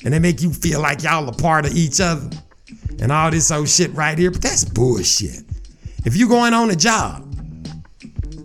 And 0.04 0.14
they 0.14 0.20
make 0.20 0.41
you 0.41 0.54
feel 0.54 0.82
like 0.82 1.04
y'all 1.04 1.28
a 1.28 1.34
part 1.34 1.66
of 1.66 1.76
each 1.76 1.99
other 1.99 2.30
and 2.99 3.12
all 3.12 3.30
this 3.30 3.52
old 3.52 3.70
shit 3.70 3.94
right 3.94 4.18
here. 4.18 4.32
But 4.32 4.41
that's 4.41 4.64
bullshit. 4.66 5.44
If 6.06 6.16
you 6.16 6.28
going 6.28 6.54
on 6.54 6.72
a 6.72 6.76
job, 6.76 7.27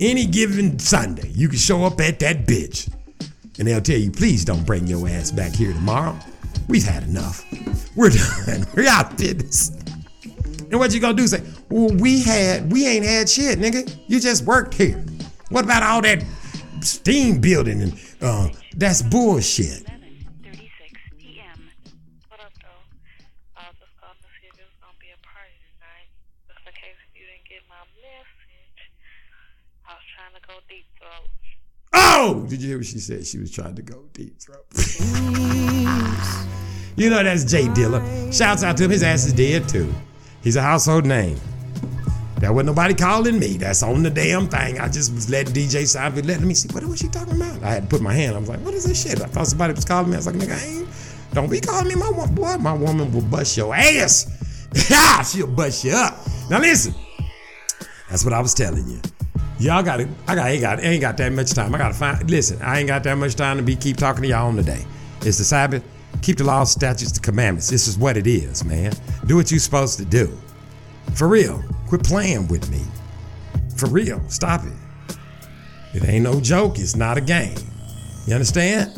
any 0.03 0.27
given 0.27 0.79
Sunday, 0.79 1.29
you 1.29 1.49
can 1.49 1.59
show 1.59 1.85
up 1.85 2.01
at 2.01 2.19
that 2.19 2.47
bitch. 2.47 2.93
And 3.59 3.69
they'll 3.69 3.81
tell 3.81 3.99
you, 3.99 4.11
please 4.11 4.45
don't 4.45 4.67
bring 4.67 4.87
your 4.87 5.09
ass 5.09 5.31
back 5.31 5.53
here 5.53 5.73
tomorrow. 5.73 6.19
We've 6.69 6.85
had 6.85 7.05
enough. 7.05 7.45
We're 7.97 8.11
done. 8.47 8.67
We're 8.75 8.89
out 8.89 9.13
of 9.13 9.19
business. 9.19 9.71
And 10.71 10.81
what 10.81 10.93
you 10.93 11.01
gonna 11.01 11.15
do? 11.15 11.27
Say, 11.27 11.43
well, 11.69 11.95
we 11.97 12.23
had, 12.23 12.73
we 12.73 12.87
ain't 12.87 13.05
had 13.05 13.29
shit, 13.29 13.59
nigga. 13.59 13.95
You 14.09 14.21
just 14.21 14.45
worked 14.45 14.75
here. 14.75 15.05
What 15.51 15.65
about 15.65 15.83
all 15.83 16.01
that 16.03 16.25
steam 16.81 17.41
building 17.41 17.83
and 17.83 18.01
uh, 18.21 18.49
that's 18.77 19.03
bullshit. 19.03 19.87
Did 32.49 32.63
you 32.63 32.69
hear 32.69 32.79
what 32.79 32.87
she 32.87 32.99
said? 32.99 33.27
She 33.27 33.39
was 33.39 33.51
trying 33.51 33.75
to 33.75 33.83
go 33.83 34.05
deep 34.13 34.39
throat. 34.39 34.65
you 36.97 37.11
know 37.11 37.23
that's 37.23 37.45
J 37.45 37.65
Dilla. 37.69 38.01
Shouts 38.33 38.63
out 38.63 38.77
to 38.77 38.85
him. 38.85 38.91
His 38.91 39.03
ass 39.03 39.25
is 39.25 39.33
dead 39.33 39.69
too. 39.69 39.93
He's 40.43 40.57
a 40.57 40.63
household 40.63 41.07
name. 41.07 41.39
That 42.37 42.53
wasn't 42.53 42.67
nobody 42.67 42.95
calling 42.95 43.39
me. 43.39 43.57
That's 43.57 43.83
on 43.83 44.03
the 44.03 44.11
damn 44.11 44.49
thing. 44.49 44.81
I 44.81 44.89
just 44.89 45.13
was 45.15 45.31
letting 45.31 45.55
DJ 45.55 45.83
Seinfeld 45.83 46.27
let 46.27 46.41
me 46.41 46.55
see 46.55 46.69
what 46.75 46.83
was 46.85 46.99
she 46.99 47.09
talking 47.09 47.37
about. 47.37 47.63
I 47.63 47.75
had 47.75 47.85
to 47.85 47.89
put 47.89 48.03
my 48.03 48.13
hand. 48.13 48.35
I 48.35 48.41
was 48.41 48.49
like, 48.49 48.61
what 48.61 48.75
is 48.75 48.85
this 48.85 49.01
shit? 49.03 49.23
I 49.23 49.27
thought 49.27 49.47
somebody 49.47 49.75
was 49.75 49.85
calling 49.85 50.11
me. 50.11 50.17
I 50.17 50.19
was 50.19 50.27
like, 50.27 50.35
nigga, 50.35 50.61
I 50.61 50.79
ain't. 50.79 50.89
Don't 51.35 51.49
be 51.49 51.61
calling 51.61 51.89
me 51.89 51.95
my 51.95 52.11
woman. 52.11 52.35
Boy, 52.35 52.57
my 52.57 52.73
woman 52.73 53.13
will 53.13 53.23
bust 53.23 53.57
your 53.57 53.75
ass. 53.75 54.27
She'll 55.33 55.47
bust 55.47 55.85
you 55.85 55.93
up. 55.93 56.19
Now 56.51 56.59
listen. 56.59 56.95
That's 58.11 58.25
what 58.25 58.35
I 58.35 58.41
was 58.41 58.55
telling 58.55 58.89
you. 58.89 59.01
Y'all 59.59 59.83
got 59.83 60.01
it. 60.01 60.09
I 60.27 60.35
got 60.35 60.49
ain't 60.49 60.61
got 60.61 60.83
ain't 60.83 61.01
got 61.01 61.17
that 61.19 61.33
much 61.33 61.53
time. 61.53 61.75
I 61.75 61.79
gotta 61.79 61.95
find. 61.95 62.31
Listen, 62.31 62.61
I 62.63 62.81
ain't 62.81 62.89
got 62.89 63.05
that 63.05 63.17
much 63.17 63.35
time 63.35 63.57
to 63.59 63.63
be 63.63 63.77
keep 63.77 63.97
talking 63.97 64.23
to 64.23 64.29
y'all 64.29 64.49
on 64.49 64.57
the 64.57 64.63
day. 64.63 64.85
It's 65.23 65.39
the 65.39 65.45
Sabbath. 65.45 65.85
Keep 66.21 66.39
the 66.39 66.45
laws, 66.45 66.71
statutes, 66.71 67.13
the 67.13 67.21
commandments. 67.21 67.69
This 67.69 67.89
is 67.89 67.99
what 67.99 68.17
it 68.17 68.27
is, 68.27 68.65
man. 68.65 68.93
Do 69.27 69.37
what 69.37 69.51
you're 69.51 69.61
supposed 69.61 69.99
to 69.99 70.05
do. 70.05 70.37
For 71.15 71.29
real. 71.29 71.63
Quit 71.93 72.05
playing 72.05 72.49
with 72.49 72.71
me. 72.71 72.81
For 73.77 73.87
real, 73.89 74.23
stop 74.29 74.63
it. 74.65 74.73
It 75.93 76.09
ain't 76.09 76.25
no 76.25 76.41
joke. 76.41 76.79
It's 76.79 76.97
not 76.97 77.19
a 77.19 77.21
game. 77.21 77.59
You 78.27 78.35
understand? 78.35 78.93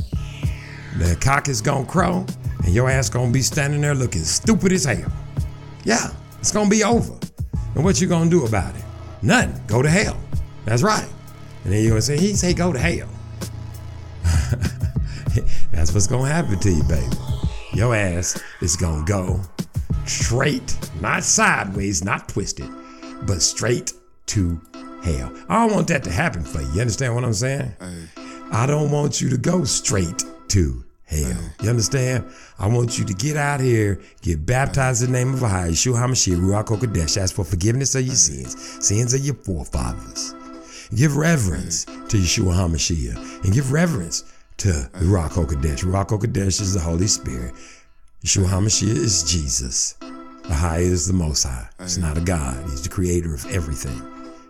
The 0.99 1.17
cock 1.21 1.49
is 1.49 1.61
gonna 1.61 1.85
crow, 1.85 2.25
and 2.65 2.73
your 2.73 2.89
ass 2.89 3.11
gonna 3.11 3.33
be 3.33 3.43
standing 3.43 3.81
there 3.81 3.97
looking 3.97 4.23
stupid 4.23 4.73
as 4.73 4.85
hell. 4.85 5.11
Yeah, 5.83 6.13
it's 6.39 6.53
gonna 6.53 6.71
be 6.71 6.85
over. 6.85 7.19
And 7.75 7.83
what 7.85 8.01
you 8.01 8.07
gonna 8.07 8.31
do 8.31 8.47
about 8.47 8.77
it? 8.77 8.85
Nothing. 9.23 9.61
Go 9.67 9.83
to 9.83 9.91
hell. 9.91 10.17
That's 10.65 10.83
right. 10.83 11.09
And 11.65 11.73
then 11.73 11.83
you're 11.83 11.91
gonna 11.91 12.03
say, 12.03 12.19
he 12.19 12.35
say 12.35 12.53
go 12.55 12.73
to 12.73 12.79
hell. 12.79 13.09
That's 15.73 15.93
what's 15.93 16.07
gonna 16.07 16.31
happen 16.31 16.59
to 16.59 16.71
you, 16.71 16.83
baby. 16.85 17.17
Your 17.73 17.95
ass 17.95 18.41
is 18.61 18.77
gonna 18.77 19.05
go 19.05 19.41
straight, 20.07 20.77
not 21.01 21.25
sideways, 21.25 22.05
not 22.05 22.29
twisted, 22.29 22.69
but 23.27 23.43
straight 23.43 23.93
to 24.27 24.61
hell. 25.03 25.33
I 25.49 25.67
don't 25.67 25.75
want 25.75 25.89
that 25.89 26.05
to 26.05 26.11
happen 26.11 26.43
for 26.43 26.61
you. 26.61 26.69
You 26.73 26.81
understand 26.83 27.15
what 27.15 27.25
I'm 27.25 27.35
saying? 27.35 27.73
I 28.53 28.67
don't 28.67 28.91
want 28.91 29.21
you 29.21 29.29
to 29.31 29.37
go 29.37 29.65
straight 29.65 30.23
to 30.49 30.85
hell. 31.05 31.39
You 31.63 31.71
understand? 31.71 32.25
I 32.59 32.69
want 32.69 32.99
you 32.99 33.05
to 33.05 33.15
get 33.15 33.37
out 33.37 33.61
here, 33.61 34.01
get 34.23 34.47
baptized 34.47 35.03
in 35.03 35.13
the 35.13 35.19
name 35.19 35.35
of 35.35 35.41
Yeshua 35.41 35.97
HaMashiach, 35.97 36.39
Ruach 36.39 36.67
HaKodesh, 36.67 37.17
ask 37.21 37.35
for 37.35 37.45
forgiveness 37.45 37.95
of 37.95 38.03
your 38.07 38.15
sins, 38.15 38.87
sins 38.87 39.15
of 39.15 39.21
your 39.25 39.35
forefathers. 39.35 40.35
Give 40.95 41.17
reverence 41.17 41.85
to 41.85 42.17
Yeshua 42.17 42.55
HaMashiach 42.55 43.45
and 43.45 43.53
give 43.53 43.73
reverence 43.73 44.33
to 44.59 44.69
the 44.69 45.05
Ruach 45.05 45.31
HaKodesh. 45.31 45.83
Ruach 45.83 46.09
HaKodesh 46.09 46.61
is 46.61 46.75
the 46.75 46.81
Holy 46.81 47.09
Spirit. 47.09 47.53
Yeshua 48.25 48.47
HaMashiach 48.47 48.97
is 48.97 49.25
Jesus. 49.25 49.97
Ahai 50.45 50.83
is 50.83 51.09
the 51.09 51.13
Most 51.13 51.43
High. 51.43 51.69
He's 51.81 51.99
not 51.99 52.17
a 52.17 52.21
God. 52.21 52.63
He's 52.71 52.83
the 52.83 52.91
creator 52.91 53.35
of 53.35 53.45
everything. 53.47 54.01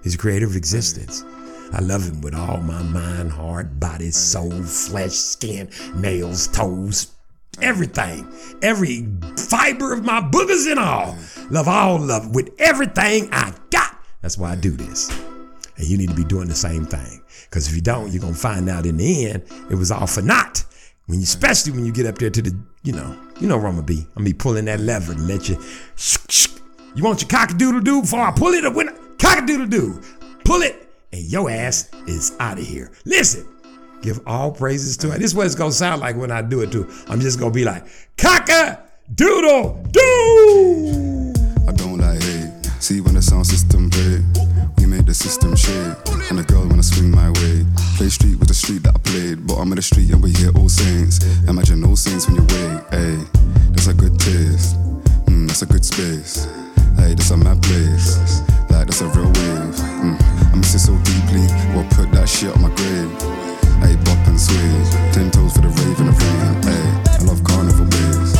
He's 0.02 0.12
the 0.12 0.18
creator 0.18 0.44
of 0.44 0.54
existence. 0.54 1.24
I 1.72 1.80
love 1.80 2.04
him 2.04 2.20
with 2.20 2.34
all 2.34 2.58
my 2.58 2.82
mind, 2.82 3.32
heart, 3.32 3.80
body, 3.80 4.10
soul, 4.10 4.62
flesh, 4.64 5.12
skin, 5.12 5.70
nails, 5.94 6.48
toes, 6.48 7.12
everything. 7.62 8.30
Every 8.60 9.08
fiber 9.38 9.94
of 9.94 10.04
my 10.04 10.20
boogers 10.20 10.70
and 10.70 10.78
all. 10.78 11.16
Love 11.50 11.68
all 11.68 11.98
love 11.98 12.34
with 12.34 12.50
everything 12.58 13.30
I 13.32 13.54
got. 13.70 13.96
That's 14.20 14.36
why 14.36 14.52
I 14.52 14.56
do 14.56 14.72
this. 14.72 15.10
And 15.76 15.86
you 15.86 15.98
need 15.98 16.10
to 16.10 16.14
be 16.14 16.24
doing 16.24 16.48
the 16.48 16.54
same 16.54 16.86
thing. 16.86 17.22
Because 17.48 17.68
if 17.68 17.74
you 17.74 17.80
don't, 17.80 18.12
you're 18.12 18.22
gonna 18.22 18.34
find 18.34 18.68
out 18.68 18.86
in 18.86 18.96
the 18.96 19.26
end 19.26 19.42
it 19.70 19.74
was 19.74 19.90
all 19.90 20.06
for 20.06 20.22
naught. 20.22 20.64
When 21.06 21.18
you, 21.18 21.24
especially 21.24 21.72
when 21.72 21.84
you 21.84 21.92
get 21.92 22.06
up 22.06 22.16
there 22.16 22.30
to 22.30 22.42
the, 22.42 22.56
you 22.82 22.92
know, 22.92 23.18
you 23.40 23.46
know 23.46 23.58
where 23.58 23.66
I'm 23.66 23.74
gonna 23.74 23.86
be. 23.86 23.98
I'm 24.00 24.22
gonna 24.22 24.24
be 24.26 24.32
pulling 24.32 24.64
that 24.66 24.80
lever 24.80 25.14
to 25.14 25.20
let 25.20 25.48
you. 25.48 25.58
You 26.94 27.02
want 27.02 27.20
your 27.20 27.28
cock 27.28 27.50
a 27.50 27.54
doodle 27.54 27.80
doo 27.80 28.02
before 28.02 28.20
I 28.20 28.30
pull 28.30 28.54
it? 28.54 28.64
Or 28.64 28.70
when 28.70 28.88
cock 29.18 29.42
a 29.42 29.46
doodle 29.46 29.66
doo, 29.66 30.00
pull 30.44 30.62
it, 30.62 30.88
and 31.12 31.22
your 31.24 31.50
ass 31.50 31.90
is 32.06 32.34
out 32.40 32.58
of 32.58 32.64
here. 32.64 32.90
Listen, 33.04 33.46
give 34.00 34.20
all 34.26 34.52
praises 34.52 34.96
to 34.98 35.10
it. 35.10 35.18
This 35.18 35.32
is 35.32 35.34
what 35.34 35.46
it's 35.46 35.54
gonna 35.54 35.72
sound 35.72 36.00
like 36.00 36.16
when 36.16 36.30
I 36.30 36.40
do 36.40 36.62
it 36.62 36.72
too. 36.72 36.88
I'm 37.08 37.20
just 37.20 37.38
gonna 37.38 37.50
be 37.50 37.64
like 37.64 37.84
cock 38.16 38.48
a 38.48 38.82
doodle 39.14 39.84
doo. 39.90 41.13
See 42.84 43.00
when 43.00 43.14
the 43.14 43.22
sound 43.22 43.46
system 43.46 43.88
play, 43.88 44.20
we 44.76 44.84
make 44.84 45.06
the 45.06 45.14
system 45.14 45.56
shake. 45.56 45.96
And 46.28 46.36
the 46.36 46.44
girl 46.44 46.68
wanna 46.68 46.82
swing 46.82 47.10
my 47.10 47.32
way. 47.40 47.64
Play 47.96 48.10
street 48.12 48.36
with 48.36 48.48
the 48.48 48.52
street 48.52 48.82
that 48.82 48.92
I 48.92 49.00
played. 49.00 49.46
Bottom 49.46 49.72
of 49.72 49.76
the 49.76 49.80
street 49.80 50.12
and 50.12 50.22
we 50.22 50.36
hear 50.36 50.52
all 50.52 50.68
saints. 50.68 51.24
Imagine 51.48 51.80
all 51.88 51.96
saints 51.96 52.28
when 52.28 52.36
you 52.36 52.44
wake. 52.44 52.84
Hey, 52.92 53.16
that's 53.72 53.88
a 53.88 53.94
good 53.96 54.20
taste. 54.20 54.76
Mm, 55.24 55.48
that's 55.48 55.62
a 55.62 55.66
good 55.72 55.80
space. 55.80 56.44
Hey, 57.00 57.16
that's 57.16 57.32
a 57.32 57.40
mad 57.40 57.64
place. 57.64 58.20
Like 58.68 58.92
that's 58.92 59.00
a 59.00 59.08
real 59.16 59.32
wave. 59.32 59.80
Mm, 60.04 60.20
I 60.52 60.54
miss 60.60 60.76
it 60.76 60.84
so 60.84 60.92
deeply. 61.08 61.48
Well, 61.72 61.88
put 61.96 62.12
that 62.12 62.28
shit 62.28 62.52
on 62.52 62.68
my 62.68 62.72
grave. 62.76 63.08
Hey, 63.80 63.96
bop 64.04 64.20
and 64.28 64.36
sway. 64.36 64.60
Ten 65.16 65.32
toes 65.32 65.56
for 65.56 65.64
the 65.64 65.72
rave 65.72 66.04
and 66.04 66.12
the 66.12 66.16
rain. 66.20 66.52
Hey, 66.68 66.84
I 67.16 67.24
love 67.24 67.40
carnival 67.48 67.88
waves. 67.88 68.36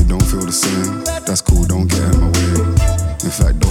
You 0.00 0.08
don't 0.08 0.24
feel 0.24 0.48
the 0.48 0.56
same. 0.56 1.04
That's 1.28 1.44
cool. 1.44 1.68
Don't 1.68 1.84
get 1.84 2.00
in 2.00 2.16
my 2.24 2.32
way. 2.32 3.04
In 3.24 3.30
fact, 3.30 3.63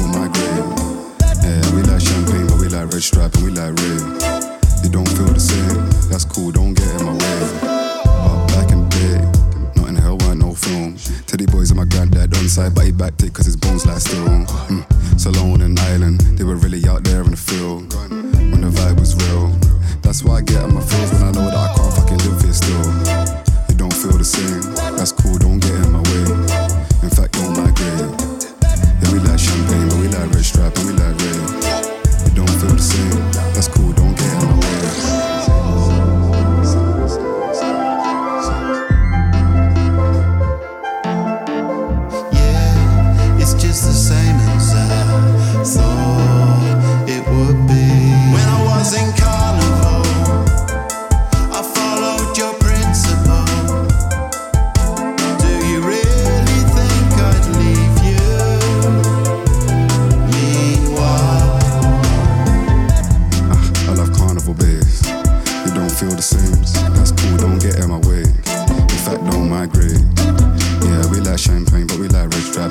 like 3.12 3.24
red 3.24 3.32
stripe 3.32 3.34
and 3.36 3.44
we 3.44 3.52
like 3.52 3.74
red. 3.76 4.62
You 4.84 4.90
don't 4.90 5.08
feel 5.08 5.34
the 5.34 5.40
same. 5.40 6.10
That's 6.10 6.26
cool. 6.26 6.52
Don't 6.52 6.74
get 6.74 6.88
in 7.00 7.06
my 7.06 7.14
way. 7.14 7.40
But 7.64 8.48
back 8.48 8.72
in 8.72 8.88
day, 8.90 9.20
not 9.76 9.90
in 9.90 9.96
hell, 9.96 10.18
weren't 10.18 10.40
no 10.40 10.54
film. 10.54 10.96
Teddy 11.28 11.46
boys 11.46 11.72
and 11.72 11.80
my 11.80 11.86
granddad 11.86 12.36
on 12.38 12.48
side, 12.48 12.76
but 12.76 12.86
he 12.86 12.92
backed 12.92 13.24
it 13.24 13.34
cause 13.34 13.46
his 13.46 13.58
bones 13.58 13.86
lie 13.86 13.98
still. 13.98 14.28
Mm. 14.70 15.20
Salone 15.20 15.62
and 15.62 15.80
Island, 15.80 16.22
they 16.38 16.44
were 16.44 16.56
really 16.56 16.86
out 16.88 17.04
there 17.04 17.24
in 17.24 17.32
the 17.32 17.38
field. 17.38 17.94
When 18.10 18.62
the 18.62 18.70
vibe 18.70 19.00
was 19.00 19.16
real. 19.28 19.50
That's 20.02 20.24
why 20.24 20.38
I 20.38 20.42
get 20.42 20.64
on 20.64 20.76
my 20.76 20.82
feels 20.82 21.12
when 21.14 21.24
I 21.24 21.32
know 21.32 21.48
that 21.50 21.58
I 21.58 21.74
can't 21.76 21.94
fucking 21.94 22.20
live 22.24 22.42
here 22.42 22.54
still. 22.54 22.86
You 23.70 23.76
don't 23.76 23.94
feel 23.94 24.18
the 24.18 24.24
same. 24.24 24.62
That's 24.96 25.12
cool, 25.12 25.38
don't 25.40 25.60
get 25.60 25.76
in 25.76 25.92
my 25.92 26.04
way. 26.12 26.24
In 27.04 27.10
fact, 27.10 27.34
don't 27.34 27.56
migrate. 27.58 28.12
Yeah, 29.02 29.12
we 29.12 29.20
like 29.20 29.40
champagne, 29.40 29.90
but 29.90 30.00
we 30.00 30.08
like 30.08 30.30
red 30.32 30.46
stripe 30.46 30.76
and 30.78 30.88
we 30.88 30.94
like 30.94 31.18
red. 31.20 31.93
The 32.64 32.78
same. 32.80 33.32
That's 33.54 33.68
cool, 33.68 33.93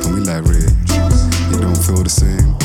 and 0.05 0.15
we 0.15 0.21
like 0.21 0.45
red. 0.45 0.73
You 1.53 1.61
don't 1.61 1.77
feel 1.77 2.03
the 2.03 2.09
same. 2.09 2.62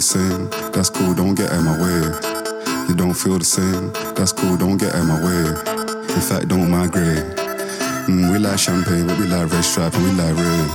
Feel 0.00 0.18
the 0.18 0.50
same. 0.50 0.72
That's 0.72 0.90
cool, 0.90 1.14
don't 1.14 1.34
get 1.34 1.52
in 1.52 1.64
my 1.64 1.78
way. 1.80 2.00
You 2.88 2.94
don't 2.94 3.14
feel 3.14 3.38
the 3.38 3.44
same. 3.44 3.92
That's 4.14 4.32
cool, 4.32 4.56
don't 4.56 4.76
get 4.76 4.94
in 4.94 5.06
my 5.06 5.18
way. 5.24 5.48
In 6.14 6.20
fact, 6.20 6.48
don't 6.48 6.70
migrate. 6.70 7.24
Mm, 8.08 8.32
we 8.32 8.38
like 8.38 8.58
champagne, 8.58 9.06
but 9.06 9.18
we 9.18 9.26
like 9.26 9.50
red 9.50 9.64
stripe 9.64 9.94
and 9.94 10.04
we 10.04 10.10
like 10.12 10.36
red. 10.36 10.68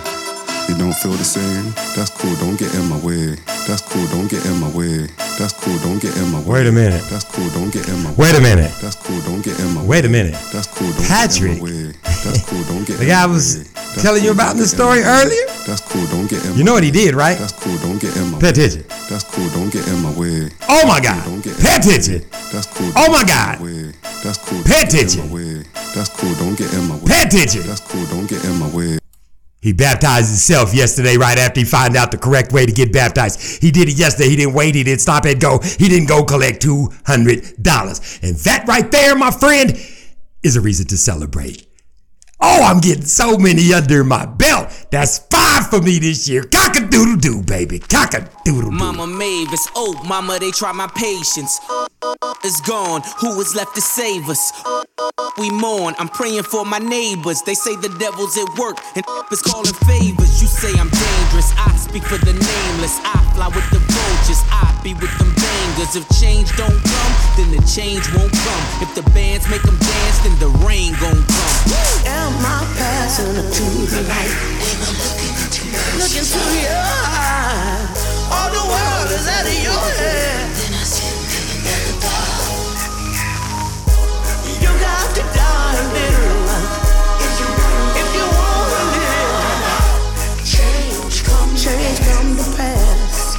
You 0.70 0.76
don't 0.78 0.96
feel 0.96 1.14
the 1.14 1.24
same. 1.26 1.72
That's 1.96 2.10
cool, 2.10 2.34
don't 2.38 2.58
get 2.58 2.74
in 2.74 2.88
my 2.90 2.98
way. 3.00 3.36
That's 3.68 3.82
cool, 3.82 4.06
don't 4.08 4.30
get 4.30 4.46
in 4.46 4.60
my 4.60 4.70
way. 4.70 5.08
That's 5.38 5.54
cool, 5.54 5.78
don't 5.80 6.02
get 6.02 6.16
in 6.18 6.32
my 6.32 6.40
way. 6.42 6.62
Wait 6.64 6.68
a 6.68 6.72
minute. 6.72 7.04
That's 7.12 7.26
cool, 7.26 7.50
don't 7.52 7.72
get 7.74 7.88
in 7.90 8.04
my 8.04 8.10
way. 8.12 8.18
Wait 8.18 8.36
a 8.36 8.42
minute. 8.42 8.72
That's 8.82 8.96
cool, 8.96 9.20
don't 9.22 9.44
get 9.44 9.60
in 9.60 9.74
my 9.76 9.82
way. 9.82 9.88
Wait 9.88 10.06
a 10.06 10.10
minute. 10.10 10.38
That's 10.54 10.68
cool, 10.68 10.90
don't 10.94 11.06
Patrick. 11.08 11.60
get 11.62 11.62
in 11.62 11.64
my 11.64 11.64
way. 11.64 11.94
That's 12.26 12.42
cool, 12.50 12.64
don't 12.66 12.86
get 12.88 12.98
The 12.98 13.04
in 13.06 13.10
guy 13.10 13.26
my 13.28 13.34
was 13.34 13.70
telling 14.02 14.24
you 14.24 14.32
about 14.32 14.56
the 14.58 14.66
story 14.68 15.02
earlier? 15.04 15.51
That's 15.66 15.82
cool. 15.82 16.06
Don't 16.08 16.30
get 16.30 16.44
in. 16.46 16.58
You 16.58 16.64
know 16.64 16.74
what 16.74 16.84
he 16.84 16.92
did, 16.92 17.14
right? 17.14 17.38
That's 17.38 17.54
cool. 17.54 17.78
Don't 17.78 18.02
get 18.02 18.16
in 18.18 18.32
my 18.32 18.40
Pay 18.40 18.50
attention. 18.50 18.86
That's 19.10 19.24
cool. 19.24 19.48
Don't 19.50 19.72
get 19.72 19.88
in 19.88 20.02
my 20.02 20.12
way. 20.14 20.50
Oh 20.68 20.88
my 20.88 21.00
God. 21.00 21.24
Don't 21.26 21.44
get 21.44 21.58
Pay 21.60 21.78
attention. 21.78 22.26
That's 22.52 22.66
cool. 22.66 22.92
Oh 22.96 23.12
my 23.12 23.24
God. 23.24 23.60
way. 23.62 23.94
That's 24.24 24.38
cool. 24.38 24.62
Pay 24.64 24.82
don't 24.82 24.92
get 24.92 24.94
in 24.94 25.00
attention. 25.00 25.30
my 25.30 25.34
way. 25.34 25.64
That's 25.94 26.10
cool. 26.10 26.34
Don't 26.36 26.58
get 26.58 26.74
in 26.74 26.88
my 26.88 26.96
way. 26.96 27.06
Pay 27.06 27.24
attention. 27.24 27.62
That's 27.68 27.82
cool. 27.82 28.06
Don't 28.08 28.28
get 28.28 28.44
in 28.44 28.58
my 28.58 28.70
way. 28.70 28.98
He 29.62 29.74
baptized 29.74 30.30
himself 30.30 30.74
yesterday 30.74 31.18
right 31.18 31.38
after 31.38 31.60
he 31.60 31.66
found 31.66 31.96
out 31.96 32.10
the 32.10 32.18
correct 32.18 32.52
way 32.52 32.66
to 32.66 32.72
get 32.72 32.92
baptized. 32.92 33.62
He 33.62 33.70
did 33.70 33.88
it 33.90 33.96
yesterday. 33.96 34.30
He 34.30 34.36
didn't 34.36 34.56
wait. 34.56 34.74
He 34.74 34.84
didn't 34.84 35.02
stop 35.02 35.26
and 35.26 35.40
go. 35.40 35.60
He 35.60 35.88
didn't 35.88 36.08
go 36.08 36.24
collect 36.24 36.64
$200. 36.64 38.24
And 38.24 38.36
that 38.38 38.66
right 38.68 38.92
there, 38.92 39.16
my 39.16 39.30
friend, 39.30 39.78
is 40.42 40.56
a 40.56 40.62
reason 40.62 40.88
to 40.88 40.98
celebrate. 40.98 41.68
Oh, 42.42 42.64
I'm 42.64 42.80
getting 42.80 43.06
so 43.06 43.38
many 43.38 43.72
under 43.72 44.04
my 44.04 44.26
belt. 44.26 44.81
That's 44.92 45.20
five 45.20 45.70
for 45.70 45.82
me 45.82 46.00
this 46.00 46.28
year. 46.28 46.44
Cock 46.44 46.76
a 46.76 46.82
doodle 46.82 47.16
doo, 47.16 47.42
baby. 47.42 47.80
Cock 47.80 48.14
a 48.14 48.30
doodle 48.44 48.72
doo. 48.72 48.76
Mama 48.76 49.08
Mavis, 49.08 49.66
oh, 49.74 49.96
mama, 50.06 50.38
they 50.38 50.52
try 50.52 50.74
my 50.74 50.88
patience. 50.88 51.62
Is 52.44 52.60
gone, 52.68 53.02
who 53.20 53.40
is 53.40 53.56
left 53.56 53.74
to 53.76 53.82
save 53.82 54.28
us? 54.28 54.52
We 55.38 55.50
mourn, 55.50 55.96
I'm 55.98 56.10
praying 56.10 56.44
for 56.44 56.66
my 56.66 56.80
neighbors. 56.80 57.42
They 57.44 57.54
say 57.54 57.76
the 57.78 57.88
devil's 58.00 58.36
at 58.38 58.50
work 58.60 58.78
and 58.96 59.06
is 59.32 59.42
calling 59.42 59.74
favors. 59.88 60.42
You 60.42 60.48
say 60.48 60.76
I'm 60.76 60.90
dangerous, 60.90 61.54
I 61.56 61.72
speak 61.78 62.04
for 62.04 62.18
the 62.18 62.34
nameless. 62.34 63.00
I 63.08 63.16
fly 63.34 63.48
with 63.48 63.70
the 63.72 63.80
vultures, 63.80 64.44
I 64.52 64.76
be 64.84 64.94
with 64.96 65.14
them 65.20 65.32
bangers. 65.40 65.96
If 65.96 66.04
change 66.20 66.52
don't 66.58 66.82
come, 66.84 67.14
then 67.38 67.56
the 67.56 67.64
change 67.64 68.12
won't 68.12 68.34
come. 68.34 68.64
If 68.84 68.92
the 68.96 69.08
bands 69.16 69.48
make 69.48 69.62
them 69.64 69.78
dance, 69.78 70.20
then 70.26 70.36
the 70.44 70.52
rain 70.68 70.92
gon' 71.00 71.16
come. 71.16 71.52
Am 72.06 72.34
I 72.44 72.66
passing 72.76 73.40
it 73.40 73.48
to 73.56 73.66
the 73.88 74.02
light? 74.10 74.81
Look 74.82 76.14
into 76.18 76.42
your 76.66 76.74
eyes. 76.74 78.02
All 78.34 78.50
the 78.50 78.64
world 78.74 79.10
is 79.12 79.28
out 79.28 79.46
of 79.46 79.58
your 79.62 79.86
head. 80.02 80.50
You 84.64 84.72
got 84.80 85.08
to 85.16 85.24
die 85.38 85.82
little. 85.94 86.50
If 88.00 88.10
you 88.18 88.26
wanna 88.40 88.84
live, 88.96 90.42
change 90.46 91.18
come, 91.26 91.52
change 91.56 92.00
come 92.08 92.30
to 92.38 92.46
pass. 92.58 93.38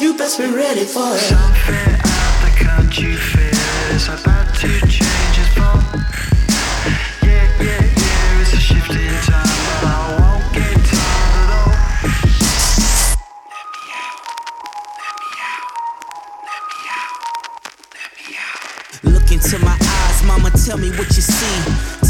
You 0.00 0.10
best 0.16 0.38
be 0.38 0.46
ready 0.46 0.84
for 0.84 1.14
it. 1.14 1.20
Something 1.20 1.92
out 2.00 2.34
the 2.44 2.50
country 2.64 3.14
fair 3.16 3.52
is 3.94 4.06
about 4.08 4.48
to 4.60 4.68
change 4.88 5.36
its 5.42 5.52
form. 5.54 5.84
Yeah, 7.22 7.46
yeah, 7.60 7.82
yeah, 7.84 8.40
it's 8.40 8.52
a 8.54 8.56
shift 8.56 8.90
in 8.90 9.14
time, 9.28 9.49
into 19.40 19.64
my 19.64 19.72
eyes, 19.72 20.22
mama, 20.24 20.50
tell 20.52 20.76
me 20.76 20.90
what 21.00 21.08
you 21.16 21.24
see. 21.24 21.56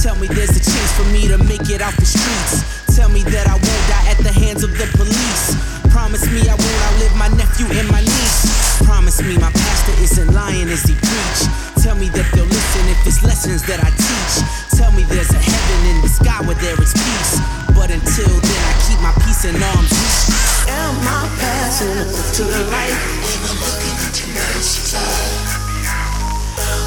Tell 0.02 0.16
me 0.18 0.26
there's 0.26 0.50
a 0.50 0.62
chance 0.62 0.92
for 0.98 1.06
me 1.14 1.28
to 1.28 1.38
make 1.38 1.70
it 1.70 1.80
out 1.80 1.94
the 1.94 2.04
streets. 2.04 2.66
Tell 2.96 3.08
me 3.08 3.22
that 3.22 3.46
I 3.46 3.54
won't 3.54 3.84
die 3.86 4.06
at 4.10 4.18
the 4.18 4.34
hands 4.34 4.66
of 4.66 4.74
the 4.74 4.86
police. 4.98 5.54
Promise 5.94 6.26
me 6.34 6.42
I 6.50 6.58
won't 6.58 6.80
outlive 6.90 7.14
my 7.16 7.30
nephew 7.38 7.66
and 7.78 7.86
my 7.90 8.02
niece. 8.02 8.82
Promise 8.82 9.22
me 9.22 9.38
my 9.38 9.50
pastor 9.54 9.94
isn't 10.02 10.34
lying 10.34 10.68
as 10.68 10.82
he 10.82 10.94
preach. 10.98 11.40
Tell 11.78 11.94
me 11.94 12.10
that 12.18 12.26
they'll 12.34 12.50
listen 12.50 12.82
if 12.90 12.98
it's 13.06 13.22
lessons 13.22 13.62
that 13.70 13.78
I 13.78 13.90
teach. 13.94 14.34
Tell 14.74 14.90
me 14.92 15.06
there's 15.06 15.30
a 15.30 15.38
heaven 15.38 15.80
in 15.94 16.02
the 16.02 16.10
sky 16.10 16.42
where 16.42 16.58
there 16.58 16.78
is 16.82 16.92
peace. 16.92 17.38
But 17.78 17.94
until 17.94 18.32
then, 18.42 18.62
I 18.66 18.74
keep 18.90 18.98
my 19.00 19.14
peace 19.22 19.46
in 19.46 19.54
arms 19.54 19.92
reach. 19.94 20.34
Am 20.66 20.98
I 21.06 21.30
passing 21.38 21.94
to 22.10 22.42
the 22.42 22.62
light? 22.74 22.98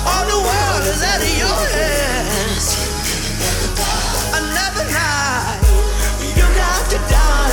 All 0.05 0.25
the 0.25 0.39
world 0.47 0.83
is 0.91 1.01
your 1.39 1.61
hands. 1.77 2.67
You 6.37 6.45
got 6.55 6.89
to 6.91 6.97
die. 7.09 7.51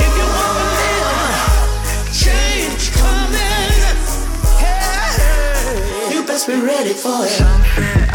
If 0.00 0.12
you 0.18 0.26
wanna 0.36 0.66
live, 0.80 2.12
change 2.12 2.92
coming. 2.92 3.96
Hey, 4.58 6.14
you 6.14 6.24
best 6.26 6.46
be 6.46 6.54
ready 6.60 6.94
for 6.94 7.24
it. 7.26 8.05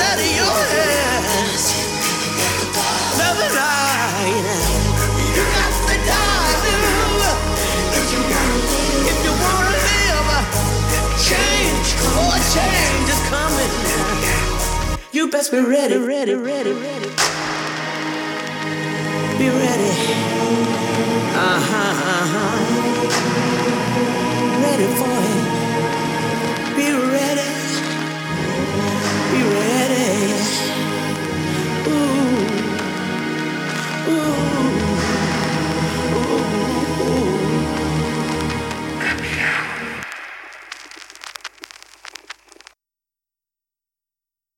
Out 0.00 0.18
of 0.18 0.30
your 0.40 0.58
hands. 0.74 1.64
You 5.36 5.44
got 5.56 5.72
to 5.88 5.96
die, 6.06 6.54
little. 6.64 7.38
If 9.10 9.18
you 9.24 9.32
wanna 9.44 9.78
live, 9.88 10.28
change, 11.28 11.88
oh, 12.18 12.34
change 12.54 13.08
is 13.14 13.22
coming. 13.30 13.72
You 15.12 15.30
best 15.30 15.50
be 15.52 15.58
ready, 15.60 15.96
ready, 15.96 16.34
ready, 16.34 16.72
ready. 16.72 17.10
Be 19.38 19.48
ready. 19.48 19.90
Uh 21.34 21.60
huh, 21.68 21.92
uh 22.14 22.26
huh. 22.32 22.56
Ready 24.62 24.86
for 24.98 25.22
it. 25.24 25.27